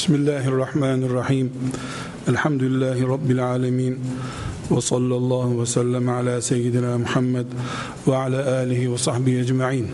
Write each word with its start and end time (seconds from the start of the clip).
Bismillahirrahmanirrahim. 0.00 1.52
Elhamdülillahi 2.28 3.02
Rabbil 3.08 3.46
alemin. 3.46 3.98
Ve 4.70 4.80
sallallahu 4.80 5.60
ve 5.60 5.66
sellem 5.66 6.08
ala 6.08 6.42
seyyidina 6.42 6.98
Muhammed 6.98 7.46
ve 8.08 8.16
ala 8.16 8.56
alihi 8.56 8.92
ve 8.92 8.98
sahbihi 8.98 9.38
ecma'in. 9.38 9.88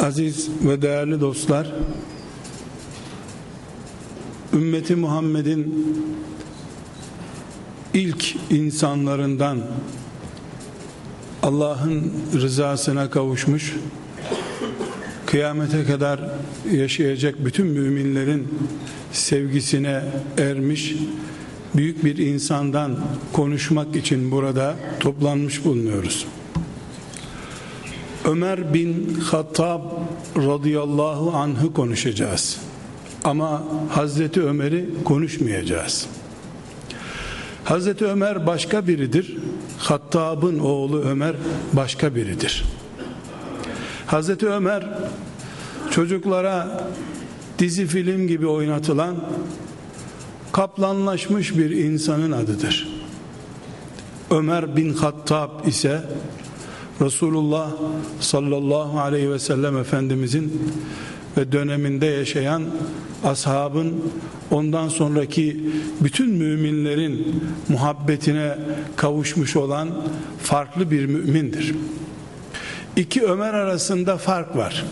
Aziz 0.00 0.48
ve 0.64 0.82
değerli 0.82 1.20
dostlar, 1.20 1.74
ümmeti 4.52 4.96
Muhammed'in 4.96 5.86
ilk 7.94 8.36
insanlarından 8.50 9.58
Allah'ın 11.42 12.12
rızasına 12.34 13.10
kavuşmuş 13.10 13.74
kıyamete 15.30 15.84
kadar 15.84 16.20
yaşayacak 16.72 17.44
bütün 17.44 17.66
müminlerin 17.66 18.48
sevgisine 19.12 20.02
ermiş 20.38 20.94
büyük 21.74 22.04
bir 22.04 22.16
insandan 22.16 22.96
konuşmak 23.32 23.96
için 23.96 24.30
burada 24.30 24.76
toplanmış 25.00 25.64
bulunuyoruz. 25.64 26.26
Ömer 28.24 28.74
bin 28.74 29.14
Hattab 29.14 29.82
radıyallahu 30.36 31.30
anh'ı 31.30 31.72
konuşacağız. 31.72 32.58
Ama 33.24 33.62
Hazreti 33.90 34.42
Ömer'i 34.42 34.88
konuşmayacağız. 35.04 36.06
Hazreti 37.64 38.06
Ömer 38.06 38.46
başka 38.46 38.86
biridir. 38.86 39.36
Hattab'ın 39.78 40.58
oğlu 40.58 41.00
Ömer 41.00 41.36
başka 41.72 42.14
biridir. 42.14 42.77
Hazreti 44.08 44.48
Ömer 44.48 44.88
çocuklara 45.90 46.84
dizi 47.58 47.86
film 47.86 48.26
gibi 48.26 48.46
oynatılan 48.46 49.16
kaplanlaşmış 50.52 51.58
bir 51.58 51.70
insanın 51.70 52.32
adıdır. 52.32 52.88
Ömer 54.30 54.76
bin 54.76 54.94
Hattab 54.94 55.66
ise 55.66 56.02
Resulullah 57.00 57.70
sallallahu 58.20 59.00
aleyhi 59.00 59.30
ve 59.30 59.38
sellem 59.38 59.76
Efendimizin 59.76 60.72
ve 61.36 61.52
döneminde 61.52 62.06
yaşayan 62.06 62.62
ashabın 63.24 63.94
ondan 64.50 64.88
sonraki 64.88 65.64
bütün 66.00 66.30
müminlerin 66.30 67.42
muhabbetine 67.68 68.58
kavuşmuş 68.96 69.56
olan 69.56 69.88
farklı 70.42 70.90
bir 70.90 71.06
mümindir. 71.06 71.74
İki 72.98 73.22
Ömer 73.22 73.54
arasında 73.54 74.16
fark 74.16 74.56
var. 74.56 74.84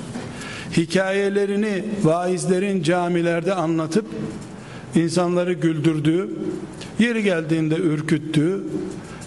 Hikayelerini 0.77 1.84
vaizlerin 2.03 2.83
camilerde 2.83 3.55
anlatıp 3.55 4.06
insanları 4.94 5.53
güldürdüğü, 5.53 6.31
yeri 6.99 7.22
geldiğinde 7.22 7.77
ürküttüğü, 7.77 8.61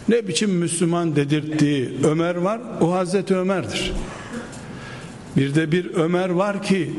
ne 0.10 0.28
biçim 0.28 0.52
Müslüman 0.52 1.16
dedirttiği 1.16 1.94
Ömer 2.04 2.36
var, 2.36 2.60
o 2.82 2.94
Hazreti 2.94 3.36
Ömer'dir. 3.36 3.94
Bir 5.38 5.56
de 5.56 5.72
bir 5.72 5.94
Ömer 5.94 6.30
var 6.30 6.64
ki, 6.64 6.94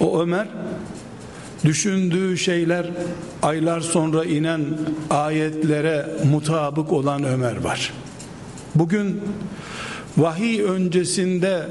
o 0.00 0.20
Ömer 0.20 0.48
düşündüğü 1.64 2.38
şeyler 2.38 2.86
aylar 3.42 3.80
sonra 3.80 4.24
inen 4.24 4.64
ayetlere 5.10 6.06
mutabık 6.32 6.92
olan 6.92 7.24
Ömer 7.24 7.56
var. 7.56 7.92
Bugün 8.74 9.20
vahiy 10.16 10.62
öncesinde 10.62 11.68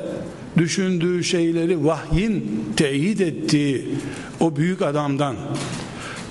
düşündüğü 0.57 1.23
şeyleri 1.23 1.85
vahyin 1.85 2.65
teyit 2.77 3.21
ettiği 3.21 3.87
o 4.39 4.55
büyük 4.55 4.81
adamdan 4.81 5.35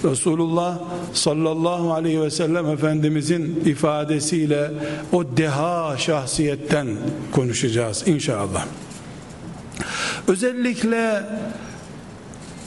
Resulullah 0.04 0.78
sallallahu 1.12 1.92
aleyhi 1.92 2.20
ve 2.22 2.30
sellem 2.30 2.66
Efendimizin 2.66 3.62
ifadesiyle 3.66 4.70
o 5.12 5.36
deha 5.36 5.98
şahsiyetten 5.98 6.88
konuşacağız 7.32 8.02
inşallah. 8.06 8.66
Özellikle 10.28 11.22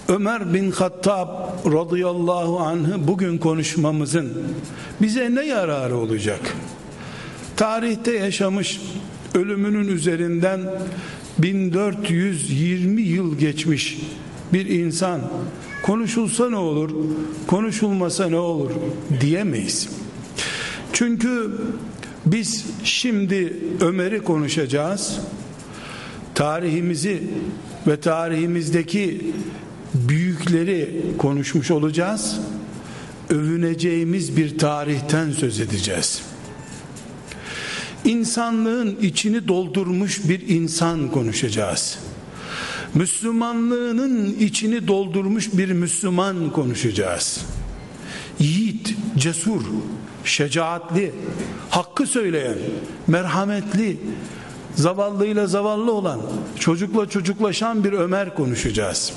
Ömer 0.07 0.53
bin 0.53 0.71
Hattab 0.71 1.29
radıyallahu 1.65 2.59
anh'ı 2.59 3.07
bugün 3.07 3.37
konuşmamızın 3.37 4.43
bize 5.01 5.35
ne 5.35 5.45
yararı 5.45 5.97
olacak? 5.97 6.39
Tarihte 7.57 8.11
yaşamış 8.11 8.81
ölümünün 9.35 9.87
üzerinden 9.87 10.61
1420 11.39 13.01
yıl 13.01 13.37
geçmiş 13.37 13.99
bir 14.53 14.65
insan. 14.65 15.21
Konuşulsa 15.83 16.49
ne 16.49 16.55
olur 16.55 16.91
konuşulmasa 17.47 18.29
ne 18.29 18.37
olur 18.37 18.71
diyemeyiz. 19.21 19.89
Çünkü 20.93 21.51
biz 22.25 22.65
şimdi 22.83 23.57
Ömer'i 23.81 24.19
konuşacağız. 24.19 25.19
Tarihimizi 26.35 27.23
ve 27.87 27.99
tarihimizdeki 27.99 29.21
büyükleri 29.93 31.01
konuşmuş 31.17 31.71
olacağız. 31.71 32.39
Övüneceğimiz 33.29 34.37
bir 34.37 34.57
tarihten 34.57 35.31
söz 35.31 35.59
edeceğiz 35.59 36.32
insanlığın 38.05 38.97
içini 39.01 39.47
doldurmuş 39.47 40.29
bir 40.29 40.49
insan 40.49 41.11
konuşacağız. 41.11 41.99
Müslümanlığının 42.93 44.35
içini 44.39 44.87
doldurmuş 44.87 45.49
bir 45.53 45.71
Müslüman 45.71 46.51
konuşacağız. 46.51 47.41
Yiğit, 48.39 48.95
cesur, 49.17 49.61
şecaatli, 50.25 51.11
hakkı 51.69 52.07
söyleyen, 52.07 52.57
merhametli, 53.07 53.97
zavallıyla 54.75 55.47
zavallı 55.47 55.91
olan, 55.91 56.21
çocukla 56.59 57.09
çocuklaşan 57.09 57.83
bir 57.83 57.93
Ömer 57.93 58.35
konuşacağız. 58.35 59.13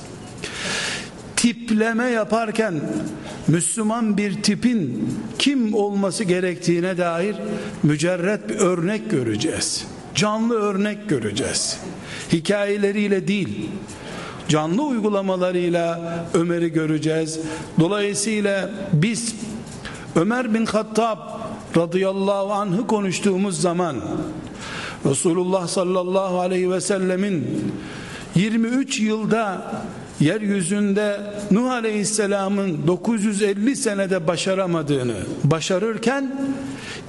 Tipleme 1.36 2.04
yaparken 2.04 2.74
Müslüman 3.48 4.16
bir 4.16 4.42
tipin 4.42 5.10
kim 5.38 5.74
olması 5.74 6.24
gerektiğine 6.24 6.98
dair 6.98 7.36
mücerret 7.82 8.48
bir 8.48 8.56
örnek 8.56 9.10
göreceğiz. 9.10 9.86
Canlı 10.14 10.54
örnek 10.54 11.08
göreceğiz. 11.08 11.78
Hikayeleriyle 12.32 13.28
değil, 13.28 13.70
canlı 14.48 14.82
uygulamalarıyla 14.82 16.24
Ömer'i 16.34 16.72
göreceğiz. 16.72 17.40
Dolayısıyla 17.80 18.70
biz 18.92 19.34
Ömer 20.16 20.54
bin 20.54 20.66
Hattab 20.66 21.18
radıyallahu 21.76 22.52
anh'ı 22.52 22.86
konuştuğumuz 22.86 23.60
zaman 23.60 23.96
Resulullah 25.06 25.68
sallallahu 25.68 26.40
aleyhi 26.40 26.70
ve 26.70 26.80
sellemin 26.80 27.64
23 28.34 29.00
yılda 29.00 29.72
yeryüzünde 30.20 31.20
Nuh 31.50 31.70
Aleyhisselam'ın 31.70 32.86
950 32.86 33.76
senede 33.76 34.26
başaramadığını 34.26 35.16
başarırken 35.44 36.50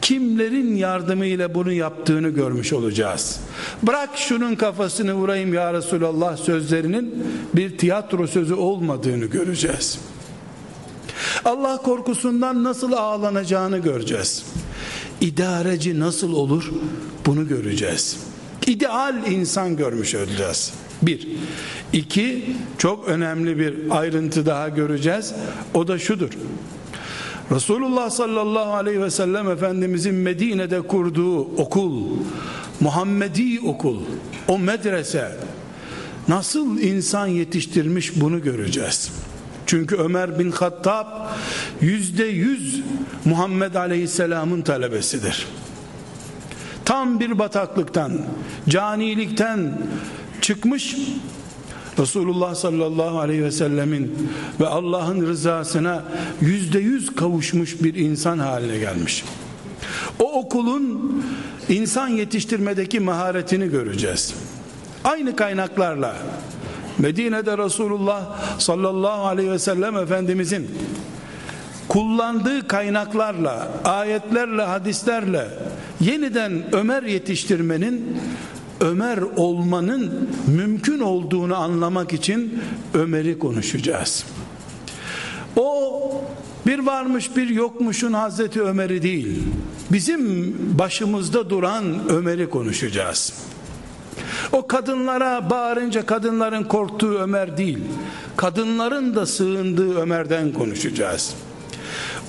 kimlerin 0.01 0.75
yardımıyla 0.75 1.56
bunu 1.56 1.71
yaptığını 1.71 2.30
görmüş 2.30 2.74
olacağız. 2.74 3.39
Bırak 3.83 4.09
şunun 4.15 4.56
kafasını 4.56 5.13
vurayım 5.13 5.54
ya 5.54 5.74
Resulallah 5.74 6.38
sözlerinin 6.38 7.24
bir 7.54 7.77
tiyatro 7.77 8.27
sözü 8.27 8.54
olmadığını 8.54 9.25
göreceğiz. 9.25 10.00
Allah 11.45 11.77
korkusundan 11.77 12.63
nasıl 12.63 12.92
ağlanacağını 12.92 13.77
göreceğiz. 13.77 14.45
İdareci 15.21 16.00
nasıl 16.00 16.33
olur 16.33 16.71
bunu 17.25 17.48
göreceğiz. 17.48 18.18
İdeal 18.67 19.27
insan 19.31 19.77
görmüş 19.77 20.15
olacağız. 20.15 20.73
Bir. 21.01 21.27
İki, 21.93 22.55
çok 22.77 23.07
önemli 23.07 23.59
bir 23.59 23.75
ayrıntı 23.89 24.45
daha 24.45 24.69
göreceğiz. 24.69 25.33
O 25.73 25.87
da 25.87 25.99
şudur. 25.99 26.29
Resulullah 27.51 28.09
sallallahu 28.09 28.73
aleyhi 28.73 29.01
ve 29.01 29.11
sellem 29.11 29.51
Efendimizin 29.51 30.15
Medine'de 30.15 30.81
kurduğu 30.81 31.39
okul, 31.39 32.03
Muhammedi 32.79 33.59
okul, 33.65 34.01
o 34.47 34.59
medrese 34.59 35.31
nasıl 36.27 36.79
insan 36.79 37.27
yetiştirmiş 37.27 38.21
bunu 38.21 38.43
göreceğiz. 38.43 39.11
Çünkü 39.65 39.95
Ömer 39.95 40.39
bin 40.39 40.51
Hattab 40.51 41.07
yüzde 41.81 42.25
yüz 42.25 42.81
Muhammed 43.25 43.75
Aleyhisselam'ın 43.75 44.61
talebesidir. 44.61 45.47
Tam 46.88 47.19
bir 47.19 47.39
bataklıktan, 47.39 48.12
canilikten 48.69 49.81
çıkmış 50.42 50.95
Resulullah 52.00 52.56
sallallahu 52.56 53.19
aleyhi 53.19 53.44
ve 53.44 53.51
sellemin 53.51 54.30
ve 54.60 54.68
Allah'ın 54.68 55.28
rızasına 55.28 56.04
yüzde 56.42 56.80
yüz 56.80 57.16
kavuşmuş 57.16 57.84
bir 57.84 57.95
insan 57.95 58.39
haline 58.39 58.78
gelmiş. 58.78 59.24
O 60.19 60.39
okulun 60.39 61.24
insan 61.69 62.07
yetiştirmedeki 62.07 63.00
maharetini 63.00 63.69
göreceğiz. 63.69 64.34
Aynı 65.04 65.36
kaynaklarla 65.36 66.16
Medine'de 66.98 67.57
Resulullah 67.57 68.25
sallallahu 68.60 69.25
aleyhi 69.25 69.51
ve 69.51 69.60
sellem 69.60 69.98
Efendimizin 69.98 70.69
kullandığı 71.88 72.68
kaynaklarla, 72.68 73.68
ayetlerle, 73.84 74.62
hadislerle 74.62 75.48
yeniden 76.01 76.63
Ömer 76.72 77.04
yetiştirmenin 77.04 78.18
Ömer 78.81 79.18
olmanın 79.18 80.30
mümkün 80.48 81.00
olduğunu 81.00 81.56
anlamak 81.56 82.13
için 82.13 82.63
Ömer'i 82.94 83.39
konuşacağız. 83.39 84.25
O 85.56 86.22
bir 86.68 86.80
varmış 86.80 87.36
bir 87.36 87.50
yokmuşun 87.50 88.13
Hazreti 88.13 88.62
Ömer'i 88.62 89.01
değil, 89.01 89.44
bizim 89.92 90.56
başımızda 90.80 91.50
duran 91.50 91.86
Ömer'i 92.10 92.50
konuşacağız. 92.50 93.34
O 94.51 94.68
kadınlara 94.68 95.50
bağırınca 95.50 96.06
kadınların 96.06 96.63
korktuğu 96.63 97.13
Ömer 97.13 97.57
değil, 97.57 97.80
kadınların 98.38 99.16
da 99.16 99.25
sığındığı 99.25 99.98
Ömer'den 100.00 100.54
konuşacağız. 100.54 101.36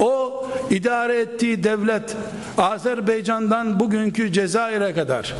O 0.01 0.47
idare 0.71 1.21
ettiği 1.21 1.65
devlet 1.65 2.17
Azerbaycan'dan 2.59 3.81
bugünkü 3.81 4.33
Cezayir'e 4.33 4.95
kadar 4.95 5.35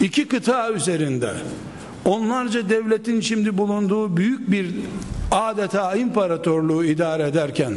iki 0.00 0.28
kıta 0.28 0.70
üzerinde 0.70 1.32
onlarca 2.04 2.68
devletin 2.68 3.20
şimdi 3.20 3.58
bulunduğu 3.58 4.16
büyük 4.16 4.50
bir 4.50 4.66
adeta 5.30 5.96
imparatorluğu 5.96 6.84
idare 6.84 7.22
ederken 7.22 7.74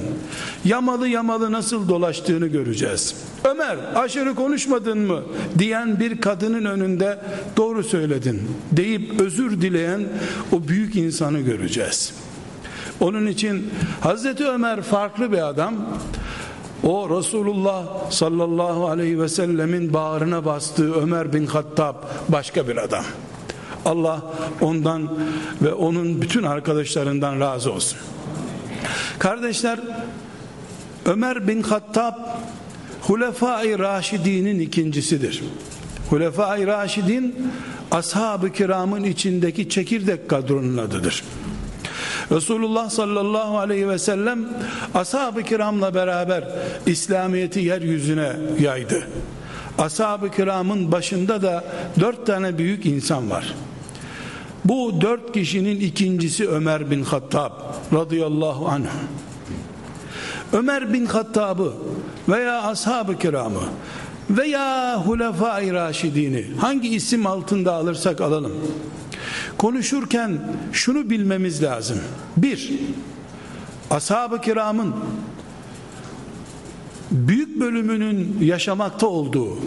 yamalı 0.66 1.08
yamalı 1.08 1.52
nasıl 1.52 1.90
dolaştığını 1.90 2.48
göreceğiz. 2.48 3.16
Ömer 3.44 3.78
aşırı 3.96 4.36
konuşmadın 4.36 4.98
mı 4.98 5.22
diyen 5.58 6.00
bir 6.00 6.22
kadının 6.22 6.66
önünde 6.66 7.20
doğru 7.58 7.84
söyledin 7.84 8.42
deyip 8.72 9.22
özür 9.22 9.62
dileyen 9.62 10.04
o 10.52 10.68
büyük 10.68 10.96
insanı 10.96 11.40
göreceğiz. 11.40 12.14
Onun 13.00 13.28
için 13.28 13.70
Hazreti 14.02 14.46
Ömer 14.48 14.82
farklı 14.82 15.32
bir 15.32 15.48
adam. 15.48 15.76
O 16.84 17.18
Resulullah 17.18 18.12
sallallahu 18.12 18.88
aleyhi 18.88 19.22
ve 19.22 19.30
sellemin 19.30 19.94
bağrına 19.94 20.46
bastığı 20.46 20.94
Ömer 20.94 21.34
bin 21.34 21.46
Hattab 21.46 21.96
başka 22.30 22.68
bir 22.68 22.78
adam. 22.78 23.04
Allah 23.86 24.22
ondan 24.62 25.18
ve 25.62 25.74
onun 25.74 26.22
bütün 26.22 26.44
arkadaşlarından 26.44 27.40
razı 27.40 27.72
olsun. 27.72 28.00
Kardeşler 29.20 29.80
Ömer 31.06 31.48
bin 31.48 31.62
Hattab 31.64 32.14
Hulefai 33.02 33.80
Raşidin'in 33.80 34.60
ikincisidir. 34.60 35.44
Hulefai 36.10 36.68
Raşidin 36.68 37.36
ashab-ı 37.92 38.52
kiramın 38.52 39.04
içindeki 39.04 39.70
çekirdek 39.70 40.30
kadronun 40.30 40.78
adıdır. 40.78 41.24
Resulullah 42.32 42.90
sallallahu 42.90 43.58
aleyhi 43.58 43.90
ve 43.90 44.00
sellem 44.00 44.40
ashab-ı 44.94 45.44
kiramla 45.44 45.94
beraber 45.94 46.44
İslamiyet'i 46.86 47.60
yeryüzüne 47.60 48.32
yaydı. 48.60 49.08
Ashab-ı 49.78 50.32
kiramın 50.32 50.92
başında 50.92 51.42
da 51.42 51.64
dört 52.00 52.26
tane 52.26 52.58
büyük 52.58 52.86
insan 52.86 53.30
var. 53.30 53.56
Bu 54.66 55.02
dört 55.02 55.34
kişinin 55.34 55.80
ikincisi 55.80 56.50
Ömer 56.50 56.92
bin 56.92 57.04
Hattab 57.04 57.52
radıyallahu 57.94 58.68
anh. 58.68 58.86
Ömer 60.54 60.94
bin 60.94 61.06
Hattab'ı 61.06 61.74
veya 62.30 62.64
ashab-ı 62.64 63.20
kiramı 63.20 63.62
veya 64.30 64.98
hulefai 65.06 65.74
raşidini 65.74 66.46
hangi 66.60 66.96
isim 66.96 67.28
altında 67.28 67.74
alırsak 67.74 68.22
alalım 68.22 68.54
konuşurken 69.58 70.40
şunu 70.74 71.10
bilmemiz 71.10 71.64
lazım. 71.64 71.98
Bir 72.38 72.72
ashab-ı 73.90 74.42
kiramın 74.42 74.96
büyük 77.12 77.60
bölümünün 77.60 78.38
yaşamakta 78.42 79.08
olduğu 79.08 79.58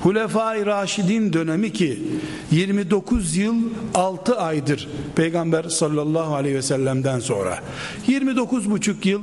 Hulefai 0.00 0.66
Raşidin 0.66 1.32
dönemi 1.32 1.72
ki 1.72 2.02
29 2.50 3.36
yıl 3.36 3.54
6 3.94 4.38
aydır 4.38 4.88
Peygamber 5.16 5.64
sallallahu 5.64 6.34
aleyhi 6.34 6.56
ve 6.56 6.62
sellem'den 6.62 7.20
sonra. 7.20 7.58
29 8.06 8.70
buçuk 8.70 9.06
yıl 9.06 9.22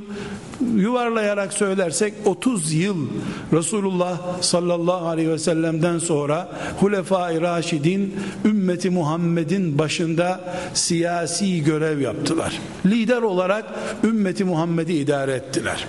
yuvarlayarak 0.76 1.52
söylersek 1.52 2.14
30 2.24 2.72
yıl 2.72 3.06
Resulullah 3.52 4.42
sallallahu 4.42 5.08
aleyhi 5.08 5.30
ve 5.30 5.38
sellem'den 5.38 5.98
sonra 5.98 6.48
Hulefai 6.80 7.40
Raşidin 7.40 8.14
ümmeti 8.44 8.90
Muhammed'in 8.90 9.78
başında 9.78 10.40
siyasi 10.74 11.64
görev 11.64 12.00
yaptılar. 12.00 12.60
Lider 12.86 13.22
olarak 13.22 13.64
ümmeti 14.04 14.44
Muhammed'i 14.44 14.92
idare 14.92 15.32
ettiler. 15.32 15.86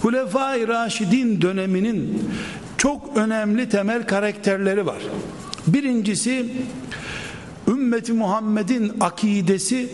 Hulefai 0.00 0.68
Raşidin 0.68 1.42
döneminin 1.42 2.22
çok 2.78 3.16
önemli 3.16 3.68
temel 3.68 4.06
karakterleri 4.06 4.86
var. 4.86 4.98
Birincisi 5.66 6.46
ümmeti 7.68 8.12
Muhammed'in 8.12 8.92
akidesi 9.00 9.88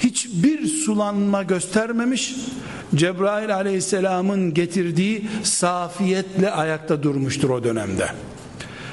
hiçbir 0.00 0.66
sulanma 0.66 1.42
göstermemiş. 1.42 2.34
Cebrail 2.94 3.54
aleyhisselamın 3.54 4.54
getirdiği 4.54 5.28
safiyetle 5.42 6.50
ayakta 6.50 7.02
durmuştur 7.02 7.50
o 7.50 7.64
dönemde. 7.64 8.06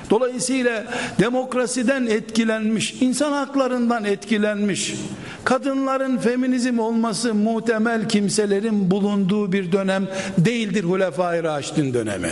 Dolayısıyla 0.09 0.85
demokrasiden 1.19 2.05
etkilenmiş, 2.05 2.95
insan 3.01 3.31
haklarından 3.31 4.05
etkilenmiş, 4.05 4.93
kadınların 5.43 6.17
feminizm 6.17 6.79
olması 6.79 7.33
muhtemel 7.33 8.09
kimselerin 8.09 8.91
bulunduğu 8.91 9.51
bir 9.51 9.71
dönem 9.71 10.07
değildir 10.37 10.83
Hulefai 10.83 11.43
Raşidin 11.43 11.93
dönemi. 11.93 12.31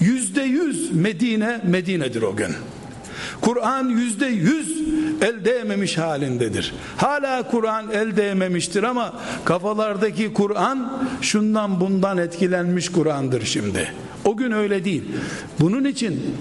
Yüzde 0.00 0.42
yüz 0.42 0.92
Medine 0.94 1.60
Medine'dir 1.64 2.22
o 2.22 2.36
gün. 2.36 2.54
Kur'an 3.42 3.88
yüzde 3.88 4.26
yüz 4.26 4.82
el 5.22 5.44
değmemiş 5.44 5.98
halindedir. 5.98 6.74
Hala 6.96 7.42
Kur'an 7.42 7.90
el 7.92 8.16
değmemiştir 8.16 8.82
ama 8.82 9.12
kafalardaki 9.44 10.32
Kur'an 10.32 11.06
şundan 11.20 11.80
bundan 11.80 12.18
etkilenmiş 12.18 12.88
Kur'an'dır 12.88 13.44
şimdi. 13.44 13.92
O 14.24 14.36
gün 14.36 14.52
öyle 14.52 14.84
değil. 14.84 15.02
Bunun 15.60 15.84
için 15.84 16.36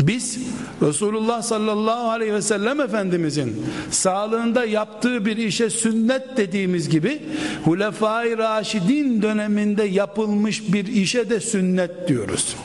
biz 0.00 0.38
Resulullah 0.82 1.42
sallallahu 1.42 2.10
aleyhi 2.10 2.34
ve 2.34 2.42
sellem 2.42 2.80
Efendimizin 2.80 3.66
sağlığında 3.90 4.64
yaptığı 4.64 5.26
bir 5.26 5.36
işe 5.36 5.70
sünnet 5.70 6.36
dediğimiz 6.36 6.88
gibi 6.88 7.22
Hulefai 7.64 8.38
Raşidin 8.38 9.22
döneminde 9.22 9.84
yapılmış 9.84 10.72
bir 10.72 10.86
işe 10.86 11.30
de 11.30 11.40
sünnet 11.40 12.08
diyoruz. 12.08 12.56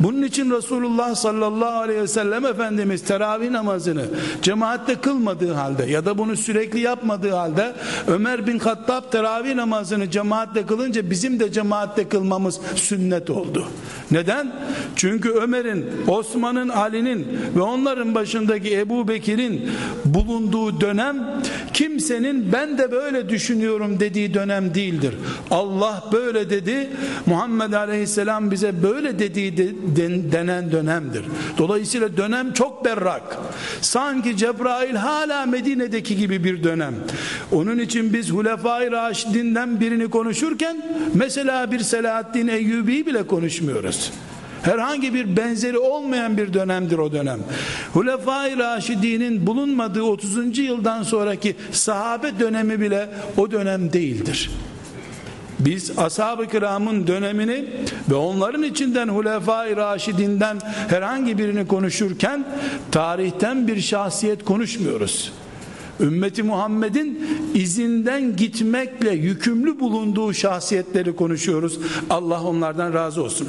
Bunun 0.00 0.22
için 0.22 0.50
Resulullah 0.50 1.14
sallallahu 1.14 1.78
aleyhi 1.78 2.00
ve 2.00 2.08
sellem 2.08 2.46
Efendimiz 2.46 3.04
teravih 3.04 3.50
namazını 3.50 4.04
cemaatte 4.42 4.94
kılmadığı 4.94 5.52
halde 5.52 5.84
ya 5.84 6.04
da 6.04 6.18
bunu 6.18 6.36
sürekli 6.36 6.80
yapmadığı 6.80 7.30
halde 7.30 7.72
Ömer 8.06 8.46
bin 8.46 8.58
Hattab 8.58 9.12
teravih 9.12 9.54
namazını 9.54 10.10
cemaatte 10.10 10.66
kılınca 10.66 11.10
bizim 11.10 11.40
de 11.40 11.52
cemaatte 11.52 12.08
kılmamız 12.08 12.60
sünnet 12.74 13.30
oldu. 13.30 13.66
Neden? 14.10 14.52
Çünkü 14.96 15.30
Ömer'in, 15.30 15.86
Osman'ın, 16.08 16.68
Ali'nin 16.68 17.26
ve 17.56 17.60
onların 17.60 18.14
başındaki 18.14 18.78
Ebu 18.78 19.08
Bekir'in 19.08 19.70
bulunduğu 20.04 20.80
dönem 20.80 21.42
kimsenin 21.72 22.52
ben 22.52 22.78
de 22.78 22.92
böyle 22.92 23.28
düşünüyorum 23.28 24.00
dediği 24.00 24.34
dönem 24.34 24.74
değildir. 24.74 25.14
Allah 25.50 26.04
böyle 26.12 26.50
dedi, 26.50 26.90
Muhammed 27.26 27.72
Aleyhisselam 27.72 28.50
bize 28.50 28.82
böyle 28.82 29.18
dediği 29.18 29.56
denen 30.32 30.72
dönemdir. 30.72 31.24
Dolayısıyla 31.58 32.16
dönem 32.16 32.52
çok 32.52 32.84
berrak. 32.84 33.38
Sanki 33.80 34.36
Cebrail 34.36 34.94
hala 34.94 35.46
Medine'deki 35.46 36.16
gibi 36.16 36.44
bir 36.44 36.64
dönem. 36.64 36.94
Onun 37.52 37.78
için 37.78 38.12
biz 38.12 38.30
Hulefai 38.30 38.90
Raşidinden 38.90 39.80
birini 39.80 40.10
konuşurken 40.10 40.76
mesela 41.14 41.72
bir 41.72 41.80
Selahaddin 41.80 42.48
Eyyubi 42.48 43.06
bile 43.06 43.26
konuşmuyoruz. 43.26 44.12
Herhangi 44.62 45.14
bir 45.14 45.36
benzeri 45.36 45.78
olmayan 45.78 46.36
bir 46.36 46.52
dönemdir 46.52 46.98
o 46.98 47.12
dönem. 47.12 47.40
Hulefai 47.92 48.58
Raşidi'nin 48.58 49.46
bulunmadığı 49.46 50.02
30. 50.02 50.58
yıldan 50.58 51.02
sonraki 51.02 51.56
sahabe 51.72 52.38
dönemi 52.40 52.80
bile 52.80 53.08
o 53.36 53.50
dönem 53.50 53.92
değildir. 53.92 54.50
Biz 55.60 55.98
ashab-ı 55.98 56.46
kiramın 56.46 57.06
dönemini 57.06 57.64
ve 58.10 58.14
onların 58.14 58.62
içinden 58.62 59.08
Hulefai 59.08 59.76
Raşidinden 59.76 60.58
herhangi 60.88 61.38
birini 61.38 61.66
konuşurken 61.66 62.44
tarihten 62.92 63.68
bir 63.68 63.80
şahsiyet 63.80 64.44
konuşmuyoruz. 64.44 65.32
Ümmeti 66.00 66.42
Muhammed'in 66.42 67.26
izinden 67.54 68.36
gitmekle 68.36 69.10
yükümlü 69.10 69.80
bulunduğu 69.80 70.34
şahsiyetleri 70.34 71.16
konuşuyoruz. 71.16 71.78
Allah 72.10 72.42
onlardan 72.42 72.94
razı 72.94 73.22
olsun. 73.22 73.48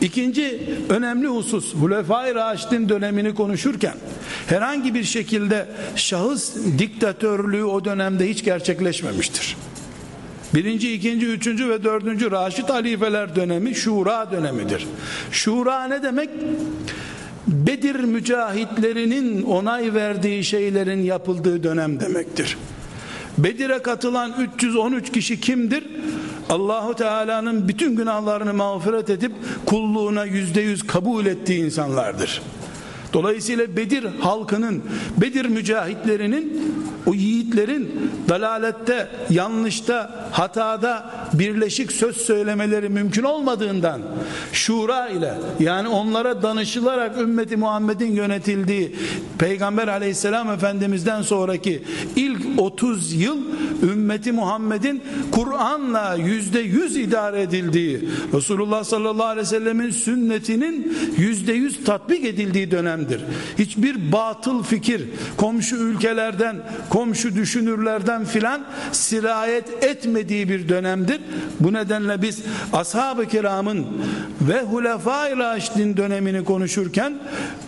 İkinci 0.00 0.60
önemli 0.88 1.26
husus 1.26 1.74
Hulefai 1.74 2.34
Raşid'in 2.34 2.88
dönemini 2.88 3.34
konuşurken 3.34 3.94
herhangi 4.46 4.94
bir 4.94 5.04
şekilde 5.04 5.66
şahıs 5.96 6.56
diktatörlüğü 6.78 7.64
o 7.64 7.84
dönemde 7.84 8.28
hiç 8.28 8.44
gerçekleşmemiştir. 8.44 9.56
Birinci, 10.54 10.92
ikinci, 10.94 11.26
üçüncü 11.26 11.68
ve 11.68 11.84
dördüncü 11.84 12.30
Raşid 12.30 12.68
halifeler 12.68 13.36
dönemi 13.36 13.74
şura 13.74 14.30
dönemidir. 14.30 14.86
Şura 15.30 15.84
ne 15.84 16.02
demek? 16.02 16.30
Bedir 17.46 17.94
mücahitlerinin 17.94 19.42
onay 19.42 19.94
verdiği 19.94 20.44
şeylerin 20.44 21.02
yapıldığı 21.02 21.62
dönem 21.62 22.00
demektir. 22.00 22.56
Bedir'e 23.38 23.78
katılan 23.78 24.34
313 24.56 25.12
kişi 25.12 25.40
kimdir? 25.40 25.84
Allahu 26.50 26.94
Teala'nın 26.94 27.68
bütün 27.68 27.96
günahlarını 27.96 28.54
mağfiret 28.54 29.10
edip 29.10 29.32
kulluğuna 29.66 30.24
yüzde 30.24 30.60
yüz 30.60 30.86
kabul 30.86 31.26
ettiği 31.26 31.64
insanlardır. 31.64 32.42
Dolayısıyla 33.12 33.76
Bedir 33.76 34.06
halkının, 34.20 34.82
Bedir 35.16 35.46
mücahitlerinin, 35.46 36.60
o 37.06 37.14
yiğitlerin 37.14 38.10
dalalette, 38.28 39.08
yanlışta, 39.30 40.28
hatada 40.32 41.10
birleşik 41.32 41.92
söz 41.92 42.16
söylemeleri 42.16 42.88
mümkün 42.88 43.22
olmadığından 43.22 44.00
şura 44.52 45.08
ile 45.08 45.34
yani 45.60 45.88
onlara 45.88 46.42
danışılarak 46.42 47.18
ümmeti 47.18 47.56
Muhammed'in 47.56 48.12
yönetildiği 48.12 48.96
Peygamber 49.38 49.88
aleyhisselam 49.88 50.50
efendimizden 50.50 51.22
sonraki 51.22 51.82
ilk 52.16 52.40
30 52.58 53.12
yıl 53.12 53.38
ümmeti 53.82 54.32
Muhammed'in 54.32 55.02
Kur'an'la 55.32 56.14
yüzde 56.14 56.60
yüz 56.60 56.96
idare 56.96 57.42
edildiği 57.42 58.08
Resulullah 58.34 58.84
sallallahu 58.84 59.26
aleyhi 59.26 59.46
ve 59.46 59.50
sellemin 59.50 59.90
sünnetinin 59.90 60.96
yüzde 61.18 61.52
yüz 61.52 61.84
tatbik 61.84 62.24
edildiği 62.24 62.70
dönemdir. 63.00 63.20
Hiçbir 63.58 64.12
batıl 64.12 64.62
fikir 64.62 65.08
komşu 65.36 65.76
ülkelerden 65.76 66.56
komşu 66.90 67.34
düşünürlerden 67.34 68.24
filan 68.24 68.64
sirayet 68.92 69.84
etmediği 69.84 70.48
bir 70.48 70.68
dönemdir. 70.68 71.20
Bu 71.60 71.72
nedenle 71.72 72.22
biz 72.22 72.42
ashab-ı 72.72 73.26
kiramın 73.28 73.86
ve 74.40 74.62
hulefai 74.62 75.36
raşidin 75.36 75.96
dönemini 75.96 76.44
konuşurken 76.44 77.14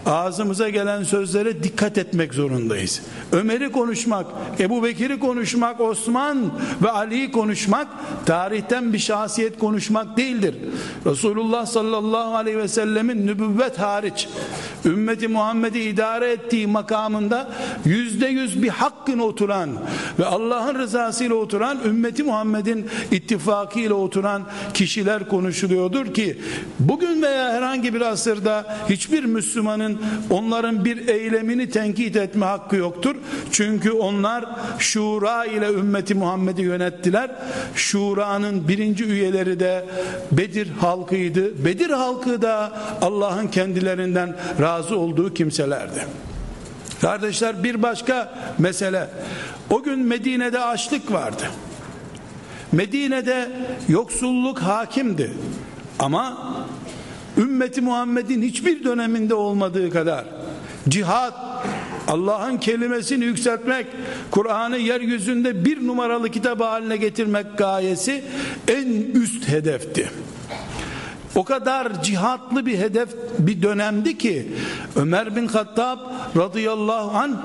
ağzımıza 0.06 0.68
gelen 0.68 1.02
sözlere 1.02 1.62
dikkat 1.62 1.98
etmek 1.98 2.34
zorundayız. 2.34 3.02
Ömer'i 3.32 3.72
konuşmak, 3.72 4.26
Ebu 4.60 4.84
Bekir'i 4.84 5.20
konuşmak, 5.20 5.80
Osman 5.80 6.52
ve 6.82 6.90
Ali'yi 6.90 7.32
konuşmak 7.32 7.88
tarihten 8.26 8.92
bir 8.92 8.98
şahsiyet 8.98 9.58
konuşmak 9.58 10.16
değildir. 10.16 10.54
Resulullah 11.06 11.66
sallallahu 11.66 12.34
aleyhi 12.34 12.58
ve 12.58 12.68
sellemin 12.68 13.26
nübüvvet 13.26 13.78
hariç 13.78 14.28
ümmeti 15.22 15.28
Muhammed'i 15.28 15.80
idare 15.80 16.32
ettiği 16.32 16.66
makamında 16.66 17.48
yüzde 17.84 18.26
yüz 18.26 18.62
bir 18.62 18.68
hakkın 18.68 19.18
oturan 19.18 19.70
ve 20.18 20.24
Allah'ın 20.24 20.74
rızasıyla 20.74 21.34
oturan 21.34 21.78
ümmeti 21.84 22.22
Muhammed'in 22.22 22.86
ittifakıyla 23.10 23.94
oturan 23.94 24.42
kişiler 24.74 25.28
konuşuluyordur 25.28 26.14
ki 26.14 26.38
bugün 26.78 27.22
veya 27.22 27.52
herhangi 27.52 27.94
bir 27.94 28.00
asırda 28.00 28.78
hiçbir 28.88 29.24
Müslümanın 29.24 30.00
onların 30.30 30.84
bir 30.84 31.08
eylemini 31.08 31.70
tenkit 31.70 32.16
etme 32.16 32.46
hakkı 32.46 32.76
yoktur. 32.76 33.16
Çünkü 33.52 33.90
onlar 33.90 34.44
şura 34.78 35.44
ile 35.44 35.68
ümmeti 35.68 36.14
Muhammed'i 36.14 36.62
yönettiler. 36.62 37.30
Şura'nın 37.74 38.68
birinci 38.68 39.04
üyeleri 39.04 39.60
de 39.60 39.84
Bedir 40.32 40.68
halkıydı. 40.80 41.64
Bedir 41.64 41.90
halkı 41.90 42.42
da 42.42 42.72
Allah'ın 43.02 43.46
kendilerinden 43.46 44.36
razı 44.60 44.98
olduğu 44.98 45.11
kimselerdi. 45.34 46.06
Kardeşler 47.00 47.64
bir 47.64 47.82
başka 47.82 48.34
mesele. 48.58 49.08
O 49.70 49.82
gün 49.82 49.98
Medine'de 49.98 50.60
açlık 50.60 51.12
vardı. 51.12 51.42
Medine'de 52.72 53.48
yoksulluk 53.88 54.58
hakimdi. 54.58 55.32
Ama 55.98 56.54
ümmeti 57.38 57.80
Muhammed'in 57.80 58.42
hiçbir 58.42 58.84
döneminde 58.84 59.34
olmadığı 59.34 59.90
kadar 59.90 60.24
cihat 60.88 61.34
Allah'ın 62.08 62.56
kelimesini 62.56 63.24
yükseltmek, 63.24 63.86
Kur'an'ı 64.30 64.78
yeryüzünde 64.78 65.64
bir 65.64 65.86
numaralı 65.86 66.30
kitap 66.30 66.60
haline 66.60 66.96
getirmek 66.96 67.58
gayesi 67.58 68.24
en 68.68 68.88
üst 69.20 69.48
hedefti. 69.48 70.10
O 71.34 71.44
kadar 71.44 72.02
cihatlı 72.02 72.66
bir 72.66 72.78
hedef 72.78 73.08
bir 73.38 73.62
dönemdi 73.62 74.18
ki 74.18 74.48
Ömer 74.96 75.36
bin 75.36 75.46
Hattab 75.48 75.98
radıyallahu 76.36 77.18
an 77.18 77.42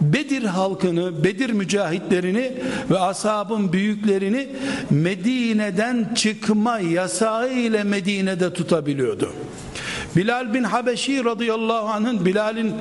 Bedir 0.00 0.42
halkını, 0.42 1.24
Bedir 1.24 1.50
mücahitlerini 1.50 2.52
ve 2.90 2.98
ashabın 2.98 3.72
büyüklerini 3.72 4.48
Medine'den 4.90 6.14
çıkma 6.14 6.78
yasağı 6.78 7.52
ile 7.52 7.84
Medine'de 7.84 8.52
tutabiliyordu. 8.52 9.32
Bilal 10.16 10.54
bin 10.54 10.62
Habeşi 10.62 11.24
radıyallahu 11.24 11.88
anh'ın 11.88 12.26
Bilal'in 12.26 12.74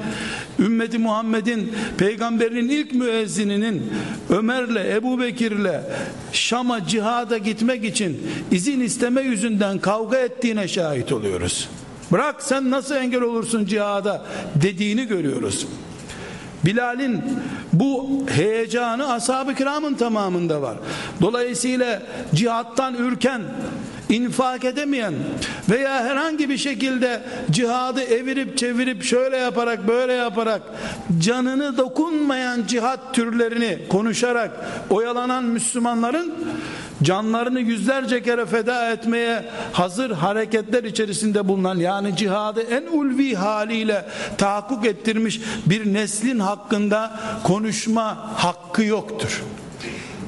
ümmeti 0.60 0.98
Muhammed'in 0.98 1.74
peygamberinin 1.98 2.70
ilk 2.70 2.94
müezzininin 2.94 3.92
Ömer'le 4.30 4.96
Ebu 4.96 5.20
Bekir'le 5.20 5.82
Şam'a 6.32 6.88
cihada 6.88 7.38
gitmek 7.38 7.86
için 7.86 8.27
izin 8.51 8.80
isteme 8.80 9.22
yüzünden 9.22 9.80
kavga 9.80 10.18
ettiğine 10.18 10.68
şahit 10.68 11.12
oluyoruz. 11.12 11.70
Bırak 12.12 12.44
sen 12.44 12.72
nasıl 12.72 12.96
engel 12.96 13.22
olursun 13.22 13.65
cihada 13.65 14.25
dediğini 14.56 15.06
görüyoruz. 15.08 15.68
Bilal'in 16.65 17.22
bu 17.74 18.24
heyecanı 18.30 19.13
ashab-ı 19.13 19.56
kiramın 19.56 19.94
tamamında 19.94 20.62
var. 20.62 20.77
Dolayısıyla 21.22 22.01
cihattan 22.36 22.96
ürken 22.96 23.42
infak 24.09 24.65
edemeyen 24.65 25.13
veya 25.69 26.03
herhangi 26.03 26.50
bir 26.50 26.57
şekilde 26.57 27.21
cihadı 27.51 28.01
evirip 28.01 28.57
çevirip 28.57 29.03
şöyle 29.03 29.38
yaparak 29.38 29.88
böyle 29.88 30.13
yaparak 30.13 30.62
canını 31.19 31.77
dokunmayan 31.77 32.65
cihat 32.67 33.13
türlerini 33.13 33.79
konuşarak 33.89 34.51
oyalanan 34.89 35.43
Müslümanların 35.43 36.33
canlarını 37.03 37.59
yüzlerce 37.59 38.24
kere 38.24 38.45
feda 38.45 38.91
etmeye 38.91 39.45
hazır 39.71 40.12
hareketler 40.12 40.83
içerisinde 40.83 41.47
bulunan 41.47 41.77
yani 41.77 42.15
cihadı 42.15 42.62
en 42.62 42.83
ulvi 42.91 43.35
haliyle 43.35 44.05
tahakkuk 44.38 44.85
ettirmiş 44.85 45.41
bir 45.65 45.93
neslin 45.93 46.39
hakkında 46.39 47.19
konuşma 47.43 48.33
hakkı 48.35 48.83
yoktur. 48.83 49.43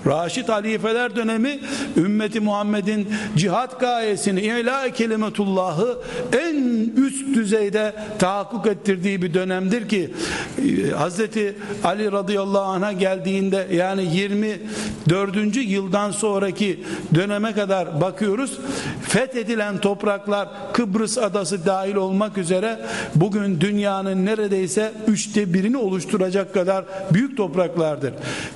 Raşid 0.07 0.49
halifeler 0.49 1.15
dönemi 1.15 1.59
ümmeti 1.97 2.39
Muhammed'in 2.39 3.07
cihat 3.37 3.79
gayesini 3.79 4.41
ila 4.41 4.89
kelimetullahı 4.89 5.97
en 6.39 6.89
üst 6.97 7.35
düzeyde 7.35 7.95
tahakkuk 8.19 8.67
ettirdiği 8.67 9.21
bir 9.21 9.33
dönemdir 9.33 9.89
ki 9.89 10.11
e, 10.57 10.91
Hazreti 10.91 11.55
Ali 11.83 12.11
radıyallahu 12.11 12.63
anh'a 12.63 12.91
geldiğinde 12.91 13.67
yani 13.71 14.15
24. 14.15 15.55
yıldan 15.55 16.11
sonraki 16.11 16.83
döneme 17.15 17.53
kadar 17.53 18.01
bakıyoruz 18.01 18.59
fethedilen 19.01 19.77
topraklar 19.77 20.49
Kıbrıs 20.73 21.17
adası 21.17 21.65
dahil 21.65 21.95
olmak 21.95 22.37
üzere 22.37 22.79
bugün 23.15 23.61
dünyanın 23.61 24.25
neredeyse 24.25 24.91
üçte 25.07 25.53
birini 25.53 25.77
oluşturacak 25.77 26.53
kadar 26.53 26.85
büyük 27.13 27.37
topraklardır. 27.37 28.13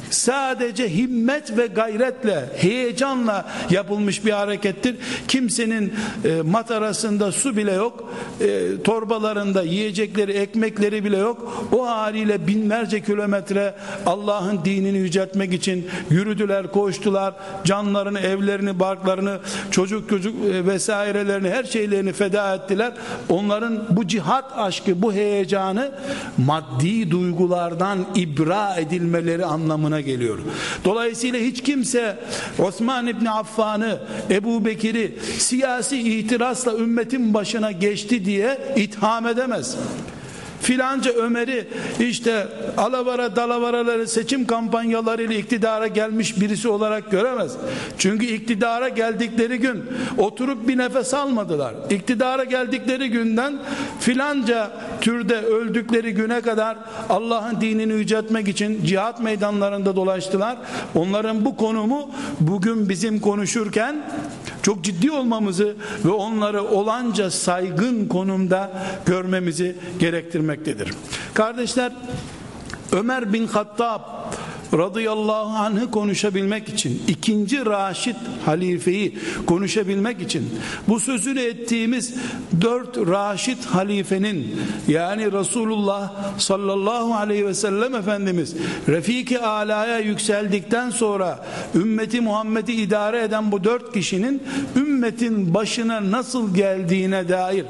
Sadece 0.10 0.96
himmet 0.96 1.41
himmet 1.42 1.58
ve 1.58 1.68
gayretle, 1.68 2.50
heyecanla 2.56 3.46
yapılmış 3.70 4.26
bir 4.26 4.32
harekettir. 4.32 4.96
Kimsenin 5.28 5.94
e, 6.26 6.42
matarasında 6.42 7.32
su 7.32 7.58
bile 7.58 7.72
yok, 7.72 8.14
e, 8.42 8.82
torbalarında 8.84 9.64
yiyecekleri, 9.64 10.32
ekmekleri 10.32 11.04
bile 11.04 11.18
yok. 11.18 11.68
O 11.72 11.88
haliyle 11.88 12.48
binlerce 12.48 13.02
kilometre 13.02 13.74
Allah'ın 14.06 14.66
dinini 14.66 14.98
yüceltmek 14.98 15.54
için 15.54 15.88
yürüdüler, 16.10 16.72
koştular. 16.72 17.34
Canlarını, 17.64 18.20
evlerini, 18.20 18.80
barklarını, 18.80 19.40
çocuk 19.72 20.10
çocuk 20.10 20.36
e, 20.46 20.66
vesairelerini, 20.66 21.50
her 21.50 21.64
şeylerini 21.64 22.14
feda 22.14 22.56
ettiler. 22.56 22.94
Onların 23.30 23.84
bu 23.90 24.08
cihat 24.08 24.58
aşkı, 24.58 25.02
bu 25.02 25.14
heyecanı 25.14 25.92
maddi 26.38 27.12
duygulardan 27.12 28.00
ibra 28.16 28.76
edilmeleri 28.76 29.46
anlamına 29.46 30.02
geliyor. 30.02 30.40
Dolayısıyla 30.86 31.31
Dolayısıyla 31.32 31.52
hiç 31.52 31.64
kimse 31.64 32.20
Osman 32.60 33.08
İbni 33.08 33.32
Affan'ı, 33.32 34.00
Ebu 34.30 34.66
Bekir'i 34.66 35.16
siyasi 35.38 35.98
itirazla 35.98 36.74
ümmetin 36.74 37.34
başına 37.34 37.72
geçti 37.72 38.26
diye 38.26 38.74
itham 38.76 39.28
edemez. 39.28 39.78
Filanca 40.62 41.12
Ömer'i 41.12 41.68
işte 42.00 42.48
alavara 42.78 43.36
dalavaraları 43.36 44.08
seçim 44.08 44.46
kampanyalarıyla 44.46 45.36
iktidara 45.36 45.88
gelmiş 45.88 46.42
birisi 46.42 46.68
olarak 46.68 47.12
göremez. 47.12 47.52
Çünkü 47.98 48.26
iktidara 48.26 48.90
geldikleri 48.90 49.58
gün 49.58 49.84
oturup 50.18 50.68
bir 50.68 50.78
nefes 50.78 51.14
almadılar. 51.14 51.74
İktidara 51.90 52.44
geldikleri 52.44 53.10
günden 53.10 53.60
filanca 54.00 54.72
türde 55.02 55.42
öldükleri 55.42 56.14
güne 56.14 56.42
kadar 56.42 56.78
Allah'ın 57.10 57.62
dinini 57.62 57.94
yüceltmek 57.94 58.48
için 58.48 58.86
cihat 58.86 59.20
meydanlarında 59.20 59.96
dolaştılar. 59.96 60.58
Onların 60.96 61.46
bu 61.46 61.58
konumu 61.58 62.12
bugün 62.40 62.90
bizim 62.90 63.20
konuşurken 63.20 63.96
çok 64.64 64.84
ciddi 64.84 65.12
olmamızı 65.12 65.76
ve 66.06 66.10
onları 66.10 66.64
olanca 66.64 67.32
saygın 67.32 68.08
konumda 68.08 68.72
görmemizi 69.06 69.76
gerektirmektedir. 70.00 70.94
Kardeşler 71.34 71.92
Ömer 72.92 73.34
bin 73.34 73.48
Hattab 73.48 74.02
radıyallahu 74.74 75.58
anh'ı 75.58 75.92
konuşabilmek 75.92 76.70
için 76.70 77.04
ikinci 77.08 77.66
Raşid 77.66 78.16
halifeyi 78.46 79.18
konuşabilmek 79.46 80.22
için 80.22 80.50
bu 80.88 81.00
sözünü 81.00 81.42
ettiğimiz 81.42 82.16
dört 82.62 82.98
Raşid 82.98 83.64
halifenin 83.64 84.56
yani 84.88 85.32
Resulullah 85.32 86.12
sallallahu 86.38 87.14
aleyhi 87.14 87.46
ve 87.46 87.54
sellem 87.54 87.96
Efendimiz 87.96 88.56
Refiki 88.88 89.40
Ala'ya 89.40 90.00
yükseldikten 90.00 90.90
sonra 90.90 91.46
ümmeti 91.76 92.22
Muhammed'i 92.22 92.74
idare 92.74 93.24
eden 93.24 93.52
bu 93.52 93.64
dört 93.64 93.94
kişinin 93.94 94.44
ümmetin 94.76 95.54
başına 95.54 96.12
nasıl 96.12 96.56
geldiğine 96.56 97.30
dair 97.30 97.66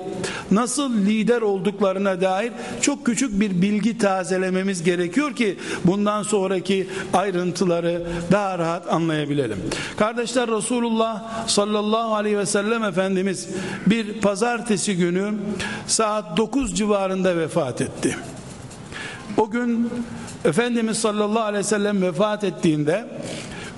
nasıl 0.52 0.94
lider 0.94 1.42
olduklarına 1.42 2.22
dair 2.22 2.52
çok 2.82 3.06
küçük 3.06 3.40
bir 3.40 3.62
bilgi 3.62 3.98
tazelememiz 3.98 4.84
gerekiyor 4.84 5.36
ki 5.36 5.58
bundan 5.86 6.24
sonraki 6.24 6.88
ayrıntıları 7.14 8.04
daha 8.32 8.60
rahat 8.60 8.94
anlayabilelim. 8.94 9.58
Kardeşler 9.98 10.50
Resulullah 10.50 11.48
sallallahu 11.48 12.16
aleyhi 12.16 12.38
ve 12.38 12.46
sellem 12.46 12.84
Efendimiz 12.84 13.48
bir 13.86 14.22
pazartesi 14.22 14.98
günü 14.98 15.34
saat 15.88 16.38
9 16.38 16.76
civarında 16.76 17.38
vefat 17.38 17.82
etti. 17.82 18.18
O 19.38 19.50
gün 19.50 19.90
Efendimiz 20.46 20.98
sallallahu 20.98 21.44
aleyhi 21.44 21.66
ve 21.66 21.70
sellem 21.70 22.02
vefat 22.02 22.44
ettiğinde 22.44 23.06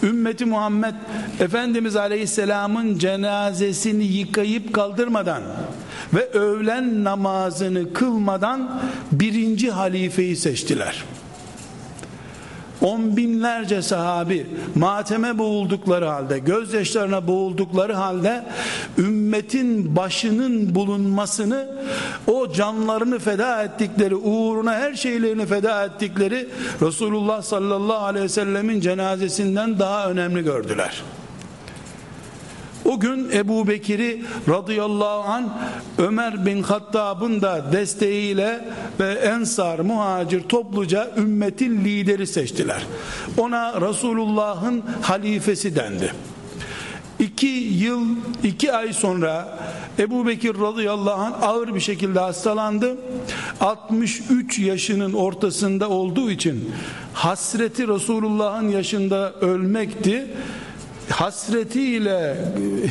ümmeti 0.03 0.45
Muhammed 0.45 0.95
Efendimiz 1.39 1.95
aleyhisselamın 1.95 2.97
cenazesini 2.97 4.03
yıkayıp 4.03 4.73
kaldırmadan 4.73 5.43
ve 6.13 6.29
öğlen 6.31 7.03
namazını 7.03 7.93
kılmadan 7.93 8.81
birinci 9.11 9.71
halifeyi 9.71 10.35
seçtiler 10.35 11.03
on 12.83 13.17
binlerce 13.17 13.81
sahabi 13.81 14.47
mateme 14.75 15.37
boğuldukları 15.37 16.05
halde 16.05 16.39
gözyaşlarına 16.39 17.27
boğuldukları 17.27 17.93
halde 17.93 18.43
ümmetin 18.97 19.95
başının 19.95 20.75
bulunmasını 20.75 21.67
o 22.27 22.51
canlarını 22.53 23.19
feda 23.19 23.63
ettikleri 23.63 24.15
uğruna 24.15 24.73
her 24.73 24.93
şeylerini 24.93 25.45
feda 25.45 25.85
ettikleri 25.85 26.49
Resulullah 26.81 27.41
sallallahu 27.41 28.05
aleyhi 28.05 28.25
ve 28.25 28.29
sellemin 28.29 28.81
cenazesinden 28.81 29.79
daha 29.79 30.09
önemli 30.09 30.43
gördüler. 30.43 31.03
O 32.85 32.99
gün 32.99 33.29
Ebu 33.33 33.67
Bekir'i 33.67 34.21
radıyallahu 34.49 35.31
an 35.31 35.53
Ömer 35.97 36.45
bin 36.45 36.63
Hattab'ın 36.63 37.41
da 37.41 37.71
desteğiyle 37.71 38.65
ve 38.99 39.13
Ensar 39.13 39.79
muhacir 39.79 40.41
topluca 40.41 41.11
ümmetin 41.17 41.85
lideri 41.85 42.27
seçtiler. 42.27 42.85
Ona 43.37 43.81
Resulullah'ın 43.81 44.83
halifesi 45.01 45.75
dendi. 45.75 46.13
İki 47.19 47.47
yıl, 47.47 48.01
iki 48.43 48.73
ay 48.73 48.93
sonra 48.93 49.59
Ebu 49.99 50.27
Bekir 50.27 50.59
radıyallahu 50.59 51.21
anh 51.21 51.43
ağır 51.43 51.75
bir 51.75 51.79
şekilde 51.79 52.19
hastalandı. 52.19 52.97
63 53.61 54.59
yaşının 54.59 55.13
ortasında 55.13 55.89
olduğu 55.89 56.31
için 56.31 56.71
hasreti 57.13 57.87
Resulullah'ın 57.87 58.69
yaşında 58.69 59.33
ölmekti 59.33 60.27
hasretiyle 61.09 62.37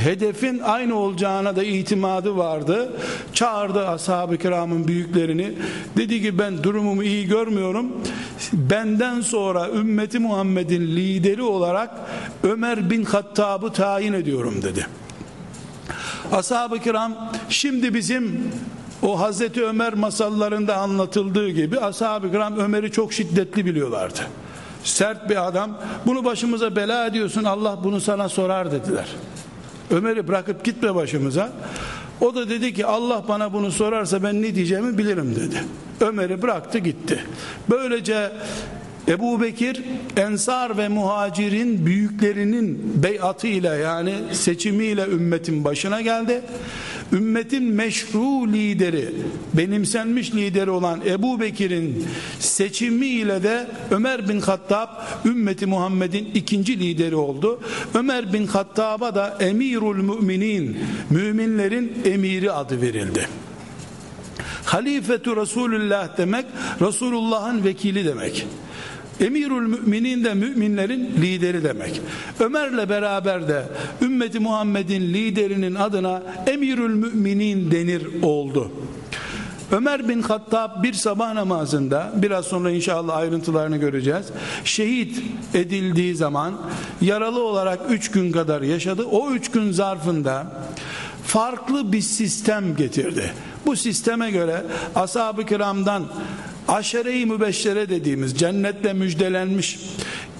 hedefin 0.04 0.58
aynı 0.58 0.94
olacağına 0.94 1.56
da 1.56 1.64
itimadı 1.64 2.36
vardı. 2.36 2.92
Çağırdı 3.32 3.88
ashab-ı 3.88 4.38
kiramın 4.38 4.88
büyüklerini. 4.88 5.52
Dedi 5.96 6.22
ki 6.22 6.38
ben 6.38 6.62
durumumu 6.62 7.02
iyi 7.02 7.26
görmüyorum. 7.26 7.92
Benden 8.52 9.20
sonra 9.20 9.68
ümmeti 9.68 10.18
Muhammed'in 10.18 10.96
lideri 10.96 11.42
olarak 11.42 11.90
Ömer 12.42 12.90
bin 12.90 13.04
Hattab'ı 13.04 13.72
tayin 13.72 14.12
ediyorum 14.12 14.62
dedi. 14.62 14.86
Ashab-ı 16.32 16.78
kiram 16.78 17.32
şimdi 17.48 17.94
bizim 17.94 18.52
o 19.02 19.20
Hazreti 19.20 19.64
Ömer 19.64 19.94
masallarında 19.94 20.76
anlatıldığı 20.76 21.50
gibi 21.50 21.80
ashab-ı 21.80 22.30
kiram 22.30 22.56
Ömer'i 22.56 22.90
çok 22.90 23.12
şiddetli 23.12 23.66
biliyorlardı 23.66 24.20
sert 24.84 25.30
bir 25.30 25.48
adam. 25.48 25.78
Bunu 26.06 26.24
başımıza 26.24 26.76
bela 26.76 27.06
ediyorsun 27.06 27.44
Allah 27.44 27.78
bunu 27.84 28.00
sana 28.00 28.28
sorar 28.28 28.72
dediler. 28.72 29.06
Ömer'i 29.90 30.28
bırakıp 30.28 30.64
gitme 30.64 30.94
başımıza. 30.94 31.52
O 32.20 32.34
da 32.34 32.48
dedi 32.48 32.74
ki 32.74 32.86
Allah 32.86 33.24
bana 33.28 33.52
bunu 33.52 33.70
sorarsa 33.70 34.22
ben 34.22 34.42
ne 34.42 34.54
diyeceğimi 34.54 34.98
bilirim 34.98 35.36
dedi. 35.36 35.64
Ömer'i 36.00 36.42
bıraktı 36.42 36.78
gitti. 36.78 37.24
Böylece 37.70 38.32
Ebu 39.08 39.40
Bekir 39.40 39.82
Ensar 40.16 40.76
ve 40.76 40.88
Muhacir'in 40.88 41.86
büyüklerinin 41.86 42.92
beyatıyla 43.02 43.74
yani 43.74 44.14
seçimiyle 44.32 45.06
ümmetin 45.06 45.64
başına 45.64 46.00
geldi. 46.00 46.42
Ümmetin 47.12 47.64
meşru 47.64 48.52
lideri, 48.52 49.08
benimsenmiş 49.54 50.34
lideri 50.34 50.70
olan 50.70 51.00
Ebu 51.06 51.40
Bekir'in 51.40 52.06
seçimiyle 52.38 53.42
de 53.42 53.66
Ömer 53.90 54.28
bin 54.28 54.40
Hattab 54.40 54.88
ümmeti 55.24 55.66
Muhammed'in 55.66 56.30
ikinci 56.34 56.80
lideri 56.80 57.16
oldu. 57.16 57.60
Ömer 57.94 58.32
bin 58.32 58.46
Hattab'a 58.46 59.14
da 59.14 59.36
Emirul 59.40 59.96
Müminin, 59.96 60.78
müminlerin 61.10 61.92
emiri 62.04 62.52
adı 62.52 62.82
verildi. 62.82 63.28
Halifetu 64.64 65.36
Resulullah 65.36 66.18
demek 66.18 66.46
Resulullah'ın 66.80 67.64
vekili 67.64 68.04
demek. 68.04 68.46
Emirül 69.20 69.66
müminin 69.66 70.24
de 70.24 70.34
müminlerin 70.34 71.10
lideri 71.22 71.64
demek. 71.64 72.00
Ömer'le 72.40 72.88
beraber 72.88 73.48
de 73.48 73.64
ümmeti 74.02 74.40
Muhammed'in 74.40 75.02
liderinin 75.02 75.74
adına 75.74 76.22
Emirül 76.46 76.94
müminin 76.94 77.70
denir 77.70 78.22
oldu. 78.22 78.72
Ömer 79.72 80.08
bin 80.08 80.22
Hattab 80.22 80.82
bir 80.82 80.92
sabah 80.92 81.32
namazında 81.32 82.12
biraz 82.14 82.44
sonra 82.44 82.70
inşallah 82.70 83.16
ayrıntılarını 83.16 83.76
göreceğiz. 83.76 84.26
Şehit 84.64 85.22
edildiği 85.54 86.16
zaman 86.16 86.60
yaralı 87.00 87.42
olarak 87.42 87.80
üç 87.88 88.10
gün 88.10 88.32
kadar 88.32 88.62
yaşadı. 88.62 89.04
O 89.04 89.30
üç 89.30 89.50
gün 89.50 89.72
zarfında 89.72 90.46
farklı 91.26 91.92
bir 91.92 92.00
sistem 92.00 92.76
getirdi. 92.76 93.32
Bu 93.66 93.76
sisteme 93.76 94.30
göre 94.30 94.62
ashab-ı 94.94 95.46
kiramdan 95.46 96.02
aşere-i 96.68 97.26
mübeşşere 97.26 97.88
dediğimiz 97.88 98.38
cennetle 98.38 98.92
müjdelenmiş 98.92 99.78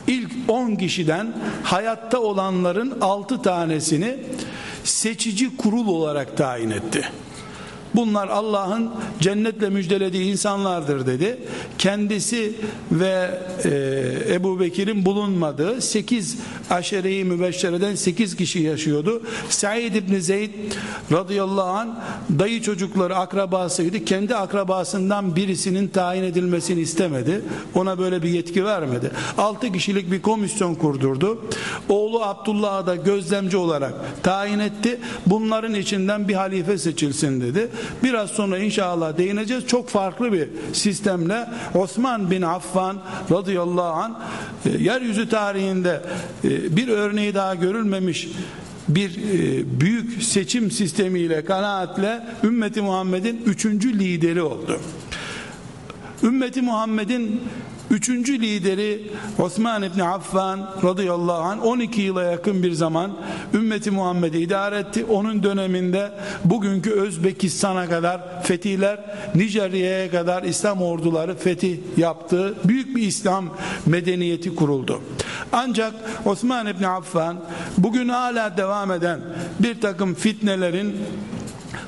ilk 0.07 0.33
10 0.49 0.75
kişiden 0.75 1.37
hayatta 1.63 2.21
olanların 2.21 3.01
6 3.01 3.43
tanesini 3.43 4.17
seçici 4.85 5.57
kurul 5.57 5.87
olarak 5.87 6.37
tayin 6.37 6.71
etti. 6.71 7.09
Bunlar 7.95 8.29
Allah'ın 8.29 8.91
cennetle 9.21 9.69
müjdelediği 9.71 10.33
insanlardır 10.33 11.07
dedi. 11.07 11.39
Kendisi 11.79 12.53
ve 12.93 13.31
e, 13.65 14.35
Ebu 14.35 14.61
Bekir'in 14.61 15.07
bulunmadığı 15.07 15.81
8 15.81 16.39
aşereyi 16.71 17.25
mübeşşereden 17.25 17.95
8 17.95 18.37
kişi 18.37 18.59
yaşıyordu. 18.59 19.23
Said 19.49 19.95
İbni 19.95 20.23
Zeyd 20.23 20.51
radıyallahu 21.13 21.71
an 21.71 22.01
dayı 22.39 22.63
çocukları 22.63 23.17
akrabasıydı. 23.17 24.05
Kendi 24.05 24.37
akrabasından 24.37 25.37
birisinin 25.37 25.89
tayin 25.89 26.23
edilmesini 26.23 26.81
istemedi. 26.81 27.43
Ona 27.75 27.99
böyle 27.99 28.23
bir 28.23 28.29
yetki 28.29 28.65
vermedi. 28.65 29.11
6 29.39 29.73
kişilik 29.73 30.11
bir 30.11 30.23
komisyon 30.23 30.75
kurdurdu. 30.75 31.45
Oğlu 31.89 32.23
Abdullah'ı 32.23 32.87
da 32.87 32.97
gözlemci 32.97 33.57
olarak 33.57 33.95
tayin 34.23 34.59
etti. 34.59 35.01
Bunların 35.27 35.75
içinden 35.75 36.29
bir 36.29 36.35
halife 36.35 36.79
seçilsin 36.79 37.41
dedi. 37.41 37.69
Biraz 38.03 38.31
sonra 38.31 38.59
inşallah 38.59 39.19
değineceğiz. 39.19 39.67
Çok 39.67 39.89
farklı 39.89 40.33
bir 40.33 40.49
sistemle 40.73 41.49
Osman 41.75 42.31
bin 42.31 42.43
Affan 42.43 42.99
radıyallahu 43.31 43.93
an 43.93 44.21
e, 44.67 44.83
yeryüzü 44.83 45.29
tarihinde 45.29 46.01
e, 46.45 46.77
bir 46.77 46.89
örneği 46.89 47.35
daha 47.35 47.55
görülmemiş 47.55 48.29
bir 48.89 49.11
e, 49.11 49.81
büyük 49.81 50.23
seçim 50.23 50.71
sistemiyle 50.71 51.45
kanaatle 51.45 52.27
ümmeti 52.45 52.83
Muhammed'in 52.83 53.43
üçüncü 53.47 53.99
lideri 53.99 54.43
oldu. 54.43 54.81
Ümmeti 56.23 56.63
Muhammed'in 56.63 57.41
Üçüncü 57.93 58.41
lideri 58.41 59.03
Osman 59.39 59.83
İbni 59.83 60.05
Affan 60.05 60.71
radıyallahu 60.85 61.43
anh 61.43 61.65
12 61.65 62.01
yıla 62.01 62.23
yakın 62.23 62.63
bir 62.63 62.73
zaman 62.73 63.13
ümmeti 63.55 63.91
Muhammed'i 63.91 64.39
idare 64.39 64.79
etti. 64.79 65.05
Onun 65.05 65.43
döneminde 65.43 66.13
bugünkü 66.45 66.91
Özbekistan'a 66.91 67.89
kadar 67.89 68.43
fetihler, 68.43 69.01
Nijerya'ya 69.35 70.11
kadar 70.11 70.43
İslam 70.43 70.83
orduları 70.83 71.37
fetih 71.37 71.79
yaptığı 71.97 72.55
büyük 72.65 72.97
bir 72.97 73.03
İslam 73.03 73.49
medeniyeti 73.87 74.55
kuruldu. 74.55 75.01
Ancak 75.53 75.95
Osman 76.25 76.67
İbni 76.67 76.89
Affan 76.89 77.37
bugün 77.79 78.09
hala 78.09 78.57
devam 78.57 78.91
eden 78.91 79.21
bir 79.61 79.81
takım 79.81 80.15
fitnelerin 80.15 80.97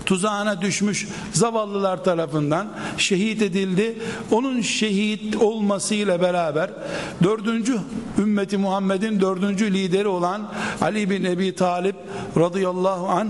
tuzağına 0.06 0.62
düşmüş 0.62 1.08
zavallılar 1.32 2.04
tarafından 2.04 2.68
şehit 2.98 3.42
edildi. 3.42 3.98
Onun 4.30 4.60
şehit 4.60 5.36
olmasıyla 5.36 6.20
beraber 6.20 6.70
dördüncü 7.22 7.78
ümmeti 8.18 8.56
Muhammed'in 8.56 9.20
dördüncü 9.20 9.74
lideri 9.74 10.08
olan 10.08 10.52
Ali 10.80 11.10
bin 11.10 11.24
Ebi 11.24 11.54
Talip 11.54 11.96
radıyallahu 12.36 13.08
an 13.08 13.28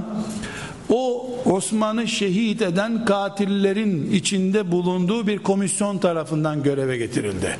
o 0.89 1.31
Osman'ı 1.45 2.09
şehit 2.09 2.63
eden 2.63 3.05
katillerin 3.05 4.13
içinde 4.13 4.73
bulunduğu 4.73 5.27
bir 5.27 5.39
komisyon 5.39 5.99
tarafından 5.99 6.63
göreve 6.63 6.97
getirildi. 6.97 7.57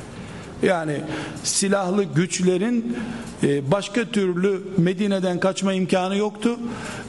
Yani 0.63 1.01
silahlı 1.43 2.03
güçlerin 2.03 2.97
e, 3.43 3.71
başka 3.71 4.05
türlü 4.05 4.61
Medine'den 4.77 5.39
kaçma 5.39 5.73
imkanı 5.73 6.17
yoktu. 6.17 6.59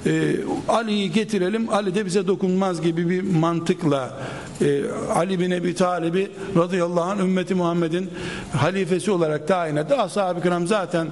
E, 0.07 0.37
Ali'yi 0.69 1.13
getirelim, 1.13 1.73
Ali 1.73 1.95
de 1.95 2.07
bize 2.07 2.27
dokunmaz 2.27 2.83
gibi 2.83 3.11
bir 3.11 3.23
mantıkla 3.23 4.19
e, 4.61 4.81
Ali 5.15 5.41
bin 5.41 5.51
Ebi 5.51 5.75
Talib'i 5.75 6.31
radıyallahu 6.57 7.11
anh 7.11 7.21
ümmeti 7.21 7.55
Muhammed'in 7.55 8.11
halifesi 8.53 9.11
olarak 9.11 9.49
tayin 9.49 9.77
etti. 9.77 9.95
Ashab-ı 9.95 10.43
kiram 10.43 10.67
zaten 10.67 11.07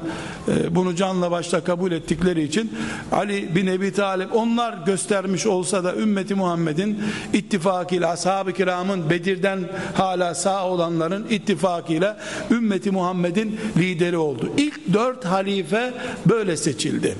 bunu 0.71 0.97
canla 0.97 1.31
başla 1.31 1.65
kabul 1.65 1.93
ettikleri 1.93 2.43
için 2.43 2.73
Ali 3.13 3.55
bin 3.55 3.67
Ebi 3.67 3.93
Talib 3.93 4.29
onlar 4.33 4.75
göstermiş 4.87 5.47
olsa 5.47 5.85
da 5.85 5.95
ümmeti 5.95 6.35
Muhammed'in 6.35 7.03
ittifakıyla 7.33 8.11
ashab-ı 8.11 8.53
kiramın 8.53 9.11
Bedir'den 9.11 9.61
hala 9.95 10.35
sağ 10.35 10.67
olanların 10.67 11.27
ittifakıyla 11.31 12.17
ümmeti 12.51 12.91
Muhammed'in 12.91 13.61
lideri 13.77 14.17
oldu. 14.17 14.51
İlk 14.57 14.93
dört 14.93 15.25
halife 15.25 15.95
böyle 16.27 16.57
seçildi. 16.57 17.17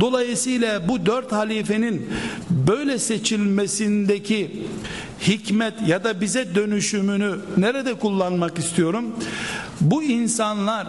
Dolayısıyla 0.00 0.88
bu 0.88 1.06
dört 1.06 1.32
halifenin 1.32 2.06
böyle 2.50 2.98
seçilmesindeki 2.98 4.66
hikmet 5.26 5.74
ya 5.86 6.04
da 6.04 6.20
bize 6.20 6.54
dönüşümünü 6.54 7.34
nerede 7.56 7.94
kullanmak 7.94 8.58
istiyorum? 8.58 9.04
Bu 9.80 10.02
insanlar 10.02 10.86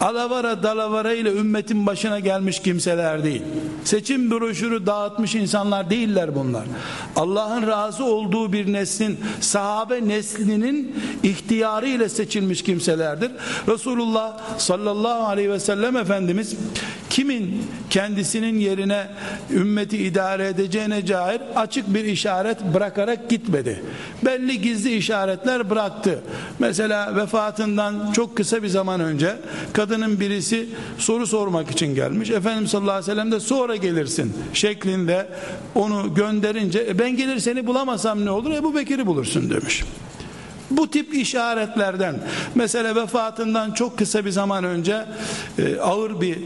alavara 0.00 0.62
dalavara 0.62 1.12
ile 1.12 1.32
ümmetin 1.32 1.86
başına 1.86 2.20
gelmiş 2.20 2.60
kimseler 2.60 3.24
değil. 3.24 3.42
Seçim 3.84 4.30
broşürü 4.30 4.86
dağıtmış 4.86 5.34
insanlar 5.34 5.90
değiller 5.90 6.34
bunlar. 6.34 6.64
Allah'ın 7.16 7.66
razı 7.66 8.04
olduğu 8.04 8.52
bir 8.52 8.72
neslin 8.72 9.20
sahabe 9.40 10.08
neslinin 10.08 10.96
ihtiyarı 11.22 11.88
ile 11.88 12.08
seçilmiş 12.08 12.62
kimselerdir. 12.62 13.30
Resulullah 13.68 14.38
sallallahu 14.58 15.26
aleyhi 15.26 15.50
ve 15.50 15.60
sellem 15.60 15.96
Efendimiz 15.96 16.56
kimin 17.10 17.62
kendisinin 17.90 18.58
yerine 18.58 19.06
ümmeti 19.50 19.98
idare 19.98 20.48
edeceğine 20.48 21.06
cair 21.06 21.40
açık 21.56 21.94
bir 21.94 22.04
işaret 22.04 22.58
bırakarak 22.74 23.30
gitmedi. 23.30 23.82
Belli 24.24 24.60
gizli 24.60 24.96
işaretler 24.96 25.70
bıraktı. 25.70 26.22
Mesela 26.58 27.16
vefatından 27.16 28.12
çok 28.12 28.36
kısa 28.36 28.62
bir 28.62 28.68
zaman 28.68 29.00
önce 29.00 29.36
kadının 29.88 30.20
birisi 30.20 30.68
soru 30.98 31.26
sormak 31.26 31.70
için 31.70 31.94
gelmiş. 31.94 32.30
Efendimiz 32.30 32.70
sallallahu 32.70 32.92
aleyhi 32.92 33.10
ve 33.10 33.14
sellem 33.14 33.32
de 33.32 33.40
sonra 33.40 33.76
gelirsin 33.76 34.32
şeklinde 34.52 35.28
onu 35.74 36.14
gönderince 36.14 36.86
e 36.88 36.98
ben 36.98 37.16
gelir 37.16 37.38
seni 37.38 37.66
bulamasam 37.66 38.24
ne 38.24 38.30
olur? 38.30 38.50
Ebu 38.50 38.74
Bekir'i 38.74 39.06
bulursun 39.06 39.50
demiş. 39.50 39.84
Bu 40.70 40.90
tip 40.90 41.14
işaretlerden 41.14 42.14
mesela 42.54 42.96
vefatından 42.96 43.70
çok 43.70 43.98
kısa 43.98 44.24
bir 44.24 44.30
zaman 44.30 44.64
önce 44.64 45.04
e, 45.58 45.80
ağır 45.80 46.20
bir 46.20 46.38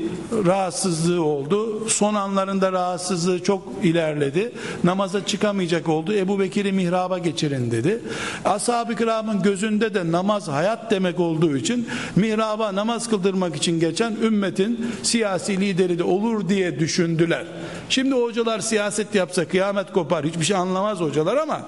rahatsızlığı 0.47 1.25
oldu. 1.25 1.89
Son 1.89 2.15
anlarında 2.15 2.73
rahatsızlığı 2.73 3.43
çok 3.43 3.63
ilerledi. 3.83 4.53
Namaza 4.85 5.27
çıkamayacak 5.27 5.89
oldu. 5.89 6.15
Ebu 6.15 6.41
Bekir'i 6.41 6.73
mihraba 6.73 7.19
geçirin 7.19 7.71
dedi. 7.71 8.01
Ashab-ı 8.45 8.97
kiramın 8.97 9.43
gözünde 9.43 9.95
de 9.95 10.13
namaz 10.13 10.49
hayat 10.49 10.91
demek 10.91 11.21
olduğu 11.21 11.57
için 11.57 11.89
mihraba 12.17 12.75
namaz 12.75 13.11
kıldırmak 13.11 13.57
için 13.57 13.81
geçen 13.81 14.13
ümmetin 14.13 14.87
siyasi 15.03 15.61
lideri 15.61 15.99
de 15.99 16.05
olur 16.05 16.49
diye 16.49 16.79
düşündüler. 16.79 17.45
Şimdi 17.89 18.15
hocalar 18.15 18.61
siyaset 18.61 19.15
yapsa 19.15 19.49
kıyamet 19.49 19.93
kopar. 19.93 20.25
Hiçbir 20.27 20.45
şey 20.45 20.57
anlamaz 20.57 21.01
hocalar 21.01 21.37
ama 21.37 21.63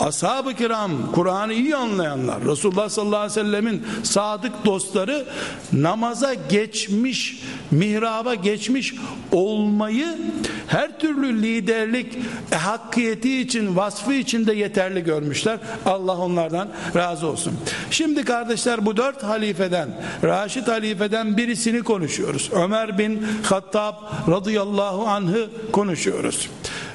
ashab-ı 0.00 0.54
kiram 0.54 1.12
Kur'an'ı 1.12 1.52
iyi 1.52 1.76
anlayanlar 1.76 2.44
Resulullah 2.44 2.88
sallallahu 2.88 3.20
aleyhi 3.20 3.40
ve 3.40 3.44
sellemin 3.44 3.86
sadık 4.02 4.52
dostları 4.64 5.26
namaza 5.72 6.34
geçmiş 6.34 7.42
mihraba 7.70 8.34
geçmiş 8.34 8.94
olmayı 9.32 10.18
her 10.66 10.98
türlü 10.98 11.42
liderlik 11.42 12.18
hakkiyeti 12.54 13.40
için 13.40 13.76
vasfı 13.76 14.14
için 14.14 14.46
de 14.46 14.54
yeterli 14.54 15.04
görmüşler. 15.04 15.58
Allah 15.86 16.18
onlardan 16.18 16.68
razı 16.96 17.26
olsun. 17.26 17.54
Şimdi 17.90 18.24
kardeşler 18.24 18.86
bu 18.86 18.96
dört 18.96 19.22
halifeden 19.22 19.88
Raşid 20.24 20.66
halifeden 20.66 21.36
birisini 21.36 21.82
konuşuyoruz. 21.82 22.50
Ömer 22.52 22.98
bin 22.98 23.26
Hattab 23.42 23.94
radıyallahu 24.28 25.06
anh'ı 25.06 25.50
konuşuyoruz 25.72 26.48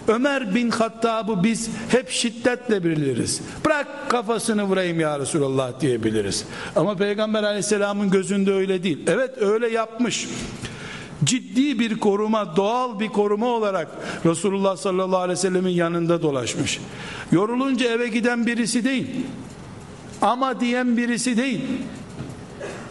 Ömer 0.08 0.56
bin 0.56 0.70
Hattab'ı 0.70 1.44
biz 1.44 1.70
hep 1.90 2.10
şiddetle 2.10 2.84
biliriz. 2.84 3.42
Bırak 3.66 4.10
kafasını 4.10 4.64
vurayım 4.64 5.00
ya 5.00 5.20
Resulallah 5.20 5.80
diyebiliriz. 5.80 6.46
Ama 6.76 6.96
Peygamber 6.96 7.44
aleyhisselamın 7.44 8.10
gözünde 8.10 8.54
öyle 8.54 8.84
değil. 8.84 9.00
Evet 9.08 9.42
öyle 9.42 9.70
yapmış. 9.70 10.28
Ciddi 11.24 11.80
bir 11.80 12.00
koruma, 12.00 12.56
doğal 12.56 13.00
bir 13.00 13.08
koruma 13.08 13.48
olarak 13.48 13.88
Resulullah 14.26 14.78
sallallahu 14.78 15.20
aleyhi 15.20 15.38
ve 15.38 15.42
sellemin 15.42 15.72
yanında 15.72 16.22
dolaşmış. 16.22 16.80
Yorulunca 17.32 17.90
eve 17.90 18.08
giden 18.08 18.46
birisi 18.46 18.84
değil. 18.84 19.08
Ama 20.22 20.60
diyen 20.60 20.98
birisi 20.98 21.38
değil. 21.38 21.62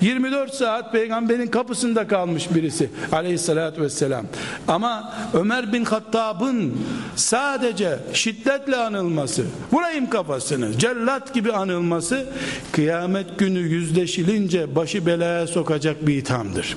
24 0.03 0.55
saat 0.55 0.93
peygamberin 0.93 1.47
kapısında 1.47 2.07
kalmış 2.07 2.55
birisi 2.55 2.91
aleyhissalatü 3.12 3.83
vesselam. 3.83 4.27
Ama 4.69 5.15
Ömer 5.35 5.73
bin 5.73 5.85
Hattab'ın 5.85 6.79
sadece 7.17 7.99
şiddetle 8.12 8.77
anılması, 8.77 9.45
vurayım 9.73 10.11
kafasını, 10.11 10.79
cellat 10.79 11.35
gibi 11.35 11.53
anılması 11.53 12.27
kıyamet 12.73 13.38
günü 13.38 13.59
yüzleşilince 13.59 14.77
başı 14.77 15.07
belaya 15.07 15.47
sokacak 15.47 16.07
bir 16.07 16.17
ithamdır. 16.17 16.77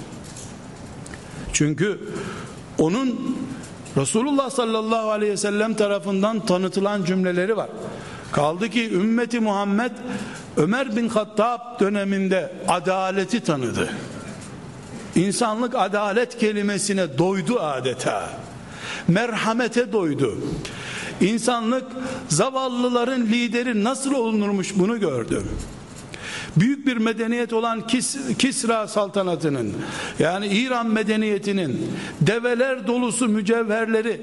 Çünkü 1.54 2.00
onun 2.78 3.38
Resulullah 3.98 4.50
sallallahu 4.50 5.12
aleyhi 5.12 5.32
ve 5.32 5.38
sellem 5.38 5.74
tarafından 5.74 6.46
tanıtılan 6.46 7.04
cümleleri 7.04 7.58
var. 7.58 7.70
Kaldı 8.32 8.70
ki 8.70 8.94
ümmeti 8.94 9.40
Muhammed 9.40 9.92
Ömer 10.58 10.96
bin 10.96 11.10
Hattab 11.10 11.80
döneminde 11.80 12.54
adaleti 12.68 13.40
tanıdı. 13.40 13.90
İnsanlık 15.16 15.76
adalet 15.76 16.38
kelimesine 16.38 17.18
doydu 17.18 17.60
adeta. 17.60 18.30
Merhamete 19.08 19.92
doydu. 19.92 20.38
İnsanlık 21.22 21.84
zavallıların 22.30 23.22
lideri 23.22 23.84
nasıl 23.84 24.14
olunurmuş 24.14 24.74
bunu 24.76 25.00
gördü. 25.00 25.44
Büyük 26.58 26.88
bir 26.88 26.98
medeniyet 26.98 27.54
olan 27.54 27.88
Kis, 27.88 28.18
Kisra 28.40 28.88
saltanatının 28.88 29.74
yani 30.20 30.48
İran 30.48 30.88
medeniyetinin 30.88 31.92
develer 32.22 32.88
dolusu 32.88 33.28
mücevherleri 33.28 34.22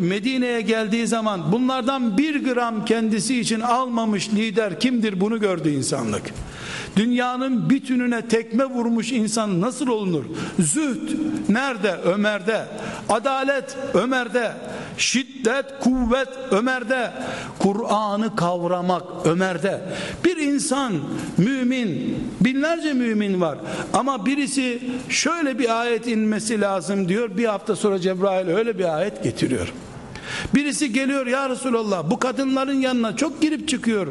Medine'ye 0.00 0.60
geldiği 0.60 1.06
zaman 1.06 1.52
bunlardan 1.52 2.18
bir 2.18 2.44
gram 2.44 2.84
kendisi 2.84 3.40
için 3.40 3.60
almamış 3.60 4.28
lider 4.28 4.80
kimdir 4.80 5.20
bunu 5.20 5.40
gördü 5.40 5.70
insanlık. 5.70 6.22
Dünyanın 6.96 7.70
bütününe 7.70 8.28
tekme 8.28 8.64
vurmuş 8.64 9.12
insan 9.12 9.60
nasıl 9.60 9.86
olunur? 9.86 10.24
Zühd 10.58 11.18
nerede? 11.48 11.92
Ömer'de. 11.92 12.64
Adalet 13.08 13.76
Ömer'de. 13.94 14.52
Şiddet, 14.98 15.64
kuvvet 15.80 16.28
Ömer'de. 16.50 17.10
Kur'an'ı 17.58 18.36
kavramak 18.36 19.02
Ömer'de. 19.24 19.80
Bir 20.24 20.36
insan 20.36 20.92
mümin, 21.38 22.18
binlerce 22.40 22.92
mümin 22.92 23.40
var 23.40 23.58
ama 23.92 24.26
birisi 24.26 24.82
şöyle 25.08 25.58
bir 25.58 25.80
ayet 25.80 26.06
inmesi 26.06 26.60
lazım 26.60 27.08
diyor. 27.08 27.36
Bir 27.36 27.44
hafta 27.44 27.76
sonra 27.76 27.98
Cebrail 27.98 28.48
öyle 28.48 28.78
bir 28.78 28.96
ayet 28.96 29.24
getiriyor. 29.24 29.72
Birisi 30.54 30.92
geliyor 30.92 31.26
ya 31.26 31.50
Resulallah 31.50 32.10
bu 32.10 32.18
kadınların 32.18 32.80
yanına 32.80 33.16
çok 33.16 33.42
girip 33.42 33.68
çıkıyor 33.68 34.06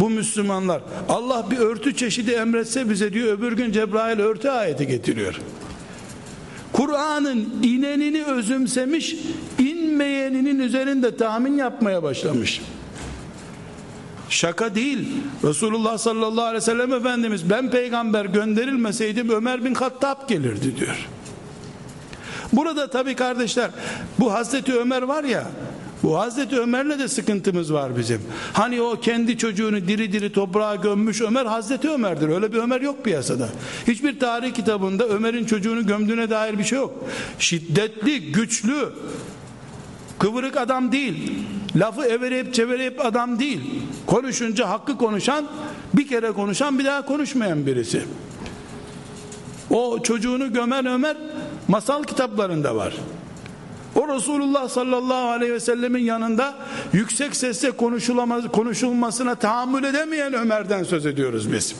bu 0.00 0.10
Müslümanlar. 0.10 0.82
Allah 1.08 1.46
bir 1.50 1.58
örtü 1.58 1.96
çeşidi 1.96 2.30
emretse 2.30 2.90
bize 2.90 3.12
diyor 3.12 3.38
öbür 3.38 3.52
gün 3.52 3.72
Cebrail 3.72 4.20
örtü 4.20 4.48
ayeti 4.48 4.86
getiriyor. 4.86 5.40
Kur'an'ın 6.72 7.62
inenini 7.62 8.24
özümsemiş, 8.24 9.16
inmeyeninin 9.58 10.58
üzerinde 10.58 11.16
tahmin 11.16 11.58
yapmaya 11.58 12.02
başlamış. 12.02 12.60
Şaka 14.30 14.74
değil. 14.74 15.08
Resulullah 15.44 15.98
sallallahu 15.98 16.44
aleyhi 16.44 16.56
ve 16.56 16.60
sellem 16.60 16.92
Efendimiz 16.92 17.50
ben 17.50 17.70
peygamber 17.70 18.24
gönderilmeseydim 18.24 19.30
Ömer 19.30 19.64
bin 19.64 19.74
Hattab 19.74 20.28
gelirdi 20.28 20.76
diyor. 20.76 21.08
Burada 22.52 22.90
tabi 22.90 23.14
kardeşler 23.14 23.70
bu 24.18 24.32
Hazreti 24.32 24.74
Ömer 24.74 25.02
var 25.02 25.24
ya 25.24 25.46
bu 26.02 26.18
Hazreti 26.18 26.60
Ömer'le 26.60 26.98
de 26.98 27.08
sıkıntımız 27.08 27.72
var 27.72 27.96
bizim. 27.96 28.22
Hani 28.52 28.80
o 28.80 29.00
kendi 29.00 29.38
çocuğunu 29.38 29.88
diri 29.88 30.12
diri 30.12 30.32
toprağa 30.32 30.74
gömmüş 30.74 31.20
Ömer 31.20 31.46
Hazreti 31.46 31.90
Ömer'dir. 31.90 32.28
Öyle 32.28 32.52
bir 32.52 32.58
Ömer 32.58 32.80
yok 32.80 33.04
piyasada. 33.04 33.48
Hiçbir 33.86 34.20
tarih 34.20 34.54
kitabında 34.54 35.08
Ömer'in 35.08 35.44
çocuğunu 35.44 35.86
gömdüğüne 35.86 36.30
dair 36.30 36.58
bir 36.58 36.64
şey 36.64 36.78
yok. 36.78 37.04
Şiddetli, 37.38 38.32
güçlü, 38.32 38.88
kıvırık 40.18 40.56
adam 40.56 40.92
değil. 40.92 41.32
Lafı 41.76 42.04
evirip 42.04 42.54
çevirip 42.54 43.04
adam 43.04 43.38
değil. 43.38 43.60
Konuşunca 44.06 44.68
hakkı 44.68 44.98
konuşan, 44.98 45.46
bir 45.94 46.08
kere 46.08 46.32
konuşan 46.32 46.78
bir 46.78 46.84
daha 46.84 47.06
konuşmayan 47.06 47.66
birisi. 47.66 48.02
O 49.70 50.02
çocuğunu 50.02 50.52
gömen 50.52 50.86
Ömer 50.86 51.16
masal 51.68 52.02
kitaplarında 52.02 52.76
var. 52.76 52.94
O 53.94 54.14
Resulullah 54.14 54.68
sallallahu 54.68 55.28
aleyhi 55.28 55.52
ve 55.52 55.60
sellemin 55.60 56.04
yanında 56.04 56.54
yüksek 56.92 57.36
sesle 57.36 57.70
konuşulamaz, 57.70 58.44
konuşulmasına 58.52 59.34
tahammül 59.34 59.84
edemeyen 59.84 60.32
Ömer'den 60.32 60.82
söz 60.82 61.06
ediyoruz 61.06 61.52
biz. 61.52 61.76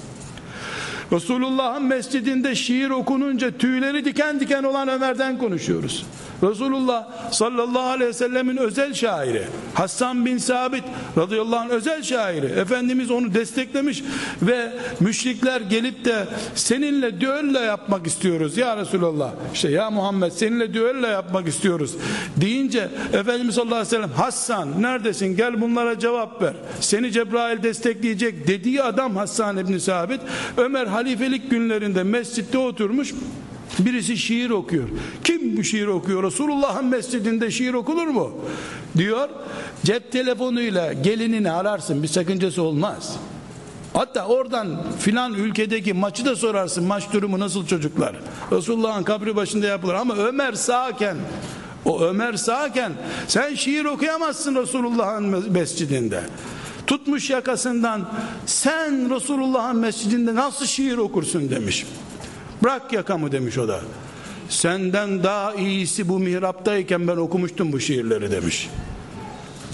Resulullah'ın 1.12 1.82
mescidinde 1.82 2.54
şiir 2.54 2.90
okununca 2.90 3.50
tüyleri 3.58 4.04
diken 4.04 4.40
diken 4.40 4.62
olan 4.62 4.88
Ömer'den 4.88 5.38
konuşuyoruz. 5.38 6.06
Resulullah 6.42 7.32
sallallahu 7.32 7.82
aleyhi 7.82 8.08
ve 8.08 8.12
sellemin 8.12 8.56
özel 8.56 8.94
şairi 8.94 9.42
Hassan 9.74 10.26
bin 10.26 10.38
Sabit 10.38 10.84
radıyallahu 11.18 11.60
anh 11.60 11.70
özel 11.70 12.02
şairi. 12.02 12.46
Efendimiz 12.46 13.10
onu 13.10 13.34
desteklemiş 13.34 14.02
ve 14.42 14.72
müşrikler 15.00 15.60
gelip 15.60 16.04
de 16.04 16.26
seninle 16.54 17.20
düello 17.20 17.60
yapmak 17.60 18.06
istiyoruz 18.06 18.56
ya 18.56 18.76
Resulullah 18.76 19.30
işte 19.54 19.70
ya 19.70 19.90
Muhammed 19.90 20.32
seninle 20.32 20.74
düello 20.74 21.06
yapmak 21.06 21.48
istiyoruz 21.48 21.94
deyince 22.36 22.88
Efendimiz 23.12 23.54
sallallahu 23.54 23.74
aleyhi 23.74 23.86
ve 23.86 23.96
sellem 23.96 24.10
Hassan 24.10 24.82
neredesin? 24.82 25.36
Gel 25.36 25.60
bunlara 25.60 25.98
cevap 25.98 26.42
ver. 26.42 26.54
Seni 26.80 27.12
Cebrail 27.12 27.62
destekleyecek. 27.62 28.46
dediği 28.46 28.82
adam 28.82 29.16
Hassan 29.16 29.68
bin 29.68 29.78
Sabit 29.78 30.20
Ömer 30.56 30.86
halifelik 30.86 31.50
günlerinde 31.50 32.02
mescitte 32.02 32.58
oturmuş 32.58 33.14
Birisi 33.78 34.16
şiir 34.16 34.50
okuyor. 34.50 34.88
Kim 35.24 35.56
bu 35.56 35.64
şiir 35.64 35.86
okuyor? 35.86 36.22
Resulullah'ın 36.22 36.84
mescidinde 36.84 37.50
şiir 37.50 37.74
okunur 37.74 38.06
mu? 38.06 38.32
Diyor. 38.96 39.28
Cep 39.84 40.12
telefonuyla 40.12 40.92
gelinini 40.92 41.50
ararsın. 41.50 42.02
Bir 42.02 42.08
sakıncası 42.08 42.62
olmaz. 42.62 43.16
Hatta 43.92 44.26
oradan 44.26 44.82
filan 44.98 45.34
ülkedeki 45.34 45.92
maçı 45.92 46.24
da 46.24 46.36
sorarsın. 46.36 46.84
Maç 46.84 47.04
durumu 47.12 47.38
nasıl 47.38 47.66
çocuklar? 47.66 48.16
Resulullah'ın 48.52 49.02
kabri 49.02 49.36
başında 49.36 49.66
yapılır. 49.66 49.94
Ama 49.94 50.16
Ömer 50.16 50.52
sağken 50.52 51.16
o 51.84 52.00
Ömer 52.00 52.34
sağken 52.34 52.92
sen 53.28 53.54
şiir 53.54 53.84
okuyamazsın 53.84 54.54
Resulullah'ın 54.54 55.52
mescidinde. 55.52 56.22
Tutmuş 56.86 57.30
yakasından 57.30 58.08
sen 58.46 59.14
Resulullah'ın 59.14 59.76
mescidinde 59.76 60.34
nasıl 60.34 60.66
şiir 60.66 60.96
okursun 60.96 61.50
demiş. 61.50 61.86
Bırak 62.62 62.92
yakamı 62.92 63.32
demiş 63.32 63.58
o 63.58 63.68
da. 63.68 63.80
Senden 64.48 65.22
daha 65.22 65.54
iyisi 65.54 66.08
bu 66.08 66.18
mihraptayken 66.18 67.08
ben 67.08 67.16
okumuştum 67.16 67.72
bu 67.72 67.80
şiirleri 67.80 68.30
demiş. 68.30 68.70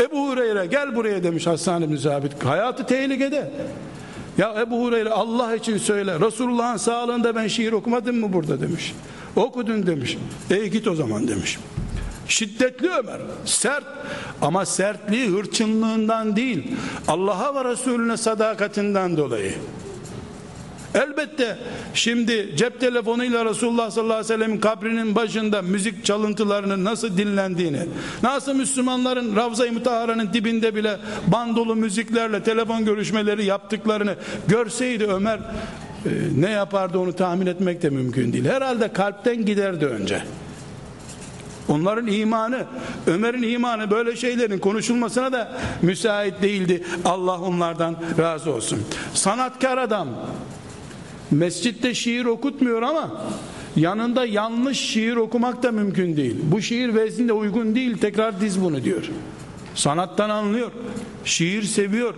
Ebu 0.00 0.28
Hureyre 0.28 0.66
gel 0.66 0.96
buraya 0.96 1.22
demiş 1.24 1.46
Hasan 1.46 1.82
ibn 1.82 1.96
Sabit. 1.96 2.44
Hayatı 2.44 2.86
tehlikede. 2.86 3.50
Ya 4.38 4.54
Ebu 4.60 4.84
Hureyre 4.84 5.10
Allah 5.10 5.56
için 5.56 5.78
söyle. 5.78 6.20
Resulullah'ın 6.20 6.76
sağlığında 6.76 7.36
ben 7.36 7.48
şiir 7.48 7.72
okumadım 7.72 8.16
mı 8.16 8.32
burada 8.32 8.60
demiş. 8.60 8.94
Okudun 9.36 9.86
demiş. 9.86 10.18
E 10.50 10.66
git 10.66 10.88
o 10.88 10.94
zaman 10.94 11.28
demiş. 11.28 11.58
Şiddetli 12.28 12.88
Ömer, 12.90 13.20
sert 13.44 13.84
ama 14.42 14.66
sertliği 14.66 15.28
hırçınlığından 15.28 16.36
değil, 16.36 16.76
Allah'a 17.08 17.54
ve 17.54 17.70
Resulüne 17.70 18.16
sadakatinden 18.16 19.16
dolayı. 19.16 19.54
Elbette 20.94 21.58
şimdi 21.94 22.56
cep 22.56 22.80
telefonuyla 22.80 23.44
Resulullah 23.44 23.90
sallallahu 23.90 24.14
aleyhi 24.14 24.32
ve 24.32 24.34
sellem'in 24.34 24.60
kabrinin 24.60 25.14
başında 25.14 25.62
müzik 25.62 26.04
çalıntılarının 26.04 26.84
nasıl 26.84 27.16
dinlendiğini, 27.16 27.80
nasıl 28.22 28.54
Müslümanların 28.54 29.36
Ravza-i 29.36 29.70
Mutahara'nın 29.70 30.32
dibinde 30.32 30.74
bile 30.74 30.96
bandolu 31.26 31.76
müziklerle 31.76 32.42
telefon 32.42 32.84
görüşmeleri 32.84 33.44
yaptıklarını 33.44 34.16
görseydi 34.48 35.06
Ömer 35.06 35.38
e, 35.38 36.10
ne 36.36 36.50
yapardı 36.50 36.98
onu 36.98 37.12
tahmin 37.12 37.46
etmek 37.46 37.82
de 37.82 37.90
mümkün 37.90 38.32
değil. 38.32 38.44
Herhalde 38.44 38.92
kalpten 38.92 39.44
giderdi 39.44 39.86
önce. 39.86 40.22
Onların 41.68 42.06
imanı, 42.06 42.64
Ömer'in 43.06 43.42
imanı 43.42 43.90
böyle 43.90 44.16
şeylerin 44.16 44.58
konuşulmasına 44.58 45.32
da 45.32 45.52
müsait 45.82 46.42
değildi. 46.42 46.82
Allah 47.04 47.40
onlardan 47.40 47.96
razı 48.18 48.52
olsun. 48.52 48.82
Sanatkar 49.14 49.78
adam, 49.78 50.08
Mescitte 51.32 51.94
şiir 51.94 52.24
okutmuyor 52.24 52.82
ama 52.82 53.22
yanında 53.76 54.26
yanlış 54.26 54.78
şiir 54.80 55.16
okumak 55.16 55.62
da 55.62 55.72
mümkün 55.72 56.16
değil. 56.16 56.36
Bu 56.42 56.62
şiir 56.62 56.94
vezninde 56.94 57.32
uygun 57.32 57.74
değil 57.74 57.98
tekrar 57.98 58.40
diz 58.40 58.62
bunu 58.62 58.84
diyor. 58.84 59.10
Sanattan 59.74 60.30
anlıyor. 60.30 60.70
Şiir 61.24 61.62
seviyor. 61.62 62.14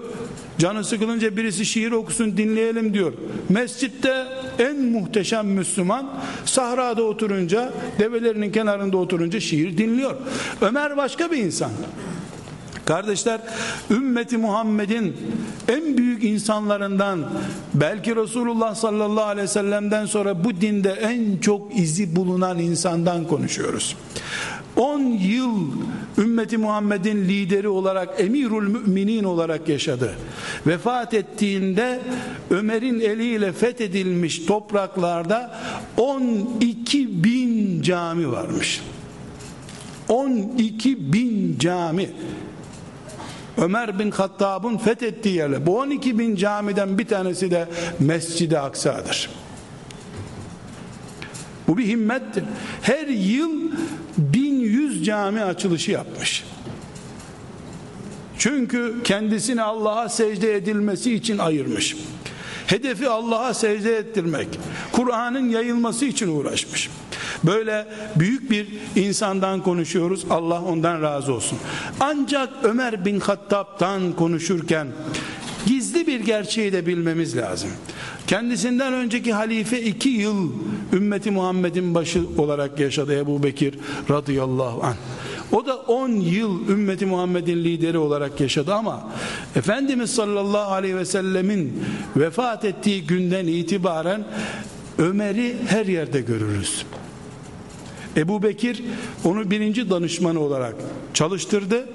Canı 0.59 0.85
sıkılınca 0.85 1.37
birisi 1.37 1.67
şiir 1.67 1.93
okusun 1.93 2.37
dinleyelim 2.37 2.95
diyor. 2.95 3.13
Mescitte 3.49 4.27
en 4.59 4.77
muhteşem 4.77 5.47
Müslüman 5.47 6.11
sahrada 6.45 7.03
oturunca 7.03 7.73
develerinin 7.99 8.53
kenarında 8.53 8.97
oturunca 8.97 9.41
şiir 9.41 9.79
dinliyor. 9.79 10.17
Ömer 10.61 10.97
başka 10.97 11.31
bir 11.31 11.37
insan. 11.37 11.71
Kardeşler 12.87 13.41
ümmeti 13.91 14.39
Muhammed'in 14.39 15.17
en 15.69 15.99
büyük 15.99 16.25
insanlarından 16.25 17.31
belki 17.75 18.17
Resulullah 18.17 18.75
sallallahu 18.75 19.25
aleyhi 19.25 19.49
ve 19.49 19.53
sellem'den 19.53 20.07
sonra 20.07 20.45
bu 20.45 20.61
dinde 20.61 20.91
en 20.91 21.39
çok 21.39 21.79
izi 21.79 22.17
bulunan 22.17 22.59
insandan 22.59 23.25
konuşuyoruz. 23.25 23.97
10 24.77 25.01
yıl 25.01 25.73
ümmeti 26.19 26.59
Muhammed'in 26.59 27.29
lideri 27.29 27.69
olarak 27.69 28.21
emirul 28.21 28.69
müminin 28.69 29.25
olarak 29.25 29.69
yaşadı. 29.69 30.15
Vefat 30.67 31.15
ettiğinde 31.15 32.01
Ömer'in 32.51 33.01
eliyle 33.01 33.53
fethedilmiş 33.53 34.39
topraklarda 34.39 35.61
12 35.97 37.25
bin 37.25 37.83
cami 37.83 38.33
varmış. 38.33 38.83
12 40.09 41.13
bin 41.13 41.59
cami 41.59 42.11
Ömer 43.59 43.99
bin 43.99 44.11
Hattab'ın 44.11 44.79
fethettiği 44.79 45.35
yerler. 45.35 45.67
Bu 45.67 45.79
12 45.79 46.19
bin 46.19 46.37
camiden 46.37 46.99
bir 46.99 47.07
tanesi 47.07 47.51
de 47.51 47.69
Mescid-i 48.01 48.59
Aksa'dır. 48.59 49.31
Bu 51.69 51.79
bir 51.79 51.87
himmettir. 51.87 52.45
Her 52.83 53.07
yıl 53.07 53.71
1100 54.19 55.05
cami 55.05 55.43
açılışı 55.43 55.91
yapmış. 55.91 56.45
Çünkü 58.39 58.95
kendisini 59.05 59.63
Allah'a 59.63 60.09
secde 60.09 60.55
edilmesi 60.57 61.15
için 61.15 61.39
ayırmış. 61.39 61.97
Hedefi 62.67 63.09
Allah'a 63.09 63.55
secde 63.55 63.97
ettirmek, 63.97 64.49
Kur'an'ın 64.93 65.49
yayılması 65.49 66.05
için 66.05 66.29
uğraşmış. 66.29 66.91
Böyle 67.45 67.87
büyük 68.17 68.51
bir 68.51 68.67
insandan 68.97 69.63
konuşuyoruz. 69.63 70.25
Allah 70.31 70.63
ondan 70.63 71.03
razı 71.03 71.33
olsun. 71.33 71.59
Ancak 72.01 72.49
Ömer 72.63 73.05
bin 73.05 73.21
Hattab'tan 73.21 74.13
konuşurken 74.13 74.87
gizli 75.67 76.07
bir 76.07 76.21
gerçeği 76.21 76.73
de 76.73 76.87
bilmemiz 76.87 77.37
lazım. 77.37 77.71
Kendisinden 78.27 78.93
önceki 78.93 79.33
halife 79.33 79.83
iki 79.83 80.09
yıl 80.09 80.53
ümmeti 80.93 81.31
Muhammed'in 81.31 81.95
başı 81.95 82.23
olarak 82.39 82.81
yaşadı 82.81 83.17
Ebu 83.17 83.43
Bekir 83.43 83.75
radıyallahu 84.11 84.83
anh. 84.83 84.97
O 85.55 85.67
da 85.67 85.77
10 85.77 86.09
yıl 86.09 86.69
ümmeti 86.69 87.07
Muhammed'in 87.07 87.65
lideri 87.65 87.99
olarak 87.99 88.41
yaşadı 88.41 88.75
ama 88.75 89.11
Efendimiz 89.57 90.11
sallallahu 90.11 90.73
aleyhi 90.73 90.97
ve 90.97 91.05
sellemin 91.05 91.85
vefat 92.17 92.65
ettiği 92.65 93.07
günden 93.07 93.47
itibaren 93.47 94.25
Ömer'i 94.99 95.57
her 95.67 95.87
yerde 95.87 96.21
görürüz. 96.21 96.85
Ebu 98.17 98.43
Bekir 98.43 98.83
onu 99.25 99.51
birinci 99.51 99.91
danışmanı 99.91 100.41
olarak 100.41 100.75
çalıştırdı. 101.15 101.89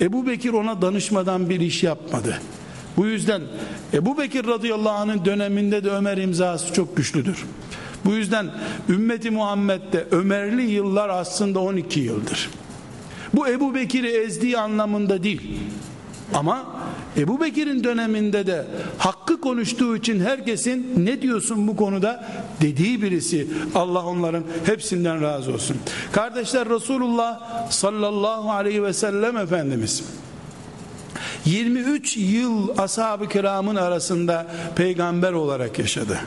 Ebu 0.00 0.26
Bekir 0.26 0.52
ona 0.52 0.82
danışmadan 0.82 1.50
bir 1.50 1.60
iş 1.60 1.82
yapmadı. 1.82 2.40
Bu 2.96 3.06
yüzden 3.06 3.42
Ebu 3.92 4.18
Bekir 4.18 4.46
radıyallahu 4.46 4.98
anh'ın 4.98 5.24
döneminde 5.24 5.84
de 5.84 5.90
Ömer 5.90 6.18
imzası 6.18 6.74
çok 6.74 6.96
güçlüdür. 6.96 7.44
Bu 8.04 8.12
yüzden 8.12 8.50
ümmeti 8.88 9.30
Muhammed'de 9.30 10.06
Ömerli 10.10 10.62
yıllar 10.62 11.08
aslında 11.08 11.60
12 11.60 12.00
yıldır. 12.00 12.50
Bu 13.36 13.48
Ebu 13.48 13.74
Bekir'i 13.74 14.08
ezdiği 14.08 14.58
anlamında 14.58 15.22
değil. 15.22 15.60
Ama 16.34 16.66
Ebu 17.16 17.40
Bekir'in 17.40 17.84
döneminde 17.84 18.46
de 18.46 18.66
hakkı 18.98 19.40
konuştuğu 19.40 19.96
için 19.96 20.20
herkesin 20.20 20.94
ne 20.96 21.22
diyorsun 21.22 21.68
bu 21.68 21.76
konuda 21.76 22.24
dediği 22.60 23.02
birisi 23.02 23.48
Allah 23.74 24.06
onların 24.06 24.44
hepsinden 24.66 25.22
razı 25.22 25.52
olsun. 25.52 25.76
Kardeşler 26.12 26.68
Resulullah 26.68 27.40
sallallahu 27.70 28.50
aleyhi 28.50 28.82
ve 28.82 28.92
sellem 28.92 29.36
Efendimiz 29.36 30.04
23 31.44 32.16
yıl 32.16 32.78
ashab-ı 32.78 33.28
kiramın 33.28 33.76
arasında 33.76 34.46
peygamber 34.76 35.32
olarak 35.32 35.78
yaşadı. 35.78 36.18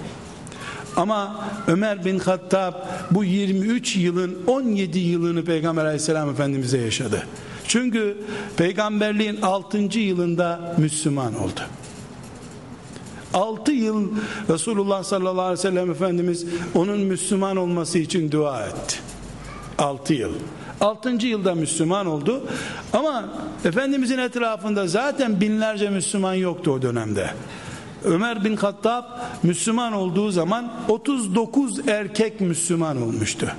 Ama 0.97 1.45
Ömer 1.67 2.05
bin 2.05 2.19
Hattab 2.19 2.73
bu 3.11 3.23
23 3.23 3.95
yılın 3.95 4.37
17 4.47 4.99
yılını 4.99 5.45
Peygamber 5.45 5.85
aleyhisselam 5.85 6.29
efendimize 6.29 6.77
yaşadı. 6.77 7.27
Çünkü 7.67 8.17
peygamberliğin 8.57 9.41
6. 9.41 9.77
yılında 9.99 10.75
Müslüman 10.77 11.35
oldu. 11.35 11.59
6 13.33 13.71
yıl 13.71 14.11
Resulullah 14.49 15.03
sallallahu 15.03 15.41
aleyhi 15.41 15.59
ve 15.59 15.61
sellem 15.61 15.91
Efendimiz 15.91 16.45
onun 16.75 16.99
Müslüman 16.99 17.57
olması 17.57 17.99
için 17.99 18.31
dua 18.31 18.65
etti. 18.65 18.97
6 19.77 20.13
yıl. 20.13 20.33
6. 20.81 21.09
yılda 21.09 21.55
Müslüman 21.55 22.05
oldu. 22.05 22.43
Ama 22.93 23.29
Efendimizin 23.65 24.17
etrafında 24.17 24.87
zaten 24.87 25.41
binlerce 25.41 25.89
Müslüman 25.89 26.33
yoktu 26.33 26.71
o 26.71 26.81
dönemde. 26.81 27.29
Ömer 28.03 28.43
bin 28.43 28.55
Hattab 28.55 29.03
Müslüman 29.43 29.93
olduğu 29.93 30.31
zaman 30.31 30.73
39 30.87 31.87
erkek 31.87 32.41
Müslüman 32.41 33.01
olmuştu. 33.01 33.51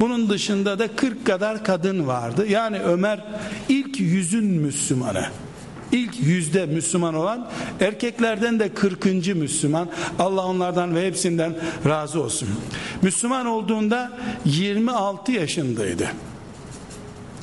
Bunun 0.00 0.30
dışında 0.30 0.78
da 0.78 0.96
40 0.96 1.26
kadar 1.26 1.64
kadın 1.64 2.06
vardı. 2.06 2.46
Yani 2.46 2.80
Ömer 2.80 3.24
ilk 3.68 4.00
yüzün 4.00 4.44
Müslümanı. 4.44 5.24
İlk 5.92 6.20
yüzde 6.20 6.66
Müslüman 6.66 7.14
olan 7.14 7.48
erkeklerden 7.80 8.60
de 8.60 8.74
40. 8.74 9.04
Müslüman. 9.36 9.88
Allah 10.18 10.46
onlardan 10.46 10.94
ve 10.94 11.06
hepsinden 11.06 11.54
razı 11.86 12.22
olsun. 12.22 12.48
Müslüman 13.02 13.46
olduğunda 13.46 14.12
26 14.44 15.32
yaşındaydı. 15.32 16.08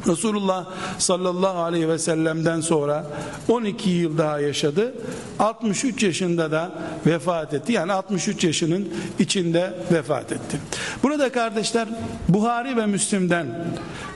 Resulullah 0.07 0.65
sallallahu 0.97 1.59
aleyhi 1.59 1.89
ve 1.89 1.99
sellem'den 1.99 2.61
sonra 2.61 3.05
12 3.49 3.89
yıl 3.89 4.17
daha 4.17 4.39
yaşadı. 4.39 4.93
63 5.39 6.03
yaşında 6.03 6.51
da 6.51 6.71
vefat 7.05 7.53
etti. 7.53 7.73
Yani 7.73 7.93
63 7.93 8.43
yaşının 8.43 8.89
içinde 9.19 9.73
vefat 9.91 10.31
etti. 10.31 10.57
Burada 11.03 11.31
kardeşler 11.31 11.87
Buhari 12.29 12.77
ve 12.77 12.85
Müslim'den 12.85 13.47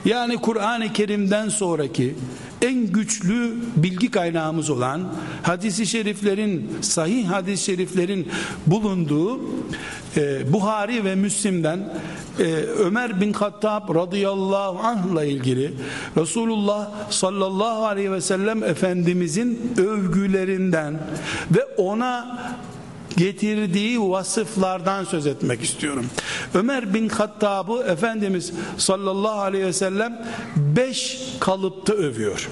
yani 0.04 0.36
Kur'an-ı 0.36 0.92
Kerim'den 0.92 1.48
sonraki 1.48 2.16
en 2.62 2.86
güçlü 2.86 3.54
bilgi 3.76 4.10
kaynağımız 4.10 4.70
olan 4.70 5.14
hadisi 5.42 5.86
şeriflerin 5.86 6.70
sahih 6.80 7.28
hadis-i 7.28 7.64
şeriflerin 7.64 8.28
bulunduğu 8.66 9.40
e, 10.16 10.52
Buhari 10.52 11.04
ve 11.04 11.14
Müslim'den 11.14 11.92
e, 12.38 12.44
Ömer 12.78 13.20
bin 13.20 13.32
Hattab 13.32 13.94
radıyallahu 13.94 14.78
anh'la 14.78 15.24
ilgili 15.24 15.72
Resulullah 16.16 16.90
sallallahu 17.10 17.86
aleyhi 17.86 18.12
ve 18.12 18.20
sellem 18.20 18.64
Efendimizin 18.64 19.74
övgülerinden 19.76 21.00
ve 21.50 21.64
ona 21.76 22.38
getirdiği 23.16 24.00
vasıflardan 24.00 25.04
söz 25.04 25.26
etmek 25.26 25.62
istiyorum. 25.62 26.06
Ömer 26.54 26.94
bin 26.94 27.08
Hattab'ı 27.08 27.82
Efendimiz 27.82 28.52
sallallahu 28.78 29.40
aleyhi 29.40 29.66
ve 29.66 29.72
sellem 29.72 30.26
beş 30.56 31.18
kalıpta 31.40 31.92
övüyor. 31.92 32.48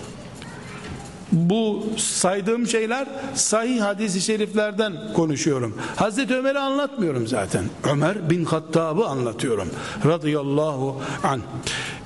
Bu 1.33 1.87
saydığım 1.97 2.67
şeyler 2.67 3.09
sahih 3.35 3.81
hadisi 3.81 4.21
şeriflerden 4.21 5.13
konuşuyorum. 5.15 5.79
Hazreti 5.97 6.35
Ömer'i 6.35 6.59
anlatmıyorum 6.59 7.27
zaten. 7.27 7.65
Ömer 7.93 8.31
bin 8.31 8.45
Hattab'ı 8.45 9.07
anlatıyorum. 9.07 9.69
Radıyallahu 10.07 11.01
an. 11.23 11.41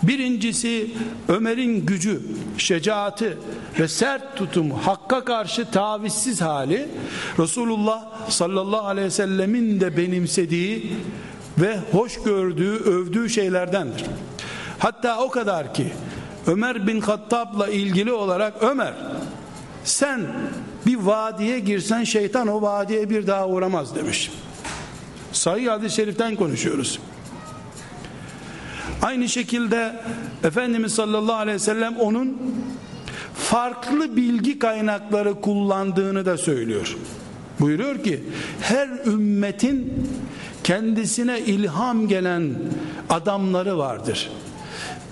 Birincisi 0.03 0.91
Ömer'in 1.29 1.87
gücü, 1.87 2.21
şecaati 2.59 3.39
ve 3.81 3.89
sert 3.89 4.37
tutumu, 4.37 4.79
hakka 4.83 5.25
karşı 5.25 5.71
tavizsiz 5.71 6.41
hali 6.41 6.89
Resulullah 7.39 8.31
sallallahu 8.31 8.87
aleyhi 8.87 9.07
ve 9.07 9.11
sellemin 9.11 9.81
de 9.81 9.97
benimsediği 9.97 10.93
ve 11.59 11.79
hoş 11.93 12.23
gördüğü, 12.23 12.77
övdüğü 12.77 13.31
şeylerdendir. 13.31 14.05
Hatta 14.79 15.19
o 15.19 15.31
kadar 15.31 15.75
ki 15.75 15.93
Ömer 16.47 16.87
bin 16.87 17.01
Hattab'la 17.01 17.69
ilgili 17.69 18.13
olarak 18.13 18.63
Ömer 18.63 18.95
sen 19.85 20.21
bir 20.87 20.97
vadiye 20.97 21.59
girsen 21.59 22.05
şeytan 22.05 22.49
o 22.49 22.63
vadiye 22.63 23.11
bir 23.11 23.27
daha 23.27 23.49
uğramaz 23.49 23.95
demiş. 23.95 24.31
Sahih 25.33 25.71
hadis-i 25.71 25.97
şeriften 25.97 26.37
konuşuyoruz. 26.37 26.99
Aynı 29.03 29.29
şekilde 29.29 30.01
Efendimiz 30.45 30.95
sallallahu 30.95 31.37
aleyhi 31.37 31.55
ve 31.55 31.59
sellem 31.59 31.97
onun 31.97 32.39
farklı 33.35 34.17
bilgi 34.17 34.59
kaynakları 34.59 35.41
kullandığını 35.41 36.27
da 36.27 36.39
söylüyor. 36.39 36.97
Buyuruyor 37.61 38.05
ki 38.05 38.25
her 38.61 38.89
ümmetin 39.07 40.09
kendisine 40.65 41.41
ilham 41.41 42.09
gelen 42.09 42.55
adamları 43.11 43.79
vardır. 43.79 44.31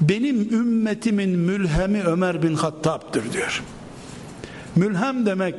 Benim 0.00 0.54
ümmetimin 0.54 1.38
mülhemi 1.38 2.02
Ömer 2.02 2.42
bin 2.42 2.54
Hattab'dır 2.54 3.32
diyor. 3.32 3.62
Mülhem 4.76 5.26
demek 5.26 5.54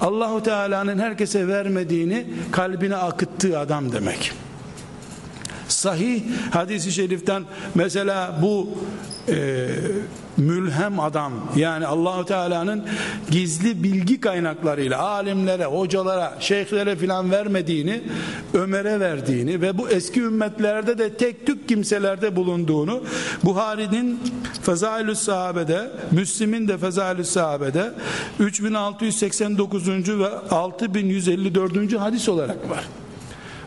Allahu 0.00 0.42
Teala'nın 0.42 0.98
herkese 0.98 1.48
vermediğini 1.48 2.26
kalbine 2.52 2.96
akıttığı 2.96 3.58
adam 3.58 3.92
demek 3.92 4.32
sahih 5.78 6.22
hadisi 6.50 6.92
şeriften 6.92 7.42
mesela 7.74 8.38
bu 8.42 8.68
e, 9.28 9.66
mülhem 10.36 11.00
adam 11.00 11.32
yani 11.56 11.86
Allahu 11.86 12.24
Teala'nın 12.24 12.84
gizli 13.30 13.82
bilgi 13.82 14.20
kaynaklarıyla 14.20 14.98
alimlere, 14.98 15.64
hocalara, 15.64 16.34
şeyhlere 16.40 16.96
filan 16.96 17.30
vermediğini 17.30 18.00
Ömer'e 18.54 19.00
verdiğini 19.00 19.60
ve 19.60 19.78
bu 19.78 19.88
eski 19.88 20.20
ümmetlerde 20.20 20.98
de 20.98 21.14
tek 21.14 21.46
tük 21.46 21.68
kimselerde 21.68 22.36
bulunduğunu 22.36 23.02
Buhari'nin 23.44 24.20
Fezailü 24.62 25.14
Sahabe'de 25.14 25.90
Müslim'in 26.10 26.68
de 26.68 26.78
Fezailü 26.78 27.24
Sahabe'de 27.24 27.92
3689. 28.38 29.88
ve 29.88 30.28
6154. 30.50 31.98
hadis 31.98 32.28
olarak 32.28 32.70
var. 32.70 32.84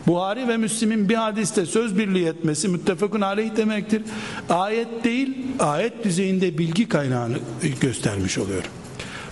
Buhari 0.06 0.48
ve 0.48 0.56
Müslim'in 0.56 1.08
bir 1.08 1.14
hadiste 1.14 1.66
söz 1.66 1.98
birliği 1.98 2.26
etmesi 2.26 2.68
müttefakun 2.68 3.20
aleyh 3.20 3.56
demektir. 3.56 4.02
Ayet 4.50 5.04
değil, 5.04 5.38
ayet 5.58 6.04
düzeyinde 6.04 6.58
bilgi 6.58 6.88
kaynağını 6.88 7.36
göstermiş 7.80 8.38
oluyor. 8.38 8.62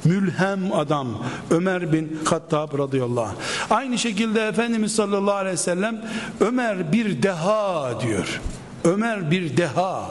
Mülhem 0.05 0.73
adam 0.73 1.25
Ömer 1.51 1.93
bin 1.93 2.19
Hattab 2.25 2.79
radıyallahu 2.79 3.25
anh. 3.25 3.35
Aynı 3.71 3.99
şekilde 3.99 4.47
Efendimiz 4.47 4.95
sallallahu 4.95 5.35
aleyhi 5.35 5.53
ve 5.53 5.57
sellem 5.57 6.05
Ömer 6.41 6.93
bir 6.93 7.23
deha 7.23 8.01
diyor. 8.01 8.41
Ömer 8.85 9.31
bir 9.31 9.57
deha. 9.57 10.11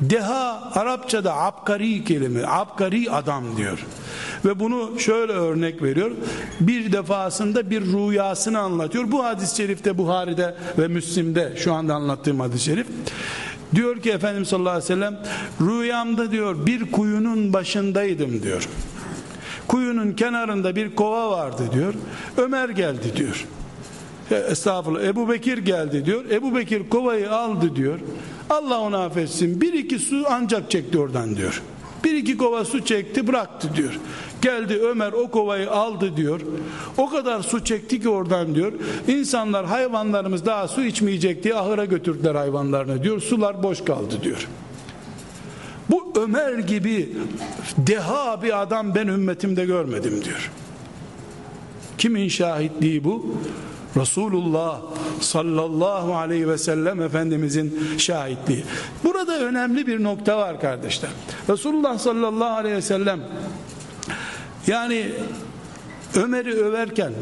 Deha 0.00 0.70
Arapçada 0.74 1.36
abkari 1.36 2.04
kelime, 2.04 2.46
abkari 2.46 3.10
adam 3.10 3.56
diyor. 3.56 3.78
Ve 4.44 4.60
bunu 4.60 5.00
şöyle 5.00 5.32
örnek 5.32 5.82
veriyor. 5.82 6.10
Bir 6.60 6.92
defasında 6.92 7.70
bir 7.70 7.80
rüyasını 7.82 8.58
anlatıyor. 8.58 9.12
Bu 9.12 9.24
hadis-i 9.24 9.56
şerifte 9.56 9.98
Buhari'de 9.98 10.54
ve 10.78 10.88
Müslim'de 10.88 11.52
şu 11.56 11.74
anda 11.74 11.94
anlattığım 11.94 12.40
hadis-i 12.40 12.64
şerif. 12.64 12.86
Diyor 13.74 14.00
ki 14.00 14.10
Efendimiz 14.10 14.48
sallallahu 14.48 14.70
aleyhi 14.70 14.84
ve 14.84 14.94
sellem 14.94 15.18
rüyamda 15.60 16.32
diyor 16.32 16.66
bir 16.66 16.92
kuyunun 16.92 17.52
başındaydım 17.52 18.42
diyor. 18.42 18.68
Kuyunun 19.68 20.12
kenarında 20.12 20.76
bir 20.76 20.96
kova 20.96 21.30
vardı 21.30 21.62
diyor. 21.72 21.94
Ömer 22.36 22.68
geldi 22.68 23.16
diyor. 23.16 23.46
Estağfurullah 24.30 25.04
Ebu 25.04 25.28
Bekir 25.28 25.58
geldi 25.58 26.04
diyor. 26.04 26.24
Ebu 26.30 26.56
Bekir 26.56 26.88
kovayı 26.88 27.32
aldı 27.32 27.76
diyor. 27.76 27.98
Allah 28.50 28.80
onu 28.80 28.96
affetsin. 28.96 29.60
Bir 29.60 29.72
iki 29.72 29.98
su 29.98 30.24
ancak 30.30 30.70
çekti 30.70 30.98
oradan 30.98 31.36
diyor. 31.36 31.62
Bir 32.04 32.14
iki 32.14 32.36
kova 32.36 32.64
su 32.64 32.84
çekti 32.84 33.26
bıraktı 33.26 33.70
diyor. 33.76 33.98
Geldi 34.42 34.74
Ömer 34.74 35.12
o 35.12 35.30
kovayı 35.30 35.70
aldı 35.70 36.16
diyor. 36.16 36.40
O 36.96 37.10
kadar 37.10 37.42
su 37.42 37.64
çekti 37.64 38.00
ki 38.00 38.08
oradan 38.08 38.54
diyor. 38.54 38.72
İnsanlar 39.08 39.66
hayvanlarımız 39.66 40.46
daha 40.46 40.68
su 40.68 40.84
içmeyecek 40.84 41.44
diye 41.44 41.54
ahıra 41.54 41.84
götürdüler 41.84 42.34
hayvanlarını 42.34 43.02
diyor. 43.02 43.20
Sular 43.20 43.62
boş 43.62 43.84
kaldı 43.84 44.14
diyor. 44.22 44.48
Bu 45.90 46.12
Ömer 46.16 46.58
gibi 46.58 47.16
deha 47.78 48.42
bir 48.42 48.62
adam 48.62 48.94
ben 48.94 49.06
ümmetimde 49.06 49.64
görmedim 49.64 50.24
diyor. 50.24 50.50
Kimin 51.98 52.28
şahitliği 52.28 53.04
bu? 53.04 53.36
Resulullah 53.96 54.80
sallallahu 55.20 56.14
aleyhi 56.14 56.48
ve 56.48 56.58
sellem 56.58 57.02
Efendimizin 57.02 57.78
şahitliği. 57.98 58.64
Burada 59.04 59.38
önemli 59.38 59.86
bir 59.86 60.02
nokta 60.02 60.38
var 60.38 60.60
kardeşler. 60.60 61.10
Resulullah 61.48 61.98
sallallahu 61.98 62.56
aleyhi 62.56 62.76
ve 62.76 62.82
sellem 62.82 63.20
yani 64.66 65.12
Ömer'i 66.14 66.54
överken 66.54 67.12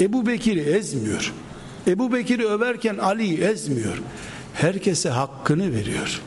Ebu 0.00 0.26
Bekir'i 0.26 0.60
ezmiyor. 0.60 1.32
Ebu 1.86 2.12
Bekir'i 2.12 2.46
överken 2.46 2.98
Ali'yi 2.98 3.38
ezmiyor. 3.38 4.02
Herkese 4.54 5.10
hakkını 5.10 5.72
veriyor 5.72 6.20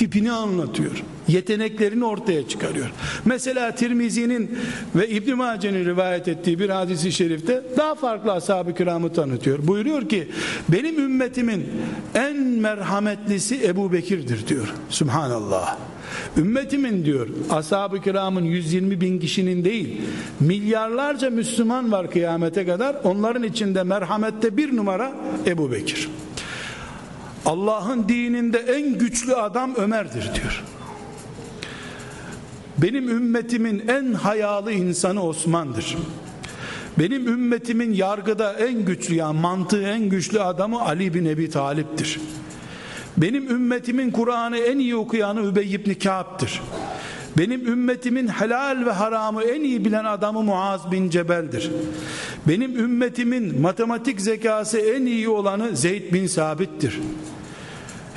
tipini 0.00 0.32
anlatıyor. 0.32 1.04
Yeteneklerini 1.32 2.04
ortaya 2.04 2.48
çıkarıyor. 2.48 2.90
Mesela 3.24 3.74
Tirmizi'nin 3.74 4.58
ve 4.96 5.08
İbn 5.08 5.34
Mace'nin 5.34 5.84
rivayet 5.84 6.28
ettiği 6.28 6.58
bir 6.58 6.70
hadisi 6.70 7.12
şerifte 7.12 7.62
daha 7.76 7.94
farklı 7.94 8.32
ashab-ı 8.32 8.74
kiramı 8.74 9.12
tanıtıyor. 9.12 9.66
Buyuruyor 9.66 10.08
ki 10.08 10.28
benim 10.68 10.98
ümmetimin 10.98 11.68
en 12.14 12.36
merhametlisi 12.36 13.66
Ebu 13.66 13.92
Bekir'dir 13.92 14.48
diyor. 14.48 14.74
Subhanallah. 14.88 15.76
Ümmetimin 16.36 17.04
diyor 17.04 17.28
ashab-ı 17.50 18.00
kiramın 18.00 18.44
120 18.44 19.00
bin 19.00 19.20
kişinin 19.20 19.64
değil 19.64 20.00
milyarlarca 20.40 21.30
Müslüman 21.30 21.92
var 21.92 22.10
kıyamete 22.10 22.66
kadar 22.66 22.96
onların 23.04 23.42
içinde 23.42 23.82
merhamette 23.82 24.56
bir 24.56 24.76
numara 24.76 25.12
Ebu 25.46 25.72
Bekir. 25.72 26.08
Allah'ın 27.46 28.08
dininde 28.08 28.58
en 28.58 28.98
güçlü 28.98 29.34
adam 29.34 29.74
Ömer'dir 29.74 30.30
diyor. 30.34 30.64
Benim 32.82 33.08
ümmetimin 33.08 33.82
en 33.88 34.12
hayalı 34.12 34.72
insanı 34.72 35.22
Osman'dır. 35.22 35.96
Benim 36.98 37.28
ümmetimin 37.28 37.92
yargıda 37.92 38.52
en 38.52 38.84
güçlü 38.84 39.14
yani 39.14 39.40
mantığı 39.40 39.82
en 39.82 40.08
güçlü 40.08 40.40
adamı 40.40 40.80
Ali 40.80 41.14
bin 41.14 41.24
Ebi 41.24 41.50
Talip'tir. 41.50 42.20
Benim 43.16 43.50
ümmetimin 43.50 44.10
Kur'an'ı 44.10 44.58
en 44.58 44.78
iyi 44.78 44.96
okuyanı 44.96 45.40
Übey 45.40 45.74
ibn 45.74 45.94
Ka'b'dır. 45.94 46.62
Benim 47.38 47.66
ümmetimin 47.66 48.28
helal 48.28 48.86
ve 48.86 48.90
haramı 48.90 49.42
en 49.42 49.62
iyi 49.62 49.84
bilen 49.84 50.04
adamı 50.04 50.42
Muaz 50.42 50.92
bin 50.92 51.10
Cebel'dir. 51.10 51.70
Benim 52.48 52.78
ümmetimin 52.78 53.60
matematik 53.60 54.20
zekası 54.20 54.78
en 54.78 55.06
iyi 55.06 55.28
olanı 55.28 55.76
Zeyd 55.76 56.12
bin 56.12 56.26
Sabit'tir. 56.26 57.00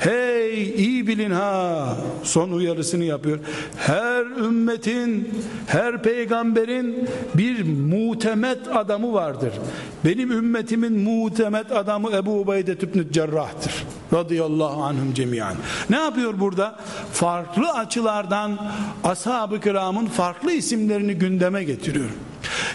Hey 0.04 0.62
iyi 0.62 1.06
bilin 1.06 1.30
ha 1.30 1.96
son 2.22 2.50
uyarısını 2.50 3.04
yapıyor. 3.04 3.38
Her 3.76 4.24
ümmetin, 4.24 5.30
her 5.66 6.02
peygamberin 6.02 7.08
bir 7.34 7.62
mutemet 7.62 8.76
adamı 8.76 9.12
vardır. 9.12 9.52
Benim 10.04 10.32
ümmetimin 10.32 10.98
mutemet 10.98 11.72
adamı 11.72 12.10
Ebu 12.10 12.40
Ubeyde 12.40 12.72
ibn 12.72 13.12
Cerrah'tır. 13.12 13.72
Radıyallahu 14.12 14.82
anhum 14.82 15.14
cemiyan. 15.14 15.54
Ne 15.90 15.96
yapıyor 15.96 16.40
burada? 16.40 16.76
Farklı 17.12 17.72
açılardan 17.72 18.58
ashab-ı 19.04 19.60
kiramın 19.60 20.06
farklı 20.06 20.52
isimlerini 20.52 21.14
gündeme 21.14 21.64
getiriyor. 21.64 22.08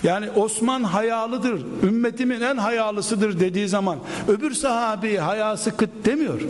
Yani 0.04 0.32
Osman 0.36 0.84
hayalıdır, 0.84 1.66
ümmetimin 1.84 2.42
en 2.42 2.58
hayalısıdır 2.58 3.40
dediği 3.40 3.68
zaman 3.68 4.00
öbür 4.28 4.52
sahabi 4.52 5.18
hayası 5.18 5.78
kıt 5.78 5.90
demiyor 6.06 6.42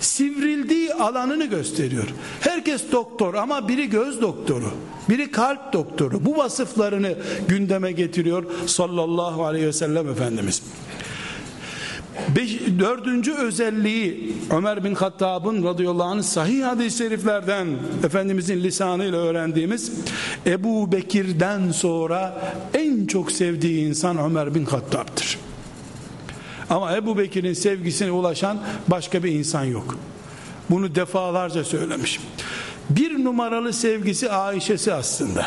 sivrildiği 0.00 0.94
alanını 0.94 1.44
gösteriyor. 1.44 2.06
Herkes 2.40 2.92
doktor 2.92 3.34
ama 3.34 3.68
biri 3.68 3.90
göz 3.90 4.20
doktoru, 4.20 4.70
biri 5.08 5.30
kalp 5.30 5.72
doktoru. 5.72 6.24
Bu 6.24 6.36
vasıflarını 6.36 7.14
gündeme 7.48 7.92
getiriyor 7.92 8.44
sallallahu 8.66 9.44
aleyhi 9.44 9.66
ve 9.66 9.72
sellem 9.72 10.08
Efendimiz. 10.08 10.62
Beş, 12.36 12.60
dördüncü 12.78 13.32
özelliği 13.32 14.32
Ömer 14.50 14.84
bin 14.84 14.94
Hattab'ın 14.94 15.64
radıyallahu 15.64 16.08
anh 16.08 16.22
sahih 16.22 16.64
hadis-i 16.64 16.98
şeriflerden 16.98 17.66
Efendimizin 18.04 18.62
lisanıyla 18.62 19.18
öğrendiğimiz 19.18 19.92
Ebu 20.46 20.92
Bekir'den 20.92 21.72
sonra 21.72 22.52
en 22.74 23.06
çok 23.06 23.32
sevdiği 23.32 23.88
insan 23.88 24.18
Ömer 24.18 24.54
bin 24.54 24.64
Hattab'dır. 24.64 25.45
Ama 26.70 26.96
Ebu 26.96 27.18
Bekir'in 27.18 27.52
sevgisine 27.52 28.10
ulaşan 28.10 28.58
başka 28.88 29.24
bir 29.24 29.32
insan 29.32 29.64
yok. 29.64 29.98
Bunu 30.70 30.94
defalarca 30.94 31.64
söylemiş. 31.64 32.20
Bir 32.90 33.24
numaralı 33.24 33.72
sevgisi 33.72 34.30
Ayşe'si 34.30 34.92
aslında. 34.92 35.46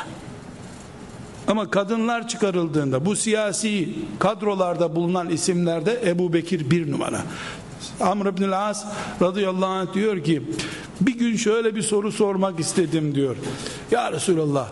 Ama 1.48 1.70
kadınlar 1.70 2.28
çıkarıldığında 2.28 3.06
bu 3.06 3.16
siyasi 3.16 3.90
kadrolarda 4.20 4.96
bulunan 4.96 5.30
isimlerde 5.30 6.02
Ebu 6.06 6.34
Bekir 6.34 6.72
bir 6.72 6.92
numara. 6.92 7.22
Amr 8.00 8.26
ibn 8.26 8.52
As 8.52 8.86
radıyallahu 9.22 9.66
anh 9.66 9.94
diyor 9.94 10.24
ki 10.24 10.42
bir 11.02 11.20
gün 11.20 11.36
şöyle 11.36 11.76
bir 11.76 11.82
soru 11.82 12.12
sormak 12.12 12.60
istedim 12.60 13.16
diyor. 13.16 13.36
Ya 13.92 14.12
Resulallah 14.12 14.72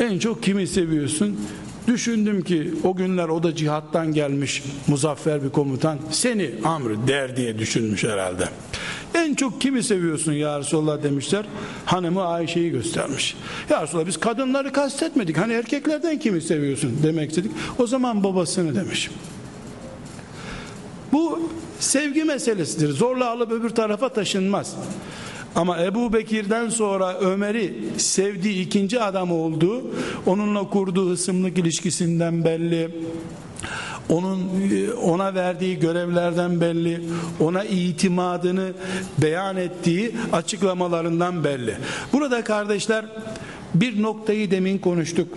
en 0.00 0.18
çok 0.18 0.42
kimi 0.42 0.66
seviyorsun? 0.66 1.40
Düşündüm 1.88 2.42
ki 2.42 2.74
o 2.84 2.96
günler 2.96 3.28
o 3.28 3.42
da 3.42 3.54
cihattan 3.54 4.12
gelmiş 4.12 4.62
muzaffer 4.86 5.44
bir 5.44 5.50
komutan 5.50 5.98
seni 6.10 6.50
Amr 6.64 7.08
der 7.08 7.36
diye 7.36 7.58
düşünmüş 7.58 8.04
herhalde. 8.04 8.48
En 9.14 9.34
çok 9.34 9.60
kimi 9.60 9.82
seviyorsun 9.82 10.32
ya 10.32 10.58
Resulallah 10.58 11.02
demişler. 11.02 11.46
Hanımı 11.84 12.24
Ayşe'yi 12.24 12.70
göstermiş. 12.70 13.36
Ya 13.70 13.82
Resulallah 13.82 14.06
biz 14.06 14.20
kadınları 14.20 14.72
kastetmedik. 14.72 15.38
Hani 15.38 15.52
erkeklerden 15.52 16.18
kimi 16.18 16.40
seviyorsun 16.40 16.98
demek 17.02 17.30
istedik. 17.30 17.52
O 17.78 17.86
zaman 17.86 18.24
babasını 18.24 18.74
demiş. 18.74 19.10
Bu 21.12 21.50
sevgi 21.80 22.24
meselesidir. 22.24 22.88
Zorla 22.88 23.30
alıp 23.30 23.52
öbür 23.52 23.70
tarafa 23.70 24.08
taşınmaz. 24.08 24.76
Ama 25.54 25.84
Ebu 25.84 26.12
Bekir'den 26.12 26.68
sonra 26.68 27.14
Ömer'i 27.18 27.74
sevdiği 27.96 28.66
ikinci 28.66 29.00
adam 29.00 29.32
oldu. 29.32 29.90
Onunla 30.26 30.70
kurduğu 30.70 31.10
hısımlık 31.10 31.58
ilişkisinden 31.58 32.44
belli. 32.44 32.90
Onun 34.08 34.40
ona 35.02 35.34
verdiği 35.34 35.78
görevlerden 35.78 36.60
belli. 36.60 37.04
Ona 37.40 37.64
itimadını 37.64 38.72
beyan 39.18 39.56
ettiği 39.56 40.14
açıklamalarından 40.32 41.44
belli. 41.44 41.76
Burada 42.12 42.44
kardeşler 42.44 43.04
bir 43.74 44.02
noktayı 44.02 44.50
demin 44.50 44.78
konuştuk. 44.78 45.28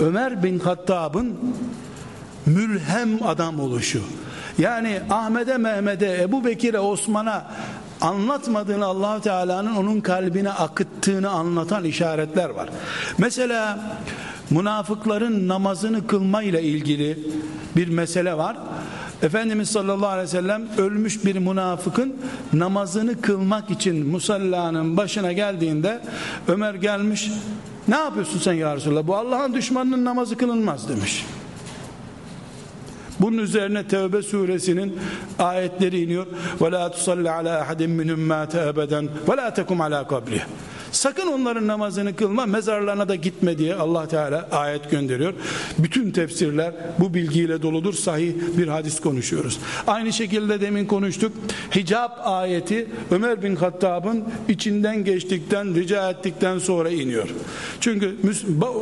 Ömer 0.00 0.42
bin 0.42 0.58
Hattab'ın 0.58 1.38
mülhem 2.46 3.22
adam 3.26 3.60
oluşu. 3.60 4.02
Yani 4.58 5.00
Ahmet'e 5.10 5.56
Mehmet'e 5.56 6.22
Ebu 6.22 6.44
Bekir'e 6.44 6.80
Osman'a 6.80 7.50
anlatmadığını 8.02 8.86
allah 8.86 9.20
Teala'nın 9.20 9.76
onun 9.76 10.00
kalbine 10.00 10.50
akıttığını 10.50 11.30
anlatan 11.30 11.84
işaretler 11.84 12.50
var. 12.50 12.68
Mesela 13.18 13.78
münafıkların 14.50 15.48
namazını 15.48 16.06
kılma 16.06 16.42
ile 16.42 16.62
ilgili 16.62 17.18
bir 17.76 17.88
mesele 17.88 18.36
var. 18.36 18.56
Efendimiz 19.22 19.70
sallallahu 19.70 20.06
aleyhi 20.08 20.26
ve 20.26 20.30
sellem 20.30 20.62
ölmüş 20.78 21.24
bir 21.24 21.36
münafıkın 21.36 22.16
namazını 22.52 23.20
kılmak 23.20 23.70
için 23.70 24.06
musallanın 24.06 24.96
başına 24.96 25.32
geldiğinde 25.32 26.00
Ömer 26.48 26.74
gelmiş 26.74 27.30
ne 27.88 27.96
yapıyorsun 27.96 28.38
sen 28.38 28.52
ya 28.52 28.76
Resulallah 28.76 29.06
bu 29.06 29.16
Allah'ın 29.16 29.54
düşmanının 29.54 30.04
namazı 30.04 30.36
kılınmaz 30.36 30.88
demiş. 30.88 31.26
Bunun 33.22 33.38
üzerine 33.38 33.88
Tevbe 33.88 34.22
suresinin 34.22 34.98
ayetleri 35.38 36.00
iniyor. 36.00 36.26
Ve 36.60 36.72
la 36.72 36.90
tusalli 36.90 37.30
ala 37.30 37.60
ahadin 37.60 37.90
minhum 37.90 38.20
mâte 38.20 38.60
ebeden 38.68 39.08
ve 39.28 39.36
la 39.36 39.54
tekum 39.54 39.80
ala 39.80 40.08
kabrih. 40.08 40.40
Sakın 40.92 41.26
onların 41.26 41.66
namazını 41.66 42.16
kılma, 42.16 42.46
mezarlarına 42.46 43.08
da 43.08 43.14
gitme 43.14 43.58
diye 43.58 43.74
Allah 43.74 44.08
Teala 44.08 44.48
ayet 44.52 44.90
gönderiyor. 44.90 45.34
Bütün 45.78 46.10
tefsirler 46.10 46.72
bu 46.98 47.14
bilgiyle 47.14 47.62
doludur. 47.62 47.94
Sahih 47.94 48.32
bir 48.58 48.68
hadis 48.68 49.00
konuşuyoruz. 49.00 49.58
Aynı 49.86 50.12
şekilde 50.12 50.60
demin 50.60 50.86
konuştuk. 50.86 51.32
Hicab 51.74 52.10
ayeti 52.24 52.88
Ömer 53.10 53.42
bin 53.42 53.56
Hattab'ın 53.56 54.24
içinden 54.48 55.04
geçtikten, 55.04 55.74
rica 55.74 56.10
ettikten 56.10 56.58
sonra 56.58 56.90
iniyor. 56.90 57.28
Çünkü 57.80 58.16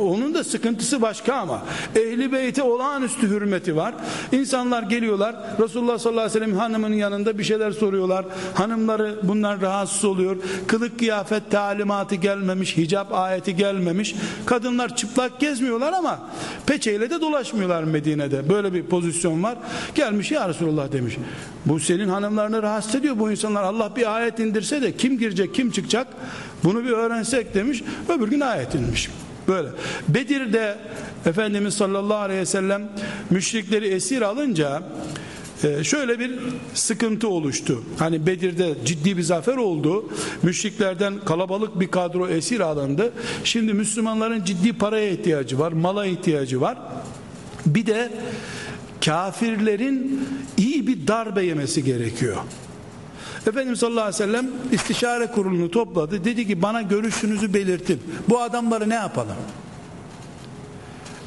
onun 0.01 0.33
da 0.33 0.43
sıkıntısı 0.43 1.01
başka 1.01 1.33
ama 1.33 1.61
ehli 1.95 2.31
beyte 2.31 2.63
olağanüstü 2.63 3.29
hürmeti 3.29 3.75
var. 3.75 3.93
İnsanlar 4.31 4.83
geliyorlar. 4.83 5.35
Resulullah 5.59 5.97
sallallahu 5.97 6.25
aleyhi 6.25 6.41
ve 6.41 6.45
sellem 6.45 6.57
hanımının 6.57 6.95
yanında 6.95 7.37
bir 7.37 7.43
şeyler 7.43 7.71
soruyorlar. 7.71 8.25
Hanımları 8.53 9.19
bundan 9.23 9.61
rahatsız 9.61 10.05
oluyor. 10.05 10.37
Kılık 10.67 10.99
kıyafet 10.99 11.51
talimat 11.51 12.00
talimatı 12.01 12.15
gelmemiş, 12.15 12.77
hicap 12.77 13.13
ayeti 13.13 13.55
gelmemiş. 13.55 14.15
Kadınlar 14.45 14.95
çıplak 14.95 15.39
gezmiyorlar 15.39 15.93
ama 15.93 16.19
peçeyle 16.65 17.09
de 17.09 17.21
dolaşmıyorlar 17.21 17.83
Medine'de. 17.83 18.49
Böyle 18.49 18.73
bir 18.73 18.83
pozisyon 18.83 19.43
var. 19.43 19.57
Gelmiş 19.95 20.31
ya 20.31 20.49
Resulullah 20.49 20.91
demiş. 20.91 21.17
Bu 21.65 21.79
senin 21.79 22.09
hanımlarını 22.09 22.63
rahatsız 22.63 22.95
ediyor 22.95 23.19
bu 23.19 23.31
insanlar. 23.31 23.63
Allah 23.63 23.95
bir 23.95 24.15
ayet 24.15 24.39
indirse 24.39 24.81
de 24.81 24.97
kim 24.97 25.17
girecek, 25.17 25.55
kim 25.55 25.71
çıkacak? 25.71 26.07
Bunu 26.63 26.83
bir 26.83 26.91
öğrensek 26.91 27.53
demiş. 27.53 27.83
Öbür 28.09 28.27
gün 28.27 28.39
ayet 28.39 28.75
inmiş. 28.75 29.09
Böyle. 29.47 29.69
Bedir'de 30.07 30.77
Efendimiz 31.25 31.73
sallallahu 31.73 32.17
aleyhi 32.17 32.41
ve 32.41 32.45
sellem 32.45 32.89
müşrikleri 33.29 33.87
esir 33.87 34.21
alınca 34.21 34.83
e, 35.63 35.83
şöyle 35.83 36.19
bir 36.19 36.31
sıkıntı 36.73 37.27
oluştu. 37.27 37.83
Hani 37.99 38.27
Bedir'de 38.27 38.75
ciddi 38.85 39.17
bir 39.17 39.21
zafer 39.21 39.57
oldu. 39.57 40.09
Müşriklerden 40.43 41.19
kalabalık 41.25 41.79
bir 41.79 41.87
kadro 41.87 42.27
esir 42.27 42.59
alındı. 42.59 43.13
Şimdi 43.43 43.73
Müslümanların 43.73 44.43
ciddi 44.43 44.73
paraya 44.73 45.11
ihtiyacı 45.11 45.59
var, 45.59 45.71
mala 45.71 46.05
ihtiyacı 46.05 46.61
var. 46.61 46.77
Bir 47.65 47.85
de 47.85 48.11
kafirlerin 49.05 50.27
iyi 50.57 50.87
bir 50.87 51.07
darbe 51.07 51.43
yemesi 51.43 51.83
gerekiyor. 51.83 52.37
Efendimiz 53.47 53.79
sallallahu 53.79 54.05
aleyhi 54.05 54.23
ve 54.23 54.25
sellem 54.25 54.49
istişare 54.71 55.27
kurulunu 55.27 55.71
topladı. 55.71 56.25
Dedi 56.25 56.47
ki 56.47 56.61
bana 56.61 56.81
görüşünüzü 56.81 57.53
belirtin. 57.53 57.99
Bu 58.29 58.41
adamları 58.41 58.89
ne 58.89 58.93
yapalım? 58.93 59.35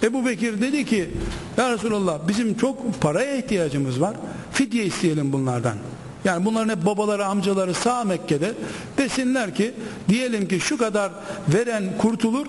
Ebu 0.05 0.27
Bekir 0.27 0.61
dedi 0.61 0.85
ki 0.85 1.11
Ya 1.57 1.73
Resulallah 1.73 2.29
bizim 2.29 2.55
çok 2.55 3.01
paraya 3.01 3.37
ihtiyacımız 3.37 4.01
var. 4.01 4.17
Fidye 4.53 4.85
isteyelim 4.85 5.33
bunlardan. 5.33 5.77
Yani 6.25 6.45
bunların 6.45 6.77
hep 6.77 6.87
babaları 6.87 7.27
amcaları 7.27 7.75
sağ 7.75 8.05
Mekke'de 8.05 8.53
desinler 8.99 9.55
ki 9.55 9.75
diyelim 10.09 10.49
ki 10.49 10.61
şu 10.61 10.79
kadar 10.79 11.13
veren 11.55 11.85
kurtulur 11.99 12.47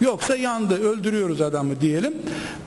yoksa 0.00 0.36
yandı 0.36 0.88
öldürüyoruz 0.88 1.40
adamı 1.40 1.80
diyelim. 1.80 2.14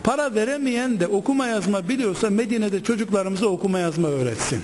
Para 0.03 0.35
veremeyen 0.35 0.99
de 0.99 1.07
okuma 1.07 1.47
yazma 1.47 1.89
biliyorsa 1.89 2.29
Medine'de 2.29 2.83
çocuklarımıza 2.83 3.45
okuma 3.45 3.79
yazma 3.79 4.07
öğretsin. 4.07 4.59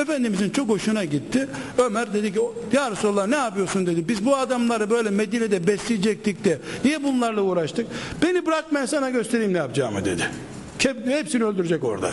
Efendimizin 0.00 0.50
çok 0.50 0.68
hoşuna 0.68 1.04
gitti. 1.04 1.48
Ömer 1.78 2.14
dedi 2.14 2.32
ki 2.32 2.40
ya 2.72 2.90
Resulallah 2.90 3.26
ne 3.26 3.36
yapıyorsun 3.36 3.86
dedi. 3.86 4.08
Biz 4.08 4.26
bu 4.26 4.36
adamları 4.36 4.90
böyle 4.90 5.10
Medine'de 5.10 5.66
besleyecektik 5.66 6.44
de 6.44 6.58
niye 6.84 7.04
bunlarla 7.04 7.42
uğraştık? 7.42 7.86
Beni 8.22 8.46
bırak 8.46 8.64
ben 8.74 8.86
sana 8.86 9.10
göstereyim 9.10 9.52
ne 9.52 9.58
yapacağımı 9.58 10.04
dedi. 10.04 10.22
Hepsini 11.04 11.44
öldürecek 11.44 11.84
orada. 11.84 12.10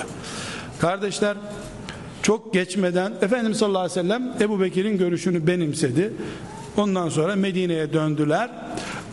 Kardeşler 0.79 1.37
çok 2.21 2.53
geçmeden 2.53 3.13
Efendimiz 3.21 3.57
sallallahu 3.57 3.81
aleyhi 3.81 3.99
ve 3.99 4.03
sellem 4.03 4.33
Ebu 4.41 4.61
Bekir'in 4.61 4.97
görüşünü 4.97 5.47
benimsedi. 5.47 6.13
Ondan 6.77 7.09
sonra 7.09 7.35
Medine'ye 7.35 7.93
döndüler. 7.93 8.49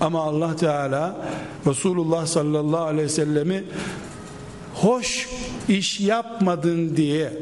Ama 0.00 0.22
Allah 0.22 0.56
Teala 0.56 1.16
Resulullah 1.66 2.26
sallallahu 2.26 2.84
aleyhi 2.84 3.04
ve 3.04 3.08
sellemi 3.08 3.64
hoş 4.74 5.28
iş 5.68 6.00
yapmadın 6.00 6.96
diye 6.96 7.32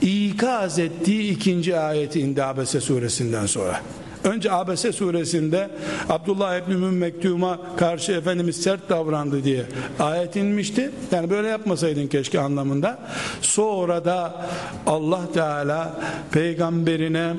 ikaz 0.00 0.78
ettiği 0.78 1.30
ikinci 1.30 1.78
ayeti 1.78 2.20
indi 2.20 2.42
Abese 2.44 2.80
suresinden 2.80 3.46
sonra. 3.46 3.80
Önce 4.24 4.52
Abese 4.52 4.92
suresinde 4.92 5.70
Abdullah 6.08 6.56
İbni 6.56 6.74
Mektum'a 6.74 7.58
karşı 7.76 8.12
Efendimiz 8.12 8.56
sert 8.56 8.88
davrandı 8.88 9.44
diye 9.44 9.62
ayet 9.98 10.36
inmişti. 10.36 10.90
Yani 11.12 11.30
böyle 11.30 11.48
yapmasaydın 11.48 12.06
keşke 12.06 12.40
anlamında. 12.40 12.98
Sonra 13.40 14.04
da 14.04 14.46
Allah 14.86 15.32
Teala 15.34 16.00
peygamberine 16.32 17.34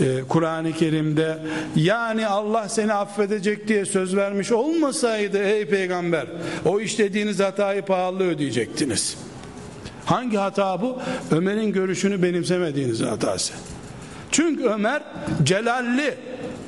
e, 0.00 0.20
Kur'an-ı 0.28 0.72
Kerim'de 0.72 1.38
yani 1.76 2.26
Allah 2.26 2.68
seni 2.68 2.92
affedecek 2.94 3.68
diye 3.68 3.84
söz 3.84 4.16
vermiş 4.16 4.52
olmasaydı 4.52 5.38
ey 5.38 5.66
peygamber 5.66 6.26
o 6.64 6.80
işlediğiniz 6.80 7.40
hatayı 7.40 7.82
pahalı 7.82 8.24
ödeyecektiniz. 8.24 9.16
Hangi 10.04 10.36
hata 10.36 10.82
bu? 10.82 10.98
Ömer'in 11.30 11.72
görüşünü 11.72 12.22
benimsemediğiniz 12.22 13.02
hatası. 13.02 13.52
Çünkü 14.30 14.64
Ömer 14.64 15.02
celalli. 15.42 16.14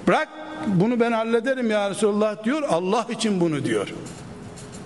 Bırak 0.07 0.29
bunu 0.67 1.01
ben 1.01 1.13
hallederim 1.13 1.71
ya 1.71 1.91
Resulullah 1.91 2.45
diyor. 2.45 2.63
Allah 2.63 3.07
için 3.11 3.41
bunu 3.41 3.65
diyor. 3.65 3.89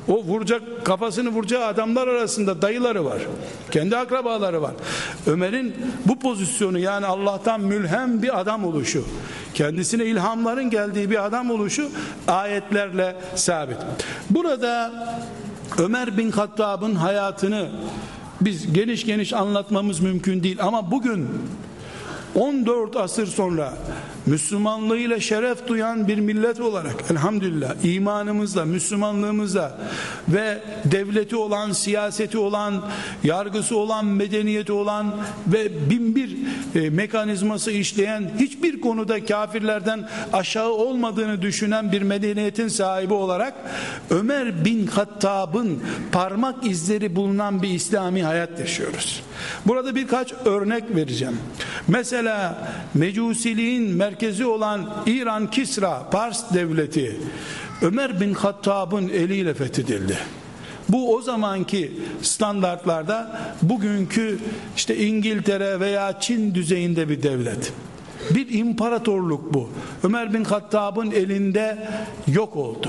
O 0.09 0.24
vuracak 0.24 0.62
kafasını 0.84 1.28
vuracağı 1.28 1.64
adamlar 1.66 2.09
arasında 2.09 2.62
dayıları 2.62 3.05
var. 3.05 3.18
Kendi 3.70 3.97
akrabaları 3.97 4.62
var. 4.62 4.72
Ömer'in 5.26 5.74
bu 6.05 6.18
pozisyonu 6.18 6.78
yani 6.78 7.07
Allah'tan 7.07 7.61
mülhem 7.61 8.22
bir 8.22 8.40
adam 8.40 8.64
oluşu, 8.64 9.05
kendisine 9.55 10.05
ilhamların 10.05 10.70
geldiği 10.70 11.11
bir 11.11 11.26
adam 11.26 11.51
oluşu 11.51 11.88
ayetlerle 12.28 13.16
sabit. 13.34 13.78
Burada 14.30 14.92
Ömer 15.78 16.18
bin 16.18 16.30
Hattab'ın 16.30 16.94
hayatını 16.94 17.68
biz 18.41 18.72
geniş 18.72 19.07
geniş 19.07 19.32
anlatmamız 19.32 20.01
mümkün 20.01 20.43
değil. 20.43 20.59
Ama 20.61 20.91
bugün 20.91 21.28
14 22.34 22.97
asır 22.97 23.26
sonra 23.26 23.74
Müslümanlığıyla 24.27 25.20
şeref 25.20 25.66
duyan 25.66 26.09
bir 26.09 26.18
millet 26.18 26.61
olarak 26.61 26.95
elhamdülillah 27.11 27.74
imanımızla, 27.85 28.64
Müslümanlığımızla 28.64 29.79
ve 30.29 30.62
devleti 30.85 31.37
olan, 31.37 31.72
siyaseti 31.72 32.39
olan, 32.39 32.85
yargısı 33.24 33.77
olan, 33.77 34.05
medeniyeti 34.05 34.72
olan 34.72 35.16
ve 35.47 35.91
bin 35.91 36.16
bir 36.16 36.37
e, 36.74 36.91
mekanizması 36.91 37.70
işleyen 37.70 38.31
hiçbir 38.39 38.81
konuda 38.81 39.24
kafirlerden 39.24 40.09
aşağı 40.33 40.70
olmadığını 40.70 41.43
düşünen 41.43 41.93
bir 41.93 42.03
medeniyetin 42.03 42.68
sahibi 42.68 43.14
olarak 43.14 43.55
Ömer 44.11 44.64
bin 44.64 44.87
Hattab'ın 44.87 45.83
parmak 46.12 46.66
izleri 46.66 47.16
bulunan 47.16 47.62
bir 47.62 47.68
İslami 47.68 48.22
hayat 48.22 48.61
yaşıyoruz. 48.61 49.22
Burada 49.66 49.95
birkaç 49.95 50.32
örnek 50.45 50.84
vereceğim. 50.97 51.39
Mesela 51.89 52.68
mecusiliğin 52.95 53.97
merkezi 53.97 54.47
olan 54.47 55.05
İran 55.07 55.51
Kisra 55.51 56.11
Pars 56.11 56.55
devleti 56.55 57.16
Ömer 57.82 58.20
bin 58.20 58.34
Hattab'ın 58.34 59.09
eliyle 59.09 59.55
fethedildi. 59.55 60.18
Bu 60.89 61.14
o 61.14 61.22
zamanki 61.22 61.93
standartlarda 62.22 63.41
bugünkü 63.62 64.39
işte 64.76 64.97
İngiltere 64.97 65.80
veya 65.80 66.20
Çin 66.20 66.55
düzeyinde 66.55 67.09
bir 67.09 67.22
devlet. 67.22 67.72
Bir 68.35 68.59
imparatorluk 68.59 69.55
bu. 69.55 69.69
Ömer 70.05 70.35
bin 70.35 70.45
Hattab'ın 70.45 71.11
elinde 71.11 71.89
yok 72.27 72.57
oldu. 72.57 72.89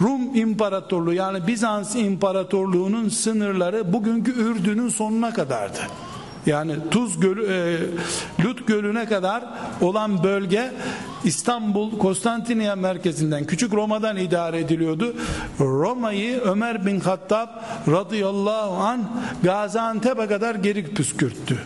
Rum 0.00 0.34
İmparatorluğu 0.34 1.12
yani 1.12 1.46
Bizans 1.46 1.96
İmparatorluğu'nun 1.96 3.08
sınırları 3.08 3.92
bugünkü 3.92 4.32
Ürdün'ün 4.32 4.88
sonuna 4.88 5.32
kadardı. 5.32 5.78
Yani 6.46 6.72
Tuz 6.90 7.20
Gölü, 7.20 7.46
e, 7.46 7.78
Lut 8.44 8.66
Gölü'ne 8.66 9.06
kadar 9.06 9.44
olan 9.80 10.24
bölge 10.24 10.72
İstanbul, 11.24 11.98
Konstantiniye 11.98 12.74
merkezinden, 12.74 13.44
Küçük 13.44 13.74
Roma'dan 13.74 14.16
idare 14.16 14.58
ediliyordu. 14.58 15.14
Roma'yı 15.60 16.40
Ömer 16.40 16.86
bin 16.86 17.00
Hattab 17.00 17.48
radıyallahu 17.88 18.74
an 18.76 19.10
Gaziantep'e 19.42 20.26
kadar 20.26 20.54
geri 20.54 20.94
püskürttü. 20.94 21.58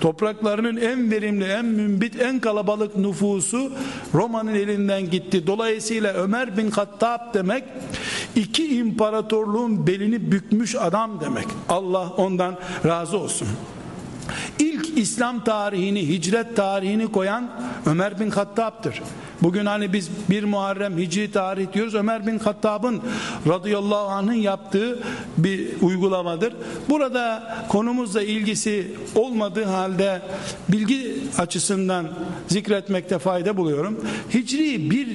Topraklarının 0.00 0.76
en 0.76 1.10
verimli, 1.10 1.44
en 1.44 1.64
mümbit, 1.64 2.22
en 2.22 2.40
kalabalık 2.40 2.96
nüfusu 2.96 3.72
Roma'nın 4.14 4.54
elinden 4.54 5.10
gitti. 5.10 5.46
Dolayısıyla 5.46 6.12
Ömer 6.12 6.56
bin 6.56 6.70
Hattab 6.70 7.34
demek 7.34 7.64
iki 8.36 8.76
imparatorluğun 8.78 9.86
belini 9.86 10.32
bükmüş 10.32 10.76
adam 10.76 11.20
demek. 11.20 11.46
Allah 11.68 12.12
ondan 12.16 12.56
razı 12.84 13.18
olsun. 13.18 13.48
İlk 14.58 14.98
İslam 14.98 15.44
tarihini, 15.44 16.08
hicret 16.08 16.56
tarihini 16.56 17.12
koyan 17.12 17.50
Ömer 17.86 18.20
bin 18.20 18.30
Hattab'tır. 18.30 19.02
Bugün 19.42 19.66
hani 19.66 19.92
biz 19.92 20.10
bir 20.30 20.44
Muharrem 20.44 20.98
Hicri 20.98 21.32
tarih 21.32 21.72
diyoruz. 21.72 21.94
Ömer 21.94 22.26
bin 22.26 22.38
Hattab'ın 22.38 23.02
radıyallahu 23.48 24.08
anh'ın 24.08 24.32
yaptığı 24.32 24.98
bir 25.38 25.68
uygulamadır. 25.80 26.54
Burada 26.88 27.56
konumuzla 27.68 28.22
ilgisi 28.22 28.92
olmadığı 29.14 29.64
halde 29.64 30.22
bilgi 30.68 31.16
açısından 31.38 32.08
zikretmekte 32.48 33.18
fayda 33.18 33.56
buluyorum. 33.56 34.04
Hicri 34.34 34.90
bir 34.90 35.08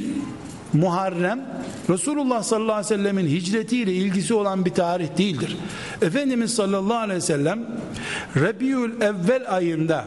Muharrem 0.74 1.46
Resulullah 1.90 2.44
sallallahu 2.44 2.74
aleyhi 2.74 2.94
ve 2.94 2.98
sellemin 2.98 3.28
hicretiyle 3.28 3.94
ilgisi 3.94 4.34
olan 4.34 4.66
bir 4.66 4.72
tarih 4.72 5.18
değildir. 5.18 5.58
Efendimiz 6.02 6.56
sallallahu 6.56 6.98
aleyhi 6.98 7.18
ve 7.18 7.22
sellem 7.22 7.66
Rebiül 8.36 9.02
Evvel 9.02 9.44
ayında 9.48 10.06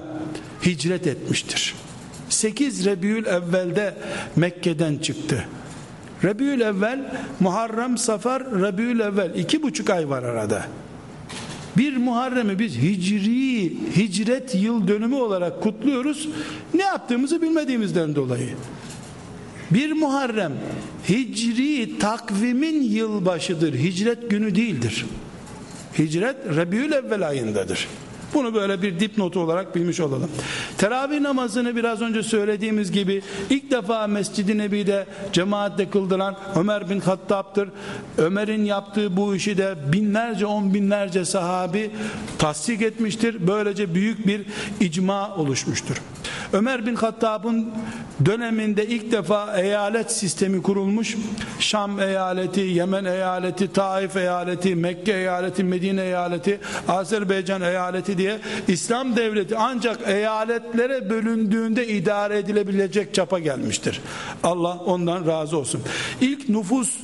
hicret 0.67 1.07
etmiştir. 1.07 1.75
8 2.37 2.87
Rebiül 2.87 3.27
Evvel'de 3.27 3.95
Mekke'den 4.37 4.99
çıktı. 4.99 5.45
Rebiül 6.25 6.61
Evvel, 6.61 7.13
Muharrem, 7.41 7.99
Safar, 7.99 8.45
Rebiül 8.45 9.01
Evvel 9.01 9.35
iki 9.35 9.63
buçuk 9.63 9.91
ay 9.91 10.09
var 10.11 10.23
arada. 10.23 10.67
Bir 11.77 11.97
Muharrem'i 11.97 12.59
biz 12.59 12.77
hicri, 12.77 13.77
hicret 13.97 14.55
yıl 14.55 14.89
dönümü 14.89 15.15
olarak 15.15 15.63
kutluyoruz. 15.63 16.29
Ne 16.75 16.83
yaptığımızı 16.83 17.43
bilmediğimizden 17.43 18.15
dolayı. 18.15 18.49
Bir 19.71 19.93
Muharrem 19.93 20.53
hicri 21.09 21.99
takvimin 21.99 22.83
yılbaşıdır. 22.83 23.75
Hicret 23.75 24.31
günü 24.31 24.55
değildir. 24.55 25.07
Hicret 25.99 26.37
Rabiül 26.57 26.93
Evvel 26.93 27.29
ayındadır. 27.29 27.89
Bunu 28.35 28.55
böyle 28.55 28.83
bir 28.83 29.01
dipnotu 29.01 29.41
olarak 29.41 29.75
bilmiş 29.75 30.01
olalım. 30.01 30.31
Teravih 30.79 31.21
namazını 31.21 31.77
biraz 31.77 32.03
önce 32.03 32.23
söylediğimiz 32.23 32.93
gibi 32.93 33.23
ilk 33.51 33.71
defa 33.71 34.07
Mescid-i 34.07 34.59
Nebi'de 34.59 35.07
cemaatle 35.33 35.91
kıldıran 35.91 36.37
Ömer 36.57 36.91
bin 36.91 37.01
Hattab'tır. 37.01 37.69
Ömer'in 38.19 38.65
yaptığı 38.65 39.17
bu 39.17 39.35
işi 39.37 39.59
de 39.59 39.75
binlerce 39.93 40.47
on 40.47 40.75
binlerce 40.75 41.25
sahabi 41.25 41.91
tasdik 42.39 42.83
etmiştir. 42.83 43.47
Böylece 43.47 43.95
büyük 43.95 44.27
bir 44.27 44.47
icma 44.81 45.37
oluşmuştur. 45.37 45.97
Ömer 46.53 46.87
bin 46.87 46.95
Hattab'ın 46.95 47.71
döneminde 48.25 48.87
ilk 48.87 49.13
defa 49.13 49.57
eyalet 49.61 50.13
sistemi 50.13 50.63
kurulmuş. 50.63 51.17
Şam 51.59 52.01
eyaleti, 52.01 52.61
Yemen 52.61 53.05
eyaleti, 53.05 53.73
Taif 53.73 54.17
eyaleti, 54.17 54.75
Mekke 54.75 55.13
eyaleti, 55.13 55.65
Medine 55.65 56.03
eyaleti, 56.03 56.61
Azerbaycan 56.89 57.63
eyaleti 57.63 58.16
diye 58.19 58.39
İslam 58.69 59.17
devleti 59.17 59.57
ancak 59.57 60.09
eyaletlere 60.09 61.11
bölündüğünde 61.11 61.89
idare 61.89 62.39
edilebilecek 62.39 63.15
çapa 63.15 63.39
gelmiştir. 63.39 64.01
Allah 64.43 64.79
ondan 64.87 65.27
razı 65.27 65.59
olsun. 65.59 65.83
İlk 66.21 66.49
nüfus 66.49 66.99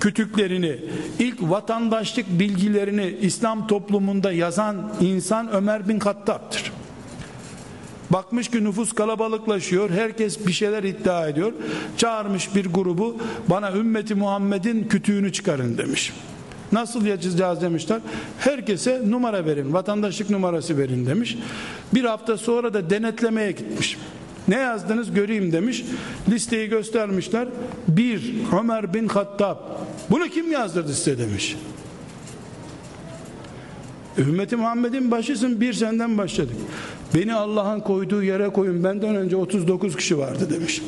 kütüklerini, 0.00 0.76
ilk 1.18 1.42
vatandaşlık 1.42 2.26
bilgilerini 2.30 3.16
İslam 3.20 3.66
toplumunda 3.66 4.32
yazan 4.32 4.92
insan 5.00 5.52
Ömer 5.52 5.88
bin 5.88 6.00
Hattab'tır. 6.00 6.72
Bakmış 8.10 8.48
ki 8.48 8.64
nüfus 8.64 8.92
kalabalıklaşıyor. 8.92 9.90
Herkes 9.90 10.46
bir 10.46 10.52
şeyler 10.52 10.82
iddia 10.82 11.28
ediyor. 11.28 11.52
Çağırmış 11.96 12.54
bir 12.54 12.66
grubu 12.66 13.16
bana 13.48 13.72
ümmeti 13.72 14.14
Muhammed'in 14.14 14.88
kütüğünü 14.88 15.32
çıkarın 15.32 15.78
demiş. 15.78 16.12
Nasıl 16.72 17.06
yazacağız 17.06 17.60
demişler. 17.60 18.00
Herkese 18.38 19.02
numara 19.06 19.46
verin. 19.46 19.72
Vatandaşlık 19.72 20.30
numarası 20.30 20.78
verin 20.78 21.06
demiş. 21.06 21.38
Bir 21.94 22.04
hafta 22.04 22.36
sonra 22.36 22.74
da 22.74 22.90
denetlemeye 22.90 23.52
gitmiş. 23.52 23.98
Ne 24.48 24.56
yazdınız 24.56 25.14
göreyim 25.14 25.52
demiş. 25.52 25.84
Listeyi 26.28 26.68
göstermişler. 26.68 27.48
Bir 27.88 28.34
Ömer 28.60 28.94
bin 28.94 29.08
Hattab. 29.08 29.56
Bunu 30.10 30.28
kim 30.28 30.52
yazdırdı 30.52 30.94
size 30.94 31.18
demiş. 31.18 31.56
Ümmeti 34.18 34.56
Muhammed'in 34.56 35.10
başısın 35.10 35.60
bir 35.60 35.72
senden 35.72 36.18
başladık. 36.18 36.56
Beni 37.14 37.34
Allah'ın 37.34 37.80
koyduğu 37.80 38.22
yere 38.22 38.48
koyun. 38.48 38.84
Benden 38.84 39.14
önce 39.14 39.36
39 39.36 39.96
kişi 39.96 40.18
vardı 40.18 40.50
demiş. 40.50 40.82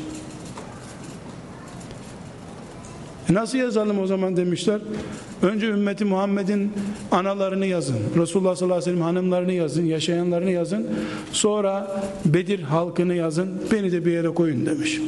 E 3.22 3.22
nasıl 3.33 3.57
yazalım 3.57 3.99
o 3.99 4.07
zaman 4.07 4.37
demişler. 4.37 4.81
Önce 5.41 5.67
ümmeti 5.67 6.05
Muhammed'in 6.05 6.73
analarını 7.11 7.65
yazın. 7.65 7.97
Resulullah 8.17 8.55
sallallahu 8.55 8.77
aleyhi 8.77 8.91
ve 8.91 8.95
sellem 8.95 9.01
hanımlarını 9.01 9.53
yazın. 9.53 9.85
Yaşayanlarını 9.85 10.51
yazın. 10.51 10.87
Sonra 11.31 12.01
Bedir 12.25 12.61
halkını 12.61 13.15
yazın. 13.15 13.61
Beni 13.71 13.91
de 13.91 14.05
bir 14.05 14.11
yere 14.11 14.29
koyun 14.29 14.65
demiş. 14.65 14.99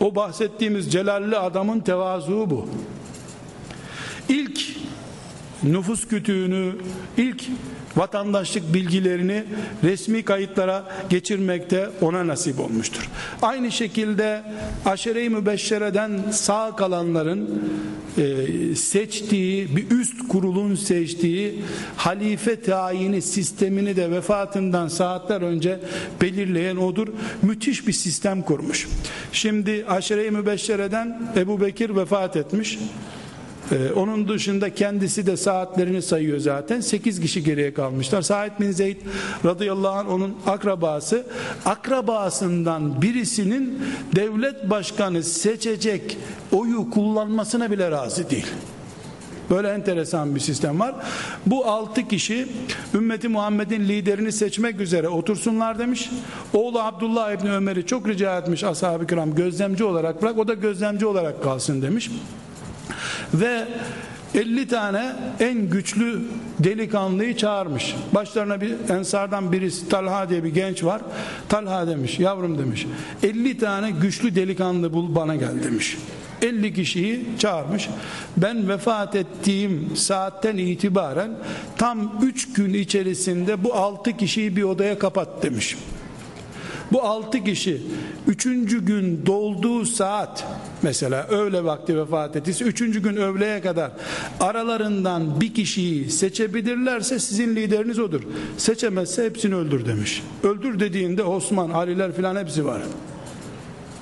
O 0.00 0.14
bahsettiğimiz 0.14 0.92
celalli 0.92 1.36
adamın 1.36 1.80
tevazu 1.80 2.50
bu. 2.50 2.68
İlk 4.28 4.60
nüfus 5.62 6.08
kütüğünü, 6.08 6.72
ilk 7.16 7.44
vatandaşlık 7.96 8.74
bilgilerini 8.74 9.44
resmi 9.84 10.22
kayıtlara 10.22 10.84
geçirmekte 11.10 11.90
ona 12.00 12.26
nasip 12.26 12.60
olmuştur. 12.60 13.08
Aynı 13.42 13.72
şekilde 13.72 14.42
aşere-i 14.86 15.30
mübeşşereden 15.30 16.12
sağ 16.30 16.76
kalanların 16.76 17.62
e, 18.18 18.76
seçtiği 18.76 19.76
bir 19.76 19.90
üst 19.90 20.28
kurulun 20.28 20.74
seçtiği 20.74 21.62
halife 21.96 22.60
tayini 22.60 23.22
sistemini 23.22 23.96
de 23.96 24.10
vefatından 24.10 24.88
saatler 24.88 25.40
önce 25.40 25.80
belirleyen 26.20 26.76
odur. 26.76 27.08
Müthiş 27.42 27.86
bir 27.86 27.92
sistem 27.92 28.42
kurmuş. 28.42 28.88
Şimdi 29.32 29.84
aşere-i 29.88 30.30
mübeşşereden 30.30 31.32
Ebu 31.36 31.60
Bekir 31.60 31.96
vefat 31.96 32.36
etmiş. 32.36 32.78
Ee, 33.72 33.92
onun 33.92 34.28
dışında 34.28 34.74
kendisi 34.74 35.26
de 35.26 35.36
saatlerini 35.36 36.02
sayıyor 36.02 36.38
zaten. 36.38 36.80
8 36.80 37.20
kişi 37.20 37.44
geriye 37.44 37.74
kalmışlar. 37.74 38.22
Said 38.22 38.60
bin 38.60 38.70
Zeyd 38.70 38.96
radıyallahu 39.44 39.98
anh 39.98 40.10
onun 40.10 40.36
akrabası. 40.46 41.26
Akrabasından 41.64 43.02
birisinin 43.02 43.78
devlet 44.16 44.70
başkanı 44.70 45.22
seçecek 45.22 46.18
oyu 46.52 46.90
kullanmasına 46.90 47.70
bile 47.70 47.90
razı 47.90 48.30
değil. 48.30 48.46
Böyle 49.50 49.68
enteresan 49.68 50.34
bir 50.34 50.40
sistem 50.40 50.80
var. 50.80 50.94
Bu 51.46 51.66
altı 51.66 52.08
kişi 52.08 52.48
ümmeti 52.94 53.28
Muhammed'in 53.28 53.88
liderini 53.88 54.32
seçmek 54.32 54.80
üzere 54.80 55.08
otursunlar 55.08 55.78
demiş. 55.78 56.10
Oğlu 56.52 56.80
Abdullah 56.80 57.32
İbni 57.32 57.52
Ömer'i 57.52 57.86
çok 57.86 58.08
rica 58.08 58.38
etmiş 58.38 58.64
ashab-ı 58.64 59.06
kiram 59.06 59.34
gözlemci 59.34 59.84
olarak 59.84 60.22
bırak 60.22 60.38
o 60.38 60.48
da 60.48 60.54
gözlemci 60.54 61.06
olarak 61.06 61.42
kalsın 61.42 61.82
demiş 61.82 62.10
ve 63.34 63.64
50 64.34 64.68
tane 64.68 65.12
en 65.40 65.70
güçlü 65.70 66.20
delikanlıyı 66.58 67.36
çağırmış. 67.36 67.94
Başlarına 68.12 68.60
bir 68.60 68.74
ensardan 68.90 69.52
birisi 69.52 69.88
Talha 69.88 70.30
diye 70.30 70.44
bir 70.44 70.54
genç 70.54 70.84
var. 70.84 71.02
Talha 71.48 71.86
demiş, 71.86 72.18
yavrum 72.18 72.58
demiş. 72.58 72.86
50 73.22 73.58
tane 73.58 73.90
güçlü 73.90 74.34
delikanlı 74.34 74.92
bul 74.92 75.14
bana 75.14 75.36
gel 75.36 75.64
demiş. 75.64 75.98
50 76.42 76.74
kişiyi 76.74 77.24
çağırmış. 77.38 77.88
Ben 78.36 78.68
vefat 78.68 79.16
ettiğim 79.16 79.96
saatten 79.96 80.56
itibaren 80.56 81.30
tam 81.78 82.12
3 82.22 82.52
gün 82.52 82.74
içerisinde 82.74 83.64
bu 83.64 83.74
6 83.74 84.16
kişiyi 84.16 84.56
bir 84.56 84.62
odaya 84.62 84.98
kapat 84.98 85.42
demiş. 85.42 85.76
Bu 86.92 87.02
altı 87.02 87.44
kişi 87.44 87.82
üçüncü 88.26 88.84
gün 88.84 89.26
dolduğu 89.26 89.86
saat 89.86 90.46
mesela 90.82 91.26
öğle 91.26 91.64
vakti 91.64 91.98
vefat 91.98 92.36
ettiyse 92.36 92.64
üçüncü 92.64 93.02
gün 93.02 93.16
öğleye 93.16 93.60
kadar 93.60 93.90
aralarından 94.40 95.40
bir 95.40 95.54
kişiyi 95.54 96.10
seçebilirlerse 96.10 97.18
sizin 97.18 97.56
lideriniz 97.56 97.98
odur. 97.98 98.22
Seçemezse 98.56 99.24
hepsini 99.24 99.54
öldür 99.54 99.86
demiş. 99.86 100.22
Öldür 100.42 100.80
dediğinde 100.80 101.22
Osman, 101.22 101.70
Aliler 101.70 102.12
filan 102.12 102.36
hepsi 102.36 102.66
var. 102.66 102.82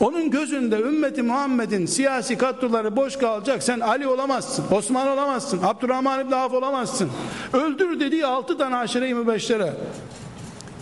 Onun 0.00 0.30
gözünde 0.30 0.80
ümmeti 0.80 1.22
Muhammed'in 1.22 1.86
siyasi 1.86 2.38
kadroları 2.38 2.96
boş 2.96 3.16
kalacak. 3.16 3.62
Sen 3.62 3.80
Ali 3.80 4.06
olamazsın, 4.06 4.64
Osman 4.70 5.08
olamazsın, 5.08 5.60
Abdurrahman 5.62 6.26
İbni 6.26 6.34
Avf 6.34 6.54
olamazsın. 6.54 7.10
Öldür 7.52 8.00
dediği 8.00 8.26
altı 8.26 8.58
tane 8.58 8.76
aşire-i 8.76 9.14
mübeşşere. 9.14 9.72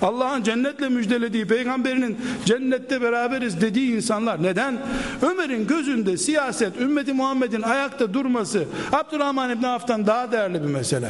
Allah'ın 0.02 0.42
cennetle 0.42 0.88
müjdelediği 0.88 1.46
peygamberinin 1.46 2.18
cennette 2.44 3.02
beraberiz 3.02 3.60
dediği 3.60 3.96
insanlar 3.96 4.42
neden? 4.42 4.78
Ömer'in 5.22 5.66
gözünde 5.66 6.16
siyaset 6.16 6.80
ümmeti 6.80 7.12
Muhammed'in 7.12 7.62
ayakta 7.62 8.14
durması 8.14 8.64
Abdurrahman 8.92 9.50
İbni 9.50 9.66
Af'tan 9.66 10.06
daha 10.06 10.32
değerli 10.32 10.62
bir 10.62 10.68
mesele. 10.68 11.08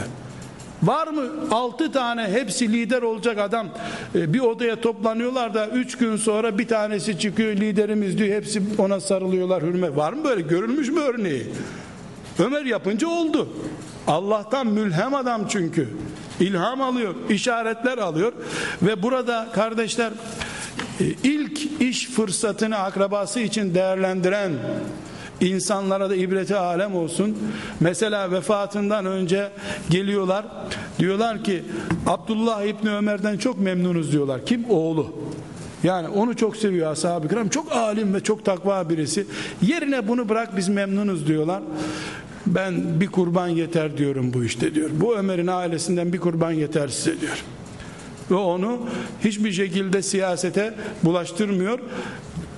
Var 0.83 1.09
mı 1.09 1.23
altı 1.51 1.93
tane 1.93 2.23
hepsi 2.23 2.73
lider 2.73 3.03
olacak 3.03 3.39
adam 3.39 3.69
e, 4.15 4.33
bir 4.35 4.41
odaya 4.41 4.81
toplanıyorlar 4.81 5.55
da 5.55 5.69
üç 5.69 5.99
gün 5.99 6.17
sonra 6.17 6.59
bir 6.59 6.69
tanesi 6.69 7.19
çıkıyor 7.19 7.53
liderimiz 7.53 8.19
diyor 8.19 8.37
hepsi 8.37 8.63
ona 8.79 9.01
sarılıyorlar 9.01 9.63
hürmet. 9.63 9.97
Var 9.97 10.13
mı 10.13 10.25
böyle 10.25 10.41
görülmüş 10.41 10.89
mü 10.89 11.01
örneği? 11.01 11.47
Ömer 12.39 12.65
yapınca 12.65 13.09
oldu. 13.09 13.49
Allah'tan 14.07 14.67
mülhem 14.67 15.15
adam 15.15 15.49
çünkü. 15.49 15.89
İlham 16.41 16.83
alıyor, 16.83 17.15
işaretler 17.31 17.99
alıyor 17.99 18.33
ve 18.83 19.03
burada 19.03 19.49
kardeşler 19.53 20.13
e, 21.01 21.05
ilk 21.23 21.81
iş 21.81 22.07
fırsatını 22.07 22.79
akrabası 22.79 23.41
için 23.41 23.75
değerlendiren 23.75 24.53
insanlara 25.41 26.11
da 26.11 26.17
ibreti 26.17 26.57
alem 26.57 26.95
olsun. 26.95 27.39
Mesela 27.81 28.31
vefatından 28.31 29.07
önce 29.07 29.51
geliyorlar. 29.91 30.45
Diyorlar 30.99 31.45
ki 31.45 31.63
Abdullah 32.07 32.65
İbni 32.65 32.91
Ömer'den 32.91 33.39
çok 33.39 33.61
memnunuz 33.61 34.13
diyorlar. 34.13 34.47
Kim? 34.47 34.71
Oğlu. 34.71 35.17
Yani 35.83 36.09
onu 36.09 36.37
çok 36.37 36.57
seviyor 36.57 36.93
ashab-ı 36.93 37.29
kiram. 37.29 37.49
Çok 37.49 37.73
alim 37.73 38.15
ve 38.15 38.21
çok 38.21 38.45
takva 38.45 38.91
birisi. 38.91 39.27
Yerine 39.63 40.09
bunu 40.09 40.29
bırak 40.29 40.57
biz 40.57 40.69
memnunuz 40.69 41.27
diyorlar 41.27 41.63
ben 42.47 43.01
bir 43.01 43.07
kurban 43.07 43.49
yeter 43.49 43.99
diyorum 43.99 44.33
bu 44.33 44.45
işte 44.45 44.75
diyor. 44.75 44.91
Bu 44.93 45.17
Ömer'in 45.17 45.47
ailesinden 45.47 46.13
bir 46.13 46.19
kurban 46.19 46.51
yeter 46.51 46.89
size 46.89 47.21
diyor. 47.21 47.45
Ve 48.31 48.35
onu 48.35 48.81
hiçbir 49.25 49.53
şekilde 49.53 50.03
siyasete 50.03 50.75
bulaştırmıyor. 51.05 51.79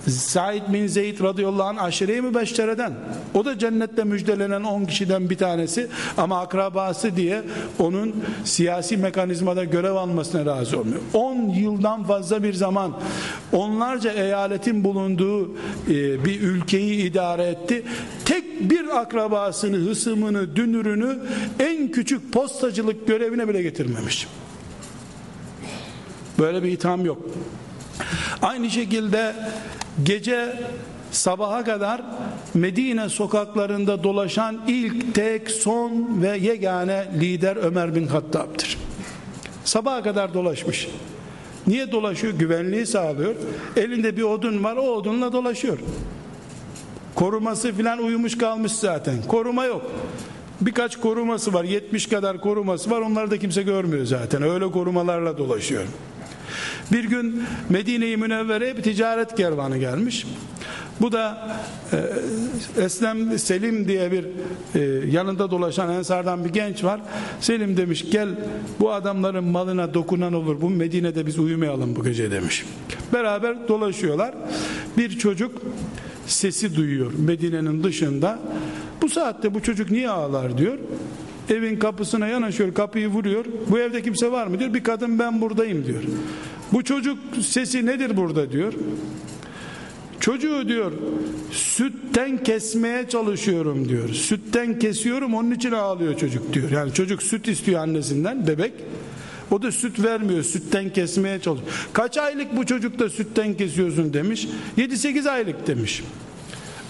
Said 0.09 0.63
bin 0.73 0.87
Zeyd 0.87 1.21
radıyallahu 1.21 1.69
anh 1.69 1.83
aşire-i 1.83 2.23
mübeşşereden 2.23 2.93
o 3.35 3.45
da 3.45 3.59
cennette 3.59 4.05
müjdelenen 4.05 4.63
10 4.63 4.85
kişiden 4.85 5.31
bir 5.31 5.37
tanesi 5.37 5.89
ama 6.17 6.41
akrabası 6.41 7.17
diye 7.17 7.43
onun 7.79 8.25
siyasi 8.45 8.97
mekanizmada 8.97 9.65
görev 9.65 9.93
almasına 9.93 10.47
razı 10.47 10.79
olmuyor. 10.79 11.01
10 11.15 11.37
yıldan 11.37 12.05
fazla 12.05 12.43
bir 12.43 12.53
zaman 12.53 12.93
onlarca 13.53 14.13
eyaletin 14.13 14.85
bulunduğu 14.85 15.51
e, 15.89 16.25
bir 16.25 16.41
ülkeyi 16.41 17.11
idare 17.11 17.43
etti. 17.43 17.85
Tek 18.25 18.71
bir 18.71 19.01
akrabasını 19.01 19.77
hısımını 19.77 20.57
dünürünü 20.57 21.19
en 21.59 21.91
küçük 21.91 22.33
postacılık 22.33 23.07
görevine 23.07 23.49
bile 23.49 23.63
getirmemiş. 23.63 24.27
Böyle 26.39 26.63
bir 26.63 26.73
itham 26.73 27.05
yok. 27.05 27.19
Aynı 28.43 28.71
şekilde 28.71 29.35
gece 30.03 30.63
sabaha 31.11 31.65
kadar 31.65 32.03
Medine 32.55 33.09
sokaklarında 33.09 34.03
dolaşan 34.05 34.61
ilk 34.69 35.15
tek 35.15 35.51
son 35.51 36.23
ve 36.23 36.39
yegane 36.39 37.09
lider 37.21 37.57
Ömer 37.57 37.95
bin 37.95 38.07
Hattab'dır. 38.07 38.79
Sabaha 39.65 40.03
kadar 40.03 40.35
dolaşmış. 40.35 40.89
Niye 41.67 41.93
dolaşıyor? 41.93 42.33
Güvenliği 42.33 42.87
sağlıyor. 42.87 43.35
Elinde 43.77 44.17
bir 44.17 44.23
odun 44.23 44.65
var 44.65 44.77
o 44.77 44.81
odunla 44.81 45.33
dolaşıyor. 45.33 45.79
Koruması 47.15 47.73
filan 47.73 47.99
uyumuş 47.99 48.39
kalmış 48.39 48.73
zaten. 48.73 49.15
Koruma 49.29 49.65
yok. 49.65 49.91
Birkaç 50.61 50.97
koruması 50.97 51.53
var. 51.53 51.65
70 51.65 52.07
kadar 52.07 52.41
koruması 52.41 52.91
var. 52.91 53.01
Onları 53.01 53.31
da 53.31 53.39
kimse 53.39 53.63
görmüyor 53.63 54.07
zaten. 54.07 54.43
Öyle 54.43 54.71
korumalarla 54.71 55.39
dolaşıyor. 55.39 55.85
Bir 56.93 57.05
gün 57.05 57.43
Medine-i 57.69 58.17
Münevvere'ye 58.17 58.77
bir 58.77 58.83
ticaret 58.83 59.37
kervanı 59.37 59.79
gelmiş. 59.79 60.27
Bu 61.01 61.13
da 61.13 61.49
e, 61.93 62.83
Eslem 62.83 63.39
Selim 63.39 63.89
diye 63.89 64.13
bir 64.13 64.27
e, 64.75 65.11
yanında 65.11 65.51
dolaşan 65.51 65.91
ensardan 65.91 66.45
bir 66.45 66.51
genç 66.51 66.85
var. 66.85 67.01
Selim 67.41 67.77
demiş 67.77 68.11
gel 68.13 68.29
bu 68.81 68.93
adamların 68.93 69.45
malına 69.45 69.95
dokunan 69.95 70.33
olur. 70.33 70.61
Bu 70.61 70.71
Medine'de 70.71 71.27
biz 71.27 71.39
uyumayalım 71.39 71.97
bu 71.97 72.05
gece 72.05 72.31
demiş. 72.31 72.65
Beraber 73.13 73.69
dolaşıyorlar. 73.69 74.35
Bir 74.99 75.19
çocuk 75.19 75.63
sesi 76.27 76.77
duyuyor 76.77 77.13
Medine'nin 77.19 77.83
dışında. 77.83 78.39
Bu 79.03 79.09
saatte 79.09 79.55
bu 79.55 79.63
çocuk 79.63 79.91
niye 79.91 80.11
ağlar 80.11 80.59
diyor. 80.59 80.79
Evin 81.51 81.77
kapısına 81.77 82.27
yanaşıyor, 82.27 82.75
kapıyı 82.75 83.09
vuruyor. 83.09 83.45
Bu 83.71 83.79
evde 83.79 84.03
kimse 84.03 84.33
var 84.33 84.47
mı 84.47 84.59
diyor. 84.59 84.75
Bir 84.75 84.85
kadın 84.85 85.19
ben 85.19 85.41
buradayım 85.41 85.87
diyor. 85.87 86.03
Bu 86.73 86.85
çocuk 86.85 87.19
sesi 87.41 87.87
nedir 87.87 88.17
burada 88.17 88.53
diyor. 88.53 88.73
Çocuğu 90.21 90.69
diyor 90.69 90.93
sütten 91.51 92.45
kesmeye 92.45 93.09
çalışıyorum 93.09 93.89
diyor. 93.89 94.09
Sütten 94.09 94.79
kesiyorum 94.79 95.35
onun 95.35 95.51
için 95.51 95.73
ağlıyor 95.73 96.17
çocuk 96.17 96.53
diyor. 96.53 96.71
Yani 96.71 96.95
çocuk 96.95 97.23
süt 97.23 97.49
istiyor 97.49 97.81
annesinden 97.81 98.47
bebek. 98.47 98.73
O 99.51 99.63
da 99.63 99.73
süt 99.73 100.05
vermiyor. 100.05 100.43
Sütten 100.43 100.91
kesmeye 100.91 101.41
çalışıyor. 101.41 101.89
Kaç 101.93 102.19
aylık 102.19 102.57
bu 102.57 102.67
çocuk 102.67 102.99
da 102.99 103.11
sütten 103.11 103.57
kesiyorsun 103.57 104.13
demiş. 104.13 104.49
7-8 104.79 105.31
aylık 105.31 105.67
demiş. 105.67 106.03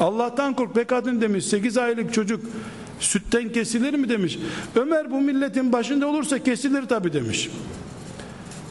Allah'tan 0.00 0.54
kork 0.54 0.76
be 0.76 0.84
kadın 0.84 1.20
demiş. 1.20 1.44
8 1.44 1.76
aylık 1.76 2.14
çocuk 2.14 2.44
sütten 3.00 3.52
kesilir 3.52 3.94
mi 3.94 4.08
demiş. 4.08 4.38
Ömer 4.76 5.10
bu 5.10 5.20
milletin 5.20 5.72
başında 5.72 6.06
olursa 6.06 6.38
kesilir 6.38 6.82
tabi 6.82 7.12
demiş. 7.12 7.50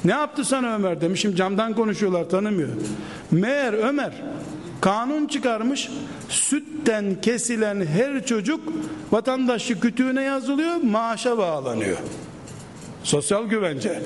Ne 0.05 0.11
yaptı 0.11 0.45
sana 0.45 0.75
Ömer 0.75 1.01
demişim 1.01 1.35
camdan 1.35 1.73
konuşuyorlar 1.73 2.29
tanımıyor. 2.29 2.69
Meğer 3.31 3.73
Ömer 3.73 4.13
kanun 4.81 5.27
çıkarmış 5.27 5.89
sütten 6.29 7.21
kesilen 7.21 7.85
her 7.85 8.25
çocuk 8.25 8.73
vatandaşlık 9.11 9.81
kütüğüne 9.81 10.23
yazılıyor 10.23 10.75
maaşa 10.75 11.37
bağlanıyor. 11.37 11.97
Sosyal 13.03 13.45
güvence. 13.45 14.01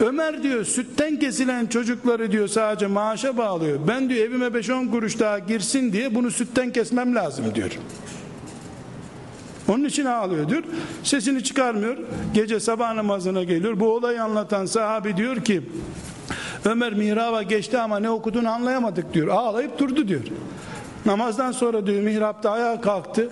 Ömer 0.00 0.42
diyor 0.42 0.64
sütten 0.64 1.18
kesilen 1.18 1.66
çocukları 1.66 2.32
diyor 2.32 2.48
sadece 2.48 2.86
maaşa 2.86 3.36
bağlıyor. 3.36 3.78
Ben 3.88 4.08
diyor 4.08 4.26
evime 4.26 4.46
5-10 4.46 4.90
kuruş 4.90 5.18
daha 5.18 5.38
girsin 5.38 5.92
diye 5.92 6.14
bunu 6.14 6.30
sütten 6.30 6.72
kesmem 6.72 7.14
lazım 7.14 7.44
diyor. 7.54 7.70
Onun 9.68 9.84
için 9.84 10.04
ağlıyor 10.04 10.48
diyor. 10.48 10.62
Sesini 11.02 11.44
çıkarmıyor. 11.44 11.96
Gece 12.34 12.60
sabah 12.60 12.94
namazına 12.94 13.42
geliyor. 13.42 13.80
Bu 13.80 13.94
olayı 13.94 14.22
anlatan 14.22 14.66
sahabi 14.66 15.16
diyor 15.16 15.44
ki 15.44 15.62
Ömer 16.64 16.94
mihraba 16.94 17.42
geçti 17.42 17.78
ama 17.78 17.98
ne 17.98 18.10
okuduğunu 18.10 18.50
anlayamadık 18.50 19.14
diyor. 19.14 19.28
Ağlayıp 19.28 19.78
durdu 19.78 20.08
diyor. 20.08 20.22
Namazdan 21.06 21.52
sonra 21.52 21.86
diyor 21.86 22.02
mihrapta 22.02 22.50
ayağa 22.50 22.80
kalktı. 22.80 23.30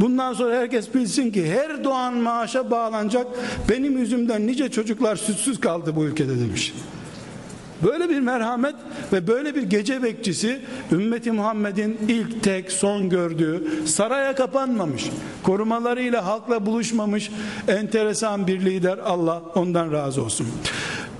Bundan 0.00 0.32
sonra 0.32 0.56
herkes 0.56 0.94
bilsin 0.94 1.30
ki 1.30 1.50
her 1.50 1.84
doğan 1.84 2.14
maaşa 2.14 2.70
bağlanacak. 2.70 3.26
Benim 3.68 3.98
yüzümden 3.98 4.46
nice 4.46 4.70
çocuklar 4.70 5.16
sütsüz 5.16 5.60
kaldı 5.60 5.96
bu 5.96 6.04
ülkede 6.04 6.40
demiş. 6.40 6.74
Böyle 7.84 8.08
bir 8.08 8.20
merhamet 8.20 8.74
ve 9.12 9.26
böyle 9.26 9.54
bir 9.54 9.62
gece 9.62 10.02
bekçisi 10.02 10.60
ümmeti 10.92 11.32
Muhammed'in 11.32 11.98
ilk 12.08 12.42
tek 12.42 12.72
son 12.72 13.08
gördüğü 13.08 13.86
saraya 13.86 14.34
kapanmamış 14.34 15.10
korumalarıyla 15.42 16.26
halkla 16.26 16.66
buluşmamış 16.66 17.30
enteresan 17.68 18.46
bir 18.46 18.60
lider 18.60 18.98
Allah 18.98 19.42
ondan 19.54 19.92
razı 19.92 20.22
olsun. 20.22 20.46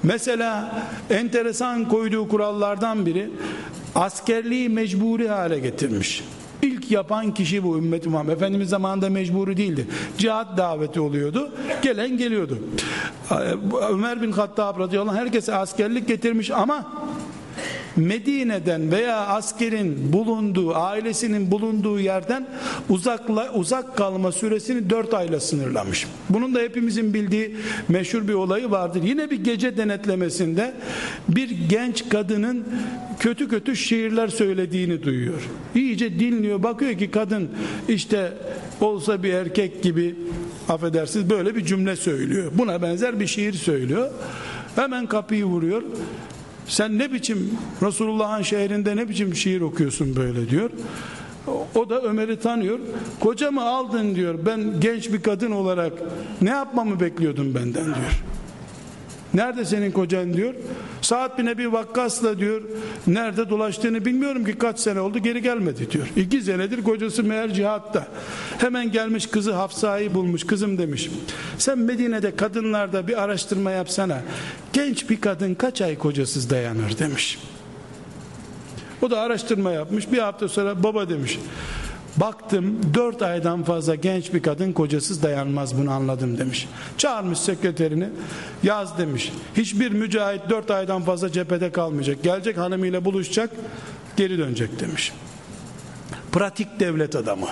Mesela 0.02 0.82
enteresan 1.10 1.88
koyduğu 1.88 2.28
kurallardan 2.28 3.06
biri 3.06 3.30
askerliği 3.94 4.68
mecburi 4.68 5.28
hale 5.28 5.58
getirmiş. 5.58 6.24
İlk 6.62 6.90
yapan 6.90 7.34
kişi 7.34 7.64
bu 7.64 7.78
ümmet 7.78 8.06
Muhammed. 8.06 8.32
Efendimiz 8.32 8.68
zamanında 8.68 9.10
mecburi 9.10 9.56
değildi. 9.56 9.86
Cihat 10.18 10.58
daveti 10.58 11.00
oluyordu. 11.00 11.52
Gelen 11.82 12.18
geliyordu. 12.18 12.58
Ömer 13.90 14.22
bin 14.22 14.32
Hattab 14.32 14.78
radıyallahu 14.78 15.10
anh 15.10 15.20
herkese 15.20 15.54
askerlik 15.54 16.08
getirmiş 16.08 16.50
ama 16.50 16.92
Medine'den 17.96 18.92
veya 18.92 19.26
askerin 19.26 20.12
bulunduğu, 20.12 20.74
ailesinin 20.74 21.50
bulunduğu 21.50 22.00
yerden 22.00 22.46
uzakla, 22.88 23.52
uzak 23.52 23.96
kalma 23.96 24.32
süresini 24.32 24.90
dört 24.90 25.14
ayla 25.14 25.40
sınırlamış. 25.40 26.06
Bunun 26.30 26.54
da 26.54 26.58
hepimizin 26.58 27.14
bildiği 27.14 27.56
meşhur 27.88 28.28
bir 28.28 28.34
olayı 28.34 28.70
vardır. 28.70 29.02
Yine 29.02 29.30
bir 29.30 29.44
gece 29.44 29.76
denetlemesinde 29.76 30.74
bir 31.28 31.50
genç 31.68 32.08
kadının 32.08 32.64
kötü 33.18 33.48
kötü 33.48 33.76
şiirler 33.76 34.28
söylediğini 34.28 35.02
duyuyor. 35.02 35.42
İyice 35.74 36.18
dinliyor, 36.18 36.62
bakıyor 36.62 36.98
ki 36.98 37.10
kadın 37.10 37.50
işte 37.88 38.32
olsa 38.80 39.22
bir 39.22 39.32
erkek 39.32 39.82
gibi 39.82 40.14
affedersiniz 40.68 41.30
böyle 41.30 41.56
bir 41.56 41.64
cümle 41.64 41.96
söylüyor. 41.96 42.52
Buna 42.54 42.82
benzer 42.82 43.20
bir 43.20 43.26
şiir 43.26 43.52
söylüyor. 43.52 44.10
Hemen 44.76 45.06
kapıyı 45.06 45.44
vuruyor. 45.44 45.82
Sen 46.68 46.98
ne 46.98 47.12
biçim 47.12 47.50
Resulullah'ın 47.82 48.42
şehrinde 48.42 48.96
ne 48.96 49.08
biçim 49.08 49.34
şiir 49.34 49.60
okuyorsun 49.60 50.16
böyle 50.16 50.50
diyor. 50.50 50.70
O 51.74 51.90
da 51.90 52.00
Ömer'i 52.02 52.40
tanıyor. 52.40 52.78
Kocamı 53.20 53.64
aldın 53.64 54.14
diyor. 54.14 54.34
Ben 54.46 54.80
genç 54.80 55.12
bir 55.12 55.22
kadın 55.22 55.50
olarak 55.50 55.92
ne 56.42 56.50
yapmamı 56.50 57.00
bekliyordun 57.00 57.54
benden 57.54 57.84
diyor. 57.84 58.22
Nerede 59.36 59.64
senin 59.64 59.92
kocan 59.92 60.34
diyor. 60.34 60.54
Saat 61.02 61.38
bin 61.38 61.46
Ebi 61.46 61.72
Vakkas'la 61.72 62.38
diyor. 62.38 62.62
Nerede 63.06 63.50
dolaştığını 63.50 64.04
bilmiyorum 64.04 64.44
ki 64.44 64.58
kaç 64.58 64.78
sene 64.78 65.00
oldu 65.00 65.18
geri 65.18 65.42
gelmedi 65.42 65.90
diyor. 65.90 66.06
İki 66.16 66.42
senedir 66.42 66.82
kocası 66.84 67.24
meğer 67.24 67.54
cihatta. 67.54 68.06
Hemen 68.58 68.92
gelmiş 68.92 69.26
kızı 69.26 69.52
Hafsa'yı 69.52 70.14
bulmuş. 70.14 70.46
Kızım 70.46 70.78
demiş. 70.78 71.10
Sen 71.58 71.78
Medine'de 71.78 72.36
kadınlarda 72.36 73.08
bir 73.08 73.22
araştırma 73.22 73.70
yapsana. 73.70 74.22
Genç 74.72 75.10
bir 75.10 75.20
kadın 75.20 75.54
kaç 75.54 75.80
ay 75.80 75.98
kocasız 75.98 76.50
dayanır 76.50 76.98
demiş. 76.98 77.38
O 79.02 79.10
da 79.10 79.20
araştırma 79.20 79.72
yapmış. 79.72 80.12
Bir 80.12 80.18
hafta 80.18 80.48
sonra 80.48 80.82
baba 80.82 81.08
demiş. 81.08 81.38
Baktım 82.16 82.80
dört 82.94 83.22
aydan 83.22 83.62
fazla 83.62 83.94
genç 83.94 84.34
bir 84.34 84.42
kadın 84.42 84.72
kocasız 84.72 85.22
dayanmaz 85.22 85.78
bunu 85.78 85.90
anladım 85.90 86.38
demiş. 86.38 86.68
Çağırmış 86.98 87.38
sekreterini 87.38 88.08
yaz 88.62 88.98
demiş. 88.98 89.32
Hiçbir 89.56 89.92
mücahit 89.92 90.40
dört 90.50 90.70
aydan 90.70 91.02
fazla 91.02 91.32
cephede 91.32 91.72
kalmayacak. 91.72 92.22
Gelecek 92.22 92.58
hanımıyla 92.58 93.04
buluşacak 93.04 93.50
geri 94.16 94.38
dönecek 94.38 94.80
demiş. 94.80 95.12
Pratik 96.32 96.80
devlet 96.80 97.16
adamı. 97.16 97.46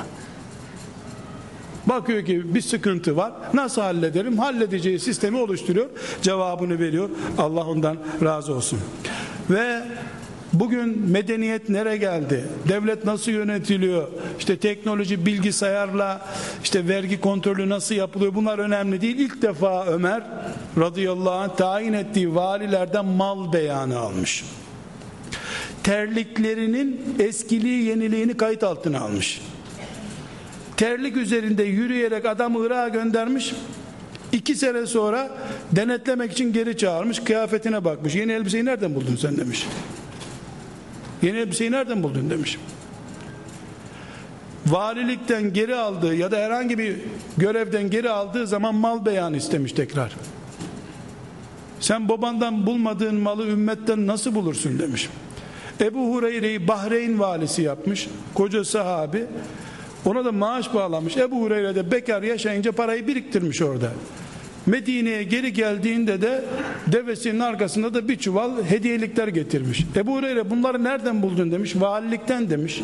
Bakıyor 1.87 2.25
ki 2.25 2.55
bir 2.55 2.61
sıkıntı 2.61 3.17
var. 3.17 3.33
Nasıl 3.55 3.83
hallederim? 3.83 4.39
Halledeceği 4.39 5.01
sistemi 5.01 5.37
oluşturuyor. 5.37 5.87
Cevabını 6.23 6.79
veriyor. 6.79 7.11
Allah 7.39 7.67
ondan 7.67 7.97
razı 8.23 8.55
olsun. 8.55 8.81
Ve 9.51 9.83
Bugün 10.55 10.99
medeniyet 11.11 11.69
nere 11.69 11.97
geldi? 11.97 12.45
Devlet 12.69 13.05
nasıl 13.05 13.33
yönetiliyor? 13.33 14.09
İşte 14.39 14.57
teknoloji 14.57 15.27
bilgisayarla 15.27 16.27
işte 16.63 16.89
vergi 16.89 17.21
kontrolü 17.21 17.69
nasıl 17.69 17.95
yapılıyor? 17.95 18.35
Bunlar 18.35 18.59
önemli 18.59 19.01
değil. 19.01 19.19
İlk 19.19 19.43
defa 19.43 19.87
Ömer 19.87 20.23
radıyallahu 20.79 21.31
anh 21.31 21.57
tayin 21.57 21.93
ettiği 21.93 22.35
valilerden 22.35 23.05
mal 23.05 23.53
beyanı 23.53 23.99
almış. 23.99 24.45
terliklerinin 25.83 27.01
eskiliği 27.19 27.85
yeniliğini 27.85 28.37
kayıt 28.37 28.63
altına 28.63 29.01
almış. 29.01 29.41
Terlik 30.77 31.17
üzerinde 31.17 31.63
yürüyerek 31.63 32.25
adamı 32.25 32.67
Irak'a 32.67 32.89
göndermiş. 32.89 33.55
İki 34.33 34.55
sene 34.55 34.87
sonra 34.87 35.31
denetlemek 35.73 36.33
için 36.33 36.53
geri 36.53 36.77
çağırmış. 36.77 37.21
Kıyafetine 37.21 37.85
bakmış. 37.85 38.15
Yeni 38.15 38.33
elbiseyi 38.33 38.65
nereden 38.65 38.95
buldun 38.95 39.17
sen 39.17 39.37
demiş. 39.37 39.67
Yeni 41.25 41.39
elbiseyi 41.39 41.71
nereden 41.71 42.03
buldun 42.03 42.31
demiş. 42.31 42.59
Valilikten 44.67 45.53
geri 45.53 45.77
aldığı 45.77 46.15
ya 46.15 46.31
da 46.31 46.37
herhangi 46.37 46.79
bir 46.79 46.97
görevden 47.37 47.91
geri 47.91 48.11
aldığı 48.11 48.47
zaman 48.47 48.75
mal 48.75 49.07
beyanı 49.07 49.37
istemiş 49.37 49.73
tekrar. 49.73 50.13
Sen 51.81 52.09
babandan 52.09 52.67
bulmadığın 52.67 53.15
malı 53.15 53.47
ümmetten 53.47 54.07
nasıl 54.07 54.35
bulursun 54.35 54.79
demiş. 54.79 55.09
Ebu 55.81 56.15
Hureyre'yi 56.15 56.69
Bahreyn 56.69 57.19
valisi 57.19 57.63
yapmış. 57.63 58.09
Koca 58.35 58.65
sahabi. 58.65 59.27
Ona 60.05 60.25
da 60.25 60.33
maaş 60.33 60.75
bağlamış. 60.75 61.17
Ebu 61.17 61.41
Hureyre 61.41 61.75
de 61.75 61.91
bekar 61.91 62.23
yaşayınca 62.23 62.73
parayı 62.73 63.07
biriktirmiş 63.07 63.63
orada. 63.63 63.91
Medine'ye 64.67 65.23
geri 65.23 65.53
geldiğinde 65.53 66.23
de 66.23 66.45
devesinin 66.87 67.41
arkasında 67.41 67.95
da 67.95 68.09
bir 68.09 68.19
çuval 68.19 68.65
hediyelikler 68.65 69.29
getirmiş. 69.29 69.85
Ebu 69.97 70.17
Hureyre 70.17 70.51
bunları 70.51 70.85
nereden 70.85 71.23
buldun 71.23 71.53
demiş. 71.53 71.77
Valilikten 71.77 72.51
demiş. 72.51 72.83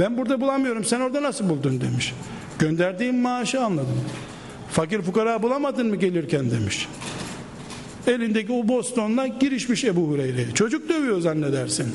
Ben 0.00 0.16
burada 0.16 0.40
bulamıyorum 0.40 0.84
sen 0.84 1.00
orada 1.00 1.22
nasıl 1.22 1.48
buldun 1.48 1.80
demiş. 1.80 2.14
Gönderdiğim 2.58 3.20
maaşı 3.20 3.60
anladım. 3.60 4.00
Fakir 4.70 5.02
fukara 5.02 5.42
bulamadın 5.42 5.86
mı 5.86 5.96
gelirken 5.96 6.50
demiş. 6.50 6.88
Elindeki 8.06 8.52
o 8.52 8.68
bostonla 8.68 9.26
girişmiş 9.26 9.84
Ebu 9.84 10.08
Hureyre'ye. 10.08 10.46
Çocuk 10.54 10.88
dövüyor 10.88 11.20
zannedersin. 11.20 11.86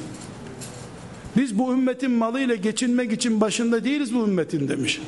Biz 1.37 1.57
bu 1.57 1.73
ümmetin 1.73 2.11
malıyla 2.11 2.55
geçinmek 2.55 3.11
için 3.11 3.41
başında 3.41 3.83
değiliz 3.83 4.13
bu 4.13 4.27
ümmetin 4.27 4.67
demiş. 4.67 5.01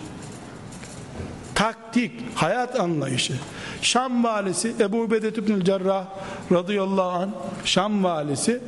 Taktik, 1.64 2.11
hayat 2.36 2.80
anlayışı. 2.80 3.34
Şam 3.82 4.24
valisi 4.24 4.74
Ebu 4.80 5.01
Ubedet 5.01 5.38
İbnül 5.38 5.64
Cerrah 5.64 6.05
radıyallahu 6.51 7.09
an 7.09 7.32
Şam 7.66 8.03
valisi 8.03 8.59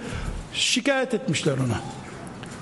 şikayet 0.53 1.13
etmişler 1.13 1.53
ona. 1.53 1.81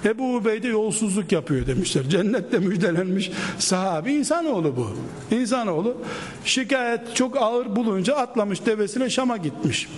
Ebu 0.10 0.36
Ubeyde 0.36 0.68
yolsuzluk 0.68 1.32
yapıyor 1.32 1.68
demişler. 1.68 2.10
Cennette 2.10 2.60
müjdelenmiş 2.60 3.32
sahabi 3.60 4.14
insanoğlu 4.14 4.76
bu. 4.78 4.96
İnsanoğlu 5.36 5.98
şikayet 6.46 7.16
çok 7.16 7.38
ağır 7.38 7.76
bulunca 7.76 8.16
atlamış 8.16 8.66
devesine 8.66 9.10
Şam'a 9.10 9.38
gitmiş. 9.38 9.90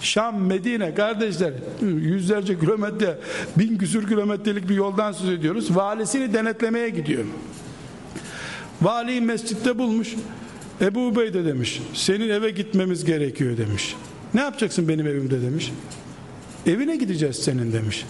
Şam, 0.00 0.46
Medine 0.46 0.94
kardeşler 0.94 1.52
yüzlerce 1.82 2.58
kilometre 2.58 3.18
bin 3.56 3.78
küsür 3.78 4.08
kilometrelik 4.08 4.68
bir 4.68 4.74
yoldan 4.74 5.12
söz 5.12 5.28
ediyoruz. 5.28 5.76
Valisini 5.76 6.34
denetlemeye 6.34 6.88
gidiyor. 6.88 7.24
Vali 8.82 9.20
mescitte 9.20 9.78
bulmuş. 9.78 10.14
Ebu 10.80 11.06
Ubeyde 11.06 11.44
demiş. 11.44 11.82
Senin 11.94 12.28
eve 12.30 12.50
gitmemiz 12.50 13.04
gerekiyor 13.04 13.56
demiş. 13.56 13.96
Ne 14.34 14.40
yapacaksın 14.40 14.88
benim 14.88 15.06
evimde 15.06 15.42
demiş. 15.42 15.72
Evine 16.66 16.96
gideceğiz 16.96 17.36
senin 17.36 17.72
demiş. 17.72 18.04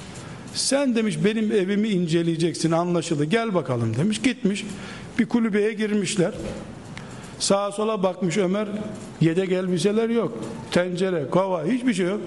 Sen 0.55 0.95
demiş 0.95 1.19
benim 1.25 1.53
evimi 1.53 1.89
inceleyeceksin 1.89 2.73
anlaşıldı 2.73 3.25
gel 3.25 3.55
bakalım 3.55 3.97
demiş. 3.97 4.23
Gitmiş 4.23 4.67
bir 5.19 5.27
kulübeye 5.27 5.73
girmişler. 5.73 6.35
Sağa 7.39 7.73
sola 7.73 8.03
bakmış 8.03 8.37
Ömer 8.37 8.69
yedek 9.21 9.53
elbiseler 9.53 10.09
yok. 10.09 10.45
Tencere, 10.71 11.27
kova 11.31 11.65
hiçbir 11.65 11.95
şey 11.95 12.07
yok. 12.07 12.21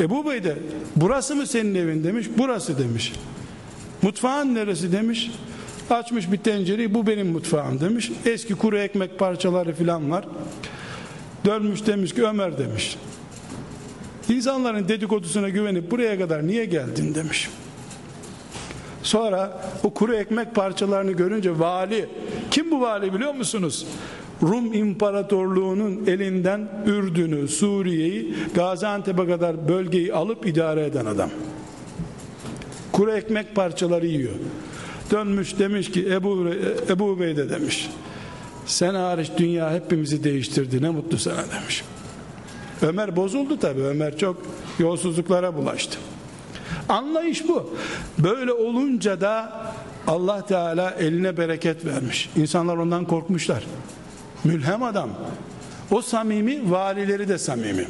Ebu 0.00 0.30
Bey 0.30 0.44
de 0.44 0.56
burası 0.96 1.36
mı 1.36 1.46
senin 1.46 1.74
evin 1.74 2.04
demiş. 2.04 2.26
Burası 2.38 2.78
demiş. 2.78 3.12
Mutfağın 4.02 4.54
neresi 4.54 4.92
demiş. 4.92 5.30
Açmış 5.90 6.32
bir 6.32 6.36
tencereyi 6.36 6.94
bu 6.94 7.06
benim 7.06 7.26
mutfağım 7.32 7.80
demiş. 7.80 8.12
Eski 8.26 8.54
kuru 8.54 8.78
ekmek 8.78 9.18
parçaları 9.18 9.74
filan 9.74 10.10
var. 10.10 10.24
Dönmüş 11.44 11.86
demiş 11.86 12.14
ki 12.14 12.24
Ömer 12.26 12.58
demiş. 12.58 12.96
İnsanların 14.28 14.88
dedikodusuna 14.88 15.48
güvenip 15.48 15.90
buraya 15.90 16.18
kadar 16.18 16.46
niye 16.46 16.64
geldin 16.64 17.14
demiş. 17.14 17.48
Sonra 19.02 19.62
o 19.84 19.94
kuru 19.94 20.14
ekmek 20.14 20.54
parçalarını 20.54 21.12
görünce 21.12 21.58
vali, 21.58 22.08
kim 22.50 22.70
bu 22.70 22.80
vali 22.80 23.14
biliyor 23.14 23.34
musunuz? 23.34 23.86
Rum 24.42 24.72
İmparatorluğu'nun 24.72 26.06
elinden 26.06 26.68
Ürdün'ü, 26.86 27.48
Suriye'yi, 27.48 28.34
Gaziantep'e 28.54 29.26
kadar 29.26 29.68
bölgeyi 29.68 30.14
alıp 30.14 30.46
idare 30.46 30.86
eden 30.86 31.06
adam. 31.06 31.30
Kuru 32.92 33.12
ekmek 33.12 33.54
parçaları 33.54 34.06
yiyor. 34.06 34.34
Dönmüş 35.10 35.58
demiş 35.58 35.90
ki 35.90 36.12
Ebu, 36.12 36.48
Ebu 36.88 37.20
Bey 37.20 37.36
de 37.36 37.50
demiş. 37.50 37.90
Sen 38.66 38.94
hariç 38.94 39.30
dünya 39.38 39.72
hepimizi 39.72 40.24
değiştirdi 40.24 40.82
ne 40.82 40.90
mutlu 40.90 41.18
sana 41.18 41.44
demiş. 41.60 41.84
Ömer 42.82 43.16
bozuldu 43.16 43.58
tabi. 43.58 43.82
Ömer 43.82 44.18
çok 44.18 44.36
yolsuzluklara 44.78 45.54
bulaştı. 45.54 45.98
Anlayış 46.88 47.48
bu. 47.48 47.76
Böyle 48.18 48.52
olunca 48.52 49.20
da 49.20 49.62
Allah 50.06 50.46
Teala 50.46 50.90
eline 50.90 51.36
bereket 51.36 51.84
vermiş. 51.84 52.30
İnsanlar 52.36 52.76
ondan 52.76 53.04
korkmuşlar. 53.04 53.64
Mülhem 54.44 54.82
adam. 54.82 55.10
O 55.90 56.02
samimi, 56.02 56.70
valileri 56.70 57.28
de 57.28 57.38
samimi. 57.38 57.86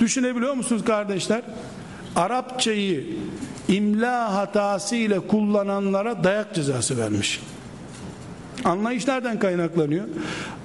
Düşünebiliyor 0.00 0.54
musunuz 0.54 0.84
kardeşler? 0.84 1.42
Arapçayı 2.18 3.06
imla 3.68 4.34
hatası 4.34 4.96
ile 4.96 5.20
kullananlara 5.20 6.24
dayak 6.24 6.54
cezası 6.54 6.98
vermiş. 6.98 7.40
Anlayış 8.64 9.06
nereden 9.06 9.38
kaynaklanıyor? 9.38 10.04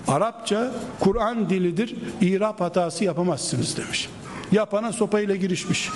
Arapça 0.08 0.72
Kur'an 1.00 1.50
dilidir. 1.50 1.96
İrap 2.22 2.62
hatası 2.62 3.04
yapamazsınız 3.04 3.78
demiş. 3.78 4.10
Yapana 4.52 4.92
sopayla 4.92 5.36
girişmiş. 5.36 5.90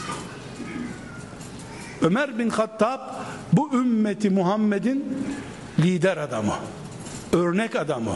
Ömer 2.01 2.39
bin 2.39 2.49
Hattab 2.49 2.99
bu 3.53 3.73
ümmeti 3.73 4.29
Muhammed'in 4.29 5.27
lider 5.79 6.17
adamı. 6.17 6.53
Örnek 7.33 7.75
adamı 7.75 8.13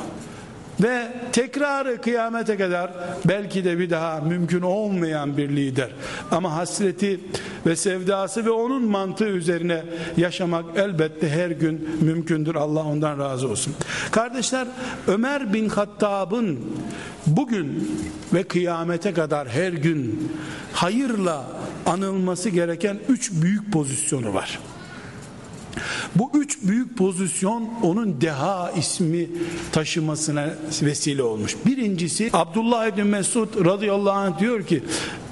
ve 0.81 1.07
tekrarı 1.31 2.01
kıyamete 2.01 2.57
kadar 2.57 2.91
belki 3.25 3.65
de 3.65 3.79
bir 3.79 3.89
daha 3.89 4.19
mümkün 4.19 4.61
olmayan 4.61 5.37
bir 5.37 5.49
lider. 5.49 5.89
Ama 6.31 6.55
hasreti 6.55 7.19
ve 7.65 7.75
sevdası 7.75 8.45
ve 8.45 8.49
onun 8.49 8.83
mantığı 8.83 9.27
üzerine 9.27 9.83
yaşamak 10.17 10.65
elbette 10.75 11.29
her 11.29 11.51
gün 11.51 11.89
mümkündür. 12.01 12.55
Allah 12.55 12.83
ondan 12.83 13.19
razı 13.19 13.47
olsun. 13.47 13.73
Kardeşler 14.11 14.67
Ömer 15.07 15.53
bin 15.53 15.69
Hattab'ın 15.69 16.59
bugün 17.27 17.91
ve 18.33 18.43
kıyamete 18.43 19.13
kadar 19.13 19.49
her 19.49 19.73
gün 19.73 20.31
hayırla 20.73 21.45
anılması 21.85 22.49
gereken 22.49 22.99
üç 23.09 23.31
büyük 23.31 23.73
pozisyonu 23.73 24.33
var 24.33 24.59
bu 26.15 26.31
üç 26.33 26.57
büyük 26.63 26.97
pozisyon 26.97 27.69
onun 27.83 28.21
deha 28.21 28.71
ismi 28.71 29.29
taşımasına 29.71 30.49
vesile 30.81 31.23
olmuş. 31.23 31.55
Birincisi 31.65 32.29
Abdullah 32.33 32.87
ibn 32.87 33.01
Mesud 33.01 33.65
radıyallahu 33.65 34.11
anh 34.11 34.39
diyor 34.39 34.63
ki 34.63 34.83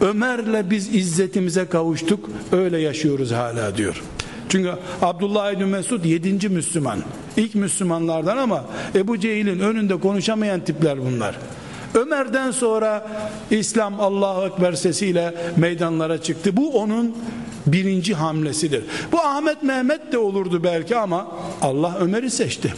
Ömer'le 0.01 0.69
biz 0.69 0.95
izzetimize 0.95 1.65
kavuştuk 1.65 2.29
öyle 2.51 2.77
yaşıyoruz 2.77 3.31
hala 3.31 3.77
diyor. 3.77 4.03
Çünkü 4.49 4.73
Abdullah 5.01 5.51
ibn 5.51 5.63
Mesud 5.63 6.05
yedinci 6.05 6.49
Müslüman. 6.49 6.99
İlk 7.37 7.55
Müslümanlardan 7.55 8.37
ama 8.37 8.65
Ebu 8.95 9.19
Cehil'in 9.19 9.59
önünde 9.59 9.99
konuşamayan 9.99 10.59
tipler 10.59 11.05
bunlar. 11.05 11.35
Ömer'den 11.93 12.51
sonra 12.51 13.07
İslam 13.51 13.99
Allahu 13.99 14.45
Ekber 14.45 14.73
sesiyle 14.73 15.53
meydanlara 15.57 16.21
çıktı. 16.21 16.57
Bu 16.57 16.79
onun 16.79 17.15
birinci 17.67 18.15
hamlesidir. 18.15 18.83
Bu 19.11 19.19
Ahmet 19.19 19.63
Mehmet 19.63 20.11
de 20.11 20.17
olurdu 20.17 20.63
belki 20.63 20.97
ama 20.97 21.27
Allah 21.61 21.97
Ömer'i 21.99 22.31
seçti. 22.31 22.73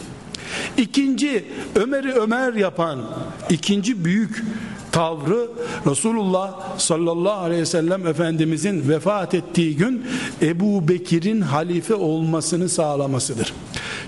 İkinci 0.76 1.44
Ömer'i 1.74 2.12
Ömer 2.12 2.52
yapan 2.52 3.00
ikinci 3.50 4.04
büyük 4.04 4.44
tavrı 4.92 5.48
Resulullah 5.86 6.78
sallallahu 6.78 7.40
aleyhi 7.40 7.62
ve 7.62 7.66
sellem 7.66 8.06
Efendimizin 8.06 8.88
vefat 8.88 9.34
ettiği 9.34 9.76
gün 9.76 10.06
Ebu 10.42 10.88
Bekir'in 10.88 11.40
halife 11.40 11.94
olmasını 11.94 12.68
sağlamasıdır. 12.68 13.52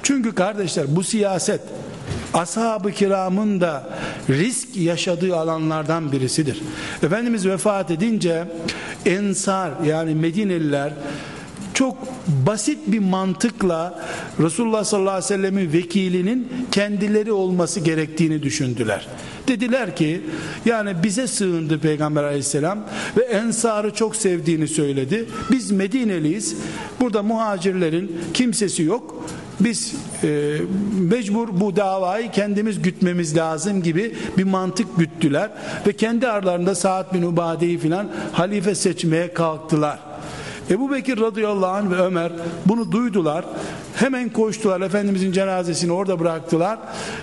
Çünkü 0.03 0.35
kardeşler 0.35 0.87
bu 0.89 1.03
siyaset 1.03 1.61
ashab-ı 2.35 2.93
kiramın 2.93 3.61
da 3.61 3.89
risk 4.29 4.77
yaşadığı 4.77 5.37
alanlardan 5.37 6.13
birisidir. 6.13 6.63
Efendimiz 7.03 7.47
vefat 7.47 7.91
edince 7.91 8.45
Ensar 9.07 9.71
yani 9.87 10.15
Medineliler 10.15 10.93
çok 11.75 11.97
basit 12.47 12.79
bir 12.87 12.99
mantıkla 12.99 14.05
Resulullah 14.41 14.85
sallallahu 14.85 15.11
aleyhi 15.11 15.25
ve 15.25 15.29
sellemin 15.29 15.73
vekilinin 15.73 16.49
kendileri 16.73 17.33
olması 17.33 17.81
gerektiğini 17.81 18.43
düşündüler. 18.43 19.09
Dediler 19.49 19.97
ki 19.97 20.21
yani 20.65 20.95
bize 21.03 21.27
sığındı 21.27 21.79
Peygamber 21.79 22.25
aleyhisselam 22.25 22.79
ve 23.17 23.23
ensarı 23.23 23.95
çok 23.95 24.17
sevdiğini 24.17 24.69
söyledi. 24.69 25.27
Biz 25.51 25.71
Medineliyiz. 25.71 26.57
Burada 27.01 27.23
muhacirlerin 27.23 28.21
kimsesi 28.35 28.83
yok. 28.83 29.25
Biz 29.61 29.95
e, 30.25 30.57
mecbur 31.01 31.49
bu 31.61 31.77
davayı 31.77 32.31
kendimiz 32.31 32.83
gütmemiz 32.83 33.37
lazım 33.37 33.83
gibi 33.83 34.15
bir 34.39 34.45
mantık 34.45 34.99
güttüler 34.99 35.51
ve 35.87 35.93
kendi 35.93 36.29
aralarında 36.29 36.75
Saad 36.75 37.15
bin 37.15 37.23
Ubade'yi 37.23 37.79
filan 37.79 38.09
halife 38.33 38.75
seçmeye 38.75 39.35
kalktılar. 39.35 40.14
Ebu 40.71 40.93
Bekir 40.93 41.21
radıyallahu 41.21 41.71
anh 41.71 41.91
ve 41.91 41.97
Ömer 41.97 42.33
bunu 42.67 42.93
duydular. 42.93 43.45
Hemen 43.95 44.29
koştular 44.29 44.81
Efendimizin 44.81 45.33
cenazesini 45.33 45.93
orada 45.93 46.21
bıraktılar 46.21 46.79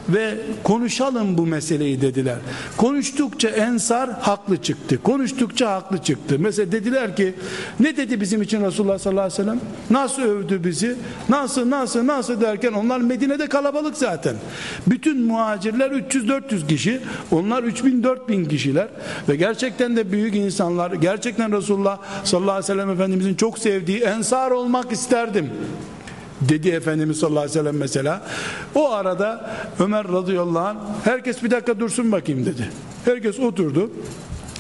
ve 0.10 0.38
konuşalım 0.64 1.38
bu 1.38 1.46
meseleyi 1.46 2.02
dediler. 2.02 2.38
Konuştukça 2.78 3.50
Ensar 3.50 4.10
haklı 4.20 4.58
çıktı. 4.58 5.04
Konuştukça 5.04 5.72
haklı 5.72 5.98
çıktı. 5.98 6.36
Mesela 6.40 6.72
dediler 6.72 7.16
ki 7.16 7.34
ne 7.80 7.98
dedi 7.98 8.22
bizim 8.22 8.42
için 8.42 8.66
Resulullah 8.66 9.00
sallallahu 9.00 9.26
aleyhi 9.26 9.42
ve 9.42 9.44
sellem? 9.44 9.60
Nasıl 9.90 10.22
övdü 10.22 10.64
bizi? 10.64 10.96
Nasıl 11.30 11.70
nasıl 11.70 12.08
nasıl 12.08 12.42
derken 12.42 12.74
onlar 12.74 13.00
Medine'de 13.00 13.50
kalabalık 13.50 13.98
zaten. 13.98 14.36
Bütün 14.88 15.22
muhacirler 15.22 15.92
300-400 15.92 16.68
kişi. 16.68 17.02
Onlar 17.32 17.64
3000-4000 17.64 18.48
kişiler 18.48 18.88
ve 19.30 19.36
gerçekten 19.36 19.96
de 19.96 20.12
büyük 20.12 20.36
insanlar. 20.36 20.92
Gerçekten 20.92 21.58
Resulullah 21.58 21.98
sallallahu 22.24 22.52
aleyhi 22.52 22.64
ve 22.64 22.68
sellem 22.68 22.90
Efendimizin 22.90 23.31
çok 23.36 23.60
sevdiği 23.60 24.00
ensar 24.02 24.52
olmak 24.52 24.92
isterdim 24.92 25.50
dedi 26.42 26.70
Efendimiz 26.70 27.20
sallallahu 27.20 27.40
aleyhi 27.40 27.60
ve 27.60 27.60
sellem 27.60 27.78
mesela. 27.78 28.22
O 28.76 28.92
arada 28.92 29.50
Ömer 29.80 30.08
radıyallahu 30.08 30.68
anh 30.68 30.78
herkes 31.04 31.44
bir 31.44 31.52
dakika 31.52 31.80
dursun 31.80 32.12
bakayım 32.12 32.46
dedi. 32.46 32.70
Herkes 33.06 33.40
oturdu. 33.40 33.92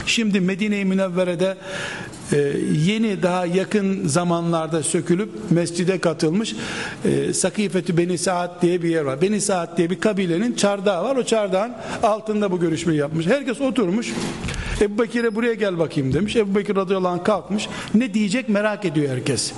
Şimdi 0.06 0.39
Medine-i 0.39 0.86
Münevvere'de 0.86 1.58
e, 2.34 2.38
yeni 2.86 3.24
daha 3.24 3.45
yakın 3.45 4.08
zamanlarda 4.08 4.84
sökülüp 4.84 5.30
mescide 5.49 5.99
katılmış 5.99 6.56
e, 7.06 7.34
Sakifetü 7.34 7.97
Beni 7.97 8.18
Saad 8.18 8.62
diye 8.62 8.84
bir 8.84 8.89
yer 8.89 9.02
var. 9.02 9.22
Beni 9.22 9.41
Saad 9.41 9.78
diye 9.78 9.89
bir 9.89 9.99
kabilenin 9.99 10.54
çardağı 10.54 11.04
var. 11.04 11.16
O 11.16 11.24
çardağın 11.24 11.72
altında 12.04 12.52
bu 12.52 12.60
görüşmeyi 12.60 12.99
yapmış. 12.99 13.28
Herkes 13.28 13.62
oturmuş. 13.62 14.14
Ebu 14.82 15.04
Bekir'e 15.04 15.36
buraya 15.36 15.54
gel 15.54 15.80
bakayım 15.80 16.14
demiş. 16.14 16.36
Ebu 16.36 16.56
Bekir 16.56 16.76
radıyallahu 16.76 17.12
anh 17.12 17.24
kalkmış. 17.24 17.68
Ne 17.93 18.14
diyecek 18.14 18.49
merak 18.49 18.86
ediyor 18.86 19.10
herkes. 19.10 19.52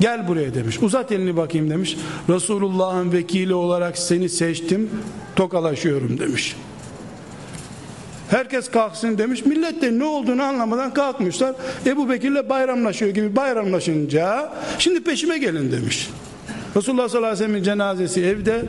Gel 0.00 0.28
buraya 0.28 0.54
demiş. 0.54 0.82
Uzat 0.82 1.12
elini 1.12 1.36
bakayım 1.36 1.70
demiş. 1.70 1.96
Resulullah'ın 2.28 3.12
vekili 3.12 3.54
olarak 3.54 3.98
seni 3.98 4.28
seçtim. 4.28 4.90
Tokalaşıyorum 5.36 6.18
demiş. 6.18 6.56
Herkes 8.30 8.70
kalksın 8.70 9.18
demiş. 9.18 9.46
Millet 9.46 9.82
de 9.82 9.98
ne 9.98 10.04
olduğunu 10.04 10.42
anlamadan 10.42 10.94
kalkmışlar. 10.94 11.54
Ebu 11.86 12.10
Bekir'le 12.10 12.48
bayramlaşıyor 12.48 13.14
gibi 13.14 13.36
bayramlaşınca 13.36 14.52
şimdi 14.78 15.04
peşime 15.04 15.38
gelin 15.38 15.72
demiş. 15.72 16.10
Resulullah 16.76 17.08
sallallahu 17.08 17.26
aleyhi 17.26 17.42
ve 17.42 17.46
sellem'in 17.46 17.62
cenazesi 17.62 18.24
evde 18.24 18.62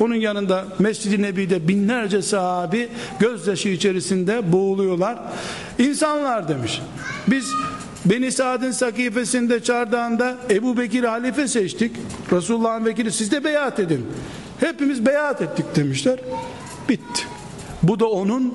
onun 0.00 0.14
yanında 0.14 0.64
Mescid-i 0.78 1.22
Nebi'de 1.22 1.68
binlerce 1.68 2.22
sahabi 2.22 2.88
gözyaşı 3.20 3.68
içerisinde 3.68 4.52
boğuluyorlar. 4.52 5.18
İnsanlar 5.78 6.48
demiş. 6.48 6.82
Biz 7.28 7.52
Beni 8.04 8.32
Saad'ın 8.32 8.70
sakifesinde 8.70 9.62
çardağında 9.62 10.36
Ebu 10.50 10.76
Bekir 10.76 11.04
halife 11.04 11.48
seçtik. 11.48 11.96
Resulullah'ın 12.32 12.84
vekili 12.84 13.12
siz 13.12 13.32
de 13.32 13.44
beyat 13.44 13.80
edin. 13.80 14.06
Hepimiz 14.60 15.06
beyat 15.06 15.42
ettik 15.42 15.66
demişler. 15.76 16.18
Bitti. 16.88 17.37
Bu 17.82 18.00
da 18.00 18.06
onun 18.06 18.54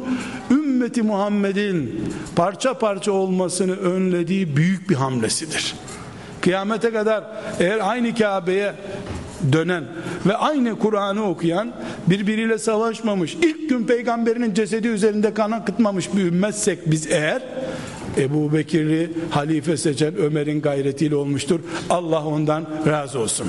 ümmeti 0.52 1.02
Muhammed'in 1.02 2.02
parça 2.36 2.78
parça 2.78 3.12
olmasını 3.12 3.76
önlediği 3.76 4.56
büyük 4.56 4.90
bir 4.90 4.96
hamlesidir. 4.96 5.76
Kıyamete 6.42 6.92
kadar 6.92 7.24
eğer 7.60 7.90
aynı 7.90 8.16
Kabe'ye 8.16 8.74
dönen 9.52 9.84
ve 10.26 10.36
aynı 10.36 10.80
Kur'an'ı 10.80 11.30
okuyan 11.30 11.72
birbiriyle 12.08 12.58
savaşmamış 12.58 13.34
ilk 13.34 13.70
gün 13.70 13.84
peygamberinin 13.84 14.54
cesedi 14.54 14.88
üzerinde 14.88 15.34
kan 15.34 15.52
akıtmamış 15.52 16.16
bir 16.16 16.26
ümmetsek 16.26 16.92
biz 16.92 17.12
eğer 17.12 17.42
Ebu 18.18 18.54
Bekir'i 18.54 19.12
halife 19.30 19.78
seçen 19.78 20.16
Ömer'in 20.16 20.62
gayretiyle 20.62 21.16
olmuştur. 21.16 21.60
Allah 21.90 22.26
ondan 22.26 22.68
razı 22.88 23.20
olsun. 23.20 23.48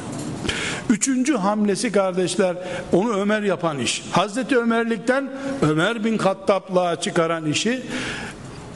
Üçüncü 0.94 1.36
hamlesi 1.36 1.92
kardeşler 1.92 2.56
onu 2.92 3.20
Ömer 3.20 3.42
yapan 3.42 3.78
iş. 3.78 4.02
Hazreti 4.12 4.58
Ömerlikten 4.58 5.30
Ömer 5.62 6.04
bin 6.04 6.18
Hattab'lığa 6.18 7.00
çıkaran 7.00 7.46
işi 7.46 7.82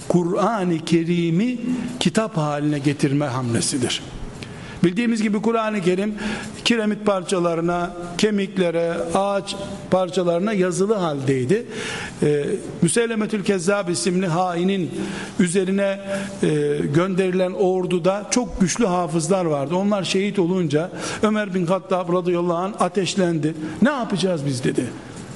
Kur'an-ı 0.09 0.85
Kerim'i 0.85 1.59
kitap 2.01 2.37
haline 2.37 2.79
getirme 2.79 3.27
hamlesidir. 3.27 4.03
Bildiğimiz 4.85 5.23
gibi 5.23 5.43
Kur'an-ı 5.43 5.81
Kerim 5.81 6.15
kiremit 6.65 7.07
parçalarına, 7.07 7.91
kemiklere, 8.19 8.93
ağaç 9.15 9.57
parçalarına 9.91 10.53
yazılı 10.53 10.95
haldeydi. 10.95 11.67
Ee, 12.23 12.45
Müsellemetül 12.83 13.45
Kezzab 13.45 13.89
isimli 13.89 14.27
hainin 14.27 14.91
üzerine 15.41 16.01
e, 16.43 16.49
gönderilen 16.95 17.53
orduda 17.53 18.27
çok 18.31 18.61
güçlü 18.61 18.87
hafızlar 18.87 19.45
vardı. 19.45 19.75
Onlar 19.75 20.05
şehit 20.05 20.39
olunca 20.39 20.91
Ömer 21.23 21.55
bin 21.55 21.67
Hattab 21.67 22.13
radıyallahu 22.13 22.57
anh 22.57 22.73
ateşlendi. 22.81 23.55
Ne 23.83 23.91
yapacağız 23.91 24.47
biz 24.47 24.65
dedi. 24.65 24.85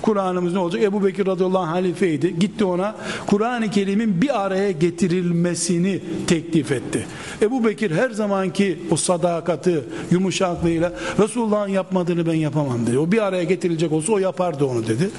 Kur'an'ımız 0.03 0.53
ne 0.53 0.59
olacak? 0.59 0.83
Ebu 0.83 1.05
Bekir 1.05 1.27
radıyallahu 1.27 1.63
anh 1.63 1.69
halifeydi. 1.69 2.39
Gitti 2.39 2.65
ona 2.65 2.97
Kur'an-ı 3.27 3.71
Kerim'in 3.71 4.23
bir 4.23 4.43
araya 4.45 4.71
getirilmesini 4.71 6.01
teklif 6.27 6.73
etti. 6.73 7.07
Ebu 7.43 7.65
Bekir 7.65 7.91
her 7.91 8.11
zamanki 8.11 8.79
o 8.91 8.97
sadakati, 8.97 9.85
yumuşaklığıyla 10.11 10.93
Resulullah'ın 11.19 11.69
yapmadığını 11.69 12.27
ben 12.27 12.35
yapamam 12.35 12.87
dedi. 12.87 12.99
O 12.99 13.13
bir 13.13 13.27
araya 13.27 13.45
getirilecek 13.45 13.93
olsa 13.93 14.13
o 14.13 14.19
yapardı 14.19 14.65
onu 14.65 14.87
dedi. 14.87 15.11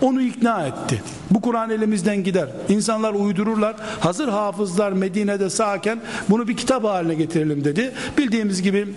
Onu 0.00 0.22
ikna 0.22 0.66
etti. 0.66 1.02
Bu 1.30 1.40
Kur'an 1.40 1.70
elimizden 1.70 2.24
gider. 2.24 2.48
İnsanlar 2.68 3.14
uydururlar. 3.14 3.76
Hazır 4.00 4.28
hafızlar 4.28 4.92
Medine'de 4.92 5.50
sağken 5.50 6.00
bunu 6.30 6.48
bir 6.48 6.56
kitap 6.56 6.84
haline 6.84 7.14
getirelim 7.14 7.64
dedi. 7.64 7.92
Bildiğimiz 8.18 8.62
gibi 8.62 8.88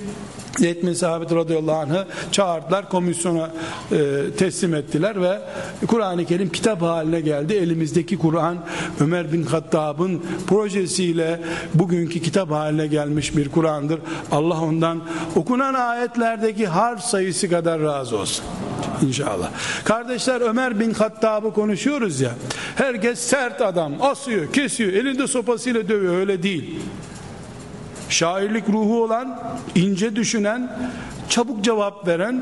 Zeyd 0.58 0.84
bin 0.84 0.94
Sabit 0.94 1.32
radıyallahu 1.32 1.76
anh'ı 1.76 2.06
çağırdılar 2.32 2.90
komisyona 2.90 3.52
e, 3.92 3.98
teslim 4.38 4.76
ettiler 4.76 5.22
ve 5.22 5.40
Kur'an-ı 5.88 6.26
Kerim 6.26 6.50
kitap 6.50 6.82
haline 6.82 7.22
geldi 7.22 7.54
elimizdeki 7.54 8.18
Kur'an 8.18 8.58
Ömer 9.00 9.34
bin 9.34 9.44
Hattab'ın 9.44 10.24
projesiyle 10.48 11.42
bugünkü 11.74 12.22
kitap 12.22 12.52
haline 12.52 12.88
gelmiş 12.88 13.38
bir 13.38 13.50
Kur'an'dır 13.50 14.00
Allah 14.32 14.62
ondan 14.62 15.02
okunan 15.36 15.74
ayetlerdeki 15.74 16.68
harf 16.68 17.02
sayısı 17.02 17.50
kadar 17.50 17.82
razı 17.82 18.18
olsun 18.18 18.46
İnşallah. 19.02 19.50
Kardeşler 19.84 20.42
Ömer 20.42 20.80
bin 20.80 20.94
Hattab'ı 20.94 21.54
konuşuyoruz 21.54 22.22
ya. 22.22 22.32
Herkes 22.76 23.20
sert 23.20 23.62
adam, 23.62 23.94
asıyor, 24.02 24.54
kesiyor, 24.54 24.94
elinde 24.94 25.28
sopasıyla 25.28 25.88
dövüyor. 25.90 26.18
Öyle 26.18 26.44
değil 26.44 26.80
şairlik 28.10 28.70
ruhu 28.70 29.04
olan, 29.04 29.40
ince 29.76 30.16
düşünen, 30.16 30.78
çabuk 31.30 31.64
cevap 31.64 32.08
veren 32.08 32.42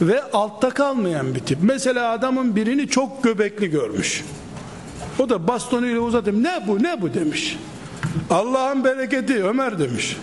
ve 0.00 0.22
altta 0.32 0.70
kalmayan 0.70 1.34
bir 1.34 1.40
tip. 1.40 1.58
Mesela 1.62 2.10
adamın 2.10 2.56
birini 2.56 2.88
çok 2.88 3.22
göbekli 3.22 3.70
görmüş. 3.70 4.24
O 5.18 5.28
da 5.28 5.48
bastonuyla 5.48 6.00
uzatıp 6.00 6.34
ne 6.34 6.64
bu 6.68 6.82
ne 6.82 7.02
bu 7.02 7.14
demiş. 7.14 7.58
Allah'ın 8.30 8.84
bereketi 8.84 9.44
Ömer 9.44 9.78
demiş. 9.78 10.16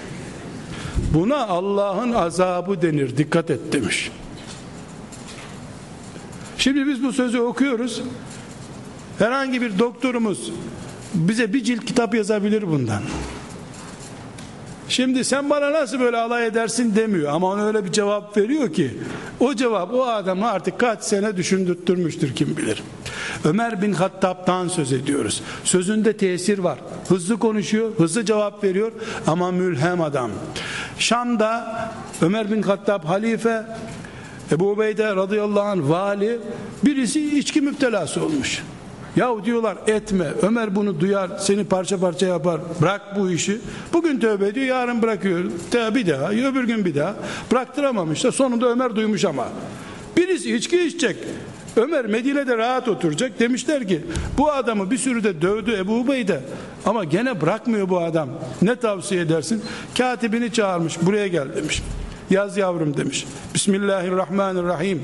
Buna 1.13 1.47
Allah'ın 1.47 2.13
azabı 2.13 2.81
denir 2.81 3.17
dikkat 3.17 3.49
et 3.49 3.59
demiş. 3.71 4.11
Şimdi 6.57 6.87
biz 6.87 7.03
bu 7.03 7.13
sözü 7.13 7.39
okuyoruz. 7.39 8.01
Herhangi 9.19 9.61
bir 9.61 9.79
doktorumuz 9.79 10.51
bize 11.13 11.53
bir 11.53 11.63
cilt 11.63 11.85
kitap 11.85 12.15
yazabilir 12.15 12.67
bundan. 12.67 13.01
Şimdi 14.89 15.23
sen 15.23 15.49
bana 15.49 15.73
nasıl 15.73 15.99
böyle 15.99 16.17
alay 16.17 16.47
edersin 16.47 16.95
demiyor 16.95 17.33
ama 17.33 17.47
ona 17.47 17.67
öyle 17.67 17.85
bir 17.85 17.91
cevap 17.91 18.37
veriyor 18.37 18.73
ki 18.73 18.91
o 19.39 19.55
cevap 19.55 19.93
o 19.93 20.05
adamı 20.05 20.49
artık 20.49 20.79
kaç 20.79 21.03
sene 21.03 21.37
düşündürtmüştür 21.37 22.35
kim 22.35 22.57
bilir. 22.57 22.83
Ömer 23.45 23.81
bin 23.81 23.93
Hattab'dan 23.93 24.67
söz 24.67 24.93
ediyoruz. 24.93 25.41
Sözünde 25.63 26.17
tesir 26.17 26.59
var. 26.59 26.79
Hızlı 27.07 27.39
konuşuyor, 27.39 27.91
hızlı 27.97 28.25
cevap 28.25 28.63
veriyor 28.63 28.91
ama 29.27 29.51
mülhem 29.51 30.01
adam. 30.01 30.31
Şam'da 30.99 31.81
Ömer 32.21 32.51
bin 32.51 32.61
Hattab 32.61 33.05
halife 33.05 33.65
Ebu 34.51 34.69
Ubeyde 34.69 35.15
radıyallahu 35.15 35.61
anh 35.61 35.89
vali 35.89 36.39
birisi 36.85 37.39
içki 37.39 37.61
müptelası 37.61 38.23
olmuş. 38.23 38.63
Yahu 39.19 39.45
diyorlar 39.45 39.77
etme. 39.87 40.27
Ömer 40.41 40.75
bunu 40.75 40.99
duyar, 40.99 41.29
seni 41.39 41.63
parça 41.63 41.99
parça 41.99 42.25
yapar. 42.25 42.61
Bırak 42.81 43.01
bu 43.19 43.31
işi. 43.31 43.57
Bugün 43.93 44.19
tövbe 44.19 44.47
ediyor, 44.47 44.65
yarın 44.65 45.01
bırakıyor. 45.01 45.43
Bir 45.95 46.07
daha, 46.07 46.31
öbür 46.31 46.63
gün 46.63 46.85
bir 46.85 46.95
daha. 46.95 47.15
Bıraktıramamış 47.51 48.23
da 48.23 48.31
sonunda 48.31 48.69
Ömer 48.69 48.95
duymuş 48.95 49.25
ama. 49.25 49.47
Birisi 50.17 50.55
içki 50.55 50.81
içecek. 50.81 51.17
Ömer 51.75 52.05
Medine'de 52.05 52.57
rahat 52.57 52.87
oturacak. 52.87 53.39
Demişler 53.39 53.87
ki 53.87 54.01
bu 54.37 54.51
adamı 54.51 54.91
bir 54.91 54.97
sürü 54.97 55.23
de 55.23 55.41
dövdü 55.41 55.75
Ebu 55.77 55.99
Ubeyde 55.99 56.41
ama 56.85 57.03
gene 57.03 57.41
bırakmıyor 57.41 57.89
bu 57.89 57.99
adam. 57.99 58.29
Ne 58.61 58.75
tavsiye 58.75 59.21
edersin? 59.21 59.63
Katibini 59.97 60.53
çağırmış 60.53 60.97
buraya 61.01 61.27
gel 61.27 61.55
demiş. 61.55 61.81
Yaz 62.29 62.57
yavrum 62.57 62.97
demiş. 62.97 63.25
Bismillahirrahmanirrahim. 63.53 65.01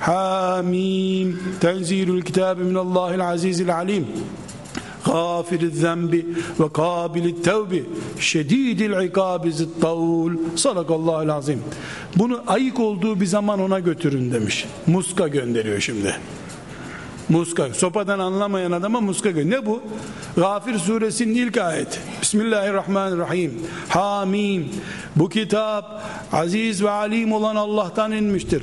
Hamim. 0.00 1.42
Tenzilül 1.60 2.22
kitabı 2.22 2.64
minallahil 2.64 3.28
azizil 3.28 3.74
alim. 3.74 4.06
غافر 5.08 5.60
الذنب 5.72 6.12
وقابل 6.60 7.24
التوب 7.34 7.72
شديد 8.30 8.80
العقاب 8.88 9.42
ذي 9.48 9.64
الطول 9.68 10.32
sadakallahu 10.56 11.32
azim 11.32 11.62
bunu 12.16 12.42
ayık 12.46 12.80
olduğu 12.80 13.20
bir 13.20 13.26
zaman 13.26 13.60
ona 13.60 13.78
götürün 13.78 14.32
demiş 14.32 14.64
muska 14.86 15.28
gönderiyor 15.28 15.80
şimdi 15.80 16.16
muska 17.28 17.74
sopadan 17.74 18.18
anlamayan 18.18 18.72
adama 18.72 19.00
muska 19.00 19.30
gönderiyor 19.30 19.62
ne 19.62 19.66
bu 19.66 19.82
Gafir 20.36 20.78
suresinin 20.78 21.34
ilk 21.34 21.58
ayeti 21.58 21.98
Bismillahirrahmanirrahim 22.22 23.54
Hamim 23.88 24.68
bu 25.16 25.28
kitap 25.28 26.02
aziz 26.32 26.82
ve 26.82 26.90
alim 26.90 27.32
olan 27.32 27.56
Allah'tan 27.56 28.12
inmiştir 28.12 28.62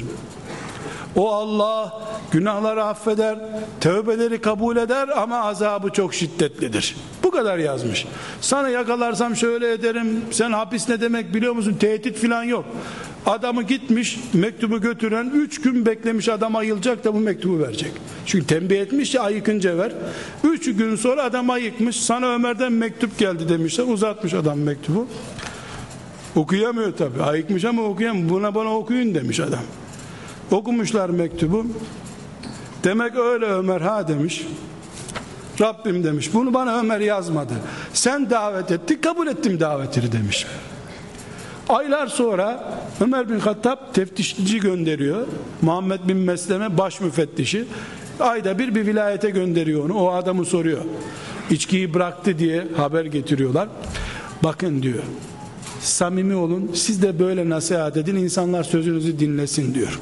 o 1.16 1.32
Allah 1.32 2.02
günahları 2.30 2.84
affeder, 2.84 3.38
tövbeleri 3.80 4.40
kabul 4.40 4.76
eder 4.76 5.08
ama 5.08 5.40
azabı 5.40 5.90
çok 5.90 6.14
şiddetlidir. 6.14 6.96
Bu 7.24 7.30
kadar 7.30 7.58
yazmış. 7.58 8.06
Sana 8.40 8.68
yakalarsam 8.68 9.36
şöyle 9.36 9.72
ederim. 9.72 10.20
Sen 10.30 10.52
hapis 10.52 10.88
ne 10.88 11.00
demek 11.00 11.34
biliyor 11.34 11.52
musun? 11.52 11.76
Tehdit 11.80 12.16
filan 12.18 12.42
yok. 12.42 12.64
Adamı 13.26 13.62
gitmiş 13.62 14.18
mektubu 14.32 14.80
götüren 14.80 15.30
3 15.34 15.60
gün 15.60 15.86
beklemiş 15.86 16.28
adam 16.28 16.56
ayılacak 16.56 17.04
da 17.04 17.14
bu 17.14 17.18
mektubu 17.18 17.58
verecek. 17.58 17.92
Çünkü 18.26 18.46
tembih 18.46 18.80
etmiş 18.80 19.14
ya 19.14 19.22
ayıkınca 19.22 19.78
ver. 19.78 19.92
3 20.44 20.64
gün 20.64 20.96
sonra 20.96 21.22
adam 21.22 21.50
ayıkmış. 21.50 21.96
Sana 22.00 22.34
Ömer'den 22.34 22.72
mektup 22.72 23.18
geldi 23.18 23.48
demişler. 23.48 23.84
Uzatmış 23.84 24.34
adam 24.34 24.58
mektubu. 24.58 25.06
Okuyamıyor 26.36 26.96
tabi. 26.96 27.22
Ayıkmış 27.22 27.64
ama 27.64 27.82
okuyamıyor. 27.82 28.28
Buna 28.28 28.54
bana 28.54 28.76
okuyun 28.76 29.14
demiş 29.14 29.40
adam. 29.40 29.60
Okumuşlar 30.50 31.10
mektubu. 31.10 31.66
Demek 32.84 33.16
öyle 33.16 33.46
Ömer 33.46 33.80
ha 33.80 34.08
demiş. 34.08 34.46
Rabbim 35.60 36.04
demiş 36.04 36.34
bunu 36.34 36.54
bana 36.54 36.78
Ömer 36.78 37.00
yazmadı. 37.00 37.52
Sen 37.92 38.30
davet 38.30 38.70
etti 38.70 39.00
kabul 39.00 39.26
ettim 39.26 39.60
davetini 39.60 40.12
demiş. 40.12 40.46
Aylar 41.68 42.06
sonra 42.06 42.74
Ömer 43.00 43.28
bin 43.30 43.38
Hattab 43.38 43.94
teftişçi 43.94 44.60
gönderiyor. 44.60 45.26
Muhammed 45.62 46.00
bin 46.08 46.16
Mesleme 46.16 46.78
baş 46.78 47.00
müfettişi. 47.00 47.64
Ayda 48.20 48.58
bir 48.58 48.74
bir 48.74 48.86
vilayete 48.86 49.30
gönderiyor 49.30 49.84
onu. 49.84 49.94
O 49.94 50.12
adamı 50.12 50.44
soruyor. 50.44 50.80
İçkiyi 51.50 51.94
bıraktı 51.94 52.38
diye 52.38 52.66
haber 52.76 53.04
getiriyorlar. 53.04 53.68
Bakın 54.42 54.82
diyor. 54.82 55.02
Samimi 55.80 56.34
olun. 56.34 56.70
Siz 56.74 57.02
de 57.02 57.18
böyle 57.18 57.48
nasihat 57.48 57.96
edin. 57.96 58.16
insanlar 58.16 58.62
sözünüzü 58.62 59.18
dinlesin 59.18 59.74
diyor. 59.74 60.00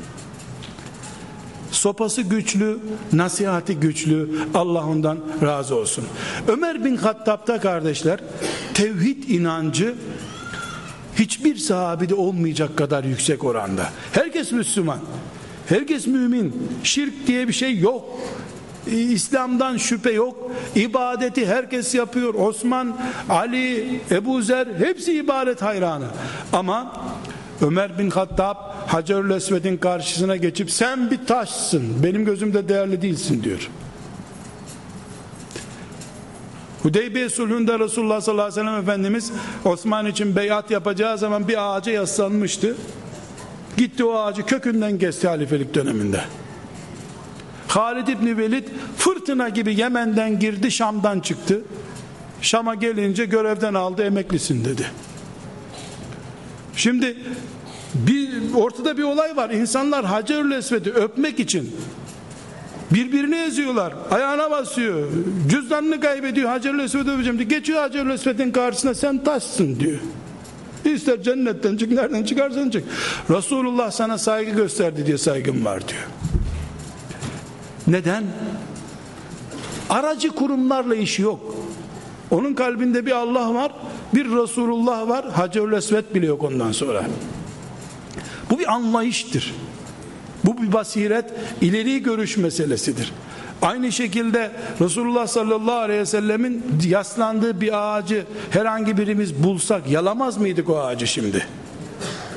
Sopası 1.70 2.22
güçlü, 2.22 2.78
nasihati 3.12 3.76
güçlü. 3.76 4.28
Allah 4.54 4.86
ondan 4.86 5.18
razı 5.42 5.74
olsun. 5.74 6.04
Ömer 6.48 6.84
bin 6.84 6.96
Hattab'da 6.96 7.60
kardeşler 7.60 8.20
tevhid 8.74 9.28
inancı 9.28 9.94
hiçbir 11.18 11.56
sahabede 11.56 12.14
olmayacak 12.14 12.76
kadar 12.76 13.04
yüksek 13.04 13.44
oranda. 13.44 13.88
Herkes 14.12 14.52
Müslüman. 14.52 14.98
Herkes 15.68 16.06
mümin. 16.06 16.68
Şirk 16.84 17.26
diye 17.26 17.48
bir 17.48 17.52
şey 17.52 17.78
yok. 17.78 18.04
İslam'dan 18.86 19.76
şüphe 19.76 20.12
yok. 20.12 20.50
İbadeti 20.74 21.46
herkes 21.46 21.94
yapıyor. 21.94 22.34
Osman, 22.34 22.96
Ali, 23.28 24.00
Ebu 24.10 24.42
Zer 24.42 24.68
hepsi 24.78 25.12
ibadet 25.12 25.62
hayranı. 25.62 26.06
Ama 26.52 27.04
Ömer 27.62 27.98
bin 27.98 28.10
Hattab 28.10 28.56
Hacerül 28.86 29.30
Esved'in 29.30 29.76
karşısına 29.76 30.36
geçip 30.36 30.70
sen 30.70 31.10
bir 31.10 31.26
taşsın 31.26 32.02
benim 32.02 32.24
gözümde 32.24 32.68
değerli 32.68 33.02
değilsin 33.02 33.42
diyor. 33.42 33.70
Hudeybiye 36.82 37.28
sulhünde 37.28 37.78
Resulullah 37.78 38.20
sallallahu 38.20 38.46
aleyhi 38.46 38.60
ve 38.60 38.70
sellem 38.70 38.82
Efendimiz 38.82 39.32
Osman 39.64 40.06
için 40.06 40.36
beyat 40.36 40.70
yapacağı 40.70 41.18
zaman 41.18 41.48
bir 41.48 41.76
ağaca 41.76 41.92
yaslanmıştı. 41.92 42.76
Gitti 43.76 44.04
o 44.04 44.14
ağacı 44.14 44.46
kökünden 44.46 44.98
kesti 44.98 45.28
halifelik 45.28 45.74
döneminde. 45.74 46.20
Halid 47.68 48.08
İbni 48.08 48.38
Velid 48.38 48.68
fırtına 48.96 49.48
gibi 49.48 49.80
Yemen'den 49.80 50.38
girdi 50.38 50.70
Şam'dan 50.70 51.20
çıktı. 51.20 51.60
Şam'a 52.40 52.74
gelince 52.74 53.24
görevden 53.24 53.74
aldı 53.74 54.02
emeklisin 54.02 54.64
dedi. 54.64 54.90
Şimdi 56.78 57.16
bir 57.94 58.54
ortada 58.54 58.96
bir 58.96 59.02
olay 59.02 59.36
var. 59.36 59.50
İnsanlar 59.50 60.04
Hacerül 60.04 60.52
Esved'i 60.52 60.90
öpmek 60.90 61.40
için 61.40 61.76
birbirini 62.90 63.36
eziyorlar. 63.36 63.94
Ayağına 64.10 64.50
basıyor. 64.50 65.08
Cüzdanını 65.48 66.00
kaybediyor. 66.00 66.48
Hacerül 66.48 66.78
Esved'i 66.78 67.10
öpeceğim 67.10 67.38
diyor. 67.38 67.50
Geçiyor 67.50 67.80
Hacerül 67.80 68.10
Esved'in 68.10 68.50
karşısına 68.50 68.94
sen 68.94 69.24
taşsın 69.24 69.80
diyor. 69.80 69.98
İster 70.84 71.22
cennetten 71.22 71.76
çık 71.76 71.92
nereden 71.92 72.24
çıkarsan 72.24 72.70
çık. 72.70 72.84
Resulullah 73.30 73.90
sana 73.90 74.18
saygı 74.18 74.50
gösterdi 74.50 75.06
diye 75.06 75.18
saygım 75.18 75.64
var 75.64 75.88
diyor. 75.88 76.06
Neden? 77.86 78.24
Aracı 79.90 80.28
kurumlarla 80.28 80.94
işi 80.94 81.22
yok. 81.22 81.54
Onun 82.30 82.54
kalbinde 82.54 83.06
bir 83.06 83.12
Allah 83.12 83.54
var, 83.54 83.72
bir 84.14 84.24
Resulullah 84.24 85.08
var, 85.08 85.30
Hacerül 85.30 85.72
Esved 85.72 86.14
bile 86.14 86.26
yok 86.26 86.44
ondan 86.44 86.72
sonra. 86.72 87.04
Bu 88.50 88.58
bir 88.58 88.72
anlayıştır. 88.72 89.54
Bu 90.44 90.62
bir 90.62 90.72
basiret, 90.72 91.24
ileri 91.60 92.02
görüş 92.02 92.36
meselesidir. 92.36 93.12
Aynı 93.62 93.92
şekilde 93.92 94.50
Resulullah 94.80 95.26
sallallahu 95.26 95.78
aleyhi 95.78 96.00
ve 96.00 96.06
sellemin 96.06 96.64
yaslandığı 96.86 97.60
bir 97.60 97.96
ağacı 97.96 98.24
herhangi 98.50 98.98
birimiz 98.98 99.42
bulsak 99.44 99.90
yalamaz 99.90 100.38
mıydık 100.38 100.70
o 100.70 100.78
ağacı 100.78 101.06
şimdi? 101.06 101.46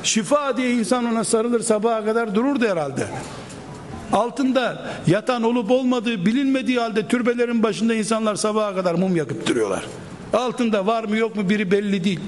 Şifa 0.02 0.56
diye 0.56 0.70
insan 0.70 1.04
ona 1.04 1.24
sarılır 1.24 1.60
sabaha 1.60 2.04
kadar 2.04 2.34
dururdu 2.34 2.68
herhalde. 2.68 3.06
Altında 4.12 4.86
yatan 5.06 5.42
olup 5.42 5.70
olmadığı 5.70 6.26
bilinmediği 6.26 6.78
halde 6.78 7.08
türbelerin 7.08 7.62
başında 7.62 7.94
insanlar 7.94 8.34
sabaha 8.34 8.74
kadar 8.74 8.94
mum 8.94 9.16
yakıp 9.16 9.46
duruyorlar. 9.46 9.84
Altında 10.32 10.86
var 10.86 11.04
mı 11.04 11.16
yok 11.16 11.36
mu 11.36 11.48
biri 11.48 11.70
belli 11.70 12.04
değil. 12.04 12.20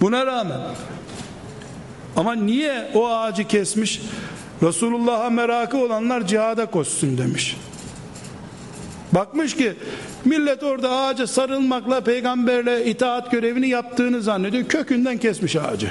Buna 0.00 0.26
rağmen 0.26 0.60
ama 2.16 2.34
niye 2.34 2.90
o 2.94 3.08
ağacı 3.08 3.44
kesmiş? 3.44 4.00
Resulullah'a 4.62 5.30
merakı 5.30 5.76
olanlar 5.76 6.26
cihada 6.26 6.66
koşsun 6.66 7.18
demiş. 7.18 7.56
Bakmış 9.12 9.56
ki 9.56 9.72
millet 10.24 10.62
orada 10.62 10.90
ağaca 10.90 11.26
sarılmakla 11.26 12.00
peygamberle 12.00 12.86
itaat 12.86 13.30
görevini 13.30 13.68
yaptığını 13.68 14.22
zannediyor. 14.22 14.64
Kökünden 14.64 15.18
kesmiş 15.18 15.56
ağacı. 15.56 15.90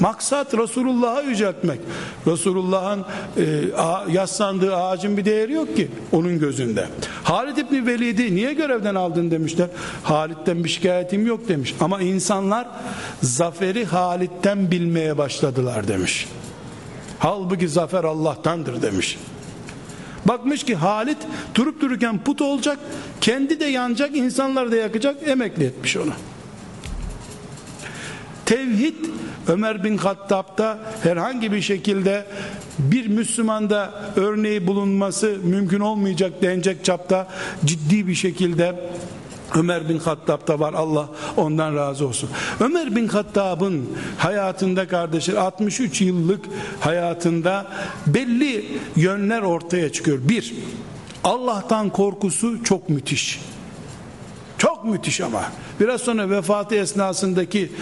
Maksat 0.00 0.54
Resulullah'a 0.54 1.22
yüceltmek. 1.22 1.80
Resulullah'ın 2.26 3.04
e, 3.36 3.64
yaslandığı 4.12 4.76
ağacın 4.76 5.16
bir 5.16 5.24
değeri 5.24 5.52
yok 5.52 5.76
ki 5.76 5.88
onun 6.12 6.38
gözünde. 6.38 6.88
Halid 7.24 7.56
İbni 7.56 7.86
Velid'i 7.86 8.36
niye 8.36 8.52
görevden 8.52 8.94
aldın 8.94 9.30
demişler. 9.30 9.68
Halid'den 10.02 10.64
bir 10.64 10.68
şikayetim 10.68 11.26
yok 11.26 11.48
demiş. 11.48 11.74
Ama 11.80 12.00
insanlar 12.00 12.68
zaferi 13.22 13.84
Halid'den 13.84 14.70
bilmeye 14.70 15.18
başladılar 15.18 15.88
demiş. 15.88 16.28
Halbuki 17.18 17.68
zafer 17.68 18.04
Allah'tandır 18.04 18.82
demiş. 18.82 19.18
Bakmış 20.24 20.64
ki 20.64 20.74
Halit 20.74 21.18
durup 21.54 21.80
dururken 21.80 22.24
put 22.24 22.42
olacak, 22.42 22.78
kendi 23.20 23.60
de 23.60 23.64
yanacak, 23.64 24.16
insanlar 24.16 24.72
da 24.72 24.76
yakacak, 24.76 25.28
emekli 25.28 25.64
etmiş 25.64 25.96
onu. 25.96 26.12
Tevhid 28.46 28.94
Ömer 29.48 29.84
bin 29.84 29.98
Hattab'da 29.98 30.78
herhangi 31.02 31.52
bir 31.52 31.62
şekilde 31.62 32.26
bir 32.78 33.06
Müslümanda 33.06 33.92
örneği 34.16 34.66
bulunması 34.66 35.36
mümkün 35.42 35.80
olmayacak 35.80 36.32
denecek 36.42 36.84
çapta 36.84 37.28
ciddi 37.64 38.06
bir 38.06 38.14
şekilde 38.14 38.90
Ömer 39.54 39.88
bin 39.88 39.98
Hattab'da 39.98 40.60
var 40.60 40.74
Allah 40.74 41.08
ondan 41.36 41.76
razı 41.76 42.06
olsun. 42.06 42.30
Ömer 42.60 42.96
bin 42.96 43.08
Hattab'ın 43.08 43.88
hayatında 44.18 44.88
kardeşler 44.88 45.34
63 45.34 46.00
yıllık 46.00 46.44
hayatında 46.80 47.66
belli 48.06 48.66
yönler 48.96 49.42
ortaya 49.42 49.92
çıkıyor. 49.92 50.18
Bir, 50.22 50.54
Allah'tan 51.24 51.90
korkusu 51.90 52.64
çok 52.64 52.88
müthiş. 52.88 53.40
Çok 54.58 54.84
müthiş 54.84 55.20
ama. 55.20 55.42
Biraz 55.80 56.00
sonra 56.00 56.30
vefatı 56.30 56.74
esnasındaki 56.74 57.72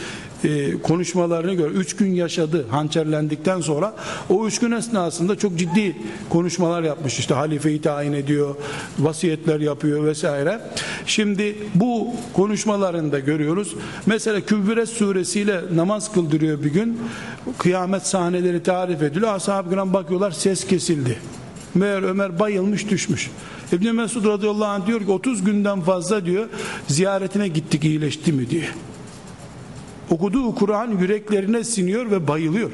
e, 0.46 0.82
konuşmalarını 0.82 1.54
gör. 1.54 1.70
Üç 1.70 1.96
gün 1.96 2.14
yaşadı 2.14 2.66
hançerlendikten 2.70 3.60
sonra. 3.60 3.94
O 4.28 4.46
üç 4.46 4.58
gün 4.58 4.72
esnasında 4.72 5.38
çok 5.38 5.56
ciddi 5.58 5.96
konuşmalar 6.30 6.82
yapmış. 6.82 7.18
İşte 7.18 7.34
halifeyi 7.34 7.80
tayin 7.80 8.12
ediyor, 8.12 8.54
vasiyetler 8.98 9.60
yapıyor 9.60 10.04
vesaire. 10.04 10.60
Şimdi 11.06 11.56
bu 11.74 12.14
konuşmalarında 12.32 13.18
görüyoruz. 13.18 13.74
Mesela 14.06 14.40
Kübüret 14.40 14.88
suresiyle 14.88 15.60
namaz 15.74 16.12
kıldırıyor 16.12 16.64
bir 16.64 16.72
gün. 16.72 16.98
Kıyamet 17.58 18.06
sahneleri 18.06 18.62
tarif 18.62 19.02
ediliyor. 19.02 19.34
Ashab-ı 19.34 19.70
kiram 19.70 19.92
bakıyorlar 19.92 20.30
ses 20.30 20.66
kesildi. 20.66 21.18
Meğer 21.74 22.02
Ömer 22.02 22.38
bayılmış 22.38 22.90
düşmüş. 22.90 23.30
İbn 23.72 23.94
Mesud 23.94 24.24
radıyallahu 24.24 24.64
anh 24.64 24.86
diyor 24.86 25.00
ki 25.00 25.10
30 25.10 25.44
günden 25.44 25.80
fazla 25.80 26.26
diyor 26.26 26.46
ziyaretine 26.88 27.48
gittik 27.48 27.84
iyileşti 27.84 28.32
mi 28.32 28.50
diye. 28.50 28.68
Okuduğu 30.10 30.54
Kur'an 30.54 30.98
yüreklerine 31.00 31.64
siniyor 31.64 32.10
ve 32.10 32.28
bayılıyor. 32.28 32.70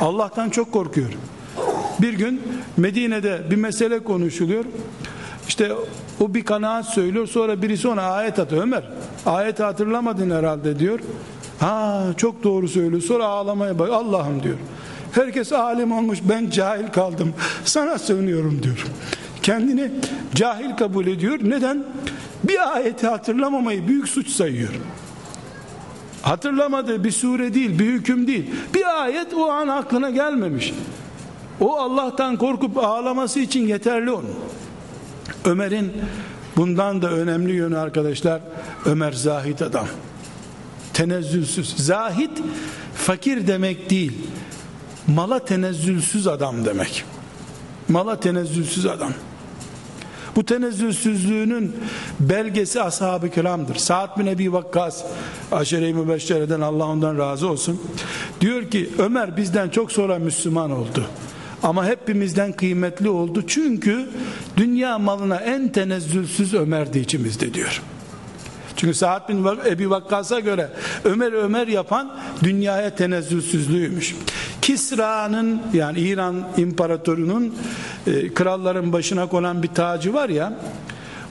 Allah'tan 0.00 0.50
çok 0.50 0.72
korkuyor. 0.72 1.08
Bir 2.00 2.12
gün 2.12 2.42
Medine'de 2.76 3.42
bir 3.50 3.56
mesele 3.56 3.98
konuşuluyor. 3.98 4.64
İşte 5.48 5.72
o 6.20 6.34
bir 6.34 6.44
kanaat 6.44 6.86
söylüyor. 6.86 7.26
Sonra 7.26 7.62
birisi 7.62 7.88
ona 7.88 8.02
ayet 8.02 8.38
atıyor. 8.38 8.62
Ömer 8.62 8.84
ayeti 9.26 9.62
hatırlamadın 9.62 10.30
herhalde 10.30 10.78
diyor. 10.78 11.00
Ha 11.60 12.04
çok 12.16 12.42
doğru 12.42 12.68
söylüyor. 12.68 13.02
Sonra 13.02 13.24
ağlamaya 13.24 13.78
bak. 13.78 13.90
Allah'ım 13.90 14.42
diyor. 14.42 14.56
Herkes 15.12 15.52
alim 15.52 15.92
olmuş 15.92 16.18
ben 16.28 16.50
cahil 16.50 16.86
kaldım. 16.86 17.34
Sana 17.64 17.98
sığınıyorum 17.98 18.62
diyor. 18.62 18.86
Kendini 19.42 19.90
cahil 20.34 20.76
kabul 20.76 21.06
ediyor. 21.06 21.38
Neden? 21.42 21.84
Bir 22.44 22.74
ayeti 22.74 23.06
hatırlamamayı 23.06 23.88
büyük 23.88 24.08
suç 24.08 24.28
sayıyor. 24.28 24.70
Hatırlamadığı 26.22 27.04
bir 27.04 27.10
sure 27.10 27.54
değil, 27.54 27.78
bir 27.78 27.86
hüküm 27.86 28.26
değil. 28.26 28.50
Bir 28.74 29.02
ayet 29.02 29.34
o 29.34 29.50
an 29.50 29.68
aklına 29.68 30.10
gelmemiş. 30.10 30.74
O 31.60 31.76
Allah'tan 31.78 32.36
korkup 32.36 32.78
ağlaması 32.78 33.40
için 33.40 33.66
yeterli 33.68 34.10
onun. 34.10 34.34
Ömer'in 35.44 35.92
bundan 36.56 37.02
da 37.02 37.10
önemli 37.10 37.52
yönü 37.52 37.78
arkadaşlar 37.78 38.40
Ömer 38.84 39.12
zahit 39.12 39.62
adam. 39.62 39.86
Tenezzülsüz. 40.92 41.76
Zahit 41.76 42.42
fakir 42.94 43.46
demek 43.46 43.90
değil. 43.90 44.12
Mala 45.06 45.38
tenezzülsüz 45.38 46.26
adam 46.26 46.64
demek. 46.64 47.04
Mala 47.88 48.20
tenezzülsüz 48.20 48.86
adam. 48.86 49.12
Bu 50.38 50.44
tenezzülsüzlüğünün 50.44 51.76
belgesi 52.20 52.82
ashab-ı 52.82 53.30
kiramdır. 53.30 53.74
Sa'd 53.74 54.18
bin 54.18 54.26
Ebi 54.26 54.52
Vakkas 54.52 55.04
aşere-i 55.52 55.94
mübeşşereden 55.94 56.60
Allah 56.60 56.84
ondan 56.84 57.18
razı 57.18 57.48
olsun. 57.48 57.82
Diyor 58.40 58.70
ki 58.70 58.90
Ömer 58.98 59.36
bizden 59.36 59.68
çok 59.68 59.92
sonra 59.92 60.18
Müslüman 60.18 60.70
oldu. 60.70 61.04
Ama 61.62 61.86
hepimizden 61.86 62.52
kıymetli 62.52 63.08
oldu. 63.08 63.44
Çünkü 63.46 64.08
dünya 64.56 64.98
malına 64.98 65.36
en 65.36 65.68
tenezzülsüz 65.68 66.54
Ömer'di 66.54 66.98
içimizde 66.98 67.54
diyor. 67.54 67.82
Çünkü 68.78 68.94
Sa'd 68.94 69.28
bin 69.28 69.44
Ebi 69.66 69.90
Vakkas'a 69.90 70.40
göre 70.40 70.70
Ömer 71.04 71.32
Ömer 71.32 71.68
yapan 71.68 72.12
dünyaya 72.42 72.94
tenezzülsüzlüğüymüş. 72.94 74.14
Kisra'nın 74.62 75.62
yani 75.72 76.00
İran 76.00 76.48
imparatorunun 76.56 77.54
e, 78.06 78.34
kralların 78.34 78.92
başına 78.92 79.26
konan 79.28 79.62
bir 79.62 79.68
tacı 79.68 80.14
var 80.14 80.28
ya 80.28 80.58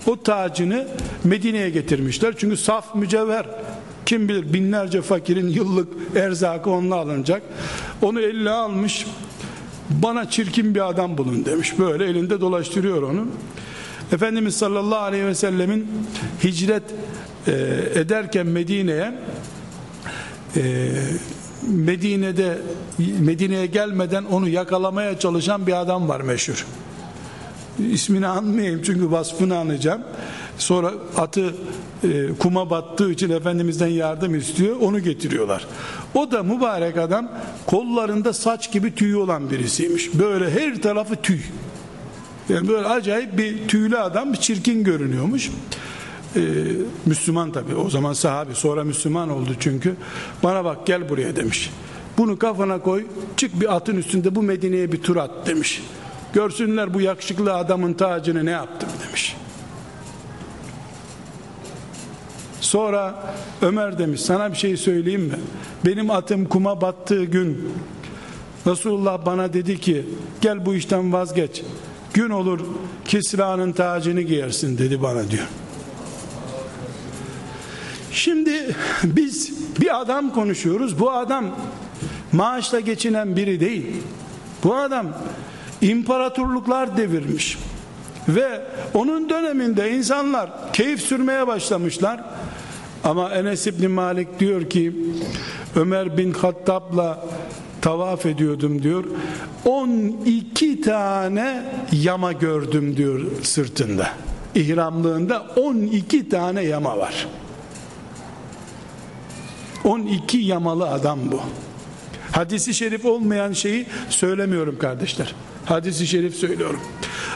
o 0.08 0.24
tacını 0.24 0.88
Medine'ye 1.24 1.70
getirmişler. 1.70 2.34
Çünkü 2.38 2.58
saf 2.58 2.96
mücevher 2.96 3.46
kim 4.06 4.30
bilir 4.30 4.54
binlerce 4.54 5.02
fakirin 5.02 5.48
yıllık 5.48 5.88
erzakı 6.16 6.70
onunla 6.70 6.96
alınacak. 6.96 7.42
Onu 8.02 8.22
eline 8.22 8.50
almış 8.50 9.06
bana 9.90 10.30
çirkin 10.30 10.76
bir 10.76 10.90
adam 10.90 11.18
bulun 11.18 11.46
demiş. 11.46 11.80
Böyle 11.80 12.06
elinde 12.06 12.42
dolaştırıyor 12.42 13.02
onu. 13.02 13.28
Efendimiz 14.12 14.56
sallallahu 14.56 15.00
aleyhi 15.00 15.26
ve 15.26 15.36
sellemin 15.36 15.88
hicret 16.44 16.84
e, 17.48 17.52
ederken 18.00 18.48
Medine'ye 18.48 19.14
e, 20.56 20.92
Medine'de 21.68 22.58
Medine'ye 23.20 23.66
gelmeden 23.66 24.24
onu 24.24 24.50
yakalamaya 24.50 25.20
çalışan 25.20 25.68
bir 25.68 25.82
adam 25.82 26.10
var 26.10 26.22
meşhur. 26.22 26.66
İsmini 27.92 28.28
anmayayım 28.28 28.82
çünkü 28.84 29.12
vasfını 29.12 29.58
anacağım. 29.58 30.02
Sonra 30.58 30.92
atı 31.18 31.56
e, 32.04 32.28
kuma 32.40 32.70
battığı 32.70 33.12
için 33.12 33.30
Efendimiz'den 33.30 33.88
yardım 33.88 34.36
istiyor. 34.36 34.76
Onu 34.82 35.00
getiriyorlar. 35.00 35.68
O 36.16 36.32
da 36.32 36.44
mübarek 36.44 36.98
adam 36.98 37.32
kollarında 37.66 38.34
saç 38.34 38.72
gibi 38.72 38.96
tüy 38.96 39.16
olan 39.16 39.50
birisiymiş. 39.50 40.14
Böyle 40.14 40.52
her 40.52 40.82
tarafı 40.82 41.16
tüy. 41.16 41.40
Yani 42.50 42.68
böyle 42.68 42.88
acayip 42.88 43.38
bir 43.38 43.68
tüylü 43.68 43.98
adam 43.98 44.34
çirkin 44.34 44.84
görünüyormuş. 44.84 45.52
Ee, 46.36 46.40
Müslüman 47.06 47.52
tabi 47.52 47.76
o 47.76 47.90
zaman 47.90 48.14
sahabi 48.14 48.56
sonra 48.56 48.84
Müslüman 48.84 49.30
oldu 49.30 49.52
çünkü. 49.60 49.96
Bana 50.44 50.66
bak 50.66 50.88
gel 50.88 51.10
buraya 51.10 51.36
demiş. 51.36 51.72
Bunu 52.18 52.40
kafana 52.40 52.82
koy 52.82 53.06
çık 53.38 53.62
bir 53.62 53.76
atın 53.76 53.98
üstünde 53.98 54.36
bu 54.36 54.42
Medine'ye 54.42 54.92
bir 54.92 55.02
tur 55.02 55.16
at 55.16 55.32
demiş. 55.48 55.84
Görsünler 56.34 56.94
bu 56.94 57.02
yakışıklı 57.02 57.54
adamın 57.54 57.94
tacını 57.94 58.46
ne 58.46 58.52
yaptım 58.52 58.90
demiş. 59.08 59.36
Sonra 62.62 63.34
Ömer 63.62 63.98
demiş 63.98 64.22
sana 64.22 64.52
bir 64.52 64.58
şey 64.58 64.78
söyleyeyim 64.78 65.22
mi? 65.22 65.40
Benim 65.86 66.12
atım 66.12 66.46
kuma 66.46 66.82
battığı 66.82 67.24
gün 67.24 67.70
Resulullah 68.68 69.26
bana 69.26 69.54
dedi 69.54 69.80
ki 69.80 70.06
gel 70.42 70.66
bu 70.66 70.74
işten 70.74 71.14
vazgeç. 71.14 71.64
Gün 72.14 72.30
olur 72.30 72.60
Kisra'nın 73.06 73.72
tacını 73.72 74.22
giyersin 74.22 74.78
dedi 74.78 75.02
bana 75.02 75.32
diyor 75.32 75.48
Şimdi 78.18 78.76
biz 79.04 79.54
bir 79.82 80.02
adam 80.02 80.34
konuşuyoruz. 80.34 81.00
Bu 81.00 81.12
adam 81.12 81.46
maaşla 82.32 82.80
geçinen 82.80 83.36
biri 83.36 83.60
değil. 83.60 83.86
Bu 84.64 84.76
adam 84.76 85.08
imparatorluklar 85.82 86.98
devirmiş. 86.98 87.58
Ve 88.30 88.62
onun 88.94 89.30
döneminde 89.30 89.92
insanlar 89.92 90.50
keyif 90.74 91.02
sürmeye 91.02 91.48
başlamışlar. 91.48 92.24
Ama 93.04 93.30
Enes 93.30 93.68
İbni 93.68 93.88
Malik 93.88 94.40
diyor 94.40 94.70
ki 94.70 94.94
Ömer 95.76 96.18
bin 96.18 96.34
Hattab'la 96.34 97.26
tavaf 97.82 98.26
ediyordum 98.26 98.84
diyor. 98.84 99.04
12 99.66 100.82
tane 100.82 101.64
yama 101.92 102.32
gördüm 102.32 102.98
diyor 102.98 103.22
sırtında. 103.44 104.10
İhramlığında 104.56 105.46
12 105.56 106.30
tane 106.30 106.64
yama 106.64 106.98
var. 106.98 107.28
12 109.88 110.38
yamalı 110.38 110.90
adam 110.90 111.20
bu. 111.32 111.42
Hadisi 112.32 112.74
şerif 112.74 113.06
olmayan 113.06 113.54
şeyi 113.54 113.86
söylemiyorum 114.10 114.80
kardeşler. 114.80 115.36
Hadisi 115.66 116.08
şerif 116.08 116.36
söylüyorum. 116.36 116.80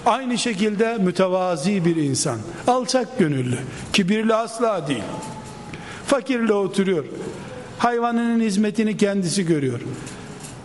Aynı 0.05 0.37
şekilde 0.37 0.97
mütevazi 0.97 1.85
bir 1.85 1.95
insan. 1.95 2.39
Alçak 2.67 3.19
gönüllü. 3.19 3.57
Kibirli 3.93 4.33
asla 4.33 4.87
değil. 4.87 5.03
Fakirle 6.05 6.53
oturuyor. 6.53 7.05
Hayvanının 7.77 8.41
hizmetini 8.41 8.97
kendisi 8.97 9.45
görüyor. 9.45 9.79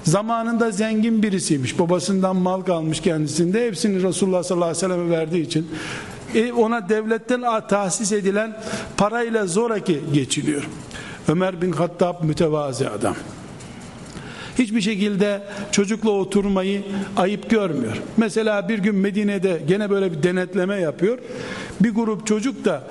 Zamanında 0.04 0.70
zengin 0.70 1.22
birisiymiş. 1.22 1.78
Babasından 1.78 2.36
mal 2.36 2.60
kalmış 2.60 3.00
kendisinde. 3.00 3.66
Hepsini 3.66 4.02
Resulullah 4.02 4.42
sallallahu 4.42 4.70
aleyhi 4.70 4.84
ve 4.84 4.88
selleme 4.88 5.10
verdiği 5.10 5.46
için 5.46 5.68
e 6.34 6.52
ona 6.52 6.88
devletten 6.88 7.66
tahsis 7.68 8.12
edilen 8.12 8.62
parayla 8.96 9.46
zoraki 9.46 10.00
geçiliyor. 10.12 10.68
Ömer 11.28 11.62
bin 11.62 11.72
Hattab 11.72 12.24
mütevazi 12.24 12.88
adam. 12.88 13.16
Hiçbir 14.58 14.80
şekilde 14.80 15.42
çocukla 15.72 16.10
oturmayı 16.10 16.82
ayıp 17.16 17.50
görmüyor. 17.50 18.02
Mesela 18.16 18.68
bir 18.68 18.78
gün 18.78 18.94
Medine'de 18.94 19.62
gene 19.68 19.90
böyle 19.90 20.12
bir 20.12 20.22
denetleme 20.22 20.76
yapıyor. 20.80 21.18
Bir 21.80 21.94
grup 21.94 22.26
çocuk 22.26 22.64
da 22.64 22.82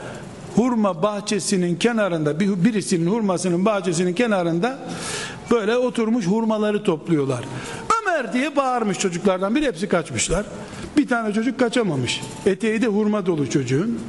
hurma 0.55 1.03
bahçesinin 1.03 1.75
kenarında 1.75 2.39
birisinin 2.39 3.11
hurmasının 3.11 3.65
bahçesinin 3.65 4.13
kenarında 4.13 4.79
böyle 5.51 5.77
oturmuş 5.77 6.27
hurmaları 6.27 6.83
topluyorlar. 6.83 7.45
Ömer 8.01 8.33
diye 8.33 8.55
bağırmış 8.55 8.99
çocuklardan 8.99 9.55
bir 9.55 9.63
hepsi 9.63 9.87
kaçmışlar. 9.87 10.45
Bir 10.97 11.07
tane 11.07 11.33
çocuk 11.33 11.59
kaçamamış. 11.59 12.21
Eteği 12.45 12.81
de 12.81 12.87
hurma 12.87 13.25
dolu 13.25 13.49
çocuğun 13.49 13.99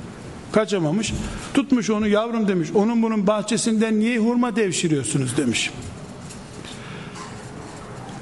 kaçamamış. 0.52 1.12
Tutmuş 1.54 1.90
onu 1.90 2.08
yavrum 2.08 2.48
demiş. 2.48 2.68
Onun 2.74 3.02
bunun 3.02 3.26
bahçesinden 3.26 4.00
niye 4.00 4.18
hurma 4.18 4.56
devşiriyorsunuz 4.56 5.36
demiş. 5.36 5.70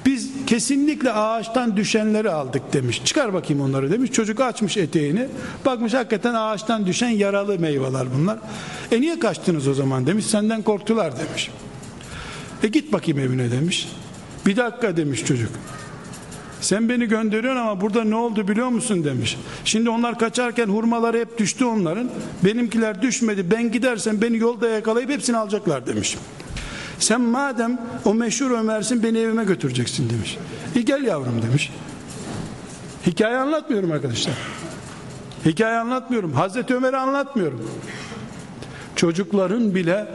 Biz 0.07 0.31
kesinlikle 0.47 1.13
ağaçtan 1.13 1.77
düşenleri 1.77 2.31
aldık 2.31 2.73
demiş. 2.73 3.03
Çıkar 3.05 3.35
bakayım 3.35 3.63
onları 3.63 3.91
demiş. 3.91 4.13
Çocuk 4.13 4.41
açmış 4.41 4.77
eteğini. 4.77 5.27
Bakmış 5.67 5.95
hakikaten 5.95 6.35
ağaçtan 6.35 6.87
düşen 6.87 7.09
yaralı 7.09 7.59
meyveler 7.59 8.07
bunlar. 8.19 8.39
E 8.93 9.01
niye 9.01 9.19
kaçtınız 9.19 9.69
o 9.69 9.75
zaman 9.75 10.07
demiş. 10.07 10.27
Senden 10.27 10.63
korktular 10.63 11.13
demiş. 11.19 11.51
E 12.63 12.69
git 12.69 12.93
bakayım 12.93 13.19
evine 13.19 13.51
demiş. 13.51 13.89
Bir 14.47 14.57
dakika 14.57 14.97
demiş 14.97 15.25
çocuk. 15.25 15.51
Sen 16.65 16.89
beni 16.89 17.07
gönderiyorsun 17.07 17.61
ama 17.61 17.81
burada 17.81 18.05
ne 18.05 18.15
oldu 18.15 18.49
biliyor 18.49 18.69
musun 18.69 19.05
demiş. 19.05 19.39
Şimdi 19.65 19.91
onlar 19.91 20.19
kaçarken 20.19 20.67
hurmaları 20.67 21.19
hep 21.19 21.39
düştü 21.39 21.65
onların. 21.65 22.11
Benimkiler 22.45 23.03
düşmedi. 23.03 23.51
Ben 23.51 23.73
gidersem 23.73 24.21
beni 24.23 24.39
yolda 24.39 24.69
yakalayıp 24.69 25.11
hepsini 25.11 25.37
alacaklar 25.37 25.87
demiş. 25.87 26.19
Sen 26.99 27.21
madem 27.21 27.81
o 28.05 28.15
meşhur 28.15 28.51
Ömer'sin 28.51 29.03
beni 29.03 29.19
evime 29.19 29.45
götüreceksin 29.45 30.11
demiş. 30.11 30.39
E 30.77 30.81
gel 30.81 31.03
yavrum 31.03 31.43
demiş. 31.43 31.73
Hikaye 33.07 33.37
anlatmıyorum 33.37 33.93
arkadaşlar. 33.93 34.35
Hikaye 35.47 35.79
anlatmıyorum. 35.79 36.33
Hazreti 36.33 36.75
Ömer'i 36.75 36.97
anlatmıyorum. 36.97 37.71
Çocukların 38.97 39.75
bile 39.75 40.07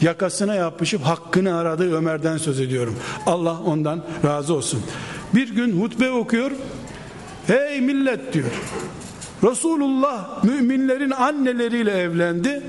yakasına 0.00 0.54
yapışıp 0.54 1.02
hakkını 1.02 1.56
aradığı 1.56 1.96
Ömer'den 1.96 2.36
söz 2.36 2.60
ediyorum. 2.60 2.96
Allah 3.26 3.60
ondan 3.60 4.04
razı 4.24 4.54
olsun. 4.54 4.82
Bir 5.34 5.54
gün 5.54 5.80
hutbe 5.80 6.10
okuyor. 6.10 6.50
Hey 7.46 7.80
millet 7.80 8.32
diyor. 8.32 8.50
Resulullah 9.44 10.44
müminlerin 10.44 11.10
anneleriyle 11.10 11.92
evlendi. 11.92 12.62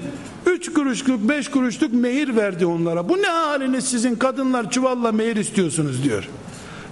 Üç 0.46 0.74
kuruşluk 0.74 1.30
beş 1.30 1.48
kuruşluk 1.48 1.94
mehir 1.94 2.36
verdi 2.36 2.66
onlara. 2.66 3.10
Bu 3.10 3.18
ne 3.18 3.28
haliniz 3.28 3.86
sizin 3.86 4.16
kadınlar 4.16 4.72
çuvalla 4.72 5.12
mehir 5.12 5.36
istiyorsunuz 5.36 6.04
diyor. 6.04 6.30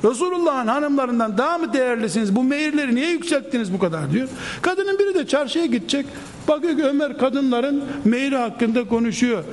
Resulullah'ın 0.03 0.67
hanımlarından 0.67 1.37
daha 1.37 1.57
mı 1.57 1.73
değerlisiniz? 1.73 2.35
Bu 2.35 2.43
mehirleri 2.43 2.95
niye 2.95 3.09
yükselttiniz 3.11 3.73
bu 3.73 3.79
kadar 3.79 4.11
diyor. 4.11 4.27
Kadının 4.61 4.99
biri 4.99 5.15
de 5.15 5.27
çarşıya 5.27 5.65
gidecek. 5.65 6.05
Bakıyor 6.47 6.77
ki 6.77 6.83
Ömer 6.83 7.17
kadınların 7.17 7.83
mehri 8.05 8.35
hakkında 8.35 8.87
konuşuyor. 8.87 9.43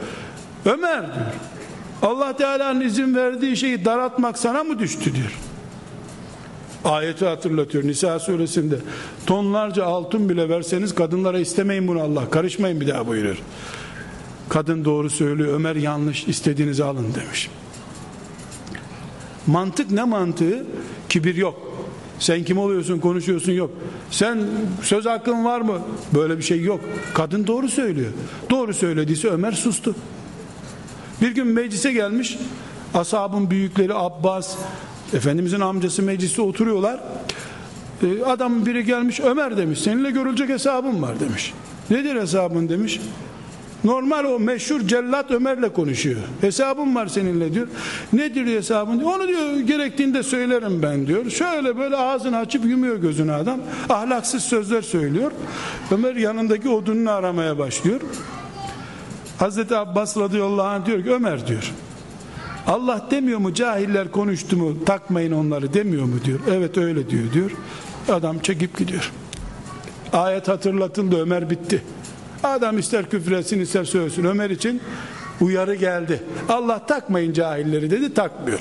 Ömer 0.65 1.03
diyor. 1.03 1.27
Allah 2.03 2.37
Teala'nın 2.37 2.81
izin 2.81 3.15
verdiği 3.15 3.57
şeyi 3.57 3.85
daratmak 3.85 4.39
sana 4.39 4.65
mı 4.65 4.79
düştü 4.79 5.15
diyor. 5.15 5.45
Ayeti 6.87 7.27
hatırlatıyor 7.27 7.85
Nisa 7.85 8.19
suresinde. 8.19 8.77
Tonlarca 9.27 9.85
altın 9.85 10.29
bile 10.29 10.49
verseniz 10.49 10.95
kadınlara 10.95 11.39
istemeyin 11.39 11.89
bunu 11.89 12.03
Allah. 12.03 12.31
Karışmayın 12.31 12.81
bir 12.81 12.89
daha 12.89 13.07
buyuruyor. 13.07 13.39
Kadın 14.49 14.85
doğru 14.85 15.11
söylüyor. 15.11 15.55
Ömer 15.55 15.77
yanlış 15.77 16.29
istediğinizi 16.29 16.85
alın 16.85 17.15
demiş. 17.15 17.51
Mantık 19.47 19.91
ne 19.91 20.05
mantığı? 20.05 20.67
Kibir 21.09 21.35
yok. 21.35 21.67
Sen 22.19 22.45
kim 22.45 22.59
oluyorsun 22.59 22.99
konuşuyorsun 22.99 23.53
yok. 23.53 23.71
Sen 24.11 24.39
söz 24.83 25.07
hakkın 25.07 25.45
var 25.45 25.61
mı? 25.61 25.81
Böyle 26.15 26.39
bir 26.39 26.43
şey 26.43 26.63
yok. 26.63 26.81
Kadın 27.15 27.47
doğru 27.47 27.69
söylüyor. 27.69 28.11
Doğru 28.51 28.75
söylediyse 28.75 29.29
Ömer 29.29 29.53
sustu. 29.53 29.95
Bir 31.23 31.31
gün 31.31 31.47
meclise 31.47 31.93
gelmiş. 31.93 32.39
Ashabın 32.95 33.51
büyükleri 33.51 33.95
Abbas, 33.95 34.57
Efendimizin 35.15 35.61
amcası 35.61 36.03
mecliste 36.03 36.43
oturuyorlar. 36.43 37.01
Ee, 38.03 38.23
adam 38.23 38.66
biri 38.66 38.85
gelmiş 38.85 39.20
Ömer 39.20 39.57
demiş. 39.57 39.78
Seninle 39.78 40.11
görülecek 40.11 40.49
hesabım 40.49 41.03
var 41.03 41.20
demiş. 41.20 41.53
Nedir 41.91 42.20
hesabın 42.20 42.69
demiş. 42.69 43.01
Normal 43.85 44.24
o 44.24 44.39
meşhur 44.39 44.81
cellat 44.81 45.31
Ömer'le 45.31 45.69
konuşuyor. 45.69 46.20
Hesabım 46.41 46.95
var 46.95 47.07
seninle 47.07 47.55
diyor. 47.55 47.66
Nedir 48.12 48.47
hesabın? 48.47 49.01
Onu 49.01 49.28
diyor 49.28 49.59
gerektiğinde 49.59 50.23
söylerim 50.23 50.83
ben 50.83 51.07
diyor. 51.07 51.31
Şöyle 51.31 51.78
böyle 51.78 51.97
ağzını 51.97 52.37
açıp 52.37 52.65
yumuyor 52.65 52.97
gözünü 52.97 53.33
adam. 53.33 53.61
Ahlaksız 53.89 54.43
sözler 54.43 54.83
söylüyor. 54.83 55.33
Ömer 55.91 56.15
yanındaki 56.16 56.69
odununu 56.69 57.11
aramaya 57.11 57.59
başlıyor. 57.59 58.01
Hazreti 59.39 59.77
Abbas 59.77 60.16
radıyallahu 60.16 60.66
anh 60.66 60.87
diyor 60.87 61.05
ki 61.05 61.11
Ömer 61.11 61.47
diyor. 61.47 61.73
Allah 62.67 63.07
demiyor 63.11 63.39
mu 63.39 63.55
cahiller 63.55 64.11
konuştu 64.11 64.57
mu 64.57 64.85
takmayın 64.85 65.33
onları 65.33 65.75
demiyor 65.75 66.05
mu 66.05 66.25
diyor. 66.25 66.41
Evet 66.51 66.79
öyle 66.79 67.11
diyor 67.11 67.33
diyor. 67.33 67.51
Adam 68.09 68.39
çekip 68.39 68.79
gidiyor. 68.79 69.13
Ayet 70.13 70.49
hatırlatıldı 70.49 71.23
Ömer 71.23 71.51
bitti. 71.51 71.83
Adam 72.43 72.79
ister 72.79 73.11
küfretsin 73.11 73.61
ister 73.61 73.85
söylesin 73.85 74.25
Ömer 74.25 74.51
için 74.51 74.81
uyarı 75.41 75.75
geldi. 75.75 76.23
Allah 76.49 76.87
takmayın 76.87 77.33
cahilleri 77.33 77.91
dedi 77.91 78.15
takmıyor. 78.15 78.61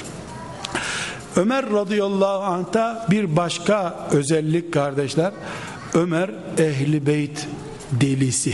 Ömer 1.36 1.72
radıyallahu 1.72 2.44
anh'ta 2.44 3.08
bir 3.12 3.36
başka 3.36 4.08
özellik 4.12 4.74
kardeşler. 4.74 5.32
Ömer 5.94 6.32
ehli 6.58 7.06
beyt 7.06 7.48
delisi. 7.92 8.54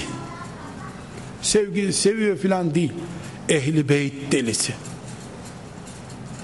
Sevgi 1.41 1.94
seviyor 1.94 2.38
filan 2.38 2.76
değil. 2.76 2.94
Ehli 3.49 3.90
beyt 3.90 4.32
delisi. 4.32 4.73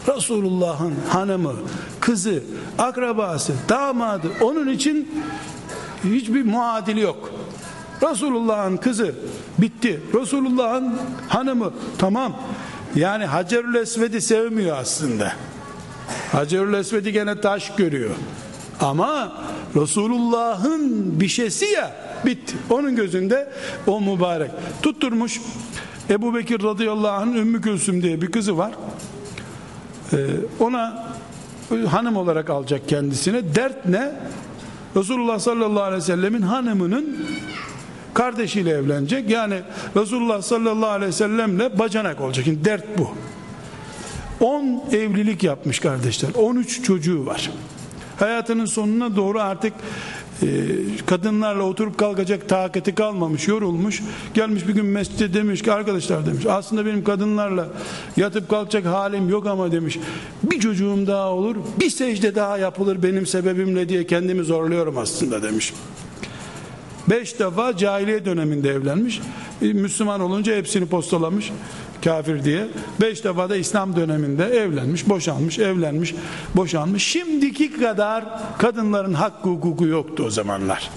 Resulullah'ın 0.07 0.95
hanımı, 1.09 1.53
kızı, 1.99 2.43
akrabası, 2.77 3.53
damadı 3.69 4.27
onun 4.41 4.67
için 4.67 5.23
hiçbir 6.03 6.45
muadili 6.45 6.99
yok. 6.99 7.31
Resulullah'ın 8.03 8.77
kızı 8.77 9.15
bitti. 9.57 10.01
Resulullah'ın 10.13 10.97
hanımı 11.29 11.73
tamam. 11.97 12.35
Yani 12.95 13.25
Hacerül 13.25 13.75
Esved'i 13.75 14.21
sevmiyor 14.21 14.77
aslında. 14.77 15.33
Hacerül 16.31 16.73
Esved'i 16.73 17.11
gene 17.11 17.41
taş 17.41 17.75
görüyor. 17.75 18.15
Ama 18.79 19.37
Resulullah'ın 19.75 21.19
bir 21.19 21.27
şeysi 21.27 21.65
ya 21.65 21.95
bitti. 22.25 22.55
Onun 22.69 22.95
gözünde 22.95 23.49
o 23.87 24.01
mübarek. 24.01 24.51
Tutturmuş 24.81 25.41
Ebu 26.09 26.35
Bekir 26.35 26.63
radıyallahu 26.63 27.11
anh'ın 27.11 27.35
Ümmü 27.35 27.61
Gülsüm 27.61 28.03
diye 28.03 28.21
bir 28.21 28.31
kızı 28.31 28.57
var. 28.57 28.71
Ee, 30.13 30.17
ona 30.59 31.07
hanım 31.89 32.17
olarak 32.17 32.49
alacak 32.49 32.89
kendisine. 32.89 33.55
Dert 33.55 33.85
ne? 33.85 34.11
Resulullah 34.95 35.39
sallallahu 35.39 35.83
aleyhi 35.83 36.01
ve 36.01 36.05
sellemin 36.05 36.41
hanımının 36.41 37.17
kardeşiyle 38.13 38.69
evlenecek. 38.69 39.29
Yani 39.29 39.61
Resulullah 39.95 40.41
sallallahu 40.41 40.89
aleyhi 40.89 41.09
ve 41.09 41.15
sellemle 41.15 41.79
bacanak 41.79 42.21
olacak. 42.21 42.47
Yani 42.47 42.65
dert 42.65 42.97
bu. 42.97 43.09
10 44.39 44.83
evlilik 44.91 45.43
yapmış 45.43 45.79
kardeşler. 45.79 46.29
13 46.35 46.83
çocuğu 46.83 47.25
var. 47.25 47.51
Hayatının 48.19 48.65
sonuna 48.65 49.15
doğru 49.15 49.41
artık 49.41 49.73
kadınlarla 51.05 51.63
oturup 51.63 51.97
kalkacak 51.97 52.49
takati 52.49 52.95
kalmamış, 52.95 53.47
yorulmuş. 53.47 54.01
Gelmiş 54.33 54.67
bir 54.67 54.73
gün 54.73 54.85
mescide 54.85 55.33
demiş 55.33 55.61
ki 55.61 55.71
arkadaşlar 55.71 56.25
demiş. 56.25 56.45
Aslında 56.45 56.85
benim 56.85 57.03
kadınlarla 57.03 57.67
yatıp 58.17 58.49
kalkacak 58.49 58.85
halim 58.85 59.29
yok 59.29 59.47
ama 59.47 59.71
demiş. 59.71 59.99
Bir 60.43 60.59
çocuğum 60.59 61.07
daha 61.07 61.29
olur, 61.29 61.55
bir 61.79 61.89
secde 61.89 62.35
daha 62.35 62.57
yapılır 62.57 63.03
benim 63.03 63.25
sebebimle 63.25 63.89
diye 63.89 64.07
kendimi 64.07 64.43
zorluyorum 64.43 64.97
aslında 64.97 65.43
demiş. 65.43 65.73
Beş 67.09 67.39
defa 67.39 67.77
cahiliye 67.77 68.25
döneminde 68.25 68.69
evlenmiş. 68.69 69.21
Müslüman 69.61 70.21
olunca 70.21 70.55
hepsini 70.55 70.85
postalamış 70.85 71.51
kafir 72.03 72.43
diye. 72.43 72.67
Beş 73.01 73.23
defa 73.23 73.49
da 73.49 73.55
İslam 73.55 73.95
döneminde 73.95 74.45
evlenmiş, 74.45 75.09
boşanmış, 75.09 75.59
evlenmiş, 75.59 76.15
boşanmış. 76.55 77.03
Şimdiki 77.03 77.79
kadar 77.79 78.25
kadınların 78.57 79.13
hakkı 79.13 79.49
hukuku 79.49 79.85
yoktu 79.85 80.23
o 80.27 80.29
zamanlar. 80.29 80.89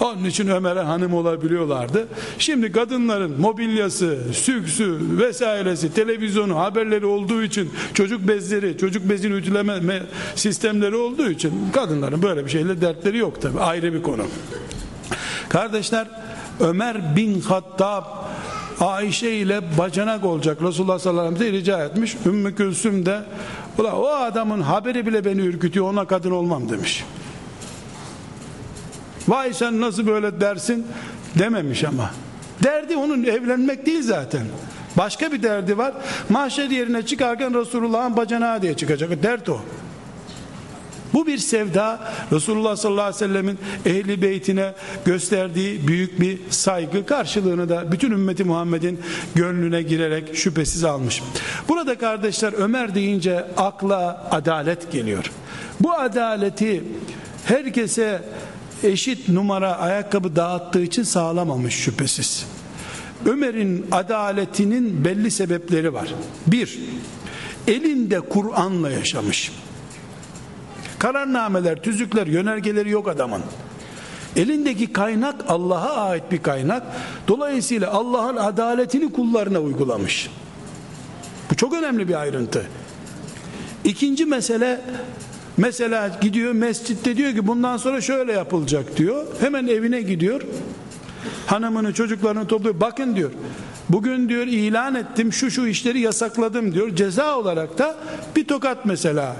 Onun 0.00 0.24
için 0.24 0.48
Ömer'e 0.48 0.80
hanım 0.80 1.14
olabiliyorlardı. 1.14 2.06
Şimdi 2.38 2.72
kadınların 2.72 3.40
mobilyası, 3.40 4.18
süksü 4.32 4.98
vesairesi, 5.18 5.94
televizyonu, 5.94 6.58
haberleri 6.58 7.06
olduğu 7.06 7.42
için 7.42 7.70
çocuk 7.94 8.28
bezleri, 8.28 8.78
çocuk 8.78 9.08
bezini 9.08 9.34
ütüleme 9.34 10.02
sistemleri 10.34 10.96
olduğu 10.96 11.30
için 11.30 11.52
kadınların 11.72 12.22
böyle 12.22 12.44
bir 12.44 12.50
şeyle 12.50 12.80
dertleri 12.80 13.18
yok 13.18 13.42
tabi. 13.42 13.60
Ayrı 13.60 13.94
bir 13.94 14.02
konu. 14.02 14.22
Kardeşler 15.50 16.06
Ömer 16.60 17.16
bin 17.16 17.40
Hattab 17.40 18.04
Ayşe 18.80 19.30
ile 19.30 19.78
bacanak 19.78 20.24
olacak 20.24 20.62
Resulullah 20.62 20.98
sallallahu 20.98 21.26
aleyhi 21.26 21.40
ve 21.40 21.44
sellem 21.44 21.60
rica 21.60 21.84
etmiş. 21.84 22.16
Ümmü 22.26 22.54
Külsüm 22.54 23.06
de 23.06 23.20
o 23.78 24.08
adamın 24.08 24.60
haberi 24.62 25.06
bile 25.06 25.24
beni 25.24 25.40
ürkütüyor 25.40 25.86
ona 25.86 26.04
kadın 26.04 26.30
olmam 26.30 26.68
demiş. 26.68 27.04
Vay 29.28 29.52
sen 29.54 29.80
nasıl 29.80 30.06
böyle 30.06 30.40
dersin 30.40 30.86
dememiş 31.38 31.84
ama. 31.84 32.10
Derdi 32.62 32.96
onun 32.96 33.24
evlenmek 33.24 33.86
değil 33.86 34.02
zaten. 34.02 34.42
Başka 34.98 35.32
bir 35.32 35.42
derdi 35.42 35.78
var. 35.78 35.92
Mahşer 36.28 36.70
yerine 36.70 37.06
çıkarken 37.06 37.54
Resulullah'ın 37.54 38.16
bacanağı 38.16 38.62
diye 38.62 38.74
çıkacak. 38.76 39.22
Dert 39.22 39.48
o. 39.48 39.60
Bu 41.14 41.26
bir 41.26 41.38
sevda 41.38 42.12
Resulullah 42.32 42.76
sallallahu 42.76 43.04
aleyhi 43.04 43.24
ve 43.24 43.26
sellemin 43.28 43.58
ehli 43.86 44.22
beytine 44.22 44.74
gösterdiği 45.04 45.88
büyük 45.88 46.20
bir 46.20 46.38
saygı 46.50 47.06
karşılığını 47.06 47.68
da 47.68 47.92
bütün 47.92 48.10
ümmeti 48.10 48.44
Muhammed'in 48.44 49.00
gönlüne 49.34 49.82
girerek 49.82 50.36
şüphesiz 50.36 50.84
almış. 50.84 51.22
Burada 51.68 51.98
kardeşler 51.98 52.52
Ömer 52.52 52.94
deyince 52.94 53.46
akla 53.56 54.28
adalet 54.30 54.92
geliyor. 54.92 55.30
Bu 55.80 55.92
adaleti 55.92 56.84
herkese 57.44 58.22
eşit 58.82 59.28
numara 59.28 59.78
ayakkabı 59.78 60.36
dağıttığı 60.36 60.82
için 60.82 61.02
sağlamamış 61.02 61.74
şüphesiz. 61.74 62.46
Ömer'in 63.26 63.86
adaletinin 63.92 65.04
belli 65.04 65.30
sebepleri 65.30 65.94
var. 65.94 66.14
Bir, 66.46 66.78
elinde 67.68 68.20
Kur'an'la 68.20 68.90
yaşamış. 68.90 69.52
Kararnameler, 71.00 71.82
tüzükler, 71.82 72.26
yönergeleri 72.26 72.90
yok 72.90 73.08
adamın. 73.08 73.42
Elindeki 74.36 74.92
kaynak 74.92 75.34
Allah'a 75.48 75.96
ait 75.96 76.22
bir 76.32 76.42
kaynak. 76.42 76.82
Dolayısıyla 77.28 77.90
Allah'ın 77.90 78.36
adaletini 78.36 79.12
kullarına 79.12 79.60
uygulamış. 79.60 80.30
Bu 81.50 81.56
çok 81.56 81.74
önemli 81.74 82.08
bir 82.08 82.14
ayrıntı. 82.14 82.66
İkinci 83.84 84.26
mesele 84.26 84.80
mesela 85.56 86.18
gidiyor 86.20 86.52
mescitte 86.52 87.16
diyor 87.16 87.32
ki 87.32 87.46
bundan 87.46 87.76
sonra 87.76 88.00
şöyle 88.00 88.32
yapılacak 88.32 88.96
diyor. 88.96 89.26
Hemen 89.40 89.66
evine 89.66 90.02
gidiyor. 90.02 90.42
Hanımını 91.46 91.94
çocuklarını 91.94 92.46
topluyor. 92.46 92.80
Bakın 92.80 93.16
diyor. 93.16 93.30
Bugün 93.88 94.28
diyor 94.28 94.46
ilan 94.46 94.94
ettim 94.94 95.32
şu 95.32 95.50
şu 95.50 95.66
işleri 95.66 96.00
yasakladım 96.00 96.74
diyor. 96.74 96.96
Ceza 96.96 97.38
olarak 97.38 97.78
da 97.78 97.96
bir 98.36 98.48
tokat 98.48 98.84
mesela 98.84 99.36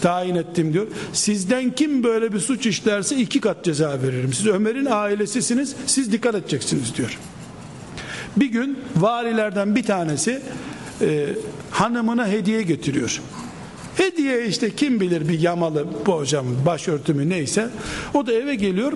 tayin 0.00 0.34
ettim 0.34 0.72
diyor. 0.72 0.86
Sizden 1.12 1.70
kim 1.70 2.04
böyle 2.04 2.32
bir 2.32 2.38
suç 2.38 2.66
işlerse 2.66 3.16
iki 3.16 3.40
kat 3.40 3.64
ceza 3.64 4.02
veririm. 4.02 4.32
Siz 4.32 4.46
Ömer'in 4.46 4.86
ailesisiniz. 4.90 5.74
Siz 5.86 6.12
dikkat 6.12 6.34
edeceksiniz 6.34 6.96
diyor. 6.96 7.18
Bir 8.36 8.46
gün 8.46 8.78
valilerden 8.96 9.76
bir 9.76 9.82
tanesi 9.82 10.42
e, 11.00 11.26
hanımına 11.70 12.28
hediye 12.28 12.62
getiriyor. 12.62 13.20
Hediye 13.96 14.46
işte 14.46 14.70
kim 14.70 15.00
bilir 15.00 15.28
bir 15.28 15.40
yamalı 15.40 15.86
hocam 16.06 16.46
başörtümü 16.66 17.28
neyse. 17.28 17.68
O 18.14 18.26
da 18.26 18.32
eve 18.32 18.54
geliyor. 18.54 18.92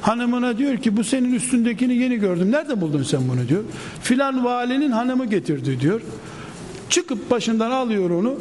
Hanımına 0.00 0.58
diyor 0.58 0.76
ki 0.76 0.96
bu 0.96 1.04
senin 1.04 1.34
üstündekini 1.34 1.94
yeni 1.94 2.16
gördüm. 2.16 2.52
Nerede 2.52 2.80
buldun 2.80 3.02
sen 3.02 3.28
bunu 3.28 3.48
diyor. 3.48 3.62
Filan 4.02 4.44
valinin 4.44 4.90
hanımı 4.90 5.26
getirdi 5.26 5.80
diyor. 5.80 6.00
Çıkıp 6.90 7.30
başından 7.30 7.70
alıyor 7.70 8.10
onu. 8.10 8.38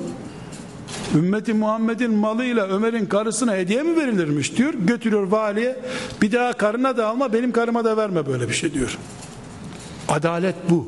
Ümmeti 1.15 1.53
Muhammed'in 1.53 2.11
malıyla 2.11 2.67
Ömer'in 2.67 3.05
karısına 3.05 3.55
hediye 3.55 3.83
mi 3.83 3.95
verilirmiş 3.95 4.57
diyor. 4.57 4.73
Götürüyor 4.73 5.23
valiye. 5.23 5.79
Bir 6.21 6.31
daha 6.31 6.53
karına 6.53 6.97
da 6.97 7.07
alma 7.07 7.33
benim 7.33 7.51
karıma 7.51 7.85
da 7.85 7.97
verme 7.97 8.27
böyle 8.27 8.49
bir 8.49 8.53
şey 8.53 8.73
diyor. 8.73 8.97
Adalet 10.07 10.55
bu. 10.69 10.87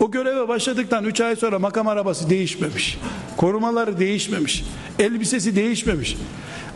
O 0.00 0.10
göreve 0.10 0.48
başladıktan 0.48 1.04
3 1.04 1.20
ay 1.20 1.36
sonra 1.36 1.58
makam 1.58 1.88
arabası 1.88 2.30
değişmemiş. 2.30 2.98
Korumaları 3.36 3.98
değişmemiş. 3.98 4.64
Elbisesi 4.98 5.56
değişmemiş. 5.56 6.16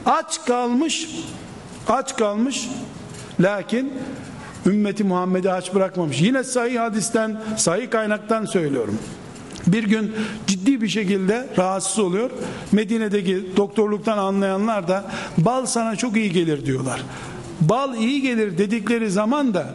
Aç 0.06 0.44
kalmış. 0.46 1.08
Aç 1.88 2.16
kalmış. 2.16 2.68
Lakin 3.40 3.92
ümmeti 4.66 5.04
Muhammed'i 5.04 5.52
aç 5.52 5.74
bırakmamış. 5.74 6.20
Yine 6.20 6.44
sahih 6.44 6.80
hadisten, 6.80 7.40
sahih 7.56 7.90
kaynaktan 7.90 8.44
söylüyorum. 8.44 8.98
Bir 9.72 9.84
gün 9.84 10.12
ciddi 10.46 10.82
bir 10.82 10.88
şekilde 10.88 11.48
rahatsız 11.58 11.98
oluyor. 11.98 12.30
Medine'deki 12.72 13.46
doktorluktan 13.56 14.18
anlayanlar 14.18 14.88
da 14.88 15.04
bal 15.38 15.66
sana 15.66 15.96
çok 15.96 16.16
iyi 16.16 16.32
gelir 16.32 16.66
diyorlar. 16.66 17.02
Bal 17.60 17.94
iyi 17.94 18.22
gelir 18.22 18.58
dedikleri 18.58 19.10
zaman 19.10 19.54
da 19.54 19.74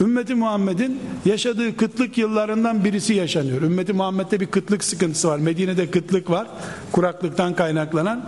Ümmeti 0.00 0.34
Muhammed'in 0.34 1.00
yaşadığı 1.24 1.76
kıtlık 1.76 2.18
yıllarından 2.18 2.84
birisi 2.84 3.14
yaşanıyor. 3.14 3.62
Ümmeti 3.62 3.92
Muhammed'de 3.92 4.40
bir 4.40 4.46
kıtlık 4.46 4.84
sıkıntısı 4.84 5.28
var. 5.28 5.38
Medine'de 5.38 5.90
kıtlık 5.90 6.30
var. 6.30 6.46
Kuraklıktan 6.92 7.54
kaynaklanan. 7.54 8.24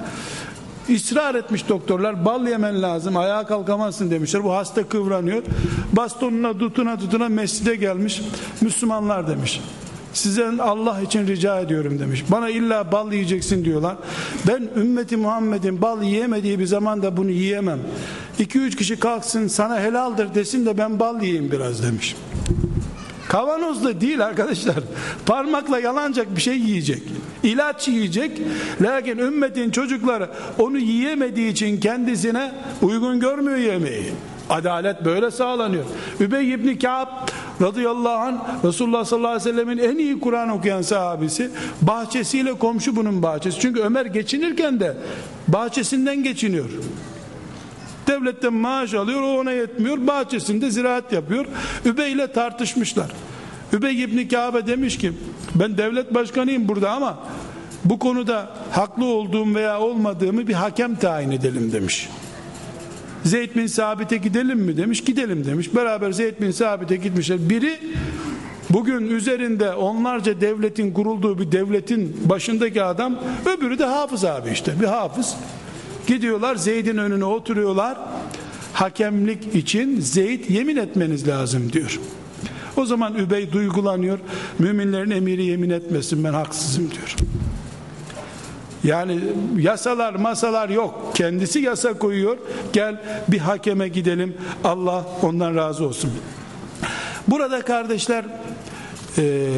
İsrar 0.89 1.35
etmiş 1.35 1.69
doktorlar 1.69 2.25
bal 2.25 2.47
yemen 2.47 2.83
lazım 2.83 3.17
ayağa 3.17 3.47
kalkamazsın 3.47 4.11
demişler. 4.11 4.45
Bu 4.45 4.53
hasta 4.53 4.89
kıvranıyor. 4.89 5.43
Bastonuna 5.93 6.59
tutuna 6.59 6.99
tutuna 6.99 7.29
mescide 7.29 7.77
gelmiş. 7.77 8.23
Müslümanlar 8.61 9.29
demiş. 9.29 9.61
Sizden 10.13 10.59
Allah 10.59 11.01
için 11.01 11.27
rica 11.27 11.61
ediyorum 11.61 11.99
demiş. 11.99 12.25
Bana 12.29 12.51
illa 12.51 12.93
bal 12.93 13.13
yiyeceksin 13.13 13.65
diyorlar. 13.65 13.97
Ben 14.49 14.69
ümmeti 14.77 15.17
Muhammed'in 15.17 15.83
bal 15.83 16.03
yiyemediği 16.03 16.59
bir 16.59 16.67
zamanda 16.67 17.17
bunu 17.17 17.31
yiyemem. 17.31 17.79
2-3 18.39 18.77
kişi 18.77 18.99
kalksın 18.99 19.49
sana 19.49 19.81
helaldir 19.81 20.35
desin 20.35 20.67
de 20.67 20.79
ben 20.79 21.01
bal 21.01 21.23
yiyeyim 21.23 21.53
biraz 21.53 21.83
demiş. 21.83 22.17
Kavanozda 23.29 24.01
değil 24.01 24.25
arkadaşlar. 24.25 24.77
Parmakla 25.27 25.79
yalancak 25.79 26.37
bir 26.37 26.41
şey 26.41 26.59
yiyecek. 26.59 27.03
İlaç 27.43 27.89
yiyecek. 27.89 28.41
Lakin 28.81 29.19
ümmetin 29.19 29.71
çocukları 29.71 30.31
onu 30.59 30.79
yiyemediği 30.79 31.53
için 31.53 31.81
kendisine 31.81 32.53
uygun 32.83 33.21
görmüyor 33.21 33.59
yemeği. 33.59 34.13
Adalet 34.51 35.05
böyle 35.05 35.31
sağlanıyor. 35.31 35.85
Übey 36.21 36.53
ibn 36.53 36.79
Ka'b 36.79 37.09
radıyallahu 37.63 38.19
anh 38.19 38.65
Resulullah 38.65 39.05
sallallahu 39.05 39.31
aleyhi 39.31 39.49
ve 39.49 39.51
sellemin 39.51 39.79
en 39.79 39.99
iyi 39.99 40.21
Kur'an 40.21 40.49
okuyan 40.49 40.83
sahabesi 40.83 41.51
bahçesiyle 41.83 42.59
komşu 42.59 42.97
bunun 42.97 43.23
bahçesi. 43.23 43.61
Çünkü 43.61 43.81
Ömer 43.81 44.07
geçinirken 44.07 44.81
de 44.81 44.97
bahçesinden 45.49 46.23
geçiniyor. 46.23 46.69
Devletten 48.07 48.55
maaş 48.55 48.95
alıyor 48.95 49.23
o 49.23 49.39
ona 49.41 49.53
yetmiyor. 49.53 50.07
Bahçesinde 50.07 50.71
ziraat 50.71 51.13
yapıyor. 51.13 51.47
Übey 51.85 52.13
ile 52.13 52.33
tartışmışlar. 52.33 53.11
Übey 53.73 54.03
ibn 54.03 54.29
Kabe 54.29 54.67
demiş 54.67 54.99
ki 54.99 55.13
ben 55.55 55.79
devlet 55.79 56.15
başkanıyım 56.15 56.69
burada 56.69 56.91
ama 56.91 57.19
bu 57.85 57.99
konuda 57.99 58.51
haklı 58.71 59.05
olduğum 59.05 59.55
veya 59.55 59.81
olmadığımı 59.81 60.49
bir 60.49 60.55
hakem 60.55 60.97
tayin 60.97 61.31
edelim 61.31 61.73
demiş. 61.73 62.09
Zeyd 63.25 63.57
bin 63.57 63.67
Sabit'e 63.67 64.17
gidelim 64.17 64.59
mi 64.59 64.77
demiş? 64.77 65.05
Gidelim 65.05 65.45
demiş. 65.45 65.75
Beraber 65.75 66.13
Zeyd 66.13 66.41
bin 66.41 66.51
Sabit'e 66.51 66.97
gitmişler. 66.97 67.39
Biri 67.51 67.79
bugün 68.71 69.11
üzerinde 69.11 69.73
onlarca 69.73 70.41
devletin 70.41 70.93
kurulduğu 70.93 71.39
bir 71.39 71.53
devletin 71.53 72.17
başındaki 72.25 72.83
adam 72.83 73.19
öbürü 73.47 73.79
de 73.79 73.85
hafız 73.85 74.25
abi 74.25 74.51
işte. 74.51 74.81
Bir 74.81 74.87
hafız. 74.87 75.37
Gidiyorlar 76.07 76.57
Zeyd'in 76.57 76.97
önüne 76.97 77.25
oturuyorlar. 77.25 77.99
Hakemlik 78.73 79.55
için 79.55 80.01
Zeyd 80.01 80.51
yemin 80.51 80.77
etmeniz 80.77 81.29
lazım 81.29 81.73
diyor. 81.73 82.01
O 82.77 82.85
zaman 82.85 83.15
Übey 83.15 83.53
duygulanıyor. 83.53 84.19
Müminlerin 84.59 85.11
emiri 85.11 85.45
yemin 85.45 85.71
etmesin 85.71 86.25
ben 86.25 86.33
haksızım 86.33 86.91
diyor 86.91 87.17
yani 88.85 89.19
yasalar 89.59 90.15
masalar 90.15 90.69
yok. 90.69 91.13
Kendisi 91.15 91.61
yasa 91.61 91.99
koyuyor. 91.99 92.39
Gel 92.73 93.03
bir 93.29 93.39
hakeme 93.39 93.89
gidelim. 93.89 94.35
Allah 94.65 95.07
ondan 95.23 95.57
razı 95.57 95.87
olsun. 95.87 96.11
Burada 97.29 97.63
kardeşler 97.63 98.25
e, 99.19 99.49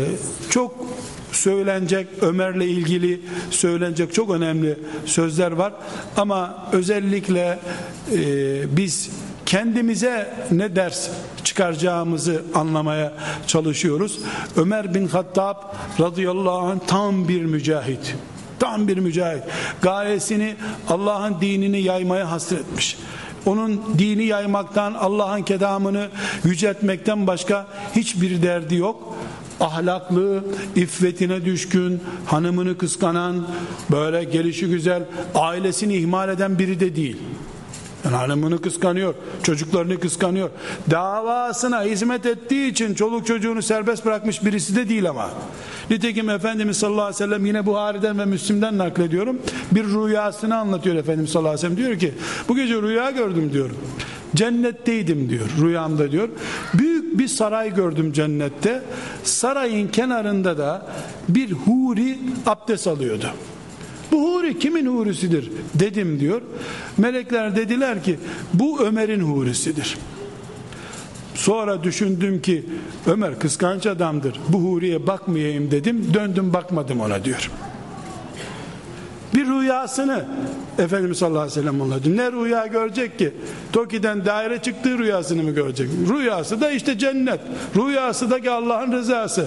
çok 0.51 0.87
söylenecek 1.33 2.09
Ömer'le 2.21 2.61
ilgili 2.61 3.21
söylenecek 3.51 4.15
çok 4.15 4.31
önemli 4.31 4.79
sözler 5.07 5.53
var 5.53 5.73
ama 6.17 6.69
özellikle 6.73 7.59
e, 8.13 8.77
biz 8.77 9.11
kendimize 9.47 10.35
ne 10.51 10.77
ders 10.77 11.09
çıkaracağımızı 11.45 12.43
anlamaya 12.55 13.13
çalışıyoruz. 13.47 14.19
Ömer 14.57 14.95
bin 14.95 15.09
Hattab 15.09 15.57
radıyallahu 16.01 16.59
anh 16.59 16.79
tam 16.87 17.29
bir 17.29 17.45
mücahit. 17.45 18.17
Tam 18.63 18.89
bir 18.89 18.99
mücahit. 18.99 19.43
Gayesini 19.83 20.55
Allah'ın 20.89 21.41
dinini 21.41 21.81
yaymaya 21.81 22.31
hasretmiş. 22.31 22.99
Onun 23.47 23.83
dini 23.99 24.25
yaymaktan, 24.25 24.95
Allah'ın 24.95 25.43
kedamını 25.43 26.09
yüceltmekten 26.45 27.27
başka 27.27 27.67
hiçbir 27.97 28.43
derdi 28.43 28.75
yok. 28.75 29.17
Ahlaklı, 29.61 30.45
iffetine 30.77 31.45
düşkün, 31.45 32.01
hanımını 32.27 32.79
kıskanan, 32.79 33.47
böyle 33.91 34.25
gelişi 34.25 34.67
güzel, 34.67 35.03
ailesini 35.35 35.97
ihmal 35.97 36.29
eden 36.29 36.59
biri 36.59 36.81
de 36.81 36.97
değil. 36.97 37.17
Yani 38.05 38.17
hanımını 38.17 38.61
kıskanıyor, 38.61 39.15
çocuklarını 39.43 40.01
kıskanıyor. 40.01 40.51
Davasına 40.91 41.83
hizmet 41.83 42.27
ettiği 42.27 42.71
için 42.71 42.95
çoluk 42.95 43.27
çocuğunu 43.27 43.63
serbest 43.63 44.05
bırakmış 44.05 44.45
birisi 44.45 44.77
de 44.77 44.89
değil 44.89 45.09
ama. 45.09 45.31
Nitekim 45.91 46.31
Efendimiz 46.31 46.77
sallallahu 46.77 47.03
aleyhi 47.03 47.15
ve 47.15 47.25
sellem 47.25 47.47
yine 47.47 47.67
Buhari'den 47.67 48.19
ve 48.19 48.25
Müslim'den 48.25 48.79
naklediyorum. 48.79 49.39
Bir 49.73 49.85
rüyasını 49.85 50.57
anlatıyor 50.57 50.97
Efendimiz 50.97 51.31
sallallahu 51.31 51.55
aleyhi 51.55 51.67
ve 51.67 51.77
sellem. 51.77 51.89
Diyor 51.89 51.99
ki 51.99 52.15
bu 52.49 52.57
gece 52.57 52.83
rüya 52.83 53.11
gördüm 53.11 53.53
diyor. 53.53 53.71
Cennetteydim 54.35 55.31
diyor 55.31 55.47
rüyamda 55.61 56.13
diyor. 56.13 56.29
Büyük 56.75 57.19
bir 57.19 57.29
saray 57.29 57.75
gördüm 57.75 58.13
cennette. 58.13 58.83
Sarayın 59.25 59.89
kenarında 59.89 60.59
da 60.59 60.87
bir 61.29 61.53
huri 61.53 62.19
abdest 62.47 62.87
alıyordu. 62.87 63.27
Bu 64.13 64.35
huri 64.35 64.59
kimin 64.59 64.87
hurisidir 64.87 65.51
dedim 65.75 66.21
diyor. 66.21 66.43
Melekler 66.99 67.57
dediler 67.57 68.05
ki 68.05 68.19
bu 68.55 68.81
Ömer'in 68.81 69.21
hurisidir. 69.21 69.99
Sonra 71.35 71.83
düşündüm 71.83 72.43
ki 72.43 72.65
Ömer 73.07 73.39
kıskanç 73.39 73.87
adamdır. 73.87 74.41
Bu 74.49 74.59
huriye 74.59 75.07
bakmayayım 75.07 75.71
dedim. 75.71 76.15
Döndüm 76.15 76.53
bakmadım 76.53 77.01
ona 77.01 77.25
diyor. 77.25 77.51
Bir 79.35 79.47
rüyasını 79.47 80.25
Efendimiz 80.79 81.19
sallallahu 81.19 81.43
aleyhi 81.43 81.59
ve 81.59 81.61
sellem 81.61 81.83
anlatıyor. 81.83 82.17
Ne 82.17 82.33
rüya 82.33 82.67
görecek 82.67 83.19
ki? 83.19 83.33
Toki'den 83.73 84.25
daire 84.25 84.63
çıktığı 84.63 84.99
rüyasını 84.99 85.43
mı 85.43 85.51
görecek? 85.51 85.89
Rüyası 86.09 86.61
da 86.61 86.71
işte 86.71 86.99
cennet. 86.99 87.41
Rüyası 87.77 88.31
da 88.31 88.41
ki 88.41 88.51
Allah'ın 88.51 88.93
rızası. 88.93 89.47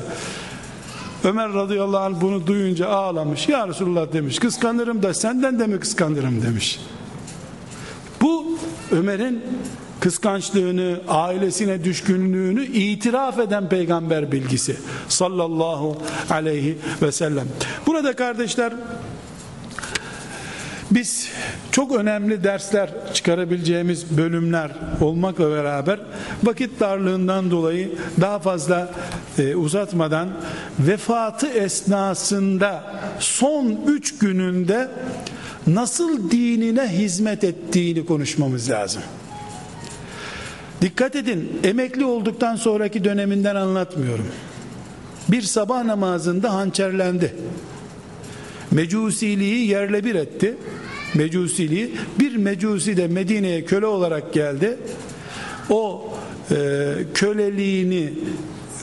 Ömer 1.26 1.54
radıyallahu 1.54 2.04
anh 2.04 2.22
bunu 2.22 2.48
duyunca 2.48 2.88
ağlamış. 2.88 3.50
Ya 3.50 3.68
Resulullah 3.68 4.14
demiş 4.14 4.40
kıskanırım 4.40 5.04
da 5.04 5.14
senden 5.14 5.60
de 5.60 5.68
mi 5.68 5.80
kıskanırım 5.80 6.42
demiş. 6.42 6.80
Bu 8.22 8.58
Ömer'in 8.92 9.44
kıskançlığını, 10.00 11.00
ailesine 11.08 11.84
düşkünlüğünü 11.84 12.66
itiraf 12.66 13.40
eden 13.40 13.70
peygamber 13.70 14.32
bilgisi 14.32 14.78
sallallahu 15.08 15.98
aleyhi 16.30 16.78
ve 17.02 17.12
sellem. 17.12 17.48
Burada 17.88 18.16
kardeşler 18.16 18.74
biz 20.92 21.30
çok 21.72 21.96
önemli 21.96 22.44
dersler 22.44 22.90
çıkarabileceğimiz 23.14 24.18
bölümler 24.18 24.72
olmakla 25.02 25.52
beraber 25.52 26.00
vakit 26.44 26.80
darlığından 26.80 27.52
dolayı 27.52 27.92
daha 28.22 28.40
fazla 28.40 28.92
e, 29.38 29.56
uzatmadan 29.56 30.30
vefatı 30.80 31.48
esnasında 31.48 32.84
son 33.20 33.78
üç 33.88 34.18
gününde 34.18 34.90
nasıl 35.68 36.32
dinine 36.32 36.88
hizmet 36.88 37.44
ettiğini 37.44 38.06
konuşmamız 38.06 38.70
lazım. 38.70 39.02
Dikkat 40.82 41.16
edin 41.16 41.60
emekli 41.64 42.06
olduktan 42.06 42.56
sonraki 42.56 43.04
döneminden 43.04 43.56
anlatmıyorum. 43.56 44.28
Bir 45.28 45.42
sabah 45.42 45.84
namazında 45.84 46.54
hançerlendi. 46.54 47.36
Mecusiliği 48.76 49.68
yerle 49.68 50.04
bir 50.04 50.16
etti. 50.16 50.56
Mecusiliği 51.14 51.96
bir 52.20 52.36
mecusi 52.36 52.98
de 52.98 53.08
Medine'ye 53.08 53.66
köle 53.66 53.86
olarak 53.86 54.34
geldi. 54.34 54.78
O 55.70 56.14
e, 56.52 56.56
köleliğini 57.14 58.14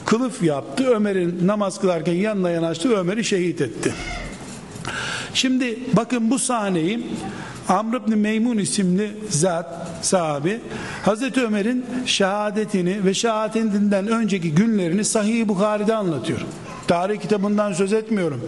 kılıf 0.06 0.42
yaptı. 0.42 0.84
Ömer'in 0.84 1.46
namaz 1.46 1.80
kılarken 1.80 2.12
yanına 2.12 2.50
yanaştı 2.50 2.96
Ömer'i 2.96 3.24
şehit 3.24 3.60
etti. 3.60 3.92
Şimdi 5.34 5.78
bakın 5.92 6.30
bu 6.30 6.38
sahneyi 6.38 7.06
Amr 7.68 7.96
ibn 7.96 8.18
Meymun 8.18 8.58
isimli 8.58 9.10
zat 9.28 9.88
sahabi 10.02 10.60
Hazreti 11.02 11.42
Ömer'in 11.42 11.86
şehadetini 12.06 13.04
ve 13.04 13.14
şehadetinden 13.14 14.08
önceki 14.08 14.54
günlerini 14.54 15.04
Sahih 15.04 15.48
Bukhari'de 15.48 15.94
anlatıyor. 15.94 16.40
Tarih 16.88 17.20
kitabından 17.20 17.72
söz 17.72 17.92
etmiyorum. 17.92 18.40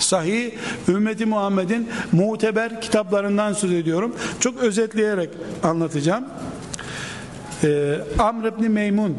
Sahih 0.00 0.50
ümmeti 0.88 1.26
Muhammed'in 1.26 1.88
muteber 2.12 2.80
kitaplarından 2.80 3.52
söz 3.52 3.72
ediyorum. 3.72 4.16
Çok 4.40 4.62
özetleyerek 4.62 5.30
anlatacağım. 5.62 6.24
Ee, 7.64 7.98
Amr 8.18 8.46
ibn 8.46 8.70
Meymun 8.70 9.16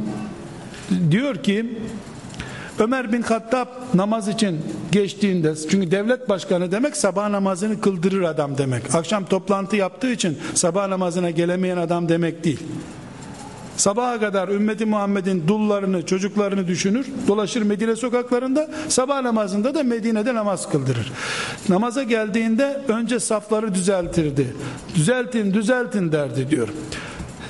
diyor 1.11 1.43
ki 1.43 1.65
Ömer 2.79 3.13
bin 3.13 3.21
Hattab 3.21 3.67
namaz 3.93 4.27
için 4.27 4.59
geçtiğinde 4.91 5.53
çünkü 5.71 5.91
devlet 5.91 6.29
başkanı 6.29 6.71
demek 6.71 6.97
sabah 6.97 7.29
namazını 7.29 7.81
kıldırır 7.81 8.21
adam 8.21 8.57
demek. 8.57 8.95
Akşam 8.95 9.25
toplantı 9.25 9.75
yaptığı 9.75 10.11
için 10.11 10.37
sabah 10.53 10.87
namazına 10.87 11.29
gelemeyen 11.29 11.77
adam 11.77 12.09
demek 12.09 12.43
değil. 12.43 12.59
Sabaha 13.77 14.19
kadar 14.19 14.49
ümmeti 14.49 14.85
Muhammed'in 14.85 15.47
dullarını, 15.47 16.05
çocuklarını 16.05 16.67
düşünür. 16.67 17.05
Dolaşır 17.27 17.61
Medine 17.61 17.95
sokaklarında. 17.95 18.69
Sabah 18.87 19.21
namazında 19.21 19.75
da 19.75 19.83
Medine'de 19.83 20.35
namaz 20.35 20.69
kıldırır. 20.69 21.11
Namaza 21.69 22.03
geldiğinde 22.03 22.81
önce 22.87 23.19
safları 23.19 23.73
düzeltirdi. 23.73 24.55
Düzeltin, 24.95 25.53
düzeltin 25.53 26.11
derdi 26.11 26.49
diyor 26.49 26.67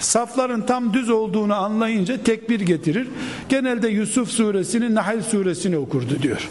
safların 0.03 0.65
tam 0.65 0.93
düz 0.93 1.10
olduğunu 1.10 1.56
anlayınca 1.56 2.23
tekbir 2.23 2.60
getirir. 2.60 3.07
Genelde 3.49 3.88
Yusuf 3.88 4.30
suresini 4.30 4.95
Nahl 4.95 5.22
suresini 5.22 5.77
okurdu 5.77 6.22
diyor. 6.22 6.49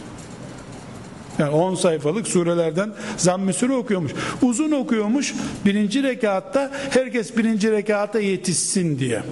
Yani 1.39 1.51
10 1.51 1.74
sayfalık 1.74 2.28
surelerden 2.28 2.90
zamm-ı 3.16 3.52
sure 3.52 3.73
okuyormuş. 3.73 4.12
Uzun 4.43 4.70
okuyormuş. 4.70 5.35
Birinci 5.65 6.02
rekatta 6.02 6.70
herkes 6.90 7.36
birinci 7.36 7.73
rekata 7.73 8.20
yetişsin 8.20 8.98
diye. 8.98 9.23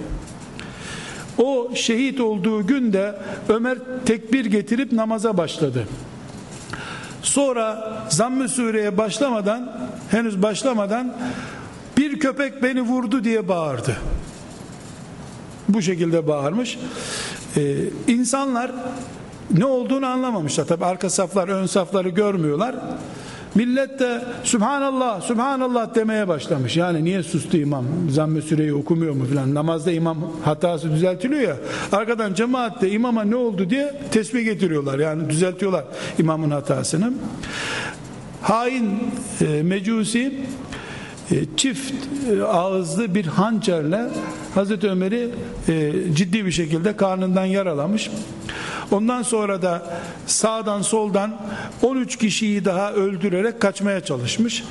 O 1.37 1.71
şehit 1.75 2.21
olduğu 2.21 2.67
günde 2.67 3.15
Ömer 3.49 3.77
tekbir 4.05 4.45
getirip 4.45 4.91
namaza 4.91 5.37
başladı. 5.37 5.87
Sonra 7.21 7.97
zamm-ı 8.09 8.49
sureye 8.49 8.97
başlamadan 8.97 9.89
henüz 10.11 10.41
başlamadan 10.41 11.15
bir 11.97 12.19
köpek 12.19 12.63
beni 12.63 12.81
vurdu 12.81 13.23
diye 13.23 13.47
bağırdı. 13.47 13.97
Bu 15.69 15.81
şekilde 15.81 16.27
bağırmış. 16.27 16.79
Ee, 17.57 17.75
insanlar 18.07 18.71
ne 19.57 19.65
olduğunu 19.65 20.05
anlamamışlar. 20.05 20.65
Tabi 20.65 20.85
arka 20.85 21.09
saflar 21.09 21.47
ön 21.47 21.65
safları 21.65 22.09
görmüyorlar. 22.09 22.75
Millet 23.55 23.99
de 23.99 24.21
Subhanallah, 24.43 25.21
Subhanallah 25.21 25.95
demeye 25.95 26.27
başlamış. 26.27 26.77
Yani 26.77 27.03
niye 27.03 27.23
sustu 27.23 27.57
imam? 27.57 27.85
Zamm-ı 28.09 28.41
süreyi 28.41 28.73
okumuyor 28.73 29.13
mu 29.13 29.25
filan? 29.25 29.53
Namazda 29.55 29.91
imam 29.91 30.17
hatası 30.43 30.91
düzeltiliyor 30.91 31.41
ya. 31.41 31.57
Arkadan 31.91 32.33
cemaat 32.33 32.81
de 32.81 32.91
imama 32.91 33.23
ne 33.23 33.35
oldu 33.35 33.69
diye 33.69 34.01
tesbih 34.11 34.45
getiriyorlar. 34.45 34.99
Yani 34.99 35.29
düzeltiyorlar 35.29 35.85
imamın 36.19 36.51
hatasını. 36.51 37.13
Hain 38.41 38.99
e, 39.41 39.63
mecusi 39.63 40.39
çift 41.57 41.93
e, 42.31 42.43
ağızlı 42.43 43.15
bir 43.15 43.25
hançerle 43.25 44.09
Hazreti 44.55 44.89
Ömer'i 44.89 45.29
e, 45.67 45.93
ciddi 46.13 46.45
bir 46.45 46.51
şekilde 46.51 46.95
karnından 46.97 47.45
yaralamış. 47.45 48.11
Ondan 48.91 49.21
sonra 49.21 49.61
da 49.61 49.99
sağdan 50.27 50.81
soldan 50.81 51.37
13 51.81 52.17
kişiyi 52.17 52.65
daha 52.65 52.93
öldürerek 52.93 53.59
kaçmaya 53.61 54.01
çalışmış. 54.01 54.63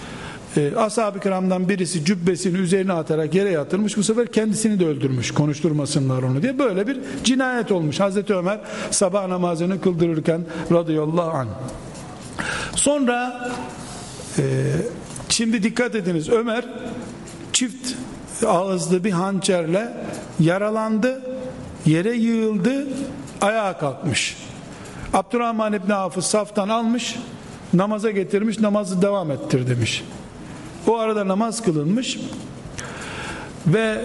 Ashab-ı 0.77 1.21
kiramdan 1.21 1.69
birisi 1.69 2.05
cübbesini 2.05 2.59
üzerine 2.59 2.93
atarak 2.93 3.35
yere 3.35 3.51
yatırmış. 3.51 3.97
Bu 3.97 4.03
sefer 4.03 4.33
kendisini 4.33 4.81
de 4.81 4.87
öldürmüş. 4.87 5.31
Konuşturmasınlar 5.31 6.23
onu 6.23 6.43
diye. 6.43 6.59
Böyle 6.59 6.87
bir 6.87 7.01
cinayet 7.25 7.73
olmuş. 7.73 8.01
Hazreti 8.01 8.35
Ömer 8.35 8.61
sabah 8.91 9.27
namazını 9.29 9.81
kıldırırken 9.81 10.41
radıyallahu 10.73 11.31
anh. 11.31 11.49
Sonra 12.75 13.51
e, 14.39 14.43
Şimdi 15.29 15.63
dikkat 15.63 15.95
ediniz 15.95 16.29
Ömer 16.29 16.65
çift 17.53 17.95
ağızlı 18.47 19.05
bir 19.05 19.11
hançerle 19.11 19.93
yaralandı, 20.41 21.23
yere 21.87 22.15
yığıldı, 22.15 22.87
ayağa 23.41 23.79
kalkmış. 23.79 24.37
Abdurrahman 25.15 25.73
İbni 25.73 25.95
Afı 25.95 26.23
saftan 26.23 26.69
almış, 26.69 27.17
namaza 27.75 28.11
getirmiş, 28.11 28.61
namazı 28.61 29.03
devam 29.03 29.31
ettir 29.31 29.67
demiş. 29.67 30.05
O 30.87 30.99
arada 30.99 31.29
namaz 31.29 31.63
kılınmış 31.63 32.19
ve 33.67 34.05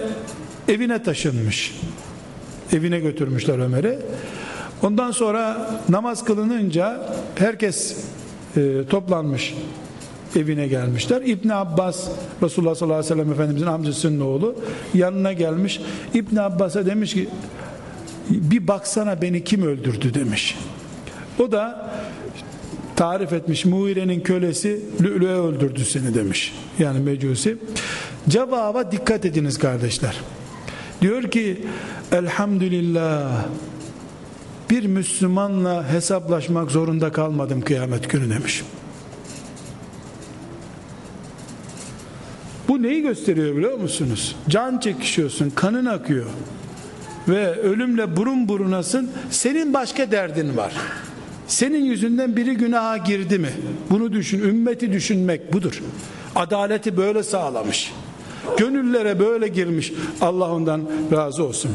evine 0.68 1.02
taşınmış. 1.02 1.80
Evine 2.72 3.00
götürmüşler 3.00 3.58
Ömer'i. 3.58 3.98
Ondan 4.82 5.10
sonra 5.10 5.70
namaz 5.88 6.24
kılınınca 6.24 7.16
herkes 7.34 7.96
e, 8.56 8.86
toplanmış 8.90 9.54
evine 10.36 10.66
gelmişler. 10.66 11.22
İbn 11.22 11.48
Abbas 11.48 12.08
Resulullah 12.42 12.74
sallallahu 12.74 12.98
aleyhi 12.98 13.12
ve 13.12 13.16
sellem 13.16 13.32
Efendimizin 13.32 13.66
amcasının 13.66 14.20
oğlu 14.20 14.54
yanına 14.94 15.32
gelmiş. 15.32 15.80
İbn 16.14 16.36
Abbas'a 16.36 16.86
demiş 16.86 17.14
ki 17.14 17.28
bir 18.30 18.68
baksana 18.68 19.22
beni 19.22 19.44
kim 19.44 19.62
öldürdü 19.62 20.14
demiş. 20.14 20.58
O 21.38 21.52
da 21.52 21.90
tarif 22.96 23.32
etmiş 23.32 23.64
Muire'nin 23.64 24.20
kölesi 24.20 24.80
Lü'lü'e 25.02 25.34
öldürdü 25.34 25.84
seni 25.84 26.14
demiş. 26.14 26.54
Yani 26.78 27.00
mecusi. 27.00 27.56
Cevaba 28.28 28.92
dikkat 28.92 29.24
ediniz 29.24 29.58
kardeşler. 29.58 30.20
Diyor 31.00 31.22
ki 31.22 31.66
elhamdülillah 32.12 33.44
bir 34.70 34.86
Müslümanla 34.86 35.92
hesaplaşmak 35.92 36.70
zorunda 36.70 37.12
kalmadım 37.12 37.60
kıyamet 37.60 38.10
günü 38.10 38.30
demiş. 38.30 38.62
Neyi 42.84 43.02
gösteriyor 43.02 43.56
biliyor 43.56 43.78
musunuz? 43.78 44.36
Can 44.48 44.78
çekişiyorsun, 44.78 45.50
kanın 45.50 45.86
akıyor. 45.86 46.26
Ve 47.28 47.54
ölümle 47.60 48.16
burun 48.16 48.48
burunasın. 48.48 49.10
Senin 49.30 49.74
başka 49.74 50.10
derdin 50.10 50.56
var. 50.56 50.72
Senin 51.46 51.84
yüzünden 51.84 52.36
biri 52.36 52.56
günaha 52.56 53.04
girdi 53.04 53.38
mi? 53.38 53.50
Bunu 53.90 54.12
düşün. 54.12 54.38
Ümmeti 54.42 54.92
düşünmek 54.92 55.52
budur. 55.52 55.82
Adaleti 56.36 56.96
böyle 56.96 57.22
sağlamış. 57.22 57.92
Gönüllere 58.58 59.20
böyle 59.20 59.48
girmiş. 59.48 59.92
Allah 60.20 60.50
ondan 60.52 60.82
razı 61.12 61.44
olsun. 61.44 61.70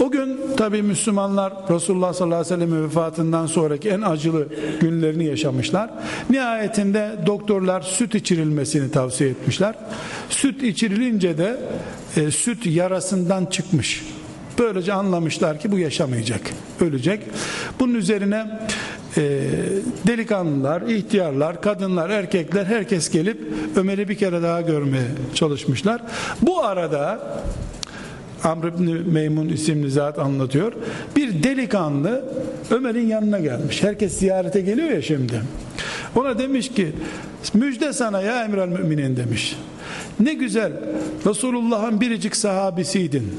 O 0.00 0.10
gün 0.10 0.40
tabi 0.56 0.82
Müslümanlar 0.82 1.52
Resulullah 1.70 2.12
sallallahu 2.12 2.40
aleyhi 2.40 2.54
ve 2.54 2.66
sellem 2.66 2.84
vefatından 2.84 3.46
sonraki 3.46 3.88
en 3.88 4.02
acılı 4.02 4.48
günlerini 4.80 5.24
yaşamışlar. 5.24 5.90
Nihayetinde 6.30 7.10
doktorlar 7.26 7.80
süt 7.82 8.14
içirilmesini 8.14 8.90
tavsiye 8.90 9.30
etmişler. 9.30 9.74
Süt 10.28 10.62
içirilince 10.62 11.38
de 11.38 11.56
e, 12.16 12.30
süt 12.30 12.66
yarasından 12.66 13.46
çıkmış. 13.46 14.02
Böylece 14.58 14.92
anlamışlar 14.92 15.60
ki 15.60 15.72
bu 15.72 15.78
yaşamayacak, 15.78 16.40
ölecek. 16.80 17.20
Bunun 17.80 17.94
üzerine 17.94 18.60
e, 19.16 19.40
delikanlılar, 20.06 20.82
ihtiyarlar, 20.82 21.62
kadınlar, 21.62 22.10
erkekler 22.10 22.64
herkes 22.64 23.10
gelip 23.10 23.40
Ömer'i 23.76 24.08
bir 24.08 24.14
kere 24.14 24.42
daha 24.42 24.60
görmeye 24.60 25.06
çalışmışlar. 25.34 26.02
Bu 26.42 26.64
arada 26.64 27.20
Amr 28.44 28.64
ibn 28.64 29.10
Meymun 29.12 29.48
isimli 29.48 29.90
zat 29.90 30.18
anlatıyor. 30.18 30.72
Bir 31.16 31.42
delikanlı 31.42 32.24
Ömer'in 32.70 33.06
yanına 33.06 33.38
gelmiş. 33.38 33.82
Herkes 33.82 34.18
ziyarete 34.18 34.60
geliyor 34.60 34.90
ya 34.90 35.02
şimdi. 35.02 35.42
Ona 36.16 36.38
demiş 36.38 36.68
ki 36.68 36.92
müjde 37.54 37.92
sana 37.92 38.20
ya 38.20 38.44
emrel 38.44 38.68
müminin 38.68 39.16
demiş. 39.16 39.56
Ne 40.20 40.34
güzel 40.34 40.72
Resulullah'ın 41.26 42.00
biricik 42.00 42.36
sahabisiydin. 42.36 43.32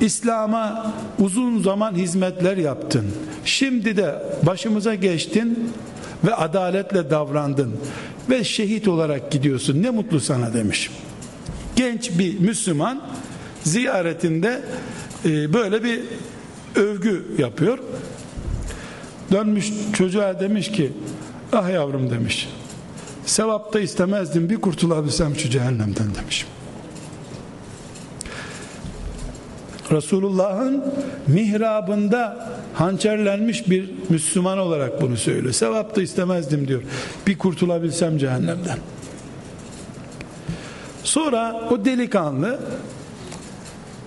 İslam'a 0.00 0.92
uzun 1.18 1.62
zaman 1.62 1.94
hizmetler 1.94 2.56
yaptın. 2.56 3.04
Şimdi 3.44 3.96
de 3.96 4.14
başımıza 4.42 4.94
geçtin 4.94 5.72
ve 6.24 6.34
adaletle 6.34 7.10
davrandın 7.10 7.72
ve 8.30 8.44
şehit 8.44 8.88
olarak 8.88 9.30
gidiyorsun. 9.30 9.82
Ne 9.82 9.90
mutlu 9.90 10.20
sana 10.20 10.54
demiş. 10.54 10.90
Genç 11.76 12.18
bir 12.18 12.40
Müslüman 12.40 13.02
ziyaretinde 13.66 14.62
e, 15.24 15.52
böyle 15.52 15.84
bir 15.84 16.00
övgü 16.76 17.24
yapıyor. 17.38 17.78
Dönmüş 19.32 19.72
çocuğa 19.92 20.40
demiş 20.40 20.72
ki 20.72 20.92
ah 21.52 21.70
yavrum 21.70 22.10
demiş 22.10 22.48
sevapta 23.26 23.80
istemezdim 23.80 24.50
bir 24.50 24.60
kurtulabilsem 24.60 25.36
şu 25.36 25.50
cehennemden 25.50 26.14
demiş. 26.14 26.46
Resulullah'ın 29.92 30.84
mihrabında 31.26 32.50
hançerlenmiş 32.74 33.70
bir 33.70 33.90
Müslüman 34.08 34.58
olarak 34.58 35.02
bunu 35.02 35.16
söylüyor. 35.16 35.52
Sevap 35.52 35.96
da 35.96 36.02
istemezdim 36.02 36.68
diyor. 36.68 36.82
Bir 37.26 37.38
kurtulabilsem 37.38 38.18
cehennemden. 38.18 38.78
Sonra 41.04 41.68
o 41.70 41.84
delikanlı 41.84 42.58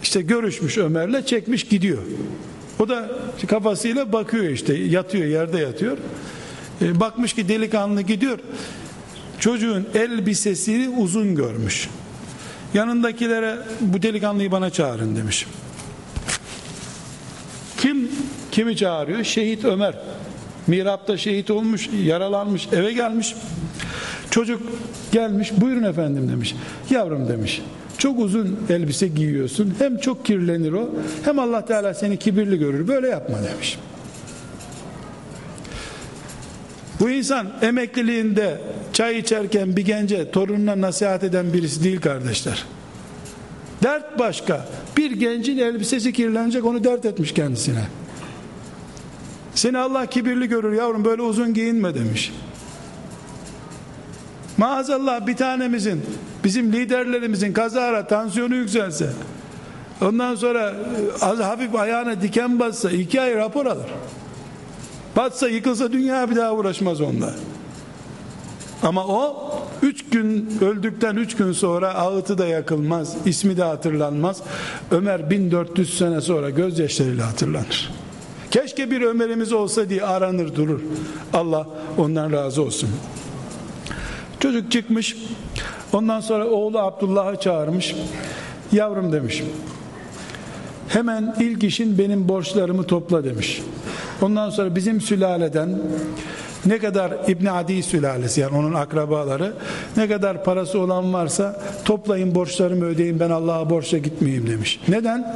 işte 0.03 0.21
görüşmüş 0.21 0.77
Ömer'le 0.77 1.25
çekmiş 1.25 1.63
gidiyor. 1.63 2.01
O 2.79 2.89
da 2.89 3.09
kafasıyla 3.47 4.13
bakıyor 4.13 4.43
işte 4.43 4.73
yatıyor 4.73 5.25
yerde 5.25 5.59
yatıyor. 5.59 5.97
E, 6.81 6.99
bakmış 6.99 7.33
ki 7.33 7.47
delikanlı 7.47 8.01
gidiyor. 8.01 8.39
Çocuğun 9.39 9.87
elbisesini 9.95 10.89
uzun 10.89 11.35
görmüş. 11.35 11.89
Yanındakilere 12.73 13.57
bu 13.81 14.01
delikanlıyı 14.01 14.51
bana 14.51 14.69
çağırın 14.69 15.15
demiş. 15.15 15.45
Kim 17.77 18.11
kimi 18.51 18.77
çağırıyor? 18.77 19.23
Şehit 19.23 19.65
Ömer. 19.65 19.95
Mirapta 20.67 21.17
şehit 21.17 21.51
olmuş, 21.51 21.89
yaralanmış, 22.03 22.67
eve 22.71 22.93
gelmiş. 22.93 23.35
Çocuk 24.31 24.61
gelmiş, 25.11 25.51
buyurun 25.57 25.83
efendim 25.83 26.29
demiş. 26.29 26.55
Yavrum 26.89 27.27
demiş. 27.27 27.61
Çok 27.99 28.19
uzun 28.19 28.59
elbise 28.69 29.07
giyiyorsun. 29.07 29.73
Hem 29.79 29.97
çok 29.97 30.25
kirlenir 30.25 30.73
o, 30.73 30.89
hem 31.25 31.39
Allah 31.39 31.65
Teala 31.65 31.93
seni 31.93 32.17
kibirli 32.17 32.59
görür. 32.59 32.87
Böyle 32.87 33.07
yapma 33.07 33.37
demiş. 33.43 33.79
Bu 36.99 37.09
insan 37.09 37.47
emekliliğinde 37.61 38.61
çay 38.93 39.19
içerken 39.19 39.75
bir 39.75 39.85
gence 39.85 40.31
torununa 40.31 40.81
nasihat 40.81 41.23
eden 41.23 41.53
birisi 41.53 41.83
değil 41.83 42.01
kardeşler. 42.01 42.65
Dert 43.83 44.19
başka. 44.19 44.67
Bir 44.97 45.11
gencin 45.11 45.57
elbisesi 45.57 46.13
kirlenecek 46.13 46.65
onu 46.65 46.83
dert 46.83 47.05
etmiş 47.05 47.33
kendisine. 47.33 47.83
Seni 49.55 49.77
Allah 49.77 50.05
kibirli 50.05 50.49
görür 50.49 50.73
yavrum 50.73 51.05
böyle 51.05 51.21
uzun 51.21 51.53
giyinme 51.53 51.95
demiş. 51.95 52.33
Maazallah 54.59 55.27
bir 55.27 55.35
tanemizin 55.35 56.01
bizim 56.43 56.73
liderlerimizin 56.73 57.53
kazara 57.53 58.07
tansiyonu 58.07 58.55
yükselse 58.55 59.09
ondan 60.01 60.35
sonra 60.35 60.69
e, 60.69 61.25
az 61.25 61.39
hafif 61.39 61.75
ayağına 61.75 62.21
diken 62.21 62.59
bassa 62.59 62.91
iki 62.91 63.21
ay 63.21 63.35
rapor 63.35 63.65
alır. 63.65 63.87
Batsa 65.15 65.49
yıkılsa 65.49 65.91
dünya 65.91 66.29
bir 66.31 66.35
daha 66.35 66.53
uğraşmaz 66.53 67.01
onunla. 67.01 67.33
Ama 68.83 69.07
o 69.07 69.51
üç 69.81 70.05
gün 70.09 70.57
öldükten 70.61 71.15
üç 71.15 71.35
gün 71.35 71.51
sonra 71.51 71.93
ağıtı 71.93 72.37
da 72.37 72.47
yakılmaz, 72.47 73.15
ismi 73.25 73.57
de 73.57 73.63
hatırlanmaz. 73.63 74.41
Ömer 74.91 75.29
1400 75.29 75.97
sene 75.97 76.21
sonra 76.21 76.49
gözyaşlarıyla 76.49 77.27
hatırlanır. 77.27 77.91
Keşke 78.51 78.91
bir 78.91 79.01
Ömer'imiz 79.01 79.53
olsa 79.53 79.89
diye 79.89 80.03
aranır 80.03 80.55
durur. 80.55 80.79
Allah 81.33 81.67
ondan 81.97 82.31
razı 82.31 82.61
olsun. 82.61 82.89
Çocuk 84.39 84.71
çıkmış. 84.71 85.17
Ondan 85.93 86.19
sonra 86.19 86.47
oğlu 86.47 86.79
Abdullah'ı 86.79 87.39
çağırmış. 87.39 87.95
Yavrum 88.71 89.11
demiş. 89.11 89.43
Hemen 90.87 91.35
ilk 91.39 91.63
işin 91.63 91.97
benim 91.97 92.29
borçlarımı 92.29 92.83
topla 92.83 93.23
demiş. 93.23 93.61
Ondan 94.21 94.49
sonra 94.49 94.75
bizim 94.75 95.01
sülaleden 95.01 95.69
ne 96.65 96.77
kadar 96.77 97.13
İbn 97.27 97.45
Adi 97.45 97.83
sülalesi 97.83 98.41
yani 98.41 98.57
onun 98.57 98.73
akrabaları 98.73 99.53
ne 99.97 100.07
kadar 100.07 100.43
parası 100.43 100.79
olan 100.79 101.13
varsa 101.13 101.61
toplayın 101.85 102.35
borçlarımı 102.35 102.85
ödeyin 102.85 103.19
ben 103.19 103.29
Allah'a 103.29 103.69
borçla 103.69 103.97
gitmeyeyim 103.97 104.47
demiş. 104.47 104.79
Neden? 104.87 105.35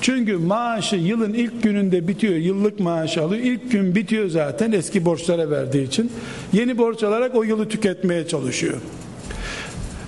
Çünkü 0.00 0.36
maaşı 0.36 0.96
yılın 0.96 1.34
ilk 1.34 1.62
gününde 1.62 2.08
bitiyor. 2.08 2.34
Yıllık 2.34 2.80
maaş 2.80 3.18
alıyor. 3.18 3.42
İlk 3.42 3.72
gün 3.72 3.94
bitiyor 3.94 4.28
zaten 4.28 4.72
eski 4.72 5.04
borçlara 5.04 5.50
verdiği 5.50 5.86
için. 5.86 6.12
Yeni 6.52 6.78
borç 6.78 7.02
alarak 7.02 7.34
o 7.34 7.42
yılı 7.42 7.68
tüketmeye 7.68 8.26
çalışıyor. 8.28 8.76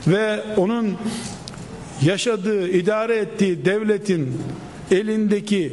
Ve 0.06 0.40
onun 0.56 0.96
yaşadığı, 2.02 2.68
idare 2.68 3.16
ettiği 3.16 3.64
devletin 3.64 4.32
elindeki 4.90 5.72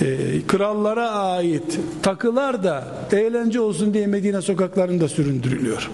e, 0.00 0.16
krallara 0.46 1.10
ait 1.10 1.78
takılar 2.02 2.64
da 2.64 2.88
eğlence 3.12 3.60
olsun 3.60 3.94
diye 3.94 4.06
Medine 4.06 4.42
sokaklarında 4.42 5.08
süründürülüyor. 5.08 5.90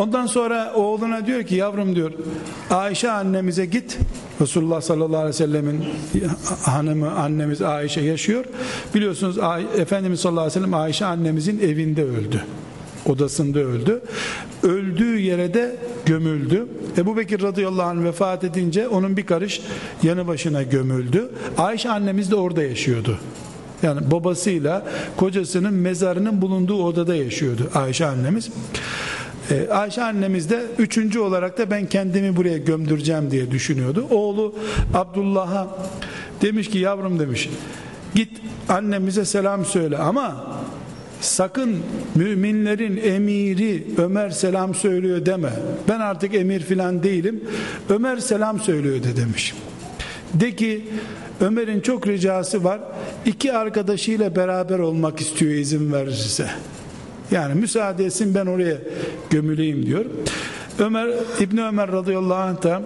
Ondan 0.00 0.26
sonra 0.26 0.72
oğluna 0.74 1.26
diyor 1.26 1.42
ki 1.42 1.54
yavrum 1.54 1.96
diyor 1.96 2.12
Ayşe 2.70 3.10
annemize 3.10 3.66
git 3.66 3.98
Resulullah 4.40 4.80
sallallahu 4.80 5.16
aleyhi 5.16 5.28
ve 5.28 5.32
sellemin 5.32 5.84
hanımı 6.62 7.10
annemiz 7.10 7.62
Ayşe 7.62 8.00
yaşıyor. 8.00 8.44
Biliyorsunuz 8.94 9.38
Efendimiz 9.78 10.20
sallallahu 10.20 10.40
aleyhi 10.40 10.60
ve 10.60 10.64
sellem 10.64 10.74
Ayşe 10.74 11.04
annemizin 11.06 11.60
evinde 11.60 12.04
öldü 12.04 12.44
odasında 13.06 13.58
öldü. 13.58 14.02
Öldüğü 14.62 15.18
yere 15.18 15.54
de 15.54 15.76
gömüldü. 16.06 16.66
Ebu 16.98 17.16
Bekir 17.16 17.42
radıyallahu 17.42 17.88
anh 17.88 18.04
vefat 18.04 18.44
edince 18.44 18.88
onun 18.88 19.16
bir 19.16 19.26
karış 19.26 19.60
yanı 20.02 20.26
başına 20.26 20.62
gömüldü. 20.62 21.30
Ayşe 21.58 21.90
annemiz 21.90 22.30
de 22.30 22.36
orada 22.36 22.62
yaşıyordu. 22.62 23.18
Yani 23.82 24.10
babasıyla 24.10 24.86
kocasının 25.16 25.74
mezarının 25.74 26.42
bulunduğu 26.42 26.84
odada 26.84 27.14
yaşıyordu 27.14 27.70
Ayşe 27.74 28.06
annemiz. 28.06 28.50
Ee, 29.50 29.68
Ayşe 29.70 30.02
annemiz 30.02 30.50
de 30.50 30.62
üçüncü 30.78 31.18
olarak 31.18 31.58
da 31.58 31.70
ben 31.70 31.86
kendimi 31.86 32.36
buraya 32.36 32.58
gömdüreceğim 32.58 33.30
diye 33.30 33.50
düşünüyordu. 33.50 34.06
Oğlu 34.10 34.54
Abdullah'a 34.94 35.68
demiş 36.42 36.70
ki 36.70 36.78
yavrum 36.78 37.18
demiş 37.18 37.48
git 38.14 38.30
annemize 38.68 39.24
selam 39.24 39.64
söyle 39.64 39.98
ama 39.98 40.46
sakın 41.20 41.76
müminlerin 42.14 42.96
emiri 42.96 43.86
Ömer 43.98 44.30
selam 44.30 44.74
söylüyor 44.74 45.26
deme. 45.26 45.52
Ben 45.88 46.00
artık 46.00 46.34
emir 46.34 46.60
filan 46.60 47.02
değilim. 47.02 47.44
Ömer 47.88 48.16
selam 48.16 48.60
söylüyor 48.60 49.02
de 49.02 49.16
demiş. 49.16 49.54
De 50.34 50.56
ki 50.56 50.84
Ömer'in 51.40 51.80
çok 51.80 52.06
ricası 52.06 52.64
var. 52.64 52.80
İki 53.26 53.52
arkadaşıyla 53.52 54.36
beraber 54.36 54.78
olmak 54.78 55.20
istiyor 55.20 55.52
izin 55.52 55.92
verirse. 55.92 56.50
Yani 57.30 57.54
müsaade 57.54 58.04
etsin 58.04 58.34
ben 58.34 58.46
oraya 58.46 58.76
gömüleyim 59.30 59.86
diyor. 59.86 60.04
Ömer 60.78 61.10
İbni 61.40 61.62
Ömer 61.62 61.92
radıyallahu 61.92 62.34
anh 62.34 62.62
da 62.62 62.82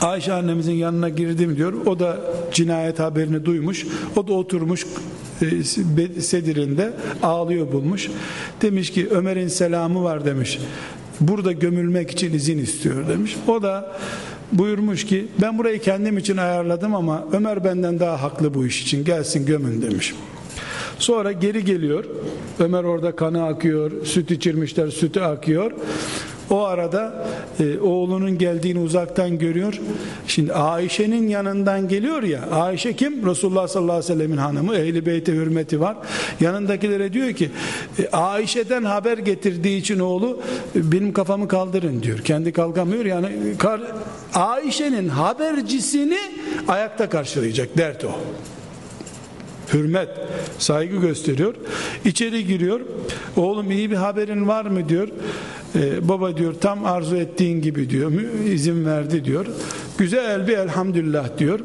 Ayşe 0.00 0.32
annemizin 0.32 0.72
yanına 0.72 1.08
girdim 1.08 1.56
diyor. 1.56 1.72
O 1.86 1.98
da 1.98 2.16
cinayet 2.52 2.98
haberini 2.98 3.44
duymuş. 3.44 3.86
O 4.16 4.28
da 4.28 4.32
oturmuş 4.32 4.86
e, 5.42 5.64
sedirinde 6.20 6.92
ağlıyor 7.22 7.72
bulmuş. 7.72 8.10
Demiş 8.62 8.90
ki 8.92 9.08
Ömer'in 9.10 9.48
selamı 9.48 10.02
var 10.02 10.24
demiş. 10.24 10.58
Burada 11.20 11.52
gömülmek 11.52 12.10
için 12.10 12.34
izin 12.34 12.58
istiyor 12.58 13.08
demiş. 13.08 13.36
O 13.48 13.62
da 13.62 13.96
buyurmuş 14.52 15.06
ki 15.06 15.26
ben 15.40 15.58
burayı 15.58 15.80
kendim 15.80 16.18
için 16.18 16.36
ayarladım 16.36 16.94
ama 16.94 17.24
Ömer 17.32 17.64
benden 17.64 18.00
daha 18.00 18.22
haklı 18.22 18.54
bu 18.54 18.66
iş 18.66 18.82
için 18.82 19.04
gelsin 19.04 19.46
gömün 19.46 19.82
demiş. 19.82 20.14
Sonra 21.02 21.32
geri 21.32 21.64
geliyor. 21.64 22.04
Ömer 22.58 22.84
orada 22.84 23.16
kanı 23.16 23.44
akıyor, 23.44 24.04
süt 24.04 24.30
içirmişler, 24.30 24.88
sütü 24.88 25.20
akıyor. 25.20 25.72
O 26.50 26.62
arada 26.64 27.26
e, 27.60 27.78
oğlunun 27.78 28.38
geldiğini 28.38 28.80
uzaktan 28.80 29.38
görüyor. 29.38 29.80
Şimdi 30.26 30.52
Ayşe'nin 30.52 31.28
yanından 31.28 31.88
geliyor 31.88 32.22
ya. 32.22 32.40
Ayşe 32.50 32.96
kim? 32.96 33.26
Resulullah 33.26 33.68
sallallahu 33.68 33.96
aleyhi 33.96 34.12
ve 34.12 34.14
sellemin 34.14 34.36
hanımı. 34.36 34.74
Ehli 34.74 35.06
beyte 35.06 35.32
hürmeti 35.32 35.80
var. 35.80 35.96
Yanındakilere 36.40 37.12
diyor 37.12 37.32
ki 37.32 37.50
e, 37.98 38.08
Ayşe'den 38.08 38.84
haber 38.84 39.18
getirdiği 39.18 39.78
için 39.78 39.98
oğlu 39.98 40.40
e, 40.76 40.92
benim 40.92 41.12
kafamı 41.12 41.48
kaldırın 41.48 42.02
diyor. 42.02 42.18
Kendi 42.18 42.52
kalkamıyor 42.52 43.04
yani 43.04 43.28
Ayşe'nin 44.34 45.08
habercisini 45.08 46.18
ayakta 46.68 47.08
karşılayacak 47.08 47.78
dert 47.78 48.04
o 48.04 48.10
hürmet, 49.72 50.08
saygı 50.58 50.96
gösteriyor. 50.96 51.54
İçeri 52.04 52.46
giriyor. 52.46 52.80
Oğlum 53.36 53.70
iyi 53.70 53.90
bir 53.90 53.96
haberin 53.96 54.48
var 54.48 54.64
mı 54.64 54.88
diyor. 54.88 55.08
Ee, 55.74 56.08
baba 56.08 56.36
diyor 56.36 56.54
tam 56.60 56.84
arzu 56.84 57.16
ettiğin 57.16 57.62
gibi 57.62 57.90
diyor. 57.90 58.12
izin 58.52 58.86
verdi 58.86 59.24
diyor. 59.24 59.46
Güzel 59.98 60.48
bir 60.48 60.58
elhamdülillah 60.58 61.38
diyor. 61.38 61.60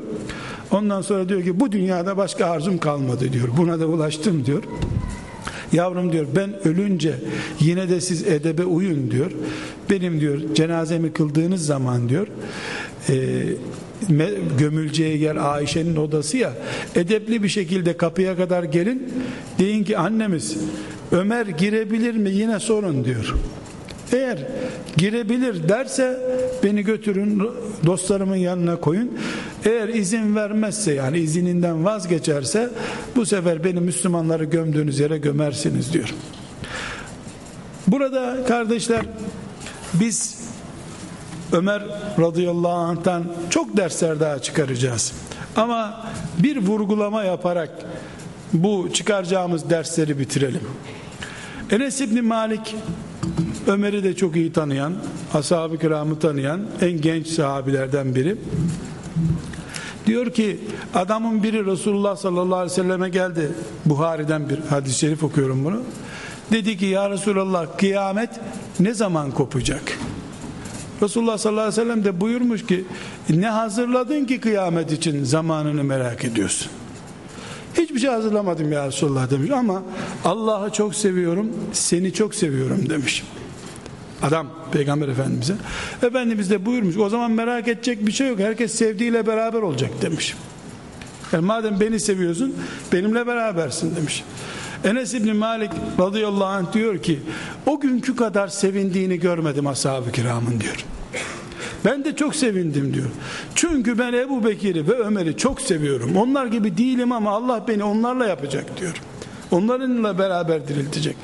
Ondan 0.72 1.02
sonra 1.02 1.30
diyor 1.30 1.44
ki 1.44 1.60
bu 1.60 1.72
dünyada 1.72 2.18
başka 2.18 2.46
arzum 2.46 2.78
kalmadı 2.78 3.34
diyor. 3.34 3.48
Buna 3.58 3.80
da 3.80 3.86
ulaştım 3.86 4.46
diyor. 4.46 4.64
Yavrum 5.74 6.12
diyor 6.12 6.26
ben 6.36 6.68
ölünce 6.68 7.16
yine 7.60 7.90
de 7.90 8.02
siz 8.02 8.28
edebe 8.28 8.66
uyun 8.66 9.12
diyor. 9.12 9.32
Benim 9.90 10.20
diyor 10.20 10.40
cenazemi 10.56 11.14
kıldığınız 11.14 11.66
zaman 11.66 12.10
diyor 12.10 12.28
e, 13.10 13.44
gömüleceği 14.60 15.22
yer 15.22 15.36
Ayşe'nin 15.36 15.96
odası 15.96 16.38
ya. 16.38 16.54
Edepli 16.96 17.44
bir 17.44 17.50
şekilde 17.50 17.98
kapıya 17.98 18.38
kadar 18.38 18.64
gelin. 18.64 19.14
Deyin 19.60 19.84
ki 19.84 19.98
annemiz 19.98 20.58
Ömer 21.12 21.46
girebilir 21.46 22.16
mi? 22.16 22.32
Yine 22.32 22.60
sorun 22.60 23.06
diyor. 23.06 23.36
Eğer 24.12 24.48
girebilir 24.98 25.70
derse 25.70 26.20
beni 26.64 26.82
götürün 26.82 27.44
dostlarımın 27.86 28.36
yanına 28.36 28.76
koyun. 28.76 29.18
Eğer 29.66 29.88
izin 29.88 30.36
vermezse 30.36 30.94
yani 30.94 31.20
izininden 31.20 31.86
vazgeçerse 31.86 32.70
bu 33.16 33.26
sefer 33.26 33.64
beni 33.64 33.80
Müslümanları 33.80 34.44
gömdüğünüz 34.44 35.00
yere 35.00 35.18
gömersiniz 35.18 35.94
diyor. 35.94 36.14
Burada 37.88 38.46
kardeşler 38.48 39.06
biz 39.94 40.37
Ömer 41.52 41.84
radıyallahu 42.20 42.72
anh'tan 42.72 43.24
çok 43.50 43.78
dersler 43.78 44.20
daha 44.20 44.40
çıkaracağız. 44.40 45.14
Ama 45.56 46.06
bir 46.40 46.58
vurgulama 46.58 47.24
yaparak 47.24 47.70
bu 48.54 48.90
çıkaracağımız 48.94 49.70
dersleri 49.70 50.20
bitirelim. 50.20 50.62
Enes 51.72 52.02
İbni 52.02 52.22
Malik 52.22 52.76
Ömer'i 53.68 54.04
de 54.04 54.16
çok 54.16 54.36
iyi 54.36 54.54
tanıyan, 54.54 54.94
ashab-ı 55.34 55.78
kiramı 55.78 56.20
tanıyan 56.20 56.62
en 56.82 57.02
genç 57.02 57.28
sahabilerden 57.28 58.16
biri. 58.16 58.38
Diyor 60.06 60.34
ki 60.34 60.60
adamın 60.94 61.44
biri 61.44 61.66
Resulullah 61.66 62.16
sallallahu 62.16 62.56
aleyhi 62.56 62.72
ve 62.72 62.76
selleme 62.76 63.10
geldi. 63.10 63.52
Buhari'den 63.86 64.50
bir 64.50 64.60
hadis-i 64.70 65.00
şerif 65.00 65.24
okuyorum 65.24 65.66
bunu. 65.66 65.82
Dedi 66.52 66.78
ki 66.78 66.86
ya 66.86 67.10
Resulallah 67.10 67.78
kıyamet 67.78 68.30
ne 68.80 68.94
zaman 68.94 69.32
kopacak? 69.32 70.00
Resulullah 71.02 71.38
sallallahu 71.38 71.62
aleyhi 71.62 71.82
ve 71.82 71.84
sellem 71.84 72.04
de 72.04 72.22
buyurmuş 72.22 72.66
ki 72.66 72.86
ne 73.30 73.50
hazırladın 73.50 74.26
ki 74.26 74.40
kıyamet 74.40 74.92
için 74.92 75.24
zamanını 75.24 75.84
merak 75.84 76.26
ediyorsun. 76.26 76.72
Hiçbir 77.78 78.00
şey 78.00 78.10
hazırlamadım 78.10 78.72
ya 78.72 78.88
Resulullah 78.88 79.30
demiş 79.30 79.52
ama 79.52 79.84
Allah'ı 80.26 80.72
çok 80.72 80.96
seviyorum, 80.96 81.48
seni 81.74 82.14
çok 82.14 82.36
seviyorum 82.36 82.90
demiş. 82.90 83.24
Adam 84.22 84.48
peygamber 84.72 85.08
efendimize. 85.08 85.56
Efendimiz 86.04 86.50
de 86.50 86.66
buyurmuş 86.66 86.98
o 86.98 87.10
zaman 87.10 87.32
merak 87.32 87.68
edecek 87.68 88.06
bir 88.08 88.12
şey 88.12 88.28
yok. 88.28 88.40
Herkes 88.40 88.76
sevdiğiyle 88.76 89.28
beraber 89.28 89.62
olacak 89.62 89.92
demiş. 90.02 90.36
Yani 91.32 91.46
madem 91.46 91.80
beni 91.80 92.00
seviyorsun 92.00 92.56
benimle 92.94 93.28
berabersin 93.28 93.96
demiş. 93.96 94.24
Enes 94.84 95.14
İbni 95.14 95.34
Malik 95.34 95.72
radıyallahu 96.00 96.46
anh 96.46 96.74
diyor 96.74 97.04
ki 97.04 97.20
o 97.66 97.80
günkü 97.80 98.16
kadar 98.16 98.48
sevindiğini 98.48 99.20
görmedim 99.20 99.68
ashab-ı 99.68 100.12
kiramın 100.12 100.60
diyor. 100.60 100.86
Ben 101.86 102.06
de 102.06 102.16
çok 102.16 102.36
sevindim 102.36 102.94
diyor. 102.94 103.08
Çünkü 103.56 104.00
ben 104.00 104.14
Ebu 104.14 104.46
Bekir'i 104.46 104.88
ve 104.88 104.94
Ömer'i 104.94 105.38
çok 105.38 105.62
seviyorum. 105.62 106.18
Onlar 106.18 106.46
gibi 106.46 106.78
değilim 106.78 107.12
ama 107.12 107.32
Allah 107.32 107.66
beni 107.68 107.84
onlarla 107.84 108.26
yapacak 108.26 108.80
diyor. 108.80 109.02
Onlarınla 109.52 110.20
beraber 110.20 110.68
diriltecek. 110.68 111.16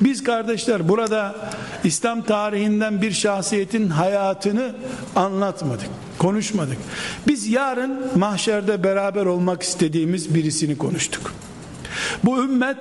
Biz 0.00 0.24
kardeşler 0.24 0.88
burada 0.88 1.36
İslam 1.84 2.22
tarihinden 2.22 3.02
bir 3.02 3.12
şahsiyetin 3.12 3.88
hayatını 3.88 4.74
anlatmadık, 5.16 5.88
konuşmadık. 6.18 6.78
Biz 7.26 7.48
yarın 7.48 8.18
mahşerde 8.18 8.84
beraber 8.84 9.26
olmak 9.26 9.62
istediğimiz 9.62 10.34
birisini 10.34 10.78
konuştuk. 10.78 11.32
Bu 12.24 12.44
ümmet 12.44 12.76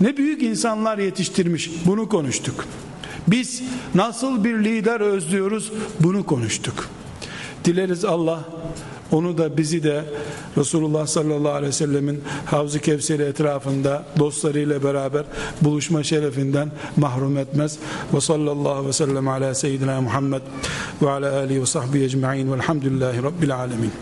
ne 0.00 0.16
büyük 0.16 0.42
insanlar 0.42 0.98
yetiştirmiş 0.98 1.70
bunu 1.86 2.08
konuştuk. 2.08 2.64
Biz 3.28 3.62
nasıl 3.94 4.44
bir 4.44 4.64
lider 4.64 5.00
özlüyoruz 5.00 5.72
bunu 6.00 6.26
konuştuk. 6.26 6.88
Dileriz 7.64 8.04
Allah 8.04 8.44
onu 9.12 9.38
da 9.38 9.56
bizi 9.56 9.82
de 9.82 10.04
Resulullah 10.58 11.06
sallallahu 11.06 11.52
aleyhi 11.52 11.68
ve 11.68 11.72
sellemin 11.72 12.22
Havz-ı 12.46 12.80
Kevseri 12.80 13.22
etrafında 13.22 14.04
dostlarıyla 14.18 14.82
beraber 14.82 15.24
buluşma 15.60 16.02
şerefinden 16.02 16.70
mahrum 16.96 17.38
etmez. 17.38 17.78
Ve 18.14 18.20
sallallahu 18.20 18.86
ve 18.86 18.92
sellem 18.92 19.28
ala 19.28 19.54
seyyidina 19.54 20.00
Muhammed 20.00 20.42
ve 21.02 21.10
ala 21.10 21.36
alihi 21.36 21.60
ve 21.60 21.66
sahbihi 21.66 22.04
ecma'in 22.04 22.52
velhamdülillahi 22.52 23.22
rabbil 23.22 23.56
alemin. 23.56 23.92